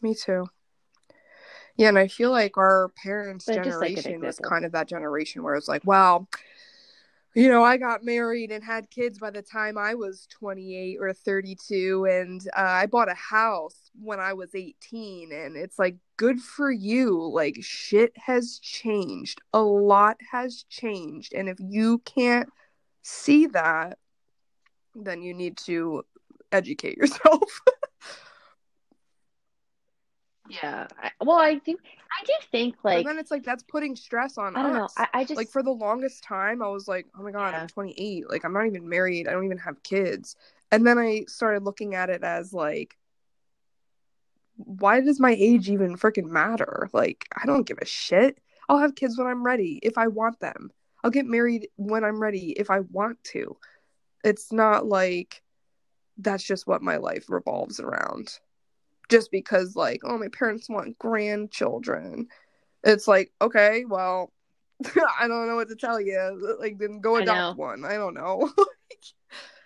Me 0.02 0.14
too. 0.16 0.46
Yeah, 1.76 1.90
and 1.90 1.98
I 1.98 2.08
feel 2.08 2.32
like 2.32 2.56
our 2.56 2.90
parents' 3.00 3.44
but 3.46 3.62
generation 3.62 4.14
like 4.14 4.22
was 4.22 4.40
kind 4.40 4.64
of 4.64 4.72
that 4.72 4.88
generation 4.88 5.44
where 5.44 5.54
it's 5.54 5.68
like, 5.68 5.82
well, 5.84 6.28
you 7.36 7.48
know, 7.48 7.62
I 7.62 7.76
got 7.76 8.04
married 8.04 8.50
and 8.50 8.64
had 8.64 8.90
kids 8.90 9.20
by 9.20 9.30
the 9.30 9.42
time 9.42 9.78
I 9.78 9.94
was 9.94 10.26
28 10.32 10.96
or 11.00 11.12
32, 11.12 12.04
and 12.10 12.40
uh, 12.56 12.60
I 12.60 12.86
bought 12.86 13.08
a 13.08 13.14
house 13.14 13.92
when 13.94 14.18
I 14.18 14.32
was 14.32 14.56
18. 14.56 15.30
And 15.32 15.56
it's 15.56 15.78
like, 15.78 15.98
good 16.18 16.40
for 16.40 16.70
you. 16.70 17.26
Like, 17.32 17.56
shit 17.60 18.12
has 18.18 18.58
changed. 18.58 19.40
A 19.54 19.62
lot 19.62 20.18
has 20.30 20.64
changed. 20.68 21.32
And 21.32 21.48
if 21.48 21.56
you 21.58 22.00
can't 22.00 22.50
see 23.02 23.46
that, 23.46 23.96
then 24.94 25.22
you 25.22 25.32
need 25.32 25.56
to 25.58 26.04
educate 26.52 26.98
yourself. 26.98 27.60
Yeah. 30.50 30.86
I, 31.00 31.10
well, 31.22 31.38
I 31.38 31.54
do. 31.54 31.72
I 32.20 32.24
do 32.24 32.32
think 32.50 32.76
like. 32.82 33.04
But 33.04 33.10
then 33.10 33.18
it's 33.18 33.30
like 33.30 33.44
that's 33.44 33.62
putting 33.62 33.94
stress 33.96 34.38
on 34.38 34.56
I 34.56 34.62
don't 34.62 34.76
us. 34.76 34.94
know. 34.98 35.04
I, 35.12 35.20
I 35.20 35.24
just 35.24 35.36
like 35.36 35.48
for 35.48 35.62
the 35.62 35.70
longest 35.70 36.24
time, 36.24 36.62
I 36.62 36.68
was 36.68 36.88
like, 36.88 37.06
oh 37.18 37.22
my 37.22 37.30
god, 37.30 37.52
Yeah. 37.52 37.62
I'm 37.62 37.68
28. 37.68 38.28
Like 38.28 38.44
I'm 38.44 38.52
not 38.52 38.66
even 38.66 38.88
married. 38.88 39.28
I 39.28 39.32
don't 39.32 39.44
even 39.44 39.58
have 39.58 39.82
kids. 39.82 40.36
And 40.70 40.86
then 40.86 40.98
I 40.98 41.24
started 41.28 41.64
looking 41.64 41.94
at 41.94 42.10
it 42.10 42.22
as 42.22 42.52
like, 42.52 42.97
why 44.58 45.00
does 45.00 45.20
my 45.20 45.34
age 45.38 45.70
even 45.70 45.96
freaking 45.96 46.28
matter? 46.28 46.88
Like 46.92 47.24
I 47.34 47.46
don't 47.46 47.66
give 47.66 47.78
a 47.80 47.86
shit. 47.86 48.38
I'll 48.68 48.78
have 48.78 48.94
kids 48.94 49.16
when 49.16 49.26
I'm 49.26 49.44
ready 49.44 49.78
if 49.82 49.96
I 49.96 50.08
want 50.08 50.40
them. 50.40 50.70
I'll 51.02 51.10
get 51.10 51.26
married 51.26 51.68
when 51.76 52.04
I'm 52.04 52.20
ready 52.20 52.50
if 52.52 52.70
I 52.70 52.80
want 52.80 53.22
to. 53.24 53.56
It's 54.24 54.52
not 54.52 54.86
like 54.86 55.42
that's 56.18 56.42
just 56.42 56.66
what 56.66 56.82
my 56.82 56.96
life 56.96 57.26
revolves 57.28 57.80
around. 57.80 58.38
Just 59.08 59.30
because, 59.30 59.74
like, 59.74 60.02
oh, 60.04 60.18
my 60.18 60.28
parents 60.28 60.68
want 60.68 60.98
grandchildren. 60.98 62.26
It's 62.84 63.08
like, 63.08 63.32
okay, 63.40 63.84
well, 63.86 64.32
I 65.18 65.28
don't 65.28 65.48
know 65.48 65.56
what 65.56 65.68
to 65.68 65.76
tell 65.76 66.00
you. 66.00 66.56
Like, 66.60 66.78
then 66.78 67.00
go 67.00 67.16
adopt 67.16 67.56
know. 67.56 67.62
one. 67.62 67.84
I 67.84 67.94
don't 67.94 68.14
know. 68.14 68.52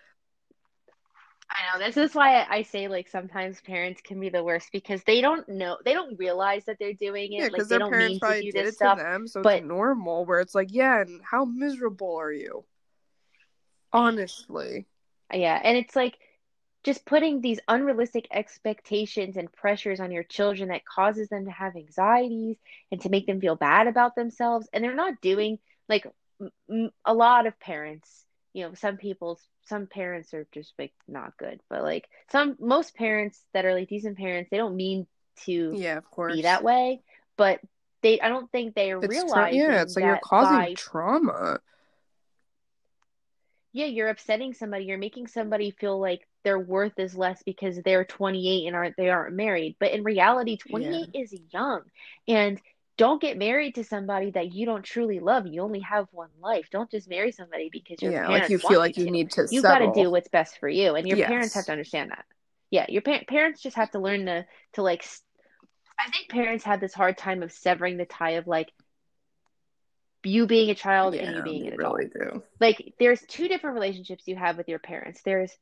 I 1.55 1.79
know 1.79 1.85
this 1.85 1.97
is 1.97 2.15
why 2.15 2.47
I 2.49 2.63
say 2.63 2.89
like 2.89 3.09
sometimes 3.09 3.61
parents 3.61 4.01
can 4.01 4.19
be 4.19 4.31
the 4.31 4.43
worst 4.43 4.71
because 4.73 5.03
they 5.05 5.21
don't 5.21 5.47
know 5.49 5.77
they 5.85 5.93
don't 5.93 6.19
realize 6.19 6.65
that 6.65 6.79
they're 6.81 6.95
doing 6.95 7.33
it. 7.35 7.37
yeah, 7.37 7.43
like 7.45 7.53
because 7.53 7.69
they 7.69 7.75
their 7.75 7.79
don't 7.81 7.91
parents 7.91 8.11
mean 8.13 8.15
to 8.15 8.21
probably 8.21 8.43
do 8.43 8.53
did 8.53 8.67
it 8.69 8.75
stuff. 8.75 8.99
to 8.99 9.05
them, 9.05 9.27
so 9.27 9.43
but- 9.43 9.59
it's 9.59 9.67
normal. 9.67 10.25
Where 10.25 10.41
it's 10.41 10.55
like, 10.55 10.69
yeah, 10.73 11.01
and 11.03 11.21
how 11.23 11.45
miserable 11.45 12.17
are 12.17 12.33
you? 12.33 12.65
Honestly, 13.93 14.87
Yeah, 15.33 15.61
and 15.63 15.77
it's 15.77 15.95
like 15.95 16.19
just 16.83 17.05
putting 17.05 17.41
these 17.41 17.61
unrealistic 17.69 18.27
expectations 18.33 19.37
and 19.37 19.53
pressures 19.53 20.01
on 20.01 20.11
your 20.11 20.25
children 20.25 20.71
that 20.71 20.85
causes 20.85 21.29
them 21.29 21.45
to 21.45 21.51
have 21.51 21.77
anxieties 21.77 22.57
and 22.91 23.01
to 23.03 23.09
make 23.11 23.27
them 23.27 23.41
feel 23.41 23.55
bad 23.55 23.87
about 23.87 24.15
themselves. 24.17 24.69
And 24.73 24.83
they're 24.83 24.95
not 24.95 25.21
doing 25.21 25.59
like 25.89 26.07
m- 26.41 26.51
m- 26.71 26.91
a 27.05 27.15
lot 27.15 27.47
of 27.47 27.61
parents, 27.61 28.25
you 28.53 28.65
know, 28.65 28.75
some 28.75 28.97
people's 28.97 29.41
some 29.65 29.87
parents 29.87 30.35
are 30.35 30.47
just 30.53 30.73
like 30.79 30.93
not 31.09 31.37
good, 31.39 31.61
but 31.71 31.83
like 31.83 32.09
some 32.31 32.57
most 32.61 32.95
parents 32.97 33.41
that 33.55 33.65
are 33.65 33.75
like 33.75 33.89
decent 33.89 34.19
parents, 34.19 34.51
they 34.51 34.57
don't 34.57 34.77
mean 34.77 35.07
to 35.45 35.73
yeah, 35.77 35.97
of 35.97 36.05
course. 36.11 36.35
be 36.35 36.43
that 36.43 36.63
way, 36.63 37.03
but 37.37 37.61
they 38.03 38.21
I 38.21 38.29
don't 38.29 38.51
think 38.51 38.75
they 38.75 38.93
It's 38.93 39.33
tra- 39.33 39.53
yeah, 39.53 39.83
it's 39.83 39.97
like 39.97 40.05
you're 40.05 40.19
causing 40.19 40.57
by 40.59 40.75
trauma. 40.75 41.61
yeah, 43.73 43.87
you're 43.87 44.11
upsetting 44.11 44.53
somebody. 44.55 44.85
You're 44.85 44.99
making 44.99 45.29
somebody 45.29 45.71
feel 45.71 45.99
like 45.99 46.29
their 46.45 46.59
worth 46.59 46.99
is 46.99 47.15
less 47.17 47.43
because 47.45 47.79
they're 47.83 48.05
28 48.05 48.67
and 48.67 48.77
aren't 48.77 48.97
they 48.97 49.09
aren't 49.09 49.35
married. 49.35 49.77
But 49.81 49.93
in 49.93 50.03
reality, 50.05 50.57
28 50.59 51.11
is 51.15 51.35
young. 51.53 51.83
And 52.29 52.61
don't 53.03 53.21
get 53.21 53.37
married 53.37 53.75
to 53.75 53.83
somebody 53.85 54.31
that 54.31 54.55
you 54.55 54.65
don't 54.65 54.85
truly 54.85 55.19
love. 55.19 55.45
You 55.47 55.63
only 55.63 55.81
have 55.81 56.07
one 56.13 56.31
life. 56.41 56.69
Don't 56.71 56.89
just 56.89 57.09
marry 57.09 57.33
somebody 57.33 57.69
because 57.69 58.01
your 58.01 58.13
Yeah, 58.13 58.27
parents 58.27 58.45
like 58.45 58.51
you 58.51 58.59
feel 58.59 58.79
like 58.79 58.97
you 58.97 59.11
need 59.11 59.33
to 59.33 59.49
You 59.51 59.61
got 59.61 59.81
to 59.81 59.91
do 59.91 60.09
what's 60.11 60.29
best 60.29 60.59
for 60.59 60.69
you, 60.69 60.95
and 60.95 61.09
your 61.09 61.17
parents 61.19 61.55
have 61.55 61.67
to 61.67 61.73
understand 61.73 62.13
that. 62.13 62.25
Yeah, 62.71 62.87
your 62.89 63.03
pa- 63.03 63.25
parents 63.29 63.61
just 63.61 63.77
have 63.77 63.91
to 63.91 63.99
learn 63.99 64.27
to 64.27 64.47
to 64.75 64.83
like. 64.83 65.05
I 65.99 66.11
think 66.11 66.29
parents 66.31 66.65
have 66.65 66.81
this 66.81 66.95
hard 66.95 67.19
time 67.19 67.43
of 67.43 67.51
severing 67.53 67.97
the 67.97 68.07
tie 68.07 68.33
of 68.33 68.47
like 68.47 68.73
you 70.25 70.47
being 70.47 70.71
a 70.71 70.75
child 70.75 71.15
and 71.15 71.35
you 71.35 71.43
being 71.43 71.67
an 71.67 71.73
adult 71.73 71.97
really 71.97 72.07
do. 72.07 72.43
like 72.61 72.95
there's 72.99 73.21
two 73.23 73.49
different 73.49 73.75
relationships 73.75 74.29
you 74.29 74.37
have 74.37 74.57
with 74.57 74.69
your 74.69 74.79
parents 74.79 75.23
there's 75.25 75.53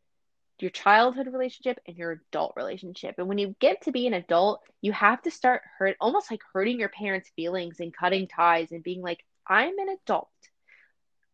your 0.63 0.71
childhood 0.71 1.27
relationship 1.27 1.79
and 1.87 1.97
your 1.97 2.21
adult 2.33 2.55
relationship. 2.57 3.17
And 3.19 3.29
when 3.29 3.39
you 3.39 3.55
get 3.61 3.83
to 3.83 3.93
be 3.93 4.07
an 4.07 4.15
adult 4.15 4.61
you 4.83 4.93
have 4.93 5.23
to 5.23 5.31
start 5.31 5.63
hurt 5.79 5.97
almost 6.01 6.31
like 6.31 6.41
hurting 6.53 6.79
your 6.79 6.89
parents 6.89 7.31
feelings 7.37 7.81
and 7.81 7.95
cutting 7.97 8.29
ties 8.29 8.73
and 8.73 8.83
being 8.83 9.03
like 9.03 9.25
i'm 9.47 9.79
an 9.79 9.97
adult. 10.05 10.29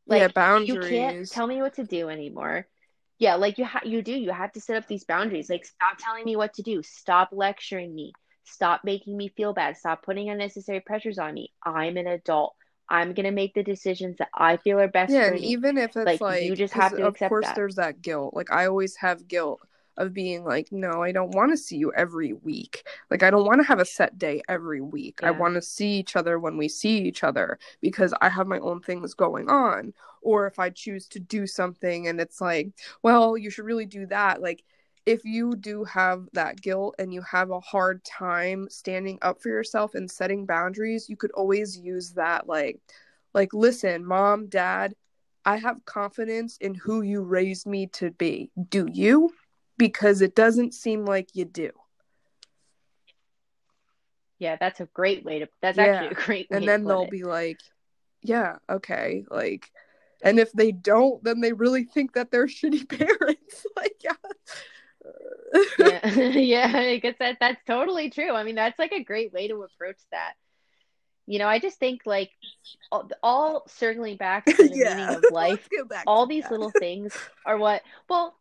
Yeah, 0.06 0.28
like 0.28 0.28
you 0.28 0.32
boundaries. 0.34 0.88
can't 0.88 1.30
tell 1.30 1.46
me 1.46 1.60
what 1.62 1.74
to 1.74 1.84
do 1.84 2.08
anymore. 2.08 2.66
Yeah 3.18 3.36
like 3.36 3.58
you 3.58 3.64
ha- 3.64 3.82
you 3.84 4.02
do 4.02 4.12
you 4.12 4.30
have 4.30 4.52
to 4.52 4.60
set 4.60 4.76
up 4.76 4.86
these 4.88 5.04
boundaries. 5.04 5.50
Like 5.50 5.64
stop 5.64 5.98
telling 5.98 6.24
me 6.24 6.36
what 6.36 6.54
to 6.54 6.62
do. 6.62 6.82
Stop 6.82 7.30
lecturing 7.32 7.94
me. 7.94 8.12
Stop 8.44 8.82
making 8.84 9.16
me 9.16 9.28
feel 9.36 9.52
bad. 9.52 9.76
Stop 9.76 10.04
putting 10.04 10.30
unnecessary 10.30 10.80
pressures 10.80 11.18
on 11.18 11.34
me. 11.34 11.52
I'm 11.64 11.96
an 11.96 12.06
adult 12.06 12.54
i'm 12.88 13.12
going 13.14 13.24
to 13.24 13.30
make 13.32 13.54
the 13.54 13.62
decisions 13.62 14.16
that 14.18 14.28
i 14.34 14.56
feel 14.56 14.78
are 14.80 14.88
best 14.88 15.12
yeah, 15.12 15.22
for 15.22 15.32
and 15.32 15.40
me 15.40 15.40
even 15.40 15.78
if 15.78 15.96
it's 15.96 16.20
Like, 16.20 16.20
like, 16.20 16.42
you 16.42 16.56
just 16.56 16.74
have 16.74 16.94
to 16.96 17.04
of 17.04 17.14
accept 17.14 17.28
course 17.28 17.46
that. 17.46 17.54
there's 17.54 17.76
that 17.76 18.02
guilt. 18.02 18.34
Like 18.34 18.52
I 18.52 18.66
always 18.66 18.96
have 18.96 19.28
guilt 19.28 19.60
of 19.96 20.12
being 20.12 20.44
like, 20.44 20.70
no, 20.72 21.02
I 21.02 21.10
don't 21.12 21.34
want 21.34 21.52
to 21.52 21.56
see 21.56 21.76
you 21.76 21.92
every 21.94 22.32
week. 22.34 22.86
Like 23.10 23.22
I 23.22 23.30
don't 23.30 23.46
want 23.46 23.60
to 23.62 23.66
have 23.66 23.80
a 23.80 23.84
set 23.84 24.18
day 24.18 24.42
every 24.48 24.80
week. 24.82 25.20
I 25.22 25.30
want 25.30 25.54
to 25.54 25.62
see 25.62 25.98
each 25.98 26.16
other 26.16 26.38
when 26.38 26.58
we 26.58 26.68
see 26.68 26.98
each 26.98 27.24
other 27.24 27.58
because 27.80 28.12
I 28.20 28.28
have 28.28 28.46
my 28.46 28.58
own 28.58 28.80
things 28.82 29.14
going 29.14 29.48
on. 29.48 29.94
Or 30.22 30.46
if 30.46 30.58
I 30.58 30.70
choose 30.70 31.06
to 31.08 31.20
do 31.20 31.46
something 31.46 32.08
and 32.08 32.20
it's 32.20 32.40
like, 32.40 32.70
well, 33.02 33.38
you 33.38 33.48
should 33.50 33.64
really 33.64 33.86
do 33.86 34.06
that. 34.06 34.42
Like 34.42 34.64
if 35.06 35.24
you 35.24 35.54
do 35.54 35.84
have 35.84 36.26
that 36.32 36.60
guilt 36.60 36.96
and 36.98 37.14
you 37.14 37.22
have 37.22 37.50
a 37.50 37.60
hard 37.60 38.04
time 38.04 38.68
standing 38.68 39.18
up 39.22 39.40
for 39.40 39.48
yourself 39.48 39.94
and 39.94 40.10
setting 40.10 40.44
boundaries, 40.44 41.08
you 41.08 41.16
could 41.16 41.30
always 41.30 41.78
use 41.78 42.10
that 42.12 42.48
like 42.48 42.80
like 43.32 43.54
listen, 43.54 44.04
mom, 44.04 44.48
dad, 44.48 44.94
I 45.44 45.58
have 45.58 45.84
confidence 45.84 46.56
in 46.60 46.74
who 46.74 47.02
you 47.02 47.22
raised 47.22 47.66
me 47.66 47.86
to 47.94 48.10
be. 48.10 48.50
Do 48.68 48.88
you? 48.92 49.30
Because 49.78 50.22
it 50.22 50.34
doesn't 50.34 50.74
seem 50.74 51.04
like 51.04 51.34
you 51.34 51.44
do. 51.44 51.70
Yeah, 54.38 54.56
that's 54.58 54.80
a 54.80 54.86
great 54.86 55.24
way 55.24 55.38
to. 55.40 55.48
That's 55.62 55.78
Yeah. 55.78 55.84
actually 55.84 56.08
a 56.08 56.26
great 56.26 56.50
way 56.50 56.56
And 56.56 56.68
then 56.68 56.84
they'll 56.84 57.04
it. 57.04 57.10
be 57.10 57.24
like, 57.24 57.58
yeah, 58.22 58.56
okay. 58.68 59.24
Like, 59.30 59.70
and 60.22 60.38
if 60.38 60.50
they 60.52 60.72
don't, 60.72 61.22
then 61.22 61.40
they 61.40 61.52
really 61.52 61.84
think 61.84 62.14
that 62.14 62.30
they're 62.30 62.46
shitty 62.46 62.88
parents. 62.88 63.66
like, 63.76 63.96
yeah. 64.02 64.12
Yeah, 65.78 66.06
yeah, 66.14 66.72
I 66.74 66.98
guess 66.98 67.16
that 67.18 67.38
that's 67.40 67.62
totally 67.66 68.10
true. 68.10 68.32
I 68.32 68.44
mean, 68.44 68.54
that's 68.54 68.78
like 68.78 68.92
a 68.92 69.02
great 69.02 69.32
way 69.32 69.48
to 69.48 69.62
approach 69.62 70.00
that. 70.10 70.34
You 71.26 71.38
know, 71.40 71.48
I 71.48 71.58
just 71.58 71.78
think 71.78 72.02
like 72.06 72.30
all, 72.92 73.08
all 73.22 73.64
circling 73.68 74.16
back 74.16 74.44
to 74.46 74.54
the 74.54 74.70
yeah. 74.72 74.94
meaning 74.96 75.16
of 75.16 75.24
life, 75.30 75.52
Let's 75.52 75.68
go 75.68 75.84
back 75.84 76.04
all 76.06 76.26
these 76.26 76.44
that. 76.44 76.52
little 76.52 76.70
things 76.70 77.16
are 77.44 77.58
what. 77.58 77.82
Well, 78.08 78.36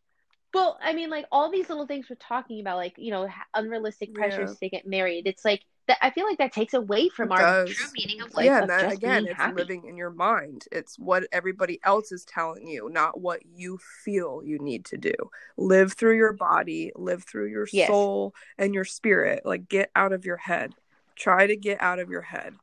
well, 0.54 0.78
I 0.82 0.94
mean, 0.94 1.10
like 1.10 1.26
all 1.32 1.52
these 1.52 1.68
little 1.68 1.88
things 1.88 2.08
we're 2.10 2.16
talking 2.16 2.62
about, 2.62 2.78
like 2.78 2.94
you 2.98 3.12
know, 3.12 3.28
unrealistic 3.54 4.14
pressures 4.14 4.58
to 4.58 4.70
get 4.70 4.88
married. 4.88 5.28
It's 5.28 5.44
like 5.44 5.64
that. 5.88 5.98
I 6.02 6.10
feel 6.10 6.26
like 6.26 6.38
that 6.40 6.52
takes 6.52 6.74
away 6.74 7.10
from 7.10 7.32
It 7.32 7.36
our 7.36 7.66
does. 7.66 7.76
true 7.76 7.88
meaning 7.96 8.22
of 8.22 8.34
life 8.34 8.46
yeah, 8.46 8.58
of 8.58 8.62
and 8.64 8.70
that, 8.70 8.92
again, 8.94 9.26
it's 9.26 9.36
happy. 9.36 9.56
living 9.56 9.86
in 9.86 9.98
your 9.98 10.10
mind. 10.10 10.66
It's 10.72 10.98
what 10.98 11.28
everybody 11.32 11.80
else 11.84 12.12
is 12.12 12.26
telling 12.26 12.68
you, 12.68 12.90
not 12.90 13.20
what 13.20 13.42
you 13.46 13.80
feel 14.04 14.42
you 14.44 14.60
need 14.60 14.86
to 14.86 14.98
do. 14.98 15.14
Live 15.58 15.94
through 15.94 16.18
your 16.18 16.34
mm-hmm. 16.34 16.54
body, 16.54 16.92
live 16.96 17.24
through 17.24 17.48
your 17.48 17.68
Yes. 17.72 17.88
soul 17.88 18.34
and 18.58 18.74
your 18.74 18.86
spirit. 18.86 19.46
Like, 19.46 19.70
get 19.70 19.92
out 19.96 20.14
of 20.14 20.26
your 20.26 20.38
head. 20.38 20.74
Try 21.16 21.48
to 21.48 21.56
get 21.56 21.82
out 21.82 22.00
of 22.00 22.10
your 22.10 22.22
head. 22.22 22.56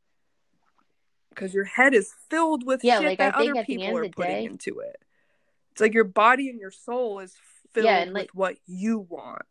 Because 1.30 1.54
your 1.54 1.64
head 1.64 1.94
is 1.94 2.12
filled 2.28 2.66
with 2.66 2.84
Yeah, 2.84 2.98
shit 2.98 3.06
like, 3.06 3.18
that 3.18 3.34
other 3.34 3.64
people 3.64 3.96
are 3.96 4.08
putting 4.08 4.32
day- 4.32 4.44
into 4.44 4.80
it. 4.80 4.96
It's 5.72 5.80
like 5.80 5.94
your 5.94 6.04
body 6.04 6.50
and 6.50 6.60
your 6.60 6.70
soul 6.70 7.20
is 7.20 7.34
filled 7.72 7.86
Yeah, 7.86 7.98
and, 8.02 8.12
like- 8.12 8.24
with 8.24 8.34
what 8.34 8.56
you 8.66 8.98
want. 8.98 9.46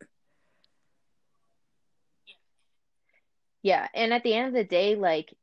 Yeah, 3.63 3.87
and 3.93 4.13
at 4.13 4.23
the 4.23 4.33
end 4.33 4.47
of 4.47 4.53
the 4.53 4.63
day, 4.63 4.95
like, 4.95 5.33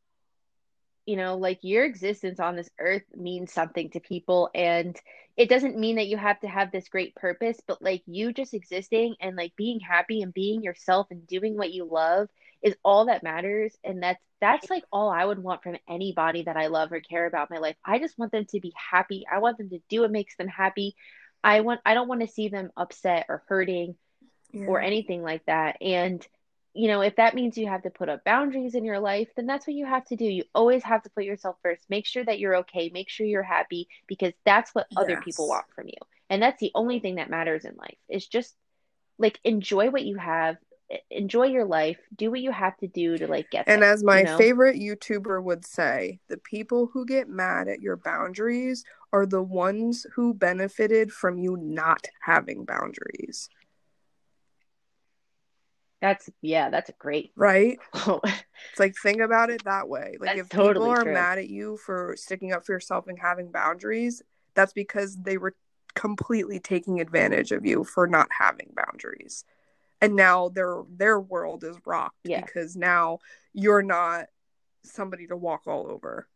you 1.06 1.16
know, 1.16 1.36
like 1.36 1.60
your 1.62 1.84
existence 1.84 2.38
on 2.40 2.56
this 2.56 2.68
earth 2.78 3.04
means 3.14 3.52
something 3.52 3.90
to 3.90 4.00
people, 4.00 4.50
and 4.54 4.96
it 5.36 5.48
doesn't 5.48 5.78
mean 5.78 5.96
that 5.96 6.08
you 6.08 6.16
have 6.16 6.40
to 6.40 6.48
have 6.48 6.72
this 6.72 6.88
great 6.88 7.14
purpose, 7.14 7.60
but 7.66 7.80
like 7.80 8.02
you 8.06 8.32
just 8.32 8.54
existing 8.54 9.14
and 9.20 9.36
like 9.36 9.54
being 9.56 9.80
happy 9.80 10.22
and 10.22 10.34
being 10.34 10.62
yourself 10.62 11.06
and 11.10 11.26
doing 11.26 11.56
what 11.56 11.72
you 11.72 11.84
love 11.84 12.28
is 12.62 12.76
all 12.84 13.06
that 13.06 13.22
matters. 13.22 13.76
And 13.84 14.02
that's 14.02 14.22
that's 14.40 14.68
like 14.68 14.84
all 14.92 15.10
I 15.10 15.24
would 15.24 15.38
want 15.38 15.62
from 15.62 15.76
anybody 15.88 16.42
that 16.42 16.56
I 16.56 16.66
love 16.66 16.92
or 16.92 17.00
care 17.00 17.26
about 17.26 17.50
in 17.50 17.54
my 17.54 17.60
life. 17.60 17.76
I 17.84 17.98
just 18.00 18.18
want 18.18 18.32
them 18.32 18.46
to 18.46 18.60
be 18.60 18.72
happy. 18.90 19.24
I 19.32 19.38
want 19.38 19.58
them 19.58 19.70
to 19.70 19.80
do 19.88 20.00
what 20.02 20.10
makes 20.10 20.36
them 20.36 20.48
happy. 20.48 20.96
I 21.44 21.60
want 21.60 21.80
I 21.86 21.94
don't 21.94 22.08
want 22.08 22.20
to 22.22 22.28
see 22.28 22.48
them 22.48 22.70
upset 22.76 23.26
or 23.28 23.44
hurting 23.48 23.94
or 24.66 24.80
anything 24.80 25.22
like 25.22 25.44
that. 25.46 25.76
And, 25.80 26.26
you 26.78 26.86
know, 26.86 27.00
if 27.00 27.16
that 27.16 27.34
means 27.34 27.58
you 27.58 27.66
have 27.66 27.82
to 27.82 27.90
put 27.90 28.08
up 28.08 28.22
boundaries 28.22 28.76
in 28.76 28.84
your 28.84 29.00
life, 29.00 29.26
then 29.34 29.46
that's 29.46 29.66
what 29.66 29.74
you 29.74 29.84
have 29.84 30.04
to 30.06 30.16
do. 30.16 30.24
You 30.24 30.44
always 30.54 30.84
have 30.84 31.02
to 31.02 31.10
put 31.10 31.24
yourself 31.24 31.56
first. 31.60 31.84
Make 31.90 32.06
sure 32.06 32.24
that 32.24 32.38
you're 32.38 32.58
okay. 32.58 32.88
Make 32.94 33.08
sure 33.08 33.26
you're 33.26 33.42
happy 33.42 33.88
because 34.06 34.32
that's 34.44 34.72
what 34.76 34.86
other 34.96 35.20
people 35.20 35.48
want 35.48 35.64
from 35.74 35.88
you. 35.88 35.98
And 36.30 36.40
that's 36.40 36.60
the 36.60 36.70
only 36.76 37.00
thing 37.00 37.16
that 37.16 37.30
matters 37.30 37.64
in 37.64 37.74
life. 37.74 37.96
Is 38.08 38.28
just 38.28 38.54
like 39.18 39.40
enjoy 39.42 39.90
what 39.90 40.04
you 40.04 40.18
have, 40.18 40.56
enjoy 41.10 41.46
your 41.46 41.64
life, 41.64 41.98
do 42.14 42.30
what 42.30 42.40
you 42.40 42.52
have 42.52 42.76
to 42.78 42.86
do 42.86 43.18
to 43.18 43.26
like 43.26 43.50
get 43.50 43.66
And 43.66 43.82
there, 43.82 43.92
as 43.92 44.04
my 44.04 44.20
you 44.20 44.24
know? 44.26 44.38
favorite 44.38 44.76
YouTuber 44.76 45.42
would 45.42 45.64
say, 45.64 46.20
the 46.28 46.38
people 46.38 46.90
who 46.92 47.04
get 47.04 47.28
mad 47.28 47.66
at 47.66 47.82
your 47.82 47.96
boundaries 47.96 48.84
are 49.12 49.26
the 49.26 49.42
ones 49.42 50.06
who 50.14 50.32
benefited 50.32 51.12
from 51.12 51.38
you 51.38 51.56
not 51.56 52.06
having 52.20 52.64
boundaries. 52.64 53.48
That's 56.00 56.30
yeah, 56.42 56.70
that's 56.70 56.90
a 56.90 56.94
great 56.98 57.32
right. 57.36 57.78
it's 57.94 58.78
like 58.78 58.94
think 59.02 59.20
about 59.20 59.50
it 59.50 59.64
that 59.64 59.88
way. 59.88 60.16
Like 60.20 60.36
That's 60.36 60.40
if 60.42 60.48
totally 60.48 60.90
people 60.90 61.00
are 61.00 61.04
true. 61.04 61.12
mad 61.14 61.38
at 61.38 61.48
you 61.48 61.76
for 61.76 62.14
sticking 62.16 62.52
up 62.52 62.64
for 62.64 62.72
yourself 62.72 63.08
and 63.08 63.18
having 63.18 63.50
boundaries, 63.50 64.22
that's 64.54 64.72
because 64.72 65.16
they 65.16 65.38
were 65.38 65.54
completely 65.94 66.60
taking 66.60 67.00
advantage 67.00 67.50
of 67.50 67.66
you 67.66 67.82
for 67.82 68.06
not 68.06 68.28
having 68.38 68.72
boundaries. 68.76 69.44
And 70.00 70.14
now 70.14 70.48
their 70.50 70.82
their 70.88 71.18
world 71.18 71.64
is 71.64 71.76
rocked 71.84 72.16
Yeah. 72.24 72.42
because 72.44 72.76
now 72.76 73.18
you're 73.52 73.82
not 73.82 74.26
somebody 74.84 75.26
to 75.26 75.36
walk 75.36 75.62
all 75.66 75.90
over. 75.90 76.28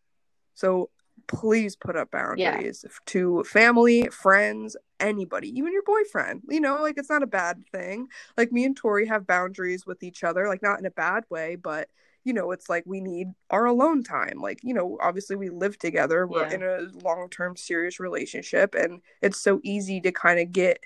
So 0.55 0.91
please 1.27 1.77
put 1.77 1.97
up 1.97 2.11
boundaries 2.11 2.85
to 3.07 3.43
family, 3.45 4.09
friends, 4.09 4.77
anybody, 5.01 5.49
even 5.57 5.73
your 5.73 5.83
boyfriend. 5.83 6.43
You 6.49 6.61
know, 6.61 6.83
like 6.83 6.99
it's 6.99 7.11
not 7.11 7.23
a 7.23 7.27
bad 7.27 7.63
thing. 7.73 8.09
Like 8.37 8.53
me 8.53 8.65
and 8.65 8.77
Tori 8.77 9.07
have 9.07 9.27
boundaries 9.27 9.87
with 9.87 10.03
each 10.03 10.25
other, 10.25 10.49
like 10.49 10.63
not 10.63 10.79
in 10.79 10.87
a 10.87 10.91
bad 10.91 11.25
way, 11.31 11.57
but 11.57 11.89
you 12.25 12.33
know, 12.33 12.53
it's 12.53 12.69
like 12.69 12.85
we 12.87 13.01
need 13.01 13.29
our 13.51 13.65
alone 13.67 14.05
time. 14.05 14.41
Like, 14.41 14.61
you 14.63 14.75
know, 14.75 14.97
obviously 15.01 15.35
we 15.35 15.49
live 15.49 15.77
together. 15.79 16.25
We're 16.27 16.49
Yeah. 16.49 16.55
in 16.55 16.63
a 16.63 16.99
long-term 17.03 17.57
serious 17.57 17.99
relationship 17.99 18.75
and 18.77 19.01
it's 19.21 19.41
so 19.41 19.61
easy 19.65 20.01
to 20.03 20.13
kind 20.13 20.39
of 20.39 20.53
get 20.53 20.85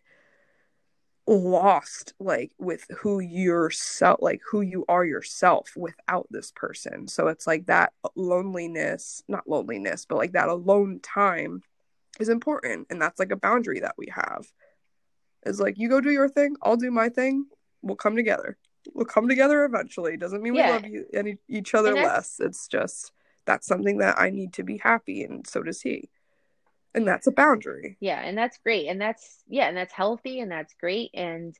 lost 1.26 2.14
like 2.20 2.52
with 2.58 2.84
who 2.98 3.18
yourself 3.20 4.18
like 4.20 4.40
who 4.48 4.60
you 4.60 4.84
are 4.88 5.04
yourself 5.04 5.72
without 5.76 6.26
this 6.30 6.52
person. 6.54 7.08
So 7.08 7.28
it's 7.28 7.46
like 7.46 7.66
that 7.66 7.92
loneliness 8.14 9.22
not 9.28 9.48
loneliness 9.48 10.06
but 10.08 10.16
like 10.18 10.32
that 10.32 10.48
alone 10.48 11.00
time 11.02 11.62
is 12.20 12.28
important 12.28 12.86
and 12.90 13.02
that's 13.02 13.18
like 13.18 13.32
a 13.32 13.36
boundary 13.36 13.80
that 13.80 13.94
we 13.98 14.06
have. 14.14 14.46
Is 15.44 15.60
like 15.60 15.78
you 15.78 15.88
go 15.88 16.00
do 16.00 16.10
your 16.10 16.28
thing 16.28 16.56
i'll 16.62 16.76
do 16.76 16.90
my 16.90 17.08
thing 17.08 17.46
we'll 17.82 17.96
come 17.96 18.16
together. 18.16 18.56
We'll 18.94 19.04
come 19.04 19.28
together 19.28 19.64
eventually 19.64 20.16
doesn't 20.16 20.42
mean 20.42 20.54
Yeah. 20.54 20.66
we 20.66 20.72
love 20.72 20.86
you 20.86 21.06
any 21.12 21.38
each 21.48 21.74
other 21.74 21.94
And 21.94 22.04
less 22.04 22.40
it's 22.40 22.68
just 22.68 23.12
that's 23.46 23.66
something 23.66 23.98
that 23.98 24.18
i 24.18 24.30
need 24.30 24.52
to 24.54 24.62
be 24.64 24.78
happy 24.78 25.22
and 25.22 25.46
so 25.46 25.62
does 25.62 25.80
he 25.82 26.08
and 26.96 27.06
that's 27.06 27.26
a 27.26 27.32
boundary 27.32 27.96
Yeah, 28.00 28.20
and 28.20 28.36
that's 28.36 28.58
great. 28.58 28.88
And 28.88 29.00
that's 29.00 29.42
yeah, 29.48 29.68
and 29.68 29.76
that's 29.76 29.92
healthy 29.92 30.40
and 30.40 30.50
that's 30.50 30.74
great. 30.80 31.10
And 31.14 31.54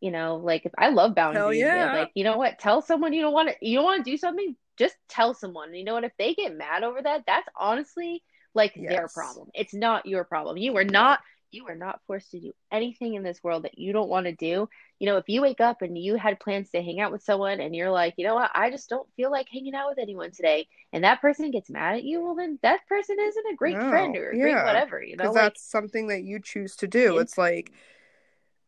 you 0.00 0.10
know, 0.10 0.36
like 0.36 0.66
if 0.66 0.72
I 0.76 0.90
love 0.90 1.14
boundaries, 1.14 1.60
yeah. 1.60 1.94
like 1.94 2.10
you 2.14 2.24
know 2.24 2.36
what, 2.36 2.58
tell 2.58 2.82
someone 2.82 3.12
you 3.12 3.22
don't 3.22 3.32
want 3.32 3.48
to 3.48 3.56
you 3.60 3.76
don't 3.76 3.84
want 3.84 4.04
to 4.04 4.10
do 4.10 4.16
something, 4.16 4.54
just 4.78 4.96
tell 5.08 5.34
someone. 5.34 5.74
You 5.74 5.84
know 5.84 5.94
what, 5.94 6.04
if 6.04 6.12
they 6.18 6.34
get 6.34 6.56
mad 6.56 6.84
over 6.84 7.00
that, 7.02 7.24
that's 7.26 7.48
honestly 7.58 8.22
like 8.54 8.74
their 8.74 9.08
problem. 9.08 9.48
It's 9.54 9.74
not 9.74 10.06
your 10.06 10.24
problem. 10.24 10.58
You 10.58 10.76
are 10.76 10.84
not 10.84 11.20
you 11.52 11.66
are 11.68 11.74
not 11.74 12.00
forced 12.06 12.30
to 12.32 12.40
do 12.40 12.52
anything 12.70 13.14
in 13.14 13.22
this 13.22 13.42
world 13.42 13.64
that 13.64 13.78
you 13.78 13.92
don't 13.92 14.08
want 14.08 14.26
to 14.26 14.34
do. 14.34 14.68
You 14.98 15.06
know, 15.06 15.16
if 15.18 15.28
you 15.28 15.42
wake 15.42 15.60
up 15.60 15.82
and 15.82 15.96
you 15.98 16.16
had 16.16 16.40
plans 16.40 16.70
to 16.70 16.82
hang 16.82 17.00
out 17.00 17.12
with 17.12 17.22
someone 17.22 17.60
and 17.60 17.74
you're 17.74 17.90
like, 17.90 18.14
you 18.16 18.26
know 18.26 18.34
what, 18.34 18.50
I 18.54 18.70
just 18.70 18.88
don't 18.88 19.08
feel 19.16 19.30
like 19.30 19.48
hanging 19.52 19.74
out 19.74 19.88
with 19.90 19.98
anyone 19.98 20.30
today, 20.32 20.68
and 20.92 21.04
that 21.04 21.20
person 21.20 21.50
gets 21.50 21.70
mad 21.70 21.96
at 21.96 22.04
you, 22.04 22.22
well 22.22 22.34
then 22.34 22.58
that 22.62 22.86
person 22.88 23.16
isn't 23.20 23.52
a 23.52 23.56
great 23.56 23.74
No, 23.74 23.88
friend 23.88 24.16
or 24.16 24.30
a 24.30 24.38
great 24.38 24.54
whatever, 24.62 25.02
you 25.02 25.16
know, 25.16 25.24
because 25.24 25.34
like 25.34 25.54
that's 25.54 25.62
something 25.62 26.06
that 26.08 26.22
you 26.24 26.40
choose 26.40 26.76
to 26.76 26.86
do. 26.88 27.12
It's- 27.14 27.22
It's 27.22 27.38
like, 27.38 27.72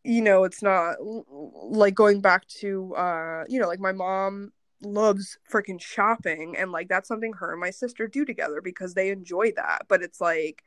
you 0.05 0.21
know, 0.21 0.45
it's 0.45 0.63
not 0.63 0.97
like 1.01 1.95
going 1.95 2.21
back 2.21 2.47
to, 2.49 2.95
uh, 2.95 3.45
you 3.49 3.59
know, 3.61 3.69
like 3.69 3.81
my 3.81 3.93
mom 3.93 4.53
loves 4.83 5.39
freaking 5.51 5.81
shopping, 5.81 6.57
and 6.59 6.73
like 6.73 6.89
that's 6.89 7.09
something 7.09 7.33
her 7.35 7.53
and 7.53 7.61
my 7.61 7.71
sister 7.71 8.07
do 8.07 8.25
together 8.25 8.61
because 8.61 8.95
they 8.95 9.11
enjoy 9.11 9.53
that. 9.57 9.83
But 9.89 10.03
it's 10.03 10.21
like, 10.21 10.63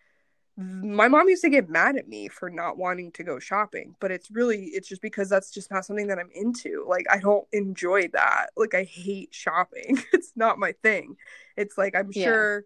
my 0.58 1.08
mom 1.08 1.30
used 1.30 1.44
to 1.44 1.50
get 1.50 1.70
mad 1.70 1.98
at 1.98 2.08
me 2.08 2.28
for 2.30 2.50
not 2.50 2.78
wanting 2.78 3.12
to 3.14 3.24
go 3.24 3.38
shopping, 3.40 3.96
but 4.00 4.12
it's 4.12 4.32
really, 4.32 4.66
it's 4.66 4.88
just 4.90 5.02
because 5.04 5.30
that's 5.30 5.52
just 5.52 5.70
not 5.72 5.86
something 5.86 6.08
that 6.08 6.18
I'm 6.20 6.32
into. 6.34 6.86
Like, 6.88 7.06
I 7.12 7.20
don't 7.20 7.48
enjoy 7.54 8.08
that. 8.10 8.48
Like, 8.58 8.74
I 8.74 8.84
hate 8.84 9.30
shopping. 9.34 10.00
It's 10.14 10.34
not 10.36 10.60
my 10.60 10.74
thing. 10.84 11.18
It's 11.56 11.78
like, 11.78 11.96
I'm 11.96 12.12
Yeah. 12.14 12.24
sure 12.24 12.66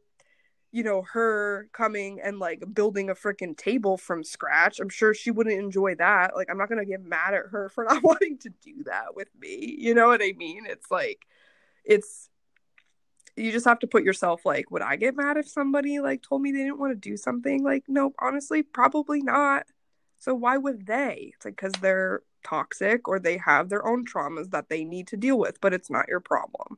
you 0.71 0.83
know, 0.83 1.03
her 1.13 1.67
coming 1.73 2.21
and 2.21 2.39
like 2.39 2.63
building 2.73 3.09
a 3.09 3.15
freaking 3.15 3.57
table 3.57 3.97
from 3.97 4.23
scratch. 4.23 4.79
I'm 4.79 4.89
sure 4.89 5.13
she 5.13 5.31
wouldn't 5.31 5.59
enjoy 5.59 5.95
that. 5.95 6.35
Like, 6.35 6.49
I'm 6.49 6.57
not 6.57 6.69
gonna 6.69 6.85
get 6.85 7.03
mad 7.03 7.33
at 7.33 7.47
her 7.51 7.69
for 7.75 7.85
not 7.85 8.03
wanting 8.03 8.37
to 8.39 8.49
do 8.63 8.83
that 8.85 9.15
with 9.15 9.29
me. 9.39 9.75
You 9.79 9.95
know 9.95 10.07
what 10.07 10.21
I 10.23 10.33
mean? 10.37 10.65
It's 10.67 10.89
like, 10.91 11.27
it's 11.85 12.30
you 13.41 13.51
just 13.51 13.65
have 13.65 13.79
to 13.79 13.87
put 13.87 14.03
yourself 14.03 14.45
like, 14.45 14.71
would 14.71 14.81
I 14.81 14.95
get 14.97 15.15
mad 15.15 15.37
if 15.37 15.47
somebody 15.49 15.99
like 15.99 16.21
told 16.21 16.41
me 16.41 16.51
they 16.51 16.59
didn't 16.59 16.79
want 16.79 16.93
to 16.93 17.09
do 17.09 17.17
something? 17.17 17.63
Like, 17.63 17.85
nope, 17.87 18.15
honestly, 18.19 18.63
probably 18.63 19.21
not. 19.21 19.65
So 20.19 20.33
why 20.35 20.57
would 20.57 20.87
they? 20.87 21.33
It's 21.35 21.45
like 21.45 21.55
because 21.55 21.73
they're 21.81 22.21
toxic 22.43 23.07
or 23.07 23.19
they 23.19 23.37
have 23.37 23.69
their 23.69 23.85
own 23.87 24.05
traumas 24.05 24.51
that 24.51 24.69
they 24.69 24.83
need 24.85 25.07
to 25.07 25.17
deal 25.17 25.37
with, 25.39 25.61
but 25.61 25.73
it's 25.73 25.89
not 25.89 26.07
your 26.09 26.19
problem. 26.19 26.77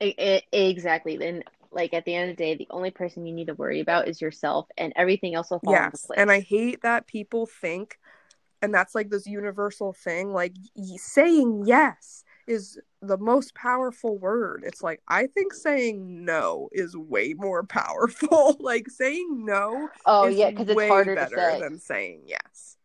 E- 0.00 0.14
e- 0.18 0.42
exactly. 0.52 1.16
Then, 1.16 1.44
like 1.72 1.94
at 1.94 2.04
the 2.04 2.14
end 2.14 2.30
of 2.30 2.36
the 2.36 2.44
day, 2.44 2.54
the 2.56 2.68
only 2.70 2.90
person 2.90 3.26
you 3.26 3.34
need 3.34 3.48
to 3.48 3.54
worry 3.54 3.80
about 3.80 4.08
is 4.08 4.20
yourself, 4.20 4.68
and 4.76 4.92
everything 4.96 5.34
else 5.34 5.50
will 5.50 5.60
fall 5.60 5.82
into 5.82 5.98
yes 5.98 6.04
place. 6.06 6.16
and 6.16 6.30
i 6.30 6.40
hate 6.40 6.82
that 6.82 7.06
people 7.06 7.46
think 7.46 7.98
and 8.62 8.74
that's 8.74 8.94
like 8.94 9.10
this 9.10 9.26
universal 9.26 9.92
thing 9.92 10.32
like 10.32 10.54
y- 10.76 10.96
saying 10.96 11.64
yes 11.66 12.24
is 12.48 12.78
the 13.02 13.18
most 13.18 13.54
powerful 13.54 14.18
word 14.18 14.62
it's 14.66 14.82
like 14.82 15.00
i 15.08 15.26
think 15.26 15.52
saying 15.54 16.24
no 16.24 16.68
is 16.72 16.96
way 16.96 17.34
more 17.34 17.62
powerful 17.80 18.56
like 18.60 18.88
saying 18.90 19.44
no 19.44 19.88
oh 20.06 20.26
is 20.26 20.36
yeah, 20.36 20.50
because 20.50 20.68
it's 20.68 20.76
way 20.76 20.88
harder 20.88 21.14
to 21.14 21.20
better 21.20 21.36
say. 21.36 21.60
than 21.60 21.78
saying 21.78 22.22
yes 22.26 22.76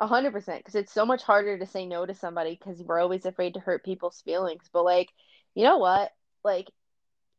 A 0.00 0.06
hundred 0.08 0.32
percent, 0.32 0.58
because 0.58 0.74
it's 0.74 0.92
so 0.92 1.06
much 1.06 1.22
harder 1.22 1.56
to 1.56 1.66
say 1.66 1.86
no 1.86 2.04
to 2.04 2.14
somebody 2.14 2.58
because 2.58 2.82
we're 2.82 3.00
always 3.00 3.24
afraid 3.24 3.54
to 3.54 3.60
hurt 3.60 3.84
people's 3.84 4.20
feelings. 4.22 4.68
But 4.72 4.84
like, 4.84 5.08
you 5.54 5.62
know 5.62 5.78
what? 5.78 6.10
Like, 6.42 6.68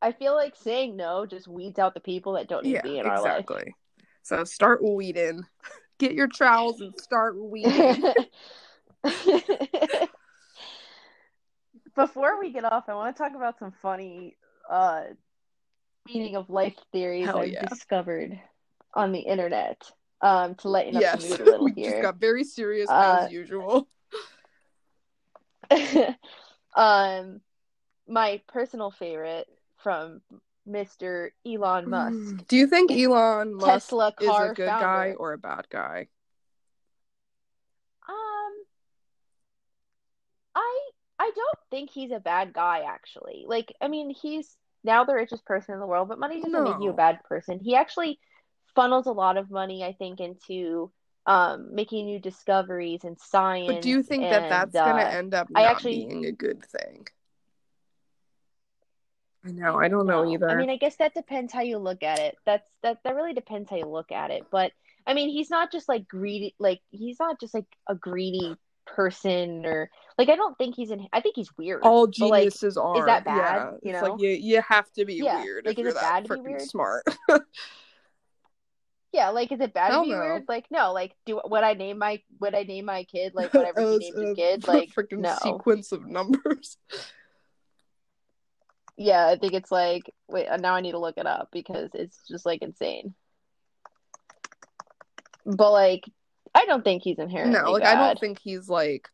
I 0.02 0.14
feel 0.14 0.34
like 0.36 0.56
saying 0.56 0.96
no 0.96 1.26
just 1.26 1.48
weeds 1.48 1.80
out 1.80 1.94
the 1.94 2.00
people 2.00 2.34
that 2.34 2.48
don't 2.48 2.64
need 2.64 2.76
yeah 2.76 2.82
to 2.82 2.82
be 2.82 2.98
in 2.98 3.06
our 3.06 3.22
life. 3.22 3.40
exactly 3.42 3.76
so 4.24 4.44
start 4.44 4.82
weeding 4.84 5.44
get 6.00 6.14
your 6.14 6.28
trowels 6.28 6.80
and 6.82 6.96
start 6.98 7.36
weeding 7.38 8.04
Before 12.16 12.40
we 12.40 12.50
get 12.50 12.64
off, 12.64 12.88
I 12.88 12.94
want 12.94 13.14
to 13.14 13.22
talk 13.22 13.36
about 13.36 13.60
some 13.60 13.74
funny 13.82 14.38
uh 14.72 15.02
meaning 16.08 16.38
of 16.38 16.50
life 16.50 16.74
theories 16.94 17.26
Hell 17.26 17.40
I've 17.40 17.52
yeah. 17.52 17.68
discovered 17.68 18.40
on 18.94 19.12
the 19.12 19.20
internet. 19.20 19.82
Um, 20.22 20.56
to 20.56 20.70
lighten 20.70 20.96
up 20.96 21.02
yes 21.02 21.22
the 21.22 21.30
mood 21.30 21.42
a 21.42 21.44
little 21.52 21.66
we 21.66 21.74
just 21.74 22.02
got 22.02 22.16
very 22.16 22.46
serious 22.46 22.90
Uh, 22.90 23.26
as 23.26 23.34
usual 23.34 23.90
um, 26.76 27.42
my 28.08 28.42
personal 28.48 28.92
favorite 28.92 29.48
from 29.84 30.22
Mr. 30.66 31.32
Elon 31.46 31.90
Musk, 31.90 32.48
do 32.48 32.56
you 32.56 32.66
think 32.66 32.92
elon 32.92 33.54
musk 33.54 33.90
Tesla 33.90 34.14
is 34.22 34.30
a 34.30 34.54
good 34.56 34.68
founder. 34.70 34.86
guy 34.86 35.14
or 35.20 35.34
a 35.34 35.38
bad 35.38 35.68
guy 35.70 36.08
Um, 38.08 38.54
I 41.26 41.32
don't 41.36 41.60
think 41.72 41.90
he's 41.90 42.12
a 42.12 42.20
bad 42.20 42.54
guy 42.54 42.82
actually. 42.88 43.46
Like, 43.48 43.74
I 43.82 43.88
mean, 43.88 44.12
he's 44.12 44.56
now 44.84 45.04
the 45.04 45.16
richest 45.16 45.44
person 45.46 45.74
in 45.74 45.80
the 45.80 45.88
world, 45.88 46.08
but 46.08 46.20
money 46.20 46.40
doesn't 46.40 46.64
make 46.64 46.80
you 46.80 46.92
a 46.92 46.94
bad 46.94 47.24
person. 47.24 47.60
He 47.60 47.76
actually 47.76 48.20
funnels 48.76 49.08
a 49.08 49.12
lot 49.12 49.38
of 49.38 49.50
money, 49.50 49.84
I 49.84 49.94
think, 49.94 50.20
into 50.20 50.92
um 51.26 51.74
making 51.74 52.06
new 52.06 52.20
discoveries 52.20 53.04
and 53.04 53.20
science. 53.20 53.74
But 53.74 53.82
do 53.82 53.90
you 53.90 54.04
think 54.04 54.22
that 54.22 54.44
and, 54.44 54.52
that's 54.52 54.74
going 54.74 54.98
to 54.98 55.08
uh, 55.08 55.18
end 55.18 55.34
up 55.34 55.48
I 55.56 55.64
actually- 55.64 56.06
being 56.06 56.26
a 56.26 56.32
good 56.32 56.64
thing? 56.64 57.08
I 59.44 59.52
know. 59.52 59.80
I 59.80 59.90
don't 59.90 60.08
know 60.08 60.32
either. 60.32 60.50
I 60.50 60.56
mean, 60.56 60.72
I 60.72 60.78
guess 60.78 60.96
that 60.98 61.14
depends 61.14 61.54
how 61.54 61.62
you 61.62 61.78
look 61.78 62.02
at 62.02 62.20
it. 62.20 62.36
That's 62.46 62.68
that 62.82 62.98
that 63.04 63.16
really 63.16 63.34
depends 63.34 63.70
how 63.70 63.78
you 63.78 63.86
look 63.86 64.12
at 64.12 64.32
it. 64.32 64.46
But 64.52 64.72
I 65.06 65.14
mean, 65.14 65.30
he's 65.30 65.52
not 65.52 65.72
just 65.72 65.88
like 65.88 66.08
greedy, 66.08 66.56
like 66.60 66.82
he's 66.90 67.20
not 67.20 67.40
just 67.40 67.54
like 67.54 67.68
a 67.88 67.94
greedy 67.96 68.56
person 68.88 69.66
or 69.66 69.90
like 70.18 70.30
I 70.30 70.36
don't 70.36 70.58
think 70.58 70.76
he's 70.76 70.92
in 70.92 71.08
I 71.12 71.22
think 71.22 71.36
he's 71.36 71.50
weird. 71.58 71.82
All 71.84 72.08
But, 72.08 72.18
like, 72.28 72.40
geniuses 72.44 72.78
are. 72.78 73.00
Is 73.00 73.06
that 73.06 73.26
bad, 73.26 73.36
Yeah. 73.38 73.72
you 73.72 73.92
it's 73.92 74.02
know? 74.02 74.10
like 74.12 74.22
you 74.22 74.30
you 74.30 74.62
have 74.62 74.92
to 74.94 75.06
be 75.06 75.16
Yeah, 75.16 75.42
weird 75.44 75.66
like, 75.66 75.74
if 75.74 75.80
is 75.80 75.84
you're 75.84 75.92
it 75.92 76.02
bad 76.02 76.26
to 76.26 76.36
be 76.36 76.42
weird? 76.42 76.62
smart. 76.62 77.04
Yeah, 79.12 79.30
like 79.30 79.50
is 79.54 79.62
it 79.62 79.74
bad 79.74 79.92
Hell 79.92 80.04
to 80.04 80.10
be 80.10 80.14
no. 80.14 80.20
weird? 80.20 80.44
Like 80.50 80.66
no, 80.70 80.92
like 80.92 81.16
do 81.26 81.40
would 81.46 81.64
I 81.64 81.74
name 81.74 82.00
my 82.00 82.22
would 82.42 82.54
I 82.54 82.64
name 82.64 82.84
my 82.84 83.06
kid 83.06 83.34
like 83.34 83.54
whatever 83.54 83.80
he 83.80 83.98
names 83.98 84.20
his 84.20 84.36
kid? 84.36 84.66
Like 84.68 84.90
freaking 84.94 85.20
no. 85.20 85.38
sequence 85.42 85.94
of 85.94 86.06
numbers. 86.06 86.76
Yeah, 88.98 89.26
I 89.28 89.38
think 89.38 89.54
it's 89.54 89.72
like 89.72 90.12
wait, 90.28 90.48
uh, 90.48 90.58
now 90.58 90.76
I 90.76 90.82
need 90.82 90.92
to 90.92 91.00
look 91.00 91.18
it 91.18 91.26
up 91.26 91.48
because 91.54 91.92
it's 91.94 92.20
just 92.28 92.46
like 92.46 92.62
insane. 92.62 93.14
But 95.46 95.72
like 95.72 96.04
I 96.54 96.66
don't 96.66 96.84
think 96.84 97.04
he's 97.04 97.18
inherently 97.18 97.58
No, 97.58 97.72
like 97.72 97.84
bad. 97.84 97.98
I 97.98 98.08
don't 98.08 98.20
think 98.20 98.40
he's 98.44 98.68
like 98.68 99.08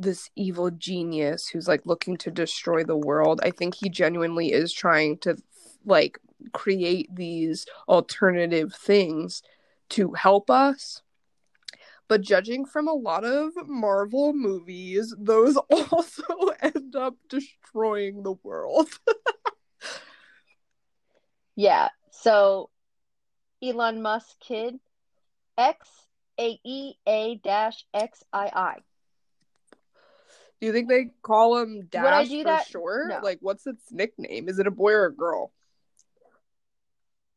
this 0.00 0.30
evil 0.36 0.70
genius 0.70 1.48
who's 1.48 1.68
like 1.68 1.84
looking 1.84 2.16
to 2.18 2.30
destroy 2.30 2.84
the 2.84 2.96
world. 2.96 3.40
I 3.42 3.50
think 3.50 3.74
he 3.74 3.88
genuinely 3.88 4.52
is 4.52 4.72
trying 4.72 5.18
to 5.18 5.36
like 5.84 6.18
create 6.52 7.14
these 7.14 7.66
alternative 7.88 8.74
things 8.74 9.42
to 9.90 10.12
help 10.12 10.50
us. 10.50 11.02
But 12.08 12.22
judging 12.22 12.64
from 12.64 12.88
a 12.88 12.92
lot 12.92 13.24
of 13.24 13.52
Marvel 13.68 14.32
movies, 14.32 15.14
those 15.16 15.56
also 15.56 16.24
end 16.60 16.96
up 16.96 17.14
destroying 17.28 18.22
the 18.22 18.34
world. 18.42 18.88
yeah. 21.56 21.88
So 22.10 22.70
Elon 23.62 24.02
Musk 24.02 24.40
kid 24.40 24.80
X 25.56 25.88
A 26.38 26.58
E 26.64 26.94
A 27.06 27.36
dash 27.36 27.84
X 27.94 28.24
I 28.32 28.50
I. 28.54 28.76
Do 30.60 30.66
you 30.66 30.72
think 30.72 30.88
they 30.88 31.08
call 31.22 31.56
him 31.58 31.86
Dash 31.90 32.02
Would 32.02 32.12
I 32.12 32.24
do 32.24 32.42
for 32.42 32.48
that? 32.48 32.66
short? 32.66 33.08
No. 33.08 33.20
Like, 33.22 33.38
what's 33.40 33.66
its 33.66 33.90
nickname? 33.90 34.48
Is 34.48 34.58
it 34.58 34.66
a 34.66 34.70
boy 34.70 34.92
or 34.92 35.06
a 35.06 35.14
girl? 35.14 35.52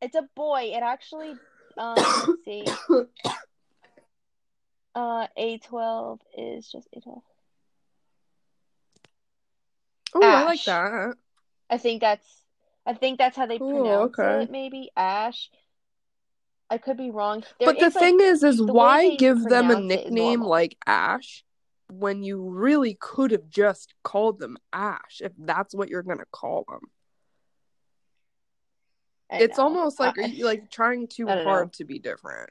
It's 0.02 0.14
a 0.14 0.28
boy. 0.34 0.72
It 0.74 0.82
actually 0.82 1.34
um 1.78 1.94
let's 1.96 2.26
see. 2.44 2.66
Uh 4.94 5.26
A 5.36 5.58
twelve 5.58 6.20
is 6.36 6.70
just 6.70 6.86
A 6.94 7.00
twelve. 7.00 7.22
Oh, 10.14 10.22
I 10.22 10.44
like 10.44 10.64
that. 10.64 11.14
I 11.70 11.78
think 11.78 12.00
that's 12.02 12.26
I 12.86 12.92
think 12.92 13.18
that's 13.18 13.36
how 13.36 13.46
they 13.46 13.58
Cool, 13.58 13.80
pronounce 13.82 14.18
okay. 14.18 14.42
it, 14.44 14.50
maybe. 14.50 14.90
Ash. 14.96 15.48
I 16.70 16.78
could 16.78 16.96
be 16.98 17.10
wrong. 17.10 17.42
There 17.58 17.68
But 17.68 17.78
the 17.78 17.86
is, 17.86 17.94
like, 17.94 18.02
thing 18.02 18.20
is, 18.20 18.42
is 18.42 18.60
why 18.60 19.16
give 19.16 19.42
them 19.42 19.70
a 19.70 19.74
pronounce 19.74 19.92
it 19.92 19.98
is 19.98 20.04
nickname 20.04 20.40
like 20.42 20.76
Ash 20.86 21.44
when 21.90 22.22
you 22.22 22.40
really 22.42 22.96
could 23.00 23.30
have 23.30 23.48
just 23.48 23.94
called 24.02 24.38
them 24.38 24.56
Ash 24.72 25.20
if 25.20 25.32
that's 25.38 25.74
what 25.74 25.88
you're 25.88 26.02
gonna 26.02 26.24
call 26.32 26.64
them? 26.68 26.80
I 29.30 29.38
It's 29.38 29.58
know. 29.58 29.64
almost 29.64 29.98
like 30.00 30.18
I- 30.18 30.22
are 30.22 30.26
you, 30.26 30.44
like 30.46 30.70
trying 30.70 31.08
too 31.08 31.26
hard 31.26 31.44
know. 31.46 31.70
to 31.74 31.84
be 31.84 31.98
different. 31.98 32.50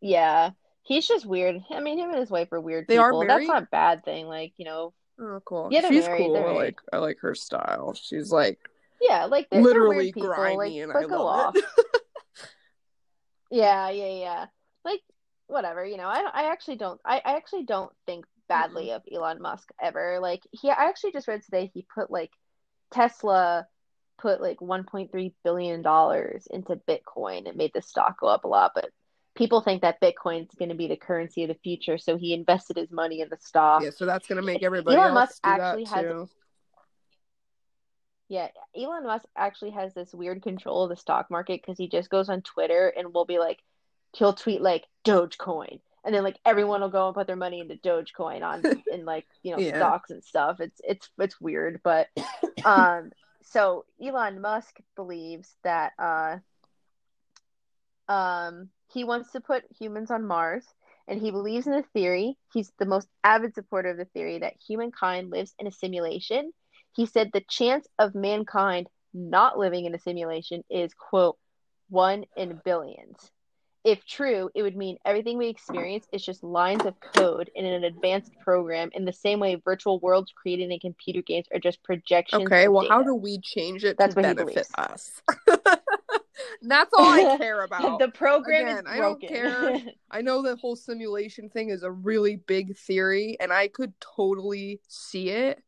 Yeah. 0.00 0.50
He's 0.82 1.06
just 1.08 1.26
weird. 1.26 1.60
I 1.70 1.80
mean, 1.80 1.98
him 1.98 2.10
and 2.10 2.18
his 2.18 2.30
wife 2.30 2.52
are 2.52 2.60
weird 2.60 2.86
They 2.88 2.96
are 2.98 3.12
married? 3.12 3.28
That's 3.30 3.46
not 3.46 3.62
a 3.64 3.68
bad 3.72 4.04
thing. 4.04 4.26
Like, 4.28 4.52
you 4.56 4.64
know, 4.64 4.92
Oh, 5.18 5.40
cool. 5.46 5.68
Yeah, 5.70 5.80
they're 5.80 5.92
She's 5.92 6.04
married, 6.06 6.24
cool. 6.26 6.32
they're 6.34 6.42
I 6.42 6.52
married. 6.52 6.58
like 6.66 6.80
I 6.92 6.98
like 6.98 7.18
her 7.20 7.34
style. 7.34 7.94
She's 7.94 8.30
like 8.30 8.58
yeah, 9.00 9.24
like 9.24 9.48
they're, 9.50 9.62
they're 9.62 9.72
literally 9.72 10.10
grimy, 10.12 10.56
like, 10.56 10.72
and 10.82 10.92
I 10.92 11.00
love 11.16 11.26
off. 11.48 11.56
it. 11.56 11.64
Yeah, 13.50 13.90
yeah, 13.90 14.08
yeah. 14.12 14.46
Like 14.84 15.00
whatever, 15.46 15.84
you 15.84 15.96
know. 15.96 16.08
I 16.08 16.28
I 16.32 16.52
actually 16.52 16.76
don't 16.76 17.00
I, 17.04 17.20
I 17.24 17.36
actually 17.36 17.64
don't 17.64 17.92
think 18.06 18.24
badly 18.48 18.86
mm-hmm. 18.86 18.96
of 18.96 19.02
Elon 19.12 19.40
Musk 19.40 19.70
ever. 19.80 20.18
Like 20.20 20.42
he 20.50 20.70
I 20.70 20.88
actually 20.88 21.12
just 21.12 21.28
read 21.28 21.42
today 21.42 21.70
he 21.72 21.86
put 21.94 22.10
like 22.10 22.30
Tesla 22.92 23.66
put 24.18 24.40
like 24.40 24.58
1.3 24.58 25.32
billion 25.44 25.82
dollars 25.82 26.46
into 26.50 26.80
Bitcoin 26.88 27.48
and 27.48 27.56
made 27.56 27.72
the 27.74 27.82
stock 27.82 28.20
go 28.20 28.26
up 28.26 28.44
a 28.44 28.48
lot, 28.48 28.72
but 28.74 28.90
people 29.36 29.60
think 29.60 29.82
that 29.82 30.00
Bitcoin 30.00 30.42
is 30.42 30.54
going 30.58 30.70
to 30.70 30.74
be 30.74 30.88
the 30.88 30.96
currency 30.96 31.42
of 31.42 31.48
the 31.48 31.58
future, 31.62 31.98
so 31.98 32.16
he 32.16 32.32
invested 32.32 32.76
his 32.76 32.90
money 32.90 33.20
in 33.20 33.28
the 33.28 33.36
stock. 33.38 33.82
yeah, 33.82 33.90
so 33.90 34.06
that's 34.06 34.26
gonna 34.26 34.42
make 34.42 34.62
everybody 34.62 34.96
Elon 34.96 35.10
else 35.10 35.14
Musk 35.14 35.40
actually 35.44 35.84
has- 35.84 36.04
too. 36.04 36.28
Yeah, 38.28 38.48
Elon 38.76 39.04
Musk 39.04 39.26
actually 39.36 39.70
has 39.70 39.94
this 39.94 40.12
weird 40.12 40.42
control 40.42 40.82
of 40.82 40.90
the 40.90 40.96
stock 40.96 41.30
market 41.30 41.60
because 41.62 41.78
he 41.78 41.88
just 41.88 42.10
goes 42.10 42.28
on 42.28 42.42
Twitter 42.42 42.88
and 42.88 43.14
will 43.14 43.24
be 43.24 43.38
like, 43.38 43.60
he'll 44.16 44.32
tweet 44.34 44.60
like 44.62 44.84
Dogecoin, 45.04 45.80
and 46.04 46.14
then 46.14 46.24
like 46.24 46.38
everyone 46.44 46.80
will 46.80 46.88
go 46.88 47.06
and 47.06 47.14
put 47.14 47.26
their 47.26 47.36
money 47.36 47.60
into 47.60 47.76
Dogecoin 47.76 48.42
on 48.42 48.64
in 48.92 49.04
like 49.04 49.26
you 49.42 49.52
know 49.52 49.60
Yeah. 49.60 49.76
stocks 49.76 50.10
and 50.10 50.22
stuff. 50.22 50.60
It's 50.60 50.80
it's 50.84 51.08
it's 51.18 51.40
weird, 51.40 51.80
but 51.84 52.08
um, 52.64 53.10
so 53.42 53.84
Elon 54.02 54.40
Musk 54.40 54.76
believes 54.96 55.54
that 55.64 55.92
uh, 55.98 56.38
um, 58.08 58.68
he 58.92 59.04
wants 59.04 59.32
to 59.32 59.40
put 59.40 59.64
humans 59.78 60.10
on 60.10 60.26
Mars. 60.26 60.64
And 61.08 61.20
he 61.20 61.30
believes 61.30 61.68
in 61.68 61.72
the 61.72 61.84
theory. 61.92 62.36
He's 62.52 62.72
the 62.80 62.84
most 62.84 63.06
avid 63.22 63.54
supporter 63.54 63.90
of 63.90 63.96
the 63.96 64.06
theory 64.06 64.40
that 64.40 64.54
humankind 64.66 65.30
lives 65.30 65.54
in 65.56 65.68
a 65.68 65.70
simulation 65.70 66.52
he 66.96 67.04
said 67.06 67.30
the 67.32 67.44
chance 67.48 67.86
of 67.98 68.14
mankind 68.14 68.88
not 69.12 69.58
living 69.58 69.84
in 69.84 69.94
a 69.94 69.98
simulation 69.98 70.64
is, 70.70 70.94
quote, 70.94 71.36
one 71.90 72.24
in 72.36 72.60
billions. 72.64 73.30
If 73.86 74.04
true, 74.04 74.50
it 74.52 74.62
would 74.62 74.76
mean 74.76 74.98
everything 75.04 75.38
we 75.38 75.46
experience 75.46 76.08
is 76.12 76.24
just 76.24 76.42
lines 76.42 76.84
of 76.84 76.98
code 76.98 77.52
in 77.54 77.64
an 77.64 77.84
advanced 77.84 78.32
program 78.40 78.90
in 78.94 79.04
the 79.04 79.12
same 79.12 79.38
way 79.38 79.54
virtual 79.64 80.00
worlds 80.00 80.32
created 80.34 80.72
in 80.72 80.80
computer 80.80 81.22
games 81.22 81.46
are 81.54 81.60
just 81.60 81.80
projections. 81.84 82.42
Okay, 82.42 82.66
well, 82.66 82.88
how 82.88 83.04
do 83.04 83.14
we 83.14 83.38
change 83.38 83.84
it 83.84 83.96
That's 83.96 84.16
to 84.16 84.22
benefit 84.22 84.66
us? 84.76 85.22
That's 86.62 86.92
all 86.94 87.04
I 87.04 87.36
care 87.38 87.62
about. 87.62 88.00
the 88.00 88.08
program 88.08 88.66
Again, 88.66 88.84
I 88.88 88.98
don't 88.98 89.20
care. 89.20 89.80
I 90.10 90.20
know 90.20 90.42
the 90.42 90.56
whole 90.56 90.74
simulation 90.74 91.48
thing 91.48 91.70
is 91.70 91.84
a 91.84 91.90
really 91.90 92.34
big 92.34 92.76
theory, 92.76 93.36
and 93.38 93.52
I 93.52 93.68
could 93.68 93.92
totally 94.00 94.80
see 94.88 95.30
it. 95.30 95.62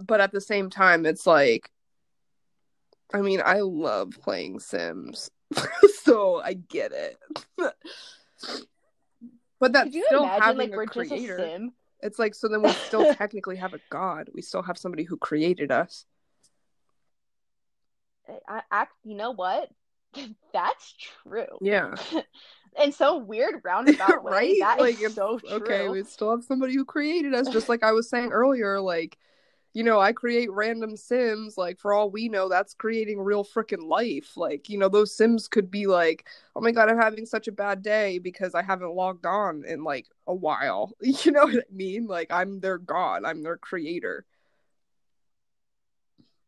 But 0.00 0.20
at 0.20 0.32
the 0.32 0.40
same 0.40 0.68
time, 0.68 1.06
it's 1.06 1.28
like, 1.28 1.70
I 3.14 3.20
mean, 3.20 3.40
I 3.44 3.60
love 3.60 4.14
playing 4.20 4.58
Sims, 4.58 5.30
so 6.12 6.40
I 6.42 6.54
get 6.54 6.92
it. 6.92 7.18
but 9.58 9.72
that's 9.72 9.94
you 9.94 10.04
still 10.06 10.24
imagine 10.24 10.42
having 10.42 10.70
like 10.70 10.78
a 10.78 10.82
a 10.82 10.86
creator. 10.86 11.38
sim? 11.38 11.72
It's 12.00 12.18
like 12.18 12.34
so 12.34 12.48
then 12.48 12.62
we 12.62 12.70
still 12.70 13.14
technically 13.16 13.56
have 13.56 13.74
a 13.74 13.80
god. 13.90 14.28
We 14.34 14.42
still 14.42 14.62
have 14.62 14.76
somebody 14.78 15.04
who 15.04 15.16
created 15.16 15.70
us. 15.70 16.04
I, 18.48 18.62
I, 18.70 18.86
you 19.04 19.14
know 19.14 19.32
what? 19.32 19.68
That's 20.52 20.94
true. 21.24 21.58
Yeah. 21.60 21.94
and 22.78 22.94
so 22.94 23.18
weird 23.18 23.60
roundabout 23.64 24.24
way, 24.24 24.32
right? 24.32 24.56
that 24.60 24.78
is 24.78 24.82
like 24.82 25.00
it's 25.00 25.14
so 25.14 25.38
true. 25.38 25.50
okay, 25.56 25.88
we 25.88 26.02
still 26.04 26.30
have 26.30 26.44
somebody 26.44 26.74
who 26.74 26.84
created 26.84 27.34
us, 27.34 27.48
just 27.48 27.68
like 27.68 27.82
I 27.82 27.92
was 27.92 28.08
saying 28.08 28.32
earlier, 28.32 28.80
like 28.80 29.18
you 29.74 29.82
know, 29.84 30.00
I 30.00 30.12
create 30.12 30.50
random 30.52 30.96
sims, 30.96 31.56
like 31.56 31.78
for 31.80 31.92
all 31.94 32.10
we 32.10 32.28
know, 32.28 32.48
that's 32.48 32.74
creating 32.74 33.20
real 33.20 33.44
freaking 33.44 33.86
life. 33.88 34.36
Like, 34.36 34.68
you 34.68 34.78
know, 34.78 34.88
those 34.88 35.16
sims 35.16 35.48
could 35.48 35.70
be 35.70 35.86
like, 35.86 36.26
oh 36.56 36.60
my 36.60 36.72
god, 36.72 36.88
I'm 36.90 36.98
having 37.00 37.26
such 37.26 37.48
a 37.48 37.52
bad 37.52 37.82
day 37.82 38.18
because 38.18 38.54
I 38.54 38.62
haven't 38.62 38.94
logged 38.94 39.26
on 39.26 39.64
in 39.66 39.84
like 39.84 40.06
a 40.26 40.34
while. 40.34 40.92
You 41.02 41.32
know 41.32 41.44
what 41.44 41.56
I 41.56 41.74
mean? 41.74 42.06
Like 42.06 42.28
I'm 42.30 42.60
their 42.60 42.78
god, 42.78 43.24
I'm 43.24 43.42
their 43.42 43.56
creator. 43.56 44.26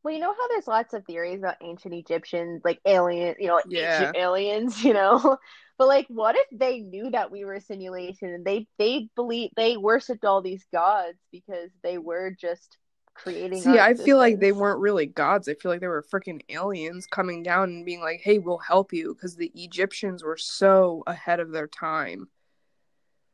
Well, 0.02 0.12
you 0.12 0.20
know 0.20 0.34
how 0.34 0.48
there's 0.48 0.66
lots 0.68 0.92
of 0.92 1.04
theories 1.06 1.38
about 1.38 1.56
ancient 1.62 1.94
Egyptians, 1.94 2.62
like 2.64 2.80
alien, 2.84 3.36
you 3.38 3.48
know, 3.48 3.54
like 3.56 3.64
Yeah. 3.64 3.76
ancient 3.78 4.16
aliens, 4.16 4.82
you 4.84 4.92
know. 4.92 5.38
But 5.78 5.88
like, 5.88 6.06
what 6.08 6.36
if 6.36 6.46
they 6.52 6.80
knew 6.80 7.10
that 7.10 7.30
we 7.30 7.44
were 7.44 7.54
a 7.54 7.60
simulation 7.60 8.28
and 8.30 8.44
they 8.44 8.68
they 8.78 9.08
believe 9.16 9.50
they 9.56 9.76
worshipped 9.76 10.24
all 10.24 10.42
these 10.42 10.64
gods 10.72 11.18
because 11.32 11.70
they 11.82 11.98
were 11.98 12.30
just 12.38 12.76
creating? 13.14 13.60
See, 13.60 13.78
I 13.78 13.94
feel 13.94 14.18
like 14.18 14.40
they 14.40 14.52
weren't 14.52 14.80
really 14.80 15.06
gods. 15.06 15.48
I 15.48 15.54
feel 15.54 15.70
like 15.70 15.80
they 15.80 15.86
were 15.86 16.02
freaking 16.02 16.42
aliens 16.48 17.06
coming 17.06 17.42
down 17.42 17.70
and 17.70 17.84
being 17.86 18.00
like, 18.00 18.20
"Hey, 18.20 18.38
we'll 18.38 18.58
help 18.58 18.92
you," 18.92 19.14
because 19.14 19.36
the 19.36 19.52
Egyptians 19.54 20.22
were 20.24 20.36
so 20.36 21.02
ahead 21.06 21.40
of 21.40 21.50
their 21.52 21.66
time. 21.68 22.28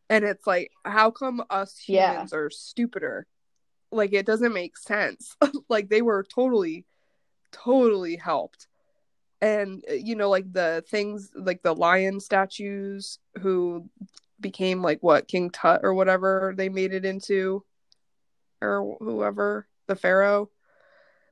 And 0.08 0.24
it's 0.24 0.46
like, 0.46 0.72
how 0.84 1.10
come 1.10 1.42
us 1.50 1.78
Yeah. 1.86 2.10
humans 2.10 2.32
are 2.32 2.50
stupider? 2.50 3.26
Like 3.92 4.12
it 4.12 4.26
doesn't 4.26 4.52
make 4.52 4.76
sense. 4.76 5.36
like 5.68 5.88
they 5.88 6.02
were 6.02 6.24
totally, 6.24 6.84
totally 7.52 8.16
helped. 8.16 8.66
And 9.40 9.84
uh, 9.90 9.94
you 9.94 10.16
know, 10.16 10.28
like 10.28 10.52
the 10.52 10.84
things, 10.88 11.30
like 11.34 11.62
the 11.62 11.74
lion 11.74 12.20
statues, 12.20 13.18
who 13.40 13.88
became 14.40 14.82
like 14.82 14.98
what 15.02 15.28
King 15.28 15.50
Tut 15.50 15.80
or 15.84 15.94
whatever 15.94 16.54
they 16.56 16.68
made 16.68 16.92
it 16.92 17.04
into, 17.04 17.64
or 18.60 18.96
whoever 19.00 19.66
the 19.90 19.96
pharaoh. 19.96 20.48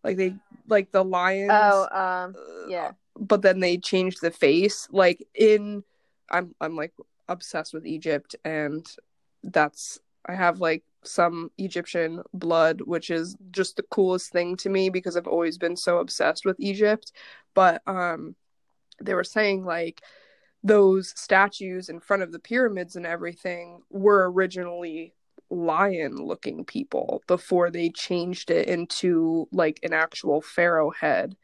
Like 0.05 0.17
they, 0.17 0.35
like 0.69 0.93
the 0.93 1.05
lions. 1.05 1.51
Oh, 1.53 1.89
um, 1.91 2.35
uh, 2.37 2.69
yeah. 2.69 2.93
but 3.19 3.43
then 3.43 3.61
they 3.61 3.79
changed 3.79 4.21
the 4.21 4.31
face 4.31 4.87
like 4.93 5.27
in 5.35 5.83
i'm 6.31 6.55
i'm 6.61 6.77
like 6.77 6.93
obsessed 7.29 7.75
with 7.75 7.87
egypt 7.87 8.37
and 8.45 8.87
that's 9.43 9.99
i 10.27 10.35
have 10.35 10.61
like 10.61 10.83
some 11.03 11.51
egyptian 11.59 12.23
blood 12.35 12.81
which 12.83 13.11
is 13.11 13.37
just 13.51 13.77
the 13.77 13.83
coolest 13.85 14.33
thing 14.33 14.57
to 14.57 14.69
me 14.69 14.91
because 14.91 15.17
i've 15.17 15.27
always 15.27 15.59
been 15.59 15.77
so 15.77 15.99
obsessed 15.99 16.45
with 16.45 16.59
egypt 16.59 17.13
but 17.55 17.83
um 17.87 18.35
they 19.01 19.15
were 19.15 19.25
saying 19.25 19.65
like 19.65 20.03
those 20.65 21.13
statues 21.17 21.89
in 21.89 22.01
front 22.01 22.23
of 22.23 22.33
the 22.33 22.39
pyramids 22.39 22.97
and 22.97 23.07
everything 23.07 23.81
were 23.91 24.31
originally 24.31 25.15
lion 25.51 26.17
looking 26.17 26.65
people 26.65 27.23
before 27.27 27.71
they 27.71 27.89
changed 27.91 28.51
it 28.51 28.69
into 28.69 29.49
like 29.53 29.81
an 29.83 29.93
actual 29.93 30.41
pharaoh 30.41 30.91
head 30.91 31.37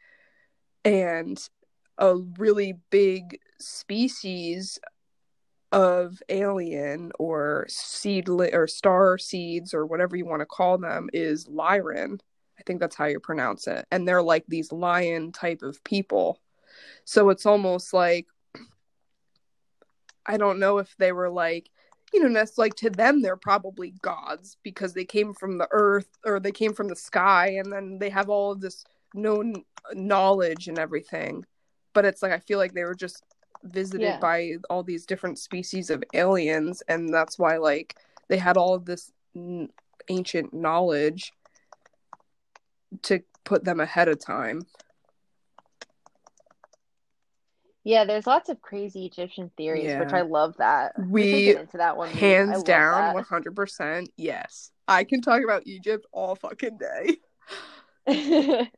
and 0.83 1.49
a 1.97 2.15
really 2.37 2.77
big 2.89 3.39
species 3.59 4.79
of 5.71 6.21
alien 6.29 7.11
or 7.19 7.65
seedling 7.67 8.53
or 8.53 8.67
star 8.67 9.17
seeds 9.17 9.73
or 9.73 9.85
whatever 9.85 10.15
you 10.15 10.25
want 10.25 10.41
to 10.41 10.45
call 10.45 10.77
them 10.77 11.09
is 11.11 11.45
Lyran. 11.47 12.19
I 12.59 12.63
think 12.63 12.79
that's 12.79 12.95
how 12.95 13.05
you 13.05 13.19
pronounce 13.19 13.67
it. 13.67 13.85
And 13.91 14.07
they're 14.07 14.21
like 14.21 14.45
these 14.47 14.71
lion 14.71 15.31
type 15.31 15.63
of 15.63 15.83
people. 15.83 16.39
So 17.03 17.29
it's 17.29 17.45
almost 17.45 17.93
like 17.93 18.27
I 20.25 20.37
don't 20.37 20.59
know 20.59 20.79
if 20.79 20.95
they 20.97 21.11
were 21.11 21.29
like, 21.29 21.69
you 22.15 22.23
know, 22.23 22.33
that's 22.33 22.57
like 22.57 22.75
to 22.75 22.89
them 22.89 23.21
they're 23.21 23.35
probably 23.35 23.91
gods 24.01 24.55
because 24.63 24.93
they 24.93 25.03
came 25.03 25.33
from 25.33 25.57
the 25.57 25.67
earth 25.71 26.07
or 26.25 26.39
they 26.39 26.51
came 26.51 26.73
from 26.73 26.87
the 26.87 26.95
sky 26.95 27.55
and 27.59 27.71
then 27.71 27.99
they 27.99 28.09
have 28.09 28.29
all 28.29 28.53
of 28.53 28.61
this 28.61 28.85
known 29.13 29.65
knowledge 29.93 30.69
and 30.69 30.79
everything. 30.79 31.45
But 31.93 32.05
it's 32.05 32.23
like 32.23 32.31
I 32.31 32.39
feel 32.39 32.57
like 32.57 32.73
they 32.73 32.85
were 32.85 32.95
just 32.95 33.21
visited 33.63 34.05
Yeah. 34.05 34.19
by 34.19 34.53
all 34.69 34.81
these 34.81 35.05
different 35.05 35.39
species 35.39 35.89
of 35.89 36.03
aliens 36.13 36.81
and 36.87 37.13
that's 37.13 37.37
why 37.37 37.57
like 37.57 37.97
they 38.29 38.37
had 38.37 38.55
all 38.55 38.73
of 38.73 38.85
this 38.85 39.11
n- 39.35 39.69
ancient 40.07 40.53
knowledge 40.53 41.33
to 43.03 43.21
put 43.43 43.65
them 43.65 43.81
ahead 43.81 44.07
of 44.07 44.19
time. 44.19 44.61
Yeah, 47.85 48.03
there's 48.05 48.25
lots 48.25 48.49
of 48.49 48.59
crazy 48.61 49.05
Egyptian 49.05 49.51
theories, 49.55 49.93
which 49.99 50.11
I 50.11 50.21
love 50.21 50.55
that. 50.57 50.93
We- 50.97 51.45
get 51.45 51.61
into 51.61 51.77
that 51.77 51.95
one. 51.95 52.09
Hands 52.09 52.63
down, 52.63 53.13
one 53.13 53.23
hundred 53.23 53.55
percent. 53.55 54.09
Yes, 54.17 54.71
I 54.87 55.03
can 55.03 55.21
talk 55.21 55.43
about 55.43 55.67
Egypt 55.67 56.05
all 56.11 56.35
fucking 56.35 56.79
day. 56.79 57.17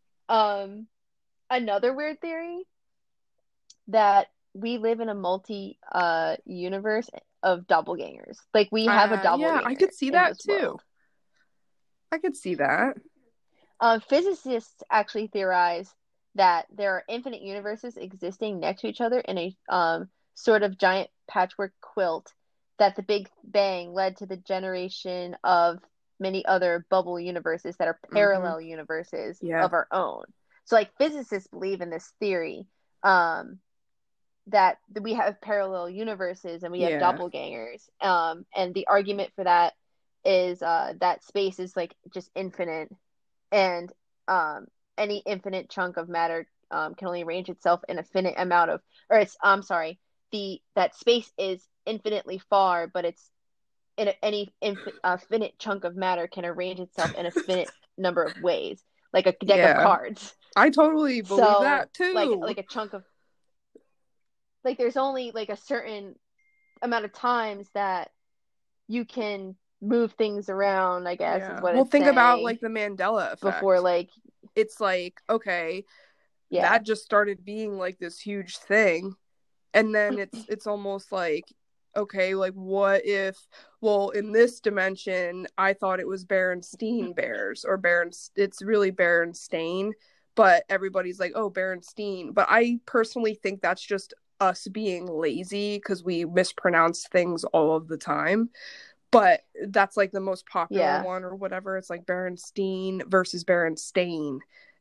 um, 0.28 0.88
another 1.48 1.94
weird 1.94 2.20
theory 2.20 2.64
that 3.86 4.26
we 4.54 4.78
live 4.78 4.98
in 4.98 5.08
a 5.08 5.14
multi 5.14 5.78
uh 5.92 6.34
universe 6.44 7.08
of 7.44 7.60
doppelgangers. 7.68 8.38
Like 8.52 8.70
we 8.72 8.86
have 8.86 9.12
a 9.12 9.14
Uh, 9.14 9.22
doppelganger. 9.22 9.60
Yeah, 9.62 9.68
I 9.68 9.74
could 9.76 9.94
see 9.94 10.10
that 10.10 10.36
too. 10.40 10.52
world. 10.52 10.82
I 12.10 12.18
could 12.18 12.36
see 12.36 12.56
that. 12.56 12.96
Uh, 13.78 14.00
physicists 14.00 14.82
actually 14.90 15.28
theorize 15.28 15.94
that 16.38 16.66
there 16.74 16.94
are 16.94 17.04
infinite 17.08 17.42
universes 17.42 17.98
existing 17.98 18.60
next 18.60 18.82
to 18.82 18.88
each 18.88 19.02
other 19.02 19.20
in 19.20 19.38
a 19.38 19.56
um 19.68 20.08
sort 20.34 20.62
of 20.64 20.78
giant 20.78 21.10
patchwork 21.28 21.74
quilt. 21.82 22.32
That 22.78 22.96
the 22.96 23.02
Big 23.02 23.28
Bang 23.44 23.92
led 23.92 24.18
to 24.18 24.26
the 24.26 24.36
generation 24.38 25.36
of 25.44 25.80
many 26.20 26.46
other 26.46 26.86
bubble 26.90 27.20
universes 27.20 27.76
that 27.78 27.88
are 27.88 28.00
parallel 28.12 28.60
universes 28.60 29.38
Mm-hmm. 29.38 29.48
Yeah. 29.48 29.64
of 29.66 29.72
our 29.74 29.88
own. 29.92 30.24
So, 30.66 30.76
like 30.76 30.96
physicists 30.98 31.48
believe 31.48 31.80
in 31.82 31.90
this 31.90 32.12
theory, 32.20 32.66
um, 33.02 33.60
that 34.48 34.78
we 35.00 35.14
have 35.14 35.40
parallel 35.40 35.90
universes 35.90 36.62
and 36.62 36.72
we 36.72 36.82
have 36.82 36.92
Yeah. 36.92 37.12
doppelgangers. 37.12 37.88
Um, 38.00 38.46
and 38.56 38.74
the 38.74 38.86
argument 38.86 39.32
for 39.34 39.44
that 39.44 39.74
is 40.24 40.62
uh, 40.62 40.94
that 41.00 41.24
space 41.24 41.58
is 41.58 41.76
like 41.76 41.94
just 42.14 42.30
infinite, 42.34 42.90
and 43.52 43.92
um, 44.28 44.66
any 44.98 45.22
infinite 45.26 45.70
chunk 45.70 45.96
of 45.96 46.08
matter 46.08 46.46
um, 46.70 46.94
can 46.94 47.08
only 47.08 47.22
arrange 47.22 47.48
itself 47.48 47.80
in 47.88 47.98
a 47.98 48.02
finite 48.02 48.34
amount 48.36 48.70
of, 48.70 48.80
or 49.10 49.18
it's 49.18 49.36
I'm 49.42 49.62
sorry, 49.62 49.98
the 50.32 50.60
that 50.76 50.94
space 50.94 51.32
is 51.38 51.66
infinitely 51.86 52.38
far, 52.50 52.86
but 52.86 53.04
it's 53.04 53.30
in 53.96 54.08
a, 54.08 54.24
any 54.24 54.52
infi- 54.62 54.92
uh, 55.02 55.16
finite 55.16 55.58
chunk 55.58 55.84
of 55.84 55.96
matter 55.96 56.26
can 56.26 56.44
arrange 56.44 56.80
itself 56.80 57.10
in 57.16 57.26
a 57.26 57.30
finite 57.30 57.70
number 57.98 58.22
of 58.24 58.36
ways, 58.38 58.82
like 59.12 59.26
a 59.26 59.32
deck 59.32 59.58
Yeah. 59.58 59.78
of 59.78 59.82
cards 59.82 60.34
I 60.56 60.70
totally 60.70 61.20
believe 61.22 61.42
so 61.42 61.60
that 61.60 61.92
too. 61.94 62.12
like 62.14 62.30
like 62.40 62.58
a 62.58 62.62
chunk 62.64 62.92
of 62.94 63.04
like 64.64 64.76
there's 64.78 64.96
only 64.96 65.30
like 65.32 65.48
a 65.50 65.56
certain 65.56 66.14
amount 66.82 67.04
of 67.04 67.12
times 67.12 67.68
that 67.74 68.10
you 68.88 69.04
can 69.04 69.54
move 69.80 70.12
things 70.12 70.48
around 70.48 71.06
i 71.06 71.14
guess 71.14 71.42
Yeah. 71.42 71.56
is 71.56 71.62
what 71.62 71.74
well, 71.74 71.82
it's 71.82 71.90
think 71.90 72.06
about 72.06 72.42
like 72.42 72.60
the 72.60 72.68
Mandela 72.68 73.26
effect. 73.32 73.42
before 73.42 73.80
like 73.80 74.10
it's 74.58 74.80
like 74.80 75.20
okay, 75.30 75.84
yeah. 76.50 76.62
that 76.62 76.84
just 76.84 77.04
started 77.04 77.44
being 77.44 77.78
like 77.78 77.98
this 77.98 78.18
huge 78.18 78.58
thing, 78.58 79.14
and 79.72 79.94
then 79.94 80.18
it's 80.18 80.44
it's 80.48 80.66
almost 80.66 81.12
like 81.12 81.44
okay, 81.96 82.34
like 82.34 82.54
what 82.54 83.04
if 83.04 83.36
well 83.80 84.10
in 84.10 84.32
this 84.32 84.60
dimension 84.60 85.46
I 85.56 85.72
thought 85.72 86.00
it 86.00 86.08
was 86.08 86.24
Berenstein 86.24 87.14
Bears 87.14 87.64
or 87.64 87.78
Beren 87.78 88.12
it's 88.36 88.62
really 88.62 88.92
Berenstain, 88.92 89.92
but 90.34 90.64
everybody's 90.68 91.20
like 91.20 91.32
oh 91.34 91.50
Berenstein, 91.50 92.34
but 92.34 92.46
I 92.50 92.80
personally 92.86 93.34
think 93.34 93.60
that's 93.60 93.82
just 93.82 94.14
us 94.40 94.68
being 94.68 95.06
lazy 95.06 95.78
because 95.78 96.04
we 96.04 96.24
mispronounce 96.24 97.06
things 97.08 97.44
all 97.44 97.76
of 97.76 97.88
the 97.88 97.96
time. 97.96 98.50
But 99.10 99.40
that's 99.68 99.96
like 99.96 100.12
the 100.12 100.20
most 100.20 100.46
popular 100.46 100.82
Yeah. 100.82 101.02
one 101.02 101.24
or 101.24 101.34
whatever. 101.34 101.78
It's 101.78 101.90
like 101.90 102.04
Berenstein 102.04 103.08
versus 103.10 103.44
Berenstain. 103.44 104.40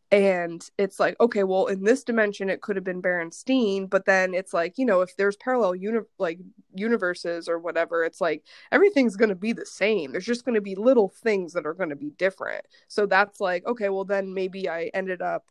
And 0.09 0.65
it's 0.77 1.01
like, 1.01 1.19
okay, 1.19 1.43
well, 1.43 1.65
in 1.65 1.83
this 1.83 2.05
dimension, 2.05 2.49
it 2.49 2.61
could 2.61 2.77
have 2.77 2.85
been 2.85 3.01
Berenstein, 3.01 3.89
but 3.89 4.05
then 4.05 4.33
it's 4.33 4.53
like, 4.53 4.77
you 4.77 4.85
know, 4.85 5.01
if 5.01 5.15
there's 5.17 5.35
parallel 5.35 5.75
uni- 5.75 5.99
like 6.17 6.39
universes 6.73 7.49
or 7.49 7.59
whatever, 7.59 8.05
it's 8.05 8.21
like 8.21 8.43
everything's 8.71 9.17
going 9.17 9.29
to 9.29 9.35
be 9.35 9.51
the 9.51 9.65
same. 9.65 10.13
There's 10.13 10.25
just 10.25 10.45
going 10.45 10.55
to 10.55 10.61
be 10.61 10.75
little 10.75 11.09
things 11.09 11.51
that 11.53 11.65
are 11.65 11.73
going 11.73 11.89
to 11.89 11.97
be 11.97 12.11
different. 12.11 12.65
So 12.87 13.05
that's 13.05 13.41
like, 13.41 13.65
okay, 13.65 13.89
well, 13.89 14.05
then 14.05 14.33
maybe 14.33 14.69
I 14.69 14.91
ended 14.93 15.21
up 15.21 15.45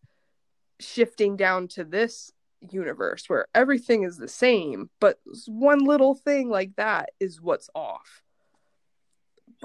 shifting 0.80 1.36
down 1.36 1.68
to 1.68 1.84
this 1.84 2.32
universe 2.60 3.28
where 3.28 3.46
everything 3.54 4.04
is 4.04 4.16
the 4.16 4.28
same, 4.28 4.88
but 5.00 5.20
one 5.46 5.80
little 5.80 6.14
thing 6.14 6.48
like 6.48 6.74
that 6.76 7.10
is 7.20 7.42
what's 7.42 7.68
off. 7.74 8.22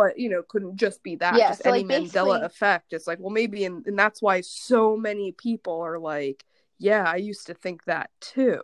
But 0.01 0.17
you 0.17 0.29
know, 0.29 0.41
couldn't 0.47 0.77
just 0.77 1.03
be 1.03 1.15
that. 1.17 1.37
Yeah, 1.37 1.49
just 1.49 1.63
so, 1.63 1.69
any 1.69 1.83
like, 1.83 2.01
Mandela 2.01 2.43
effect. 2.43 2.91
It's 2.91 3.05
like, 3.05 3.19
well, 3.19 3.29
maybe, 3.29 3.65
and, 3.65 3.85
and 3.85 3.99
that's 3.99 4.19
why 4.19 4.41
so 4.41 4.97
many 4.97 5.31
people 5.31 5.81
are 5.81 5.99
like, 5.99 6.43
yeah, 6.79 7.03
I 7.05 7.17
used 7.17 7.45
to 7.47 7.53
think 7.53 7.83
that 7.83 8.09
too. 8.19 8.61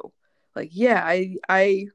Like, 0.55 0.69
yeah, 0.71 1.03
I, 1.05 1.35
I, 1.47 1.87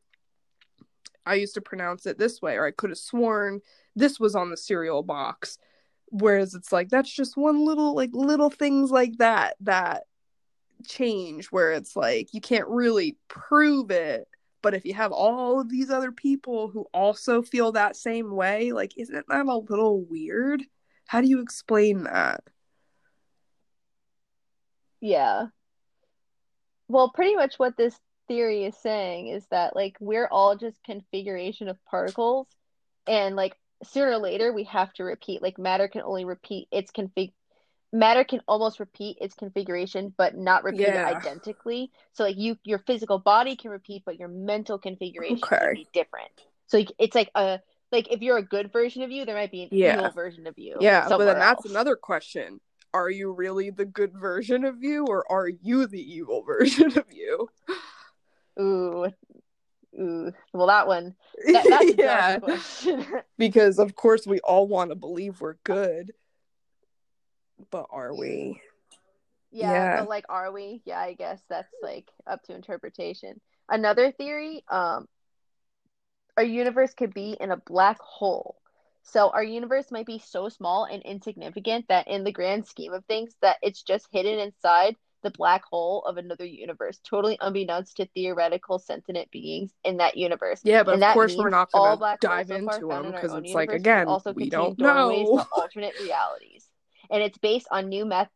I 1.26 1.34
used 1.34 1.54
to 1.54 1.60
pronounce 1.60 2.06
it 2.06 2.18
this 2.18 2.40
way, 2.40 2.54
or 2.54 2.64
I 2.64 2.70
could 2.70 2.90
have 2.90 2.98
sworn 2.98 3.62
this 3.96 4.20
was 4.20 4.36
on 4.36 4.50
the 4.50 4.56
cereal 4.56 5.02
box. 5.02 5.58
Whereas 6.06 6.54
it's 6.54 6.70
like 6.70 6.88
that's 6.88 7.12
just 7.12 7.36
one 7.36 7.64
little, 7.64 7.96
like 7.96 8.10
little 8.12 8.50
things 8.50 8.92
like 8.92 9.18
that 9.18 9.56
that 9.62 10.04
change 10.86 11.46
where 11.46 11.72
it's 11.72 11.96
like 11.96 12.32
you 12.32 12.40
can't 12.40 12.68
really 12.68 13.16
prove 13.26 13.90
it 13.90 14.28
but 14.62 14.74
if 14.74 14.84
you 14.84 14.94
have 14.94 15.12
all 15.12 15.60
of 15.60 15.68
these 15.68 15.90
other 15.90 16.12
people 16.12 16.68
who 16.68 16.86
also 16.94 17.42
feel 17.42 17.72
that 17.72 17.96
same 17.96 18.34
way 18.34 18.72
like 18.72 18.92
isn't 18.96 19.26
that 19.28 19.46
a 19.46 19.56
little 19.56 20.02
weird? 20.04 20.62
How 21.06 21.20
do 21.20 21.28
you 21.28 21.40
explain 21.40 22.04
that? 22.04 22.42
Yeah. 25.00 25.46
Well 26.88 27.10
pretty 27.10 27.34
much 27.34 27.58
what 27.58 27.76
this 27.76 27.98
theory 28.28 28.64
is 28.64 28.76
saying 28.76 29.28
is 29.28 29.44
that 29.50 29.74
like 29.74 29.96
we're 30.00 30.28
all 30.30 30.56
just 30.56 30.82
configuration 30.84 31.68
of 31.68 31.84
particles 31.84 32.46
and 33.06 33.34
like 33.34 33.56
sooner 33.84 34.12
or 34.12 34.18
later 34.18 34.52
we 34.52 34.64
have 34.64 34.92
to 34.94 35.02
repeat 35.02 35.42
like 35.42 35.58
matter 35.58 35.88
can 35.88 36.02
only 36.02 36.24
repeat 36.24 36.68
its 36.70 36.92
config 36.92 37.32
matter 37.92 38.24
can 38.24 38.40
almost 38.48 38.80
repeat 38.80 39.18
its 39.20 39.34
configuration 39.34 40.14
but 40.16 40.36
not 40.36 40.64
repeat 40.64 40.80
Yeah. 40.80 41.08
it 41.08 41.16
identically. 41.16 41.90
So 42.12 42.24
like 42.24 42.36
you 42.38 42.56
your 42.64 42.78
physical 42.80 43.18
body 43.18 43.54
can 43.56 43.70
repeat 43.70 44.02
but 44.06 44.18
your 44.18 44.28
mental 44.28 44.78
configuration 44.78 45.38
Okay. 45.44 45.58
can 45.58 45.74
be 45.74 45.88
different. 45.92 46.30
So 46.66 46.78
like, 46.78 46.92
it's 46.98 47.14
like 47.14 47.30
a 47.34 47.60
like 47.90 48.10
if 48.10 48.22
you're 48.22 48.38
a 48.38 48.42
good 48.42 48.72
version 48.72 49.02
of 49.02 49.10
you 49.10 49.24
there 49.26 49.36
might 49.36 49.50
be 49.50 49.64
an 49.64 49.68
Yeah. 49.72 49.98
evil 49.98 50.10
version 50.10 50.46
of 50.46 50.58
you 50.58 50.76
yeah 50.80 51.06
but 51.08 51.18
then 51.18 51.38
that's 51.38 51.64
else. 51.66 51.70
another 51.70 51.96
question. 51.96 52.60
Are 52.94 53.10
you 53.10 53.32
really 53.32 53.70
the 53.70 53.86
good 53.86 54.12
version 54.12 54.64
of 54.64 54.82
you 54.82 55.06
or 55.06 55.24
are 55.30 55.48
you 55.48 55.86
the 55.86 56.00
evil 56.00 56.42
version 56.46 56.96
of 56.98 57.04
you? 57.12 57.48
Ooh. 58.58 59.06
Ooh. 60.00 60.32
Well 60.54 60.66
that 60.68 60.86
one 60.86 61.14
that, 61.52 61.66
that's 61.68 61.94
yeah. 63.04 63.20
because 63.38 63.78
of 63.78 63.94
course 63.94 64.26
we 64.26 64.40
all 64.40 64.66
want 64.66 64.90
to 64.90 64.94
believe 64.96 65.40
we're 65.42 65.56
good 65.64 66.12
but 67.70 67.86
are 67.90 68.14
we 68.14 68.60
Yeah, 69.50 69.72
Yeah. 69.72 70.00
but 70.00 70.08
like, 70.08 70.24
are 70.28 70.50
we? 70.52 70.82
Yeah, 70.84 70.98
I 70.98 71.14
guess 71.14 71.42
that's 71.48 71.72
like 71.82 72.10
up 72.26 72.42
to 72.44 72.54
interpretation. 72.54 73.40
Another 73.68 74.12
theory, 74.12 74.64
um, 74.70 75.06
our 76.36 76.44
universe 76.44 76.94
could 76.94 77.12
be 77.14 77.36
in 77.38 77.50
a 77.50 77.56
black 77.56 77.98
hole. 78.00 78.56
So 79.04 79.30
our 79.30 79.42
universe 79.44 79.90
might 79.90 80.06
be 80.06 80.18
so 80.18 80.48
small 80.48 80.84
and 80.84 81.02
insignificant 81.02 81.88
that 81.88 82.08
in 82.08 82.24
the 82.24 82.32
grand 82.32 82.66
scheme 82.66 82.92
of 82.92 83.04
things, 83.04 83.34
that 83.42 83.56
it's 83.62 83.82
just 83.82 84.06
hidden 84.12 84.38
inside 84.38 84.96
the 85.22 85.30
black 85.30 85.64
hole 85.64 86.02
of 86.02 86.16
another 86.16 86.44
universe, 86.44 86.98
totally 87.04 87.36
unbeknownst 87.40 87.96
to 87.96 88.06
theoretical 88.06 88.78
sentient 88.78 89.30
beings 89.30 89.72
in 89.84 89.98
that 89.98 90.16
universe. 90.16 90.60
Yeah, 90.64 90.82
but 90.82 90.94
And 90.94 91.02
of 91.04 91.14
course 91.14 91.36
we're 91.36 91.50
not 91.50 91.70
going 91.72 91.98
to 91.98 92.16
dive 92.20 92.48
holes 92.48 92.60
so 92.64 92.66
far 92.66 92.76
into 92.76 92.88
them 92.88 93.12
because 93.12 93.34
it's 93.34 93.54
like 93.54 93.72
again 93.72 94.06
also 94.06 94.32
we 94.32 94.50
don't 94.50 94.78
know. 94.78 95.46
alternate 95.52 95.94
realities, 96.00 96.66
and 97.12 97.22
it's 97.22 97.38
based 97.38 97.68
on 97.70 97.88
new 97.88 98.04
math. 98.04 98.28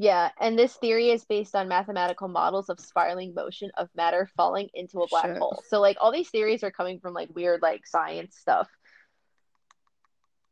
Yeah, 0.00 0.30
and 0.40 0.56
this 0.56 0.74
theory 0.76 1.10
is 1.10 1.24
based 1.24 1.56
on 1.56 1.66
mathematical 1.66 2.28
models 2.28 2.68
of 2.68 2.78
spiraling 2.78 3.34
motion 3.34 3.72
of 3.76 3.88
matter 3.96 4.30
falling 4.36 4.68
into 4.72 5.02
a 5.02 5.08
black 5.08 5.24
Shit. 5.24 5.38
hole. 5.38 5.60
So 5.68 5.80
like 5.80 5.96
all 6.00 6.12
these 6.12 6.30
theories 6.30 6.62
are 6.62 6.70
coming 6.70 7.00
from 7.00 7.14
like 7.14 7.34
weird 7.34 7.62
like 7.62 7.84
science 7.84 8.36
stuff. 8.38 8.68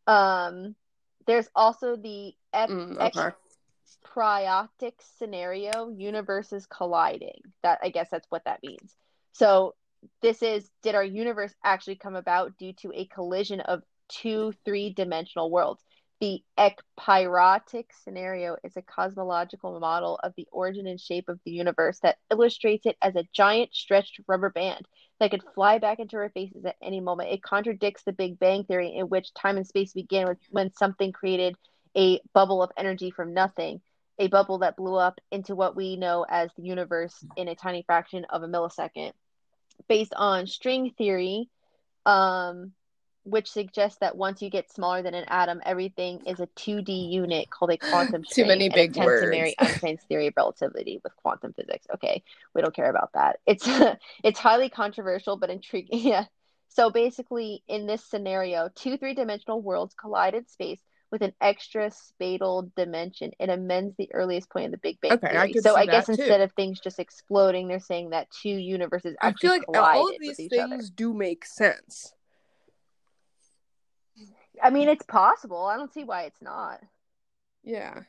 Um 0.08 0.74
there's 1.28 1.48
also 1.54 1.96
the 1.96 2.34
F- 2.52 2.70
Mm, 2.70 2.98
okay. 2.98 3.30
ekpyrotic 4.16 4.94
scenario, 5.18 5.90
universes 5.90 6.66
colliding. 6.66 7.40
That 7.62 7.78
I 7.82 7.90
guess 7.90 8.08
that's 8.10 8.26
what 8.30 8.42
that 8.46 8.60
means. 8.64 8.96
So 9.32 9.74
this 10.22 10.42
is 10.42 10.70
did 10.82 10.94
our 10.94 11.04
universe 11.04 11.54
actually 11.64 11.96
come 11.96 12.16
about 12.16 12.56
due 12.58 12.72
to 12.74 12.92
a 12.94 13.06
collision 13.06 13.60
of 13.60 13.82
two 14.08 14.52
three-dimensional 14.64 15.50
worlds? 15.50 15.82
The 16.20 16.42
ekpyrotic 16.58 17.86
scenario 18.02 18.56
is 18.64 18.74
a 18.76 18.82
cosmological 18.82 19.78
model 19.78 20.18
of 20.22 20.32
the 20.34 20.48
origin 20.50 20.86
and 20.86 20.98
shape 20.98 21.28
of 21.28 21.38
the 21.44 21.50
universe 21.50 21.98
that 22.00 22.16
illustrates 22.30 22.86
it 22.86 22.96
as 23.02 23.16
a 23.16 23.28
giant 23.34 23.74
stretched 23.74 24.20
rubber 24.26 24.48
band 24.48 24.88
that 25.20 25.30
could 25.30 25.42
fly 25.54 25.78
back 25.78 25.98
into 25.98 26.16
our 26.16 26.30
faces 26.30 26.64
at 26.64 26.76
any 26.82 27.00
moment. 27.00 27.32
It 27.32 27.42
contradicts 27.42 28.02
the 28.04 28.12
Big 28.12 28.38
Bang 28.38 28.64
Theory, 28.64 28.96
in 28.96 29.10
which 29.10 29.34
time 29.34 29.58
and 29.58 29.66
space 29.66 29.92
began 29.92 30.26
with, 30.26 30.38
when 30.50 30.72
something 30.74 31.12
created 31.12 31.54
a 31.94 32.20
bubble 32.32 32.62
of 32.62 32.72
energy 32.78 33.10
from 33.10 33.34
nothing, 33.34 33.82
a 34.18 34.28
bubble 34.28 34.58
that 34.58 34.76
blew 34.76 34.96
up 34.96 35.20
into 35.30 35.54
what 35.54 35.76
we 35.76 35.96
know 35.96 36.24
as 36.28 36.50
the 36.56 36.62
universe 36.62 37.22
in 37.36 37.48
a 37.48 37.54
tiny 37.54 37.82
fraction 37.82 38.24
of 38.30 38.42
a 38.42 38.48
millisecond. 38.48 39.12
Based 39.88 40.14
on 40.14 40.46
string 40.46 40.92
theory, 40.96 41.48
um, 42.04 42.72
which 43.24 43.50
suggests 43.50 43.98
that 43.98 44.16
once 44.16 44.40
you 44.40 44.48
get 44.48 44.70
smaller 44.70 45.02
than 45.02 45.14
an 45.14 45.24
atom, 45.26 45.60
everything 45.66 46.24
is 46.26 46.38
a 46.38 46.46
2D 46.46 47.10
unit 47.10 47.50
called 47.50 47.72
a 47.72 47.76
quantum 47.76 48.22
Too 48.30 48.46
many 48.46 48.68
big 48.68 48.96
words. 48.96 49.22
to 49.22 49.30
marry 49.30 49.54
Einstein's 49.58 50.02
theory 50.08 50.28
of 50.28 50.34
relativity 50.36 51.00
with 51.02 51.14
quantum 51.16 51.52
physics. 51.52 51.86
Okay, 51.94 52.22
we 52.54 52.62
don't 52.62 52.74
care 52.74 52.88
about 52.88 53.12
that. 53.14 53.40
It's 53.44 53.66
it's 54.24 54.38
highly 54.38 54.70
controversial 54.70 55.36
but 55.36 55.50
intriguing. 55.50 56.00
Yeah. 56.00 56.26
So 56.68 56.90
basically, 56.90 57.62
in 57.68 57.86
this 57.86 58.04
scenario, 58.04 58.68
two 58.74 58.98
three-dimensional 58.98 59.62
worlds 59.62 59.94
collide 59.94 60.34
in 60.34 60.46
space 60.46 60.80
with 61.16 61.22
an 61.30 61.34
extra 61.40 61.90
spatial 61.90 62.70
dimension. 62.76 63.30
It 63.40 63.48
amends 63.48 63.94
the 63.96 64.12
earliest 64.12 64.50
point 64.50 64.66
of 64.66 64.70
the 64.72 64.78
Big 64.78 65.00
Bang 65.00 65.12
Okay, 65.12 65.30
theory. 65.30 65.52
could 65.54 65.62
so 65.62 65.74
I 65.74 65.86
guess 65.86 66.06
that, 66.08 66.16
too. 66.16 66.22
instead 66.22 66.40
of 66.42 66.52
things 66.52 66.78
just 66.78 66.98
exploding, 66.98 67.68
they're 67.68 67.80
saying 67.80 68.10
that 68.10 68.28
two 68.30 68.50
universes 68.50 69.16
I 69.22 69.32
feel 69.32 69.50
like 69.50 69.64
all 69.68 70.08
of 70.10 70.16
these 70.20 70.36
things 70.36 70.90
other. 70.90 70.94
do 70.94 71.14
make 71.14 71.46
sense. 71.46 72.12
I 74.62 74.68
mean, 74.70 74.88
it's 74.88 75.04
possible. 75.06 75.64
I 75.64 75.76
don't 75.76 75.92
see 75.92 76.04
why 76.04 76.24
it's 76.24 76.42
not. 76.42 76.80
Yeah. 77.64 78.00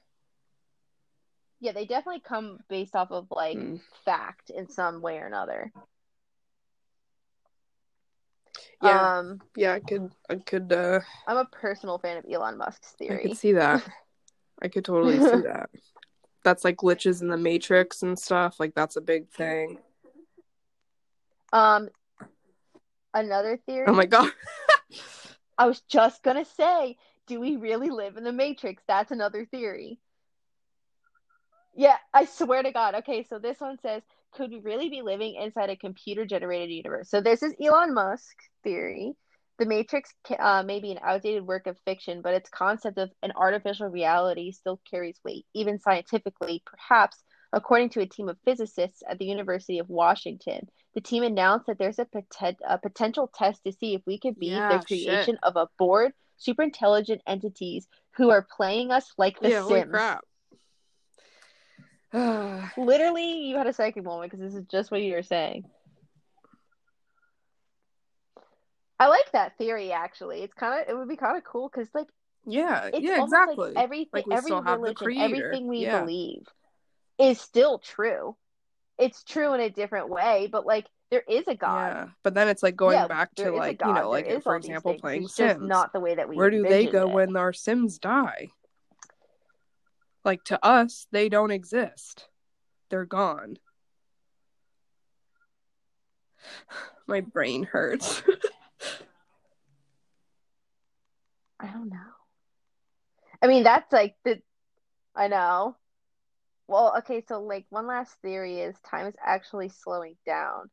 Yeah, 1.61 1.71
they 1.71 1.85
definitely 1.85 2.21
come 2.21 2.59
based 2.69 2.95
off 2.95 3.11
of 3.11 3.27
like 3.31 3.57
Hmm. 3.57 3.77
fact 4.03 4.49
in 4.49 4.69
some 4.69 5.01
way 5.01 5.17
or 5.17 5.25
another. 5.27 5.71
Yeah. 8.81 9.17
Um, 9.19 9.41
Yeah, 9.55 9.73
I 9.73 9.79
could 9.79 10.11
I 10.29 10.35
could 10.35 10.71
uh 10.71 10.99
I'm 11.27 11.37
a 11.37 11.45
personal 11.45 11.97
fan 11.97 12.17
of 12.17 12.25
Elon 12.31 12.57
Musk's 12.57 12.93
I 12.93 12.95
theory. 12.97 13.21
could 13.21 13.37
see 13.37 13.53
that. 13.53 13.83
I 14.61 14.67
could 14.67 14.85
totally 14.85 15.19
see 15.19 15.41
that. 15.47 15.69
That's 16.43 16.63
like 16.63 16.77
glitches 16.77 17.21
in 17.21 17.27
the 17.27 17.37
matrix 17.37 18.03
and 18.03 18.17
stuff. 18.17 18.59
Like 18.59 18.73
that's 18.75 18.95
a 18.95 19.01
big 19.01 19.29
thing. 19.29 19.79
Um, 21.53 21.89
another 23.13 23.57
theory. 23.65 23.85
Oh 23.87 23.93
my 23.93 24.05
god. 24.05 24.31
I 25.57 25.65
was 25.65 25.81
just 25.81 26.23
gonna 26.23 26.45
say, 26.45 26.97
do 27.25 27.39
we 27.39 27.55
really 27.55 27.89
live 27.89 28.17
in 28.17 28.23
the 28.23 28.31
Matrix? 28.31 28.83
That's 28.87 29.11
another 29.11 29.45
theory. 29.45 29.99
Yeah, 31.75 31.97
I 32.13 32.25
swear 32.25 32.63
to 32.63 32.71
God. 32.71 32.95
Okay, 32.95 33.23
so 33.23 33.39
this 33.39 33.59
one 33.59 33.77
says, 33.81 34.01
could 34.33 34.51
we 34.51 34.59
really 34.59 34.89
be 34.89 35.01
living 35.01 35.35
inside 35.35 35.69
a 35.69 35.75
computer 35.75 36.25
generated 36.25 36.69
universe? 36.69 37.09
So 37.09 37.21
this 37.21 37.43
is 37.43 37.53
Elon 37.61 37.93
Musk's 37.93 38.49
theory. 38.63 39.13
The 39.59 39.65
Matrix 39.65 40.13
uh, 40.37 40.63
may 40.63 40.79
be 40.79 40.91
an 40.91 40.99
outdated 41.01 41.45
work 41.47 41.65
of 41.65 41.79
fiction, 41.85 42.21
but 42.21 42.35
its 42.35 42.49
concept 42.49 42.99
of 42.99 43.11
an 43.23 43.31
artificial 43.35 43.87
reality 43.87 44.51
still 44.51 44.79
carries 44.89 45.19
weight, 45.25 45.47
even 45.55 45.79
scientifically. 45.79 46.61
Perhaps, 46.65 47.23
according 47.51 47.89
to 47.89 48.01
a 48.01 48.05
team 48.05 48.29
of 48.29 48.37
physicists 48.45 49.01
at 49.09 49.17
the 49.17 49.25
University 49.25 49.79
of 49.79 49.89
Washington, 49.89 50.67
the 50.93 51.01
team 51.01 51.23
announced 51.23 51.65
that 51.65 51.79
there's 51.79 51.97
a, 51.97 52.05
poten- 52.05 52.57
a 52.67 52.77
potential 52.77 53.31
test 53.33 53.63
to 53.63 53.71
see 53.71 53.95
if 53.95 54.01
we 54.05 54.19
could 54.19 54.37
be 54.37 54.49
Yeah, 54.49 54.77
the 54.77 54.85
creation 54.85 55.39
of 55.41 55.55
a 55.55 55.67
bored, 55.79 56.13
super 56.37 56.61
intelligent 56.61 57.21
entities 57.25 57.87
who 58.15 58.29
are 58.29 58.47
playing 58.55 58.91
us 58.91 59.11
like 59.17 59.39
the 59.39 59.49
yeah, 59.49 59.61
holy 59.63 59.81
Sims. 59.81 59.89
crap. 59.89 60.23
Literally, 62.77 63.47
you 63.47 63.57
had 63.57 63.67
a 63.67 63.73
second 63.73 64.03
moment 64.03 64.31
because 64.31 64.45
this 64.45 64.59
is 64.59 64.65
just 64.67 64.91
what 64.91 65.01
you 65.01 65.13
were 65.13 65.23
saying. 65.23 65.65
I 68.99 69.07
like 69.07 69.31
that 69.33 69.57
theory 69.57 69.91
actually. 69.91 70.41
It's 70.41 70.53
kind 70.53 70.81
of 70.81 70.89
it 70.89 70.97
would 70.97 71.07
be 71.07 71.17
kind 71.17 71.37
of 71.37 71.43
cool 71.43 71.69
because 71.69 71.87
like 71.93 72.07
yeah, 72.45 72.89
it's 72.93 72.99
yeah, 72.99 73.23
exactly. 73.23 73.73
like 73.75 73.83
everything, 73.83 74.07
Like, 74.13 74.25
every 74.31 74.51
still 74.51 74.61
have 74.61 74.79
the 74.81 74.93
religion, 74.93 75.21
everything 75.21 75.67
we 75.67 75.83
Yeah. 75.83 75.99
believe 75.99 76.43
is 77.19 77.39
still 77.39 77.79
true. 77.79 78.35
It's 78.97 79.23
true 79.23 79.53
in 79.53 79.59
a 79.59 79.69
different 79.69 80.09
way, 80.09 80.47
but 80.51 80.65
like 80.65 80.87
there 81.11 81.23
is 81.27 81.47
a 81.47 81.55
God. 81.55 81.91
Yeah. 81.91 82.07
But 82.23 82.33
then 82.33 82.47
it's 82.47 82.63
like 82.63 82.75
going 82.75 82.95
Yeah, 82.95 83.07
back 83.07 83.35
to 83.35 83.51
like, 83.51 83.81
you 83.81 83.93
know, 83.93 84.09
like 84.09 84.41
for 84.43 84.55
example 84.55 84.91
things. 84.91 85.01
playing 85.01 85.23
It's 85.23 85.35
Sims. 85.37 85.69
not 85.69 85.93
the 85.93 85.99
way 85.99 86.15
that 86.15 86.27
we 86.27 86.37
Where 86.37 86.49
do 86.49 86.63
they 86.63 86.87
go 86.87 87.07
it. 87.07 87.13
when 87.13 87.35
our 87.35 87.53
Sims 87.53 87.99
die? 87.99 88.49
Like 90.23 90.43
to 90.45 90.63
us, 90.65 91.07
they 91.11 91.29
don't 91.29 91.51
exist. 91.51 92.27
They're 92.89 93.05
gone. 93.05 93.57
My 97.07 97.21
brain 97.21 97.63
hurts. 97.63 98.21
I 101.59 101.67
don't 101.67 101.89
know. 101.89 101.97
I 103.41 103.47
mean, 103.47 103.63
that's 103.63 103.91
like 103.91 104.15
the. 104.23 104.41
I 105.15 105.27
know. 105.27 105.75
Well, 106.67 106.93
okay, 106.99 107.23
so 107.27 107.41
like 107.41 107.65
one 107.69 107.87
last 107.87 108.13
theory 108.21 108.59
is 108.59 108.75
time 108.81 109.07
is 109.07 109.15
actually 109.23 109.69
slowing 109.69 110.15
down. 110.25 110.69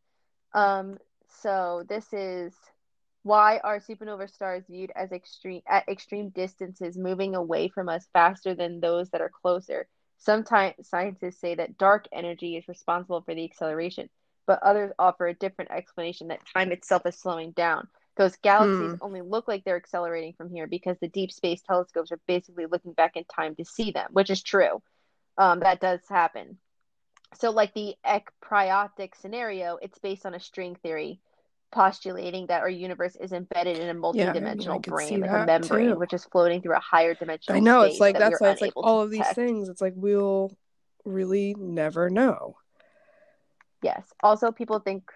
Um, 0.52 0.98
so 1.28 1.84
this 1.88 2.12
is 2.12 2.52
why 3.24 3.58
are 3.64 3.80
supernova 3.80 4.30
stars 4.30 4.64
viewed 4.68 4.92
as 4.96 5.12
extreme 5.12 5.62
at 5.68 5.88
extreme 5.88 6.30
distances, 6.30 6.98
moving 6.98 7.34
away 7.36 7.68
from 7.68 7.88
us 7.88 8.08
faster 8.14 8.54
than 8.54 8.80
those 8.80 9.10
that 9.10 9.22
are 9.22 9.30
closer. 9.42 9.88
Sometimes 10.18 10.74
scientists 10.88 11.40
say 11.40 11.56
that 11.56 11.78
dark 11.78 12.06
energy 12.12 12.56
is 12.56 12.68
responsible 12.68 13.22
for 13.22 13.34
the 13.34 13.44
acceleration, 13.44 14.10
but 14.46 14.62
others 14.62 14.92
offer 14.98 15.26
a 15.26 15.34
different 15.34 15.72
explanation 15.72 16.28
that 16.28 16.46
time 16.54 16.72
itself 16.72 17.02
is 17.06 17.18
slowing 17.20 17.52
down. 17.52 17.88
Those 18.16 18.36
galaxies 18.36 18.94
Hmm. 18.94 19.00
only 19.00 19.22
look 19.22 19.48
like 19.48 19.64
they're 19.64 19.76
accelerating 19.76 20.34
from 20.34 20.50
here 20.50 20.66
because 20.68 20.98
the 21.00 21.08
deep 21.08 21.32
space 21.32 21.62
telescopes 21.62 22.12
are 22.12 22.20
basically 22.26 22.66
looking 22.66 22.92
back 22.94 23.16
in 23.16 23.24
time 23.24 23.56
to 23.56 23.64
see 23.64 23.90
them, 23.92 24.08
which 24.12 24.30
is 24.30 24.42
true. 24.42 24.82
Um, 25.38 25.60
that 25.60 25.80
does 25.80 26.00
happen. 26.08 26.58
So, 27.34 27.50
like 27.50 27.74
the 27.74 27.96
ekpyrotic 28.04 29.14
scenario, 29.14 29.76
it's 29.82 29.98
based 29.98 30.26
on 30.26 30.34
a 30.34 30.40
string 30.40 30.76
theory, 30.76 31.20
postulating 31.74 32.46
that 32.46 32.62
our 32.62 32.68
universe 32.68 33.16
is 33.16 33.32
embedded 33.32 33.78
in 33.78 33.88
a 33.88 34.12
Yeah, 34.12 34.32
mean, 34.32 34.68
I 34.70 34.78
brane, 34.78 35.20
like 35.20 35.30
a 35.30 35.44
membrane, 35.44 35.90
too. 35.90 35.98
which 35.98 36.12
is 36.12 36.24
floating 36.24 36.62
through 36.62 36.76
a 36.76 36.80
higher 36.80 37.14
dimensional 37.14 37.56
I 37.56 37.60
know 37.60 37.82
it's 37.82 38.00
like 38.00 38.14
that 38.14 38.30
that's 38.30 38.40
why 38.40 38.50
it's 38.50 38.62
like 38.62 38.72
all 38.76 39.00
of 39.00 39.10
these 39.10 39.28
things. 39.28 39.68
It's 39.68 39.80
like 39.80 39.94
we'll 39.96 40.56
really 41.04 41.54
never 41.58 42.08
know. 42.08 42.56
Yes. 43.82 44.06
Also, 44.22 44.52
people 44.52 44.78
think 44.78 45.10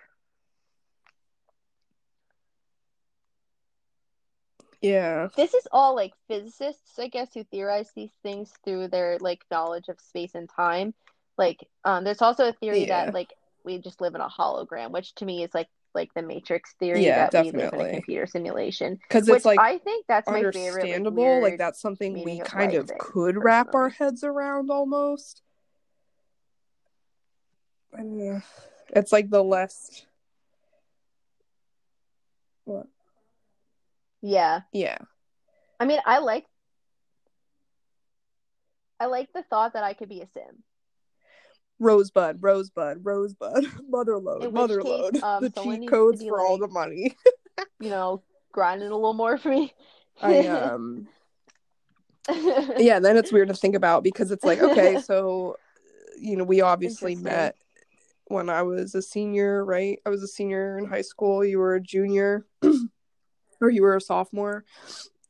Yeah. 4.80 5.28
this 5.36 5.54
is 5.54 5.66
all 5.72 5.94
like 5.94 6.12
physicists, 6.28 6.98
I 6.98 7.08
guess, 7.08 7.32
who 7.34 7.44
theorize 7.44 7.90
these 7.94 8.12
things 8.22 8.52
through 8.64 8.88
their 8.88 9.18
like 9.18 9.44
knowledge 9.50 9.88
of 9.88 10.00
space 10.00 10.34
and 10.34 10.48
time. 10.48 10.92
Like, 11.36 11.68
um, 11.84 12.04
there's 12.04 12.22
also 12.22 12.48
a 12.48 12.52
theory 12.52 12.80
Yeah. 12.80 13.04
that 13.06 13.14
like 13.14 13.32
we 13.64 13.78
just 13.78 14.00
live 14.00 14.14
in 14.14 14.20
a 14.20 14.28
hologram, 14.28 14.90
which 14.90 15.14
to 15.16 15.24
me 15.24 15.42
is 15.44 15.54
like 15.54 15.68
like 15.98 16.14
the 16.14 16.22
Matrix 16.22 16.74
theory 16.78 17.04
Yeah, 17.04 17.28
that 17.28 17.44
we 17.44 17.50
live 17.50 17.72
in 17.74 17.80
a 17.80 17.90
computer 17.90 18.26
simulation. 18.26 18.98
Because 19.02 19.28
it's 19.28 19.44
like 19.44 19.58
I 19.60 19.78
think 19.78 20.06
that's 20.08 20.28
my 20.30 20.38
favorite 20.38 20.54
like 20.54 20.66
understandable. 20.66 21.42
Like 21.42 21.58
that's 21.58 21.80
something 21.80 22.22
we 22.22 22.40
of 22.40 22.46
kind 22.46 22.74
of 22.74 22.86
thing, 22.86 22.96
could 23.00 23.36
wrap 23.36 23.74
our 23.74 23.88
heads 23.88 24.22
around 24.22 24.70
almost. 24.70 25.42
It's 28.90 29.12
like 29.12 29.28
the 29.28 29.42
less. 29.42 30.06
What? 32.64 32.86
Yeah. 34.22 34.60
Yeah. 34.72 34.98
I 35.80 35.84
mean, 35.84 36.00
I 36.06 36.18
like 36.18 36.46
I 39.00 39.06
like 39.06 39.32
the 39.32 39.42
thought 39.42 39.72
that 39.74 39.84
I 39.84 39.94
could 39.94 40.08
be 40.08 40.20
a 40.20 40.28
sim. 40.32 40.62
Rosebud, 41.78 42.38
Rosebud, 42.42 43.00
Rosebud, 43.04 43.64
Motherlode, 43.92 44.50
which 44.52 44.70
case, 44.70 44.70
Motherlode. 44.84 45.22
um, 45.22 45.42
the 45.42 45.50
cheat 45.50 45.88
codes 45.88 46.22
for 46.24 46.40
all 46.40 46.58
the 46.58 46.68
money. 46.68 47.16
You 47.80 47.90
know, 47.90 48.22
grinding 48.50 48.88
a 48.90 48.94
little 48.94 49.14
more 49.14 49.38
for 49.38 49.50
me. 49.50 49.72
I 50.20 50.46
um 50.46 51.06
yeah, 52.78 52.98
then 52.98 53.16
it's 53.16 53.32
weird 53.32 53.48
to 53.48 53.54
think 53.54 53.74
about 53.76 54.02
because 54.02 54.30
it's 54.32 54.44
like, 54.44 54.60
okay, 54.60 54.96
so 54.98 55.56
you 56.20 56.36
know, 56.36 56.44
we 56.44 56.60
obviously 56.60 57.14
met 57.14 57.54
when 58.26 58.50
I 58.50 58.62
was 58.62 58.94
a 58.96 59.02
senior, 59.02 59.64
right? 59.64 60.00
I 60.04 60.08
was 60.10 60.22
a 60.24 60.28
senior 60.28 60.76
in 60.78 60.86
high 60.86 61.02
school, 61.02 61.44
you 61.44 61.58
were 61.60 61.76
a 61.76 61.80
junior 61.80 62.44
or 63.60 63.70
you 63.70 63.82
were 63.82 63.96
a 63.96 64.00
sophomore. 64.00 64.64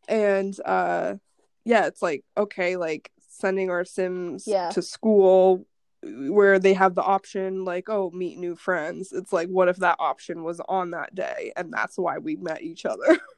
And 0.08 0.58
uh 0.64 1.16
yeah, 1.64 1.84
it's 1.86 2.00
like, 2.00 2.24
okay, 2.36 2.76
like 2.76 3.10
sending 3.28 3.68
our 3.68 3.84
sims 3.84 4.44
Yeah. 4.46 4.70
to 4.70 4.80
school 4.80 5.66
where 6.02 6.58
they 6.58 6.74
have 6.74 6.94
the 6.94 7.02
option 7.02 7.64
like 7.64 7.88
oh 7.88 8.10
meet 8.10 8.38
new 8.38 8.54
friends. 8.56 9.12
It's 9.12 9.32
like 9.32 9.48
what 9.48 9.68
if 9.68 9.76
that 9.78 9.96
option 9.98 10.44
was 10.44 10.60
on 10.68 10.90
that 10.92 11.14
day 11.14 11.52
and 11.56 11.72
that's 11.72 11.98
why 11.98 12.18
we 12.18 12.36
met 12.36 12.62
each 12.62 12.86
other? 12.86 13.18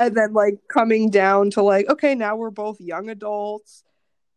And 0.00 0.16
then 0.16 0.32
like 0.32 0.60
coming 0.68 1.10
down 1.10 1.50
to 1.50 1.62
like 1.62 1.88
okay 1.90 2.14
now 2.14 2.36
we're 2.36 2.50
both 2.50 2.80
young 2.80 3.08
adults 3.10 3.82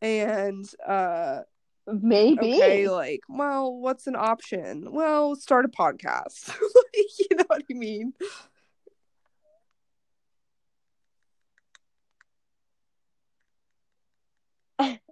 and 0.01 0.65
uh 0.87 1.41
Maybe. 1.87 2.55
okay 2.55 2.87
like 2.89 3.21
well 3.29 3.73
what's 3.75 4.07
an 4.07 4.15
option? 4.15 4.91
Well 4.91 5.35
start 5.35 5.65
a 5.65 5.69
podcast. 5.69 6.49
Like 6.93 7.19
you 7.19 7.35
know 7.37 7.43
what 7.47 7.63
i 7.69 7.73
mean 7.73 8.13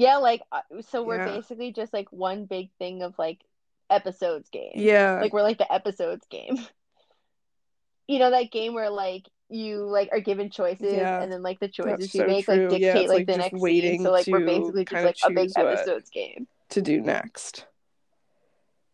Yeah, 0.00 0.16
like 0.16 0.40
uh, 0.50 0.62
so 0.88 1.02
we're 1.02 1.18
Yeah. 1.18 1.34
basically 1.36 1.72
just 1.74 1.92
like 1.92 2.10
one 2.10 2.46
big 2.46 2.70
thing 2.78 3.02
of 3.02 3.18
like 3.18 3.40
episodes 3.90 4.48
game. 4.48 4.72
yeah 4.74 5.18
Like 5.20 5.34
we're 5.34 5.42
like 5.42 5.58
the 5.58 5.70
episodes 5.70 6.26
game. 6.30 6.56
You 8.08 8.18
know 8.18 8.30
that 8.30 8.50
game 8.50 8.72
where 8.74 8.90
like 8.90 9.28
you 9.50 9.84
like 9.84 10.08
are 10.10 10.18
given 10.20 10.50
choices 10.50 10.94
Yeah. 10.94 11.22
and 11.22 11.30
then 11.30 11.42
like 11.42 11.60
the 11.60 11.68
choices 11.68 11.98
That's 12.00 12.14
you 12.14 12.22
so 12.22 12.26
make 12.26 12.44
true. 12.46 12.54
like 12.56 12.70
dictate 12.70 12.96
it's, 12.96 13.08
like, 13.08 13.18
like, 13.18 13.26
the 13.26 13.36
next 13.36 13.60
waiting 13.60 13.98
scene. 13.98 14.06
So 14.06 14.10
like 14.10 14.26
we're 14.26 14.44
basically 14.46 14.84
just 14.86 15.04
like 15.04 15.16
a 15.22 15.30
big 15.30 15.50
episodes 15.56 16.08
game. 16.10 16.48
to 16.70 16.80
do 16.82 17.00
next. 17.02 17.66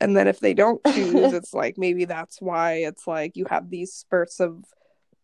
And 0.00 0.14
then 0.16 0.26
if 0.28 0.40
they 0.40 0.52
don't 0.54 0.84
choose, 0.92 1.32
it's 1.32 1.54
like 1.54 1.78
maybe 1.78 2.04
that's 2.04 2.42
why 2.42 2.72
it's 2.78 3.06
like 3.06 3.36
you 3.36 3.46
have 3.48 3.70
these 3.70 3.92
spurts 3.94 4.38
of 4.40 4.64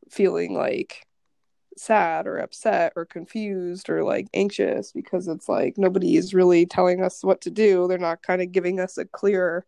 feeling 0.08 0.54
like 0.54 1.04
sad 1.76 2.26
or 2.26 2.38
upset 2.38 2.92
or 2.96 3.04
confused 3.04 3.88
or 3.88 4.04
like 4.04 4.28
anxious 4.34 4.92
because 4.92 5.28
it's 5.28 5.48
like 5.48 5.78
nobody 5.78 6.16
is 6.16 6.34
really 6.34 6.66
telling 6.66 7.02
us 7.02 7.24
what 7.24 7.40
to 7.42 7.50
do. 7.50 7.86
They're 7.88 7.98
not 7.98 8.22
kind 8.22 8.42
of 8.42 8.52
giving 8.52 8.80
us 8.80 8.98
a 8.98 9.04
clear 9.04 9.64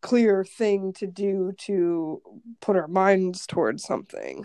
clear 0.00 0.44
thing 0.44 0.92
to 0.92 1.06
do 1.06 1.52
to 1.58 2.22
put 2.60 2.76
our 2.76 2.88
minds 2.88 3.46
towards 3.46 3.82
something. 3.82 4.44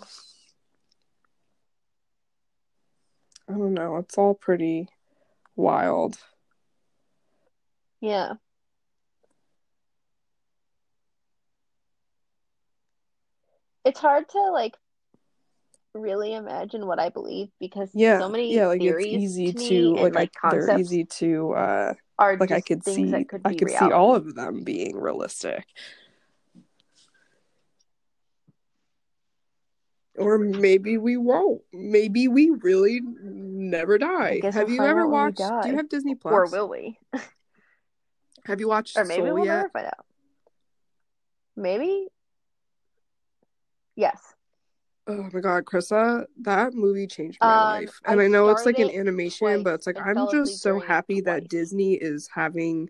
I 3.48 3.54
don't 3.54 3.74
know. 3.74 3.98
It's 3.98 4.18
all 4.18 4.34
pretty 4.34 4.88
wild. 5.56 6.18
Yeah. 8.02 8.34
It's 13.86 14.00
hard 14.00 14.30
to 14.30 14.40
like 14.52 14.78
really 15.94 16.34
imagine 16.34 16.88
what 16.88 17.00
I 17.00 17.10
believe 17.10 17.50
because 17.60 17.90
yeah 17.94 18.20
so 18.20 18.30
many 18.30 18.54
yeah 18.54 18.68
like 18.68 18.82
theories 18.82 19.14
it's 19.14 19.24
easy 19.24 19.54
to, 19.54 19.68
to, 19.68 19.94
like, 19.94 20.06
and 20.06 20.16
like 20.16 20.32
I, 20.44 20.50
they're 20.52 20.80
easy 20.80 21.06
to 21.06 21.52
uh 21.54 21.94
are 22.18 22.38
like 22.38 22.52
i 22.52 22.62
could 22.62 22.84
see 22.84 23.26
could 23.26 23.42
i 23.46 23.54
could 23.54 23.70
see 23.70 23.92
all 23.92 24.16
of 24.16 24.36
them 24.36 24.64
being 24.64 24.98
realistic 24.98 25.66
or 30.18 30.38
maybe 30.38 30.98
we 30.98 31.18
won't 31.18 31.62
maybe 31.74 32.28
we 32.28 32.52
really 32.62 33.02
never 33.22 33.98
die 33.98 34.40
have 34.44 34.68
we'll 34.68 34.70
you 34.70 34.84
ever 34.84 35.02
out 35.02 35.10
when 35.10 35.12
we 35.12 35.12
watched 35.12 35.64
do 35.64 35.70
you 35.70 35.76
have 35.76 35.90
disney 35.90 36.16
plus 36.16 36.34
Or 36.34 36.60
will 36.60 36.70
we? 36.70 36.98
have 38.46 38.60
you 38.60 38.68
watched 38.68 38.98
Or 38.98 39.06
maybe 39.06 39.22
soul 39.22 39.34
we'll 39.36 39.46
yet 39.46 39.56
never 39.58 39.70
find 39.70 39.86
out. 39.88 40.06
Maybe. 41.56 42.08
Yes. 43.96 44.33
Oh 45.08 45.30
my 45.34 45.40
god 45.40 45.66
krista 45.66 46.26
that 46.42 46.74
movie 46.74 47.08
changed 47.08 47.38
my 47.42 47.48
Um, 47.48 47.82
life 47.82 48.00
and 48.06 48.22
I 48.22 48.26
i 48.26 48.28
know 48.28 48.50
it's 48.50 48.66
like 48.66 48.80
an 48.80 48.90
animation 48.90 49.48
twice 49.48 49.64
but 49.64 49.74
it's 49.76 49.88
like 49.88 49.98
i'm 50.00 50.32
just 50.32 50.62
so 50.62 50.80
happy 50.80 51.22
that 51.22 51.50
disney 51.50 51.94
is 51.94 52.30
having 52.34 52.90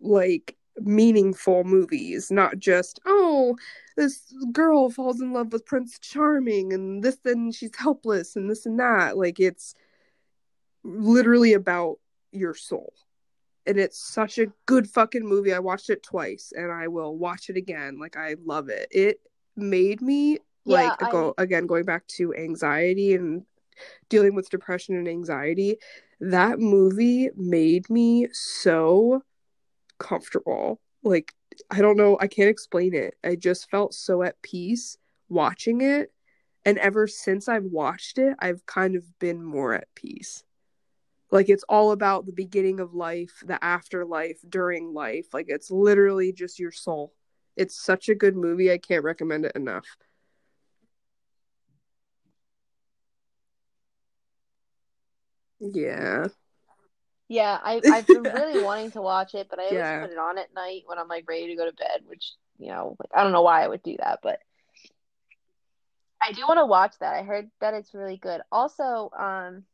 like 0.00 0.56
meaningful 0.80 1.64
movies, 1.64 2.30
not 2.30 2.58
just 2.58 3.00
oh, 3.06 3.56
this 3.96 4.32
girl 4.52 4.90
falls 4.90 5.20
in 5.20 5.32
love 5.32 5.52
with 5.52 5.66
Prince 5.66 5.98
Charming 5.98 6.72
and 6.72 7.02
this 7.02 7.18
and 7.24 7.54
she's 7.54 7.74
helpless 7.76 8.36
and 8.36 8.50
this 8.50 8.66
and 8.66 8.78
that. 8.78 9.16
Like 9.16 9.40
it's 9.40 9.74
literally 10.84 11.54
about 11.54 11.98
your 12.32 12.54
soul. 12.54 12.92
And 13.66 13.78
it's 13.78 13.98
such 13.98 14.38
a 14.38 14.52
good 14.66 14.88
fucking 14.88 15.26
movie. 15.26 15.52
I 15.52 15.58
watched 15.58 15.90
it 15.90 16.02
twice 16.02 16.52
and 16.54 16.70
I 16.70 16.86
will 16.88 17.16
watch 17.16 17.50
it 17.50 17.56
again. 17.56 17.98
Like 17.98 18.16
I 18.16 18.36
love 18.44 18.68
it. 18.68 18.86
It 18.92 19.20
made 19.56 20.00
me 20.00 20.38
Yeah, 20.66 20.96
like 21.00 21.14
I- 21.14 21.32
again 21.38 21.66
going 21.66 21.84
back 21.84 22.06
to 22.08 22.34
anxiety 22.34 23.14
and 23.14 23.44
dealing 24.08 24.34
with 24.34 24.50
depression 24.50 24.96
and 24.96 25.08
anxiety. 25.08 25.78
That 26.20 26.58
movie 26.58 27.30
made 27.36 27.90
me 27.90 28.28
so 28.32 29.22
comfortable. 29.98 30.80
Like, 31.02 31.34
I 31.70 31.80
don't 31.80 31.96
know, 31.96 32.16
I 32.20 32.26
can't 32.26 32.48
explain 32.48 32.94
it. 32.94 33.14
I 33.22 33.36
just 33.36 33.70
felt 33.70 33.94
so 33.94 34.22
at 34.22 34.40
peace 34.42 34.96
watching 35.28 35.80
it. 35.80 36.12
And 36.64 36.78
ever 36.78 37.06
since 37.06 37.48
I've 37.48 37.64
watched 37.64 38.18
it, 38.18 38.34
I've 38.40 38.66
kind 38.66 38.96
of 38.96 39.18
been 39.18 39.44
more 39.44 39.74
at 39.74 39.94
peace. 39.94 40.42
Like, 41.30 41.48
it's 41.48 41.64
all 41.68 41.92
about 41.92 42.26
the 42.26 42.32
beginning 42.32 42.80
of 42.80 42.94
life, 42.94 43.42
the 43.44 43.62
afterlife, 43.62 44.38
during 44.48 44.92
life. 44.92 45.26
Like, 45.32 45.46
it's 45.48 45.70
literally 45.70 46.32
just 46.32 46.58
your 46.58 46.72
soul. 46.72 47.12
It's 47.56 47.80
such 47.80 48.08
a 48.08 48.14
good 48.14 48.36
movie. 48.36 48.72
I 48.72 48.78
can't 48.78 49.04
recommend 49.04 49.44
it 49.44 49.52
enough. 49.54 49.86
Yeah. 55.60 56.28
Yeah, 57.28 57.58
I 57.62 57.82
I've 57.88 58.06
been 58.06 58.30
really 58.30 58.58
wanting 58.58 58.92
to 58.92 59.02
watch 59.02 59.34
it, 59.34 59.48
but 59.50 59.58
I 59.58 59.66
always 59.66 59.86
Yeah. 59.86 60.00
put 60.00 60.10
it 60.10 60.18
on 60.18 60.38
at 60.38 60.54
night 60.54 60.82
when 60.86 60.98
I'm 60.98 61.08
like 61.08 61.28
ready 61.28 61.48
to 61.48 61.56
go 61.56 61.66
to 61.66 61.72
bed, 61.72 62.02
which, 62.06 62.32
you 62.58 62.68
know, 62.68 62.96
like 63.00 63.10
I 63.14 63.22
don't 63.22 63.32
know 63.32 63.42
why 63.42 63.64
I 63.64 63.68
would 63.68 63.82
do 63.82 63.96
that, 63.98 64.20
but 64.22 64.40
I 66.22 66.32
do 66.32 66.42
want 66.42 66.58
to 66.58 66.66
watch 66.66 66.94
that. 67.00 67.14
I 67.14 67.22
heard 67.22 67.50
that 67.60 67.74
it's 67.74 67.94
really 67.94 68.16
good. 68.16 68.40
Also, 68.50 69.10
um 69.18 69.64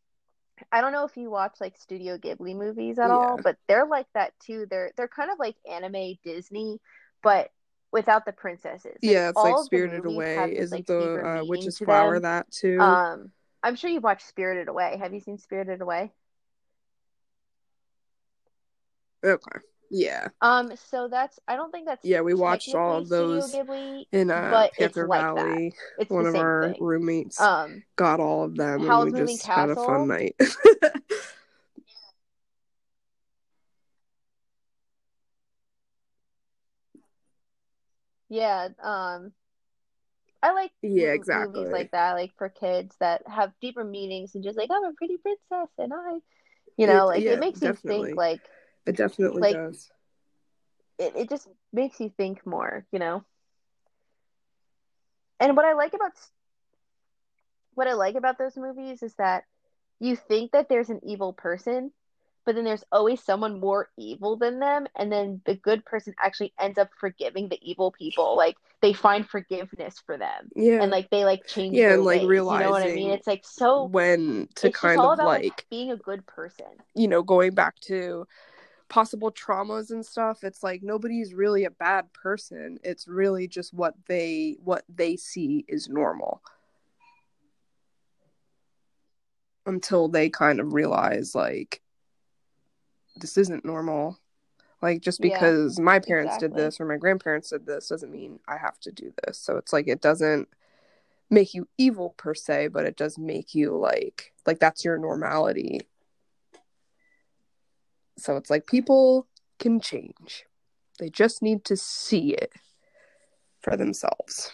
I 0.71 0.81
don't 0.81 0.93
know 0.93 1.05
if 1.05 1.17
you 1.17 1.31
watch 1.31 1.57
like 1.61 1.77
Studio 1.77 2.19
Ghibli 2.19 2.55
movies 2.57 2.99
at 2.99 3.11
all, 3.11 3.41
but 3.43 3.57
they're 3.69 3.87
like 3.87 4.07
that 4.15 4.33
too. 4.41 4.67
They're 4.71 4.93
they're 4.97 5.09
kind 5.09 5.31
of 5.31 5.39
like 5.39 5.57
anime 5.71 6.15
Disney, 6.25 6.81
but 7.23 7.51
without 7.93 8.25
the 8.27 8.33
princesses. 8.33 9.01
Like, 9.03 9.03
Yeah, 9.03 9.29
it's 9.31 9.39
all 9.39 9.45
like 9.45 9.67
Spirited 9.67 10.05
Away. 10.07 10.57
Isn't 10.57 10.79
like, 10.79 10.87
the 10.87 11.41
uh, 11.41 11.45
Witch's 11.45 11.79
Flower 11.79 12.15
them. 12.15 12.23
that 12.23 12.51
too? 12.51 12.79
Um, 12.79 13.33
I'm 13.63 13.77
sure 13.77 13.91
you've 13.91 14.03
watched 14.03 14.27
Spirited 14.27 14.69
Away. 14.69 14.97
Have 14.99 15.15
you 15.15 15.21
seen 15.21 15.39
Spirited 15.39 15.81
Away? 15.81 16.13
okay. 19.25 19.59
Yeah. 19.91 20.29
Um, 20.41 20.73
so 20.91 21.09
that's 21.09 21.39
I 21.47 21.57
don't 21.57 21.71
think 21.71 21.87
that's 21.87 22.05
Yeah, 22.05 22.23
we 22.23 22.33
watched 22.33 22.75
all 22.75 22.99
of 22.99 23.11
those 23.11 23.53
Ghibli, 23.53 24.07
in 24.11 24.31
uh, 24.31 24.49
but 24.51 24.71
it's 24.79 24.97
Panther 24.97 25.07
like 25.07 25.21
that. 25.21 25.35
Valley. 25.35 25.75
It's 25.99 26.11
One 26.11 26.27
of 26.27 26.35
our 26.35 26.73
thing. 26.73 26.83
roommates 26.83 27.39
Um, 27.41 27.83
got 27.97 28.19
all 28.19 28.45
of 28.45 28.57
them, 28.57 28.81
Howl's 28.81 29.05
and 29.05 29.13
we 29.13 29.21
Moving 29.21 29.37
just 29.37 29.47
had 29.47 29.69
a 29.69 29.77
fun 29.77 30.09
night. 30.09 30.35
yeah, 38.31 38.69
um, 38.83 39.33
I 40.43 40.53
like 40.53 40.73
Yeah, 40.83 41.13
exactly. 41.13 41.61
movies 41.61 41.73
like 41.73 41.91
that, 41.93 42.15
like 42.15 42.33
for 42.37 42.49
kids 42.49 42.97
that 43.01 43.23
have 43.29 43.53
deeper 43.61 43.85
meanings 43.85 44.35
and 44.35 44.43
just 44.43 44.59
like 44.59 44.71
I'm 44.73 44.85
a 44.85 44.93
pretty 44.93 45.17
princess 45.19 45.69
and 45.79 45.93
I, 45.95 46.19
you 46.77 46.87
know, 46.87 47.05
It- 47.05 47.15
like 47.15 47.23
yeah, 47.23 47.31
it 47.33 47.41
makes 47.41 47.63
you 47.63 47.73
think 47.75 48.17
like 48.17 48.41
it 48.87 48.97
definitely 48.97 49.43
like- 49.43 49.55
does. 49.55 49.91
it, 50.99 51.15
it 51.17 51.29
just 51.29 51.49
makes 51.73 52.01
you 52.01 52.11
think 52.17 52.45
more, 52.47 52.85
you 52.93 52.99
know. 52.99 53.25
And 55.39 55.57
what 55.57 55.65
I 55.65 55.75
like 55.75 55.95
about 55.95 56.13
what 57.75 57.89
I 57.89 57.95
like 57.95 58.17
about 58.17 58.39
those 58.39 58.57
movies 58.57 59.03
is 59.03 59.15
that 59.15 59.45
you 59.99 60.17
think 60.17 60.53
that 60.53 60.69
there's 60.69 60.91
an 60.91 61.01
evil 61.05 61.33
person, 61.33 61.93
but 62.45 62.55
then 62.55 62.65
there's 62.65 62.85
always 62.93 63.23
someone 63.23 63.61
more 63.61 63.89
evil 63.97 64.37
than 64.37 64.59
them, 64.59 64.87
and 64.97 65.11
then 65.13 65.41
the 65.47 65.55
good 65.55 65.85
person 65.85 66.15
actually 66.19 66.53
ends 66.59 66.79
up 66.79 66.91
forgiving 66.99 67.49
the 67.49 67.59
evil 67.63 67.93
people. 67.93 68.37
Like 68.37 68.57
they 68.81 68.93
find 68.93 69.29
forgiveness 69.29 69.97
for 70.05 70.17
them, 70.19 70.49
Yeah. 70.57 70.83
and 70.83 70.91
like 70.91 71.11
they 71.11 71.25
like 71.25 71.47
change 71.47 71.75
Yeah, 71.77 71.95
and, 71.95 72.05
like, 72.05 72.23
ways. 72.23 72.29
You 72.29 72.39
know 72.39 72.71
what 72.71 72.83
I 72.83 72.93
mean? 72.93 73.11
It's 73.11 73.27
like 73.27 73.45
so. 73.45 73.85
when 73.85 74.49
to 74.57 74.71
kind 74.71 75.01
of 75.01 75.13
about 75.13 75.27
like 75.27 75.67
being 75.71 75.91
a 75.91 75.97
good 75.97 76.27
person. 76.27 76.67
you 76.95 77.09
know 77.09 77.23
going 77.23 77.55
back 77.55 77.79
to 77.81 78.27
possible 78.89 79.31
traumas 79.33 79.91
and 79.91 80.05
stuff 80.05 80.45
it's 80.45 80.63
like 80.63 80.83
nobody's 80.83 81.33
really 81.33 81.65
a 81.65 81.71
bad 81.71 82.13
person 82.13 82.79
it's 82.85 83.09
really 83.09 83.49
just 83.49 83.73
what 83.73 83.95
they 84.07 84.57
what 84.63 84.85
they 84.95 85.17
see 85.17 85.65
is 85.69 85.89
normal 85.89 86.43
until 89.65 90.09
they 90.09 90.29
kind 90.29 90.61
of 90.61 90.75
realize 90.75 91.35
like 91.35 91.82
this 93.17 93.37
isn't 93.37 93.65
normal 93.65 94.19
like 94.81 95.01
just 95.01 95.21
Yeah, 95.21 95.33
because 95.33 95.79
my 95.79 95.99
parents 95.99 96.39
did 96.39 96.55
this 96.55 96.81
or 96.81 96.87
my 96.87 96.97
grandparents 96.97 97.51
did 97.51 97.67
this 97.67 97.89
doesn't 97.89 98.11
mean 98.11 98.41
i 98.49 98.57
have 98.57 98.79
to 98.81 98.91
do 98.91 99.13
this 99.25 99.39
so 99.39 99.57
it's 99.57 99.73
like 99.73 99.89
it 99.89 100.01
doesn't 100.01 100.49
make 101.33 101.55
you 101.55 101.67
evil 101.79 102.11
per 102.11 102.35
se, 102.35 102.69
but 102.69 102.85
it 102.85 102.97
does 102.97 103.19
make 103.19 103.55
you 103.55 103.77
like 103.77 104.33
like 104.47 104.61
that's 104.61 104.85
your 104.85 104.99
normality. 104.99 105.81
So 108.19 108.37
it's 108.37 108.51
like 108.51 108.67
people 108.67 109.27
can 109.59 109.81
change. 109.81 110.45
They 110.99 111.09
just 111.09 111.43
need 111.43 111.65
to 111.65 111.77
see 111.77 112.35
it 112.35 112.53
for 113.61 113.77
themselves. 113.77 114.53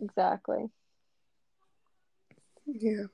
Exactly. 0.00 0.70
Yeah. 2.66 3.06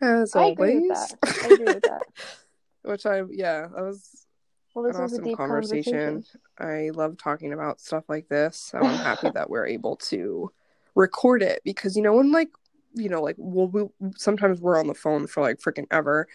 As 0.00 0.34
I 0.36 0.40
always. 0.40 0.52
agree 0.52 0.88
with 0.88 0.88
that. 0.88 1.44
I 1.44 1.46
agree 1.48 1.74
with 1.74 1.82
that. 1.84 2.02
Which 2.82 3.06
I 3.06 3.22
yeah, 3.30 3.62
that 3.62 3.82
was 3.82 4.26
Well, 4.74 4.84
an 4.84 4.92
this 4.92 4.98
was 5.00 5.12
a 5.12 5.14
awesome 5.16 5.24
deep 5.24 5.36
conversation. 5.36 5.92
conversation. 5.92 6.40
I 6.58 6.90
love 6.94 7.18
talking 7.18 7.52
about 7.52 7.80
stuff 7.80 8.04
like 8.08 8.28
this. 8.28 8.56
So 8.56 8.78
I'm 8.78 8.98
happy 8.98 9.30
that 9.34 9.50
we're 9.50 9.66
able 9.66 9.96
to 9.96 10.50
record 10.94 11.42
it 11.42 11.60
because 11.64 11.96
you 11.96 12.02
know 12.02 12.14
when 12.14 12.32
like 12.32 12.50
you 12.94 13.08
know 13.08 13.22
like 13.22 13.36
we'll, 13.38 13.68
we 13.68 13.84
sometimes 14.16 14.60
we're 14.60 14.78
on 14.78 14.86
the 14.86 14.94
phone 14.94 15.26
for 15.26 15.40
like 15.42 15.58
freaking 15.58 15.86
ever, 15.90 16.28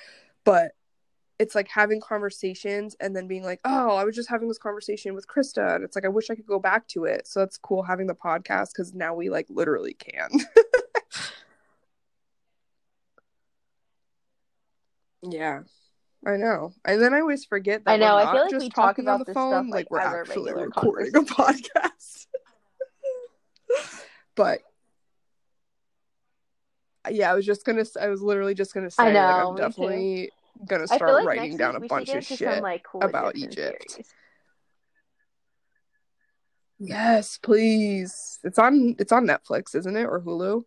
but 0.44 0.73
it's 1.40 1.56
like 1.56 1.68
having 1.68 1.99
conversations 1.99 2.95
and 2.99 3.15
then 3.15 3.27
being 3.27 3.44
like, 3.44 3.60
oh, 3.65 3.95
I 3.95 4.03
was 4.03 4.15
just 4.15 4.30
having 4.30 4.48
this 4.48 4.60
conversation 4.60 5.15
with 5.15 5.27
Krista, 5.27 5.76
and 5.76 5.84
it's 5.84 5.95
like 5.95 6.06
I 6.06 6.10
wish 6.10 6.30
I 6.30 6.35
could 6.35 6.45
go 6.45 6.60
back 6.60 6.88
to 6.90 7.06
it. 7.06 7.27
So 7.27 7.41
it's 7.41 7.57
cool 7.57 7.84
having 7.84 8.07
the 8.07 8.15
podcast 8.15 8.69
because 8.73 8.94
now 8.94 9.14
we 9.15 9.30
like 9.30 9.48
literally 9.49 9.94
can. 9.94 10.30
yeah. 15.24 15.62
I 16.26 16.38
know. 16.38 16.74
And 16.86 17.02
then 17.02 17.14
I 17.14 17.20
always 17.20 17.45
forget 17.45 17.84
that 17.86 17.91
I 17.91 17.98
know, 17.98 18.16
I 18.16 18.32
feel 18.32 18.41
like 18.41 18.52
just 18.52 18.64
we 18.64 18.70
talk 18.70 18.95
talking 18.95 19.08
on 19.08 19.16
about 19.16 19.26
the 19.26 19.34
this 19.34 19.34
stuff, 19.34 19.52
phone, 19.52 19.70
like, 19.70 19.88
like 19.90 19.91
we're 19.91 20.22
actually 20.22 20.54
recording 20.54 21.16
a 21.16 21.22
podcast. 21.22 22.28
but 24.36 24.62
yeah, 27.12 27.32
I 27.32 27.36
was 27.36 27.45
just 27.45 27.66
gonna. 27.66 27.84
I 28.00 28.08
was 28.08 28.22
literally 28.22 28.54
just 28.54 28.74
gonna 28.74 28.90
say, 28.90 29.04
I 29.04 29.12
know, 29.12 29.20
like, 29.20 29.36
I'm 29.36 29.54
me 29.54 29.60
too. 29.60 29.68
definitely 29.68 30.32
gonna 30.66 30.88
start 30.88 31.14
like 31.14 31.26
writing 31.26 31.58
down 31.58 31.76
a 31.76 31.82
bunch 31.82 32.10
of 32.10 32.26
shit. 32.26 32.40
some 32.40 32.62
like 32.62 32.84
cool 32.84 33.04
about 33.04 33.36
Egypt. 33.36 33.91
series. 33.91 34.14
Yes, 36.80 37.38
please. 37.38 38.40
It's 38.44 38.58
on. 38.58 38.95
It's 39.00 39.12
on 39.12 39.26
Netflix, 39.26 39.76
isn't 39.76 39.95
it, 39.95 40.06
or 40.06 40.22
Hulu? 40.22 40.64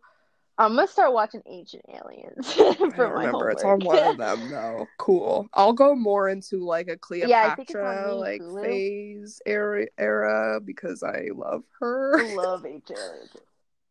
I'm 0.59 0.75
gonna 0.75 0.87
start 0.89 1.13
watching 1.13 1.43
Ancient 1.47 1.85
Aliens 1.89 2.49
I 2.59 2.75
for 2.75 3.15
my 3.15 3.27
remember. 3.27 3.51
It's 3.51 3.63
on 3.63 3.81
one 3.81 4.03
of 4.03 4.17
them 4.19 4.51
though. 4.51 4.87
Cool. 4.99 5.49
I'll 5.53 5.75
go 5.75 5.95
more 5.95 6.29
into 6.31 6.65
like 6.65 6.89
a 6.89 6.97
Yeah, 7.15 7.51
I 7.53 7.55
think 7.55 7.69
it's 7.71 7.77
on 7.77 7.83
Cleopatra 7.83 8.09
me, 8.09 8.15
like 8.15 8.41
Hulu. 8.41 8.63
phase 8.65 9.43
era 9.45 9.87
era 9.99 10.61
because 10.65 11.03
I 11.03 11.27
love 11.35 11.65
her, 11.81 12.19
I 12.19 12.35
love 12.37 12.65
Ancient 12.65 12.99
Aliens. 12.99 13.31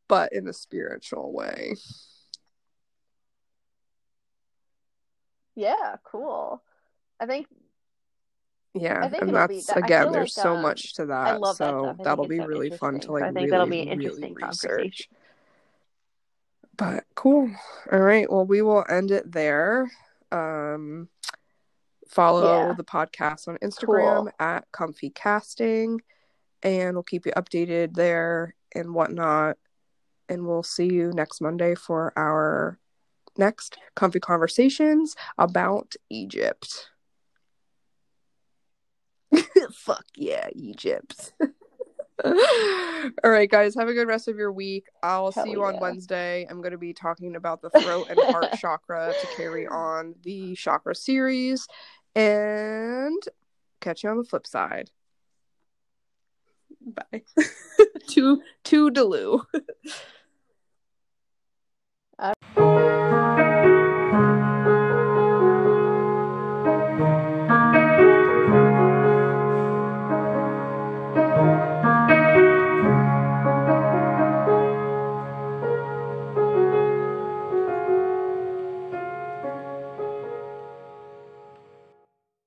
but 0.08 0.34
in 0.34 0.48
a 0.48 0.54
spiritual 0.54 1.32
way. 1.34 1.76
Yeah, 5.56 5.96
cool. 6.04 6.62
I 7.20 7.26
think 7.28 7.48
Yeah, 8.74 9.00
I 9.04 9.10
think 9.10 9.22
and 9.24 9.36
that's 9.36 9.68
that- 9.68 9.78
again. 9.78 10.12
There's 10.12 10.36
like, 10.36 10.44
so 10.44 10.56
um, 10.56 10.62
much 10.62 10.94
to 10.96 11.06
that. 11.06 11.28
I 11.28 11.38
love 11.38 11.58
that 11.60 11.70
so 11.70 11.94
stuff. 11.94 11.98
That'll 12.04 12.28
be 12.28 12.40
really 12.40 12.72
fun 12.72 13.00
to 13.02 13.12
like 13.14 13.24
I 13.24 13.28
think 13.28 13.36
really, 13.38 13.50
that'll 13.52 13.68
be 13.68 13.82
an 13.82 14.00
really 14.00 14.06
interesting 14.06 14.34
research. 14.34 15.10
But 16.78 17.06
cool. 17.16 17.50
All 17.92 18.00
right. 18.00 18.30
Well, 18.32 18.46
we 18.46 18.62
will 18.62 18.84
end 18.90 19.12
it 19.12 19.32
there. 19.32 19.90
Um, 20.32 21.10
follow 22.10 22.68
Yeah. 22.70 22.74
the 22.74 22.84
podcast 22.84 23.48
on 23.48 23.58
Instagram 23.60 24.24
Cool. 24.24 24.30
at 24.40 24.72
Comfy 24.72 25.10
Casting, 25.10 26.02
and 26.64 26.96
we'll 26.96 27.04
keep 27.04 27.26
you 27.26 27.32
updated 27.34 27.94
there 27.96 28.56
and 28.74 28.94
whatnot. 28.94 29.58
And 30.28 30.48
we'll 30.48 30.64
see 30.64 30.92
you 30.92 31.12
next 31.14 31.40
Monday 31.40 31.76
for 31.76 32.12
our 32.18 32.80
next 33.38 33.78
comfy 33.96 34.20
conversations 34.20 35.16
about 35.38 35.94
Egypt. 36.10 36.90
Fuck 39.74 40.06
yeah, 40.16 40.50
Egypt. 40.54 41.34
All 42.26 43.30
right, 43.32 43.50
guys, 43.50 43.76
have 43.76 43.88
a 43.88 43.94
good 43.94 44.08
rest 44.08 44.28
of 44.28 44.38
your 44.38 44.52
week. 44.52 44.88
I'll 45.04 45.32
Hell 45.32 45.44
see 45.44 45.52
you 45.52 45.64
on. 45.64 45.80
Wednesday. 45.80 46.48
I'm 46.50 46.62
going 46.62 46.72
to 46.72 46.78
be 46.78 46.94
talking 46.94 47.36
about 47.36 47.62
the 47.62 47.70
throat 47.72 48.08
and 48.10 48.20
heart 48.20 48.54
chakra 48.60 49.14
to 49.20 49.28
carry 49.36 49.68
on 49.68 50.16
the 50.24 50.56
chakra 50.56 50.96
series 50.96 51.68
and 52.16 53.22
catch 53.82 54.04
you 54.04 54.10
on 54.10 54.18
the 54.18 54.24
flip 54.24 54.48
side. 54.48 54.90
Bye. 56.82 57.24
to 58.10 58.42
to 58.66 58.92
Delu. 58.92 59.42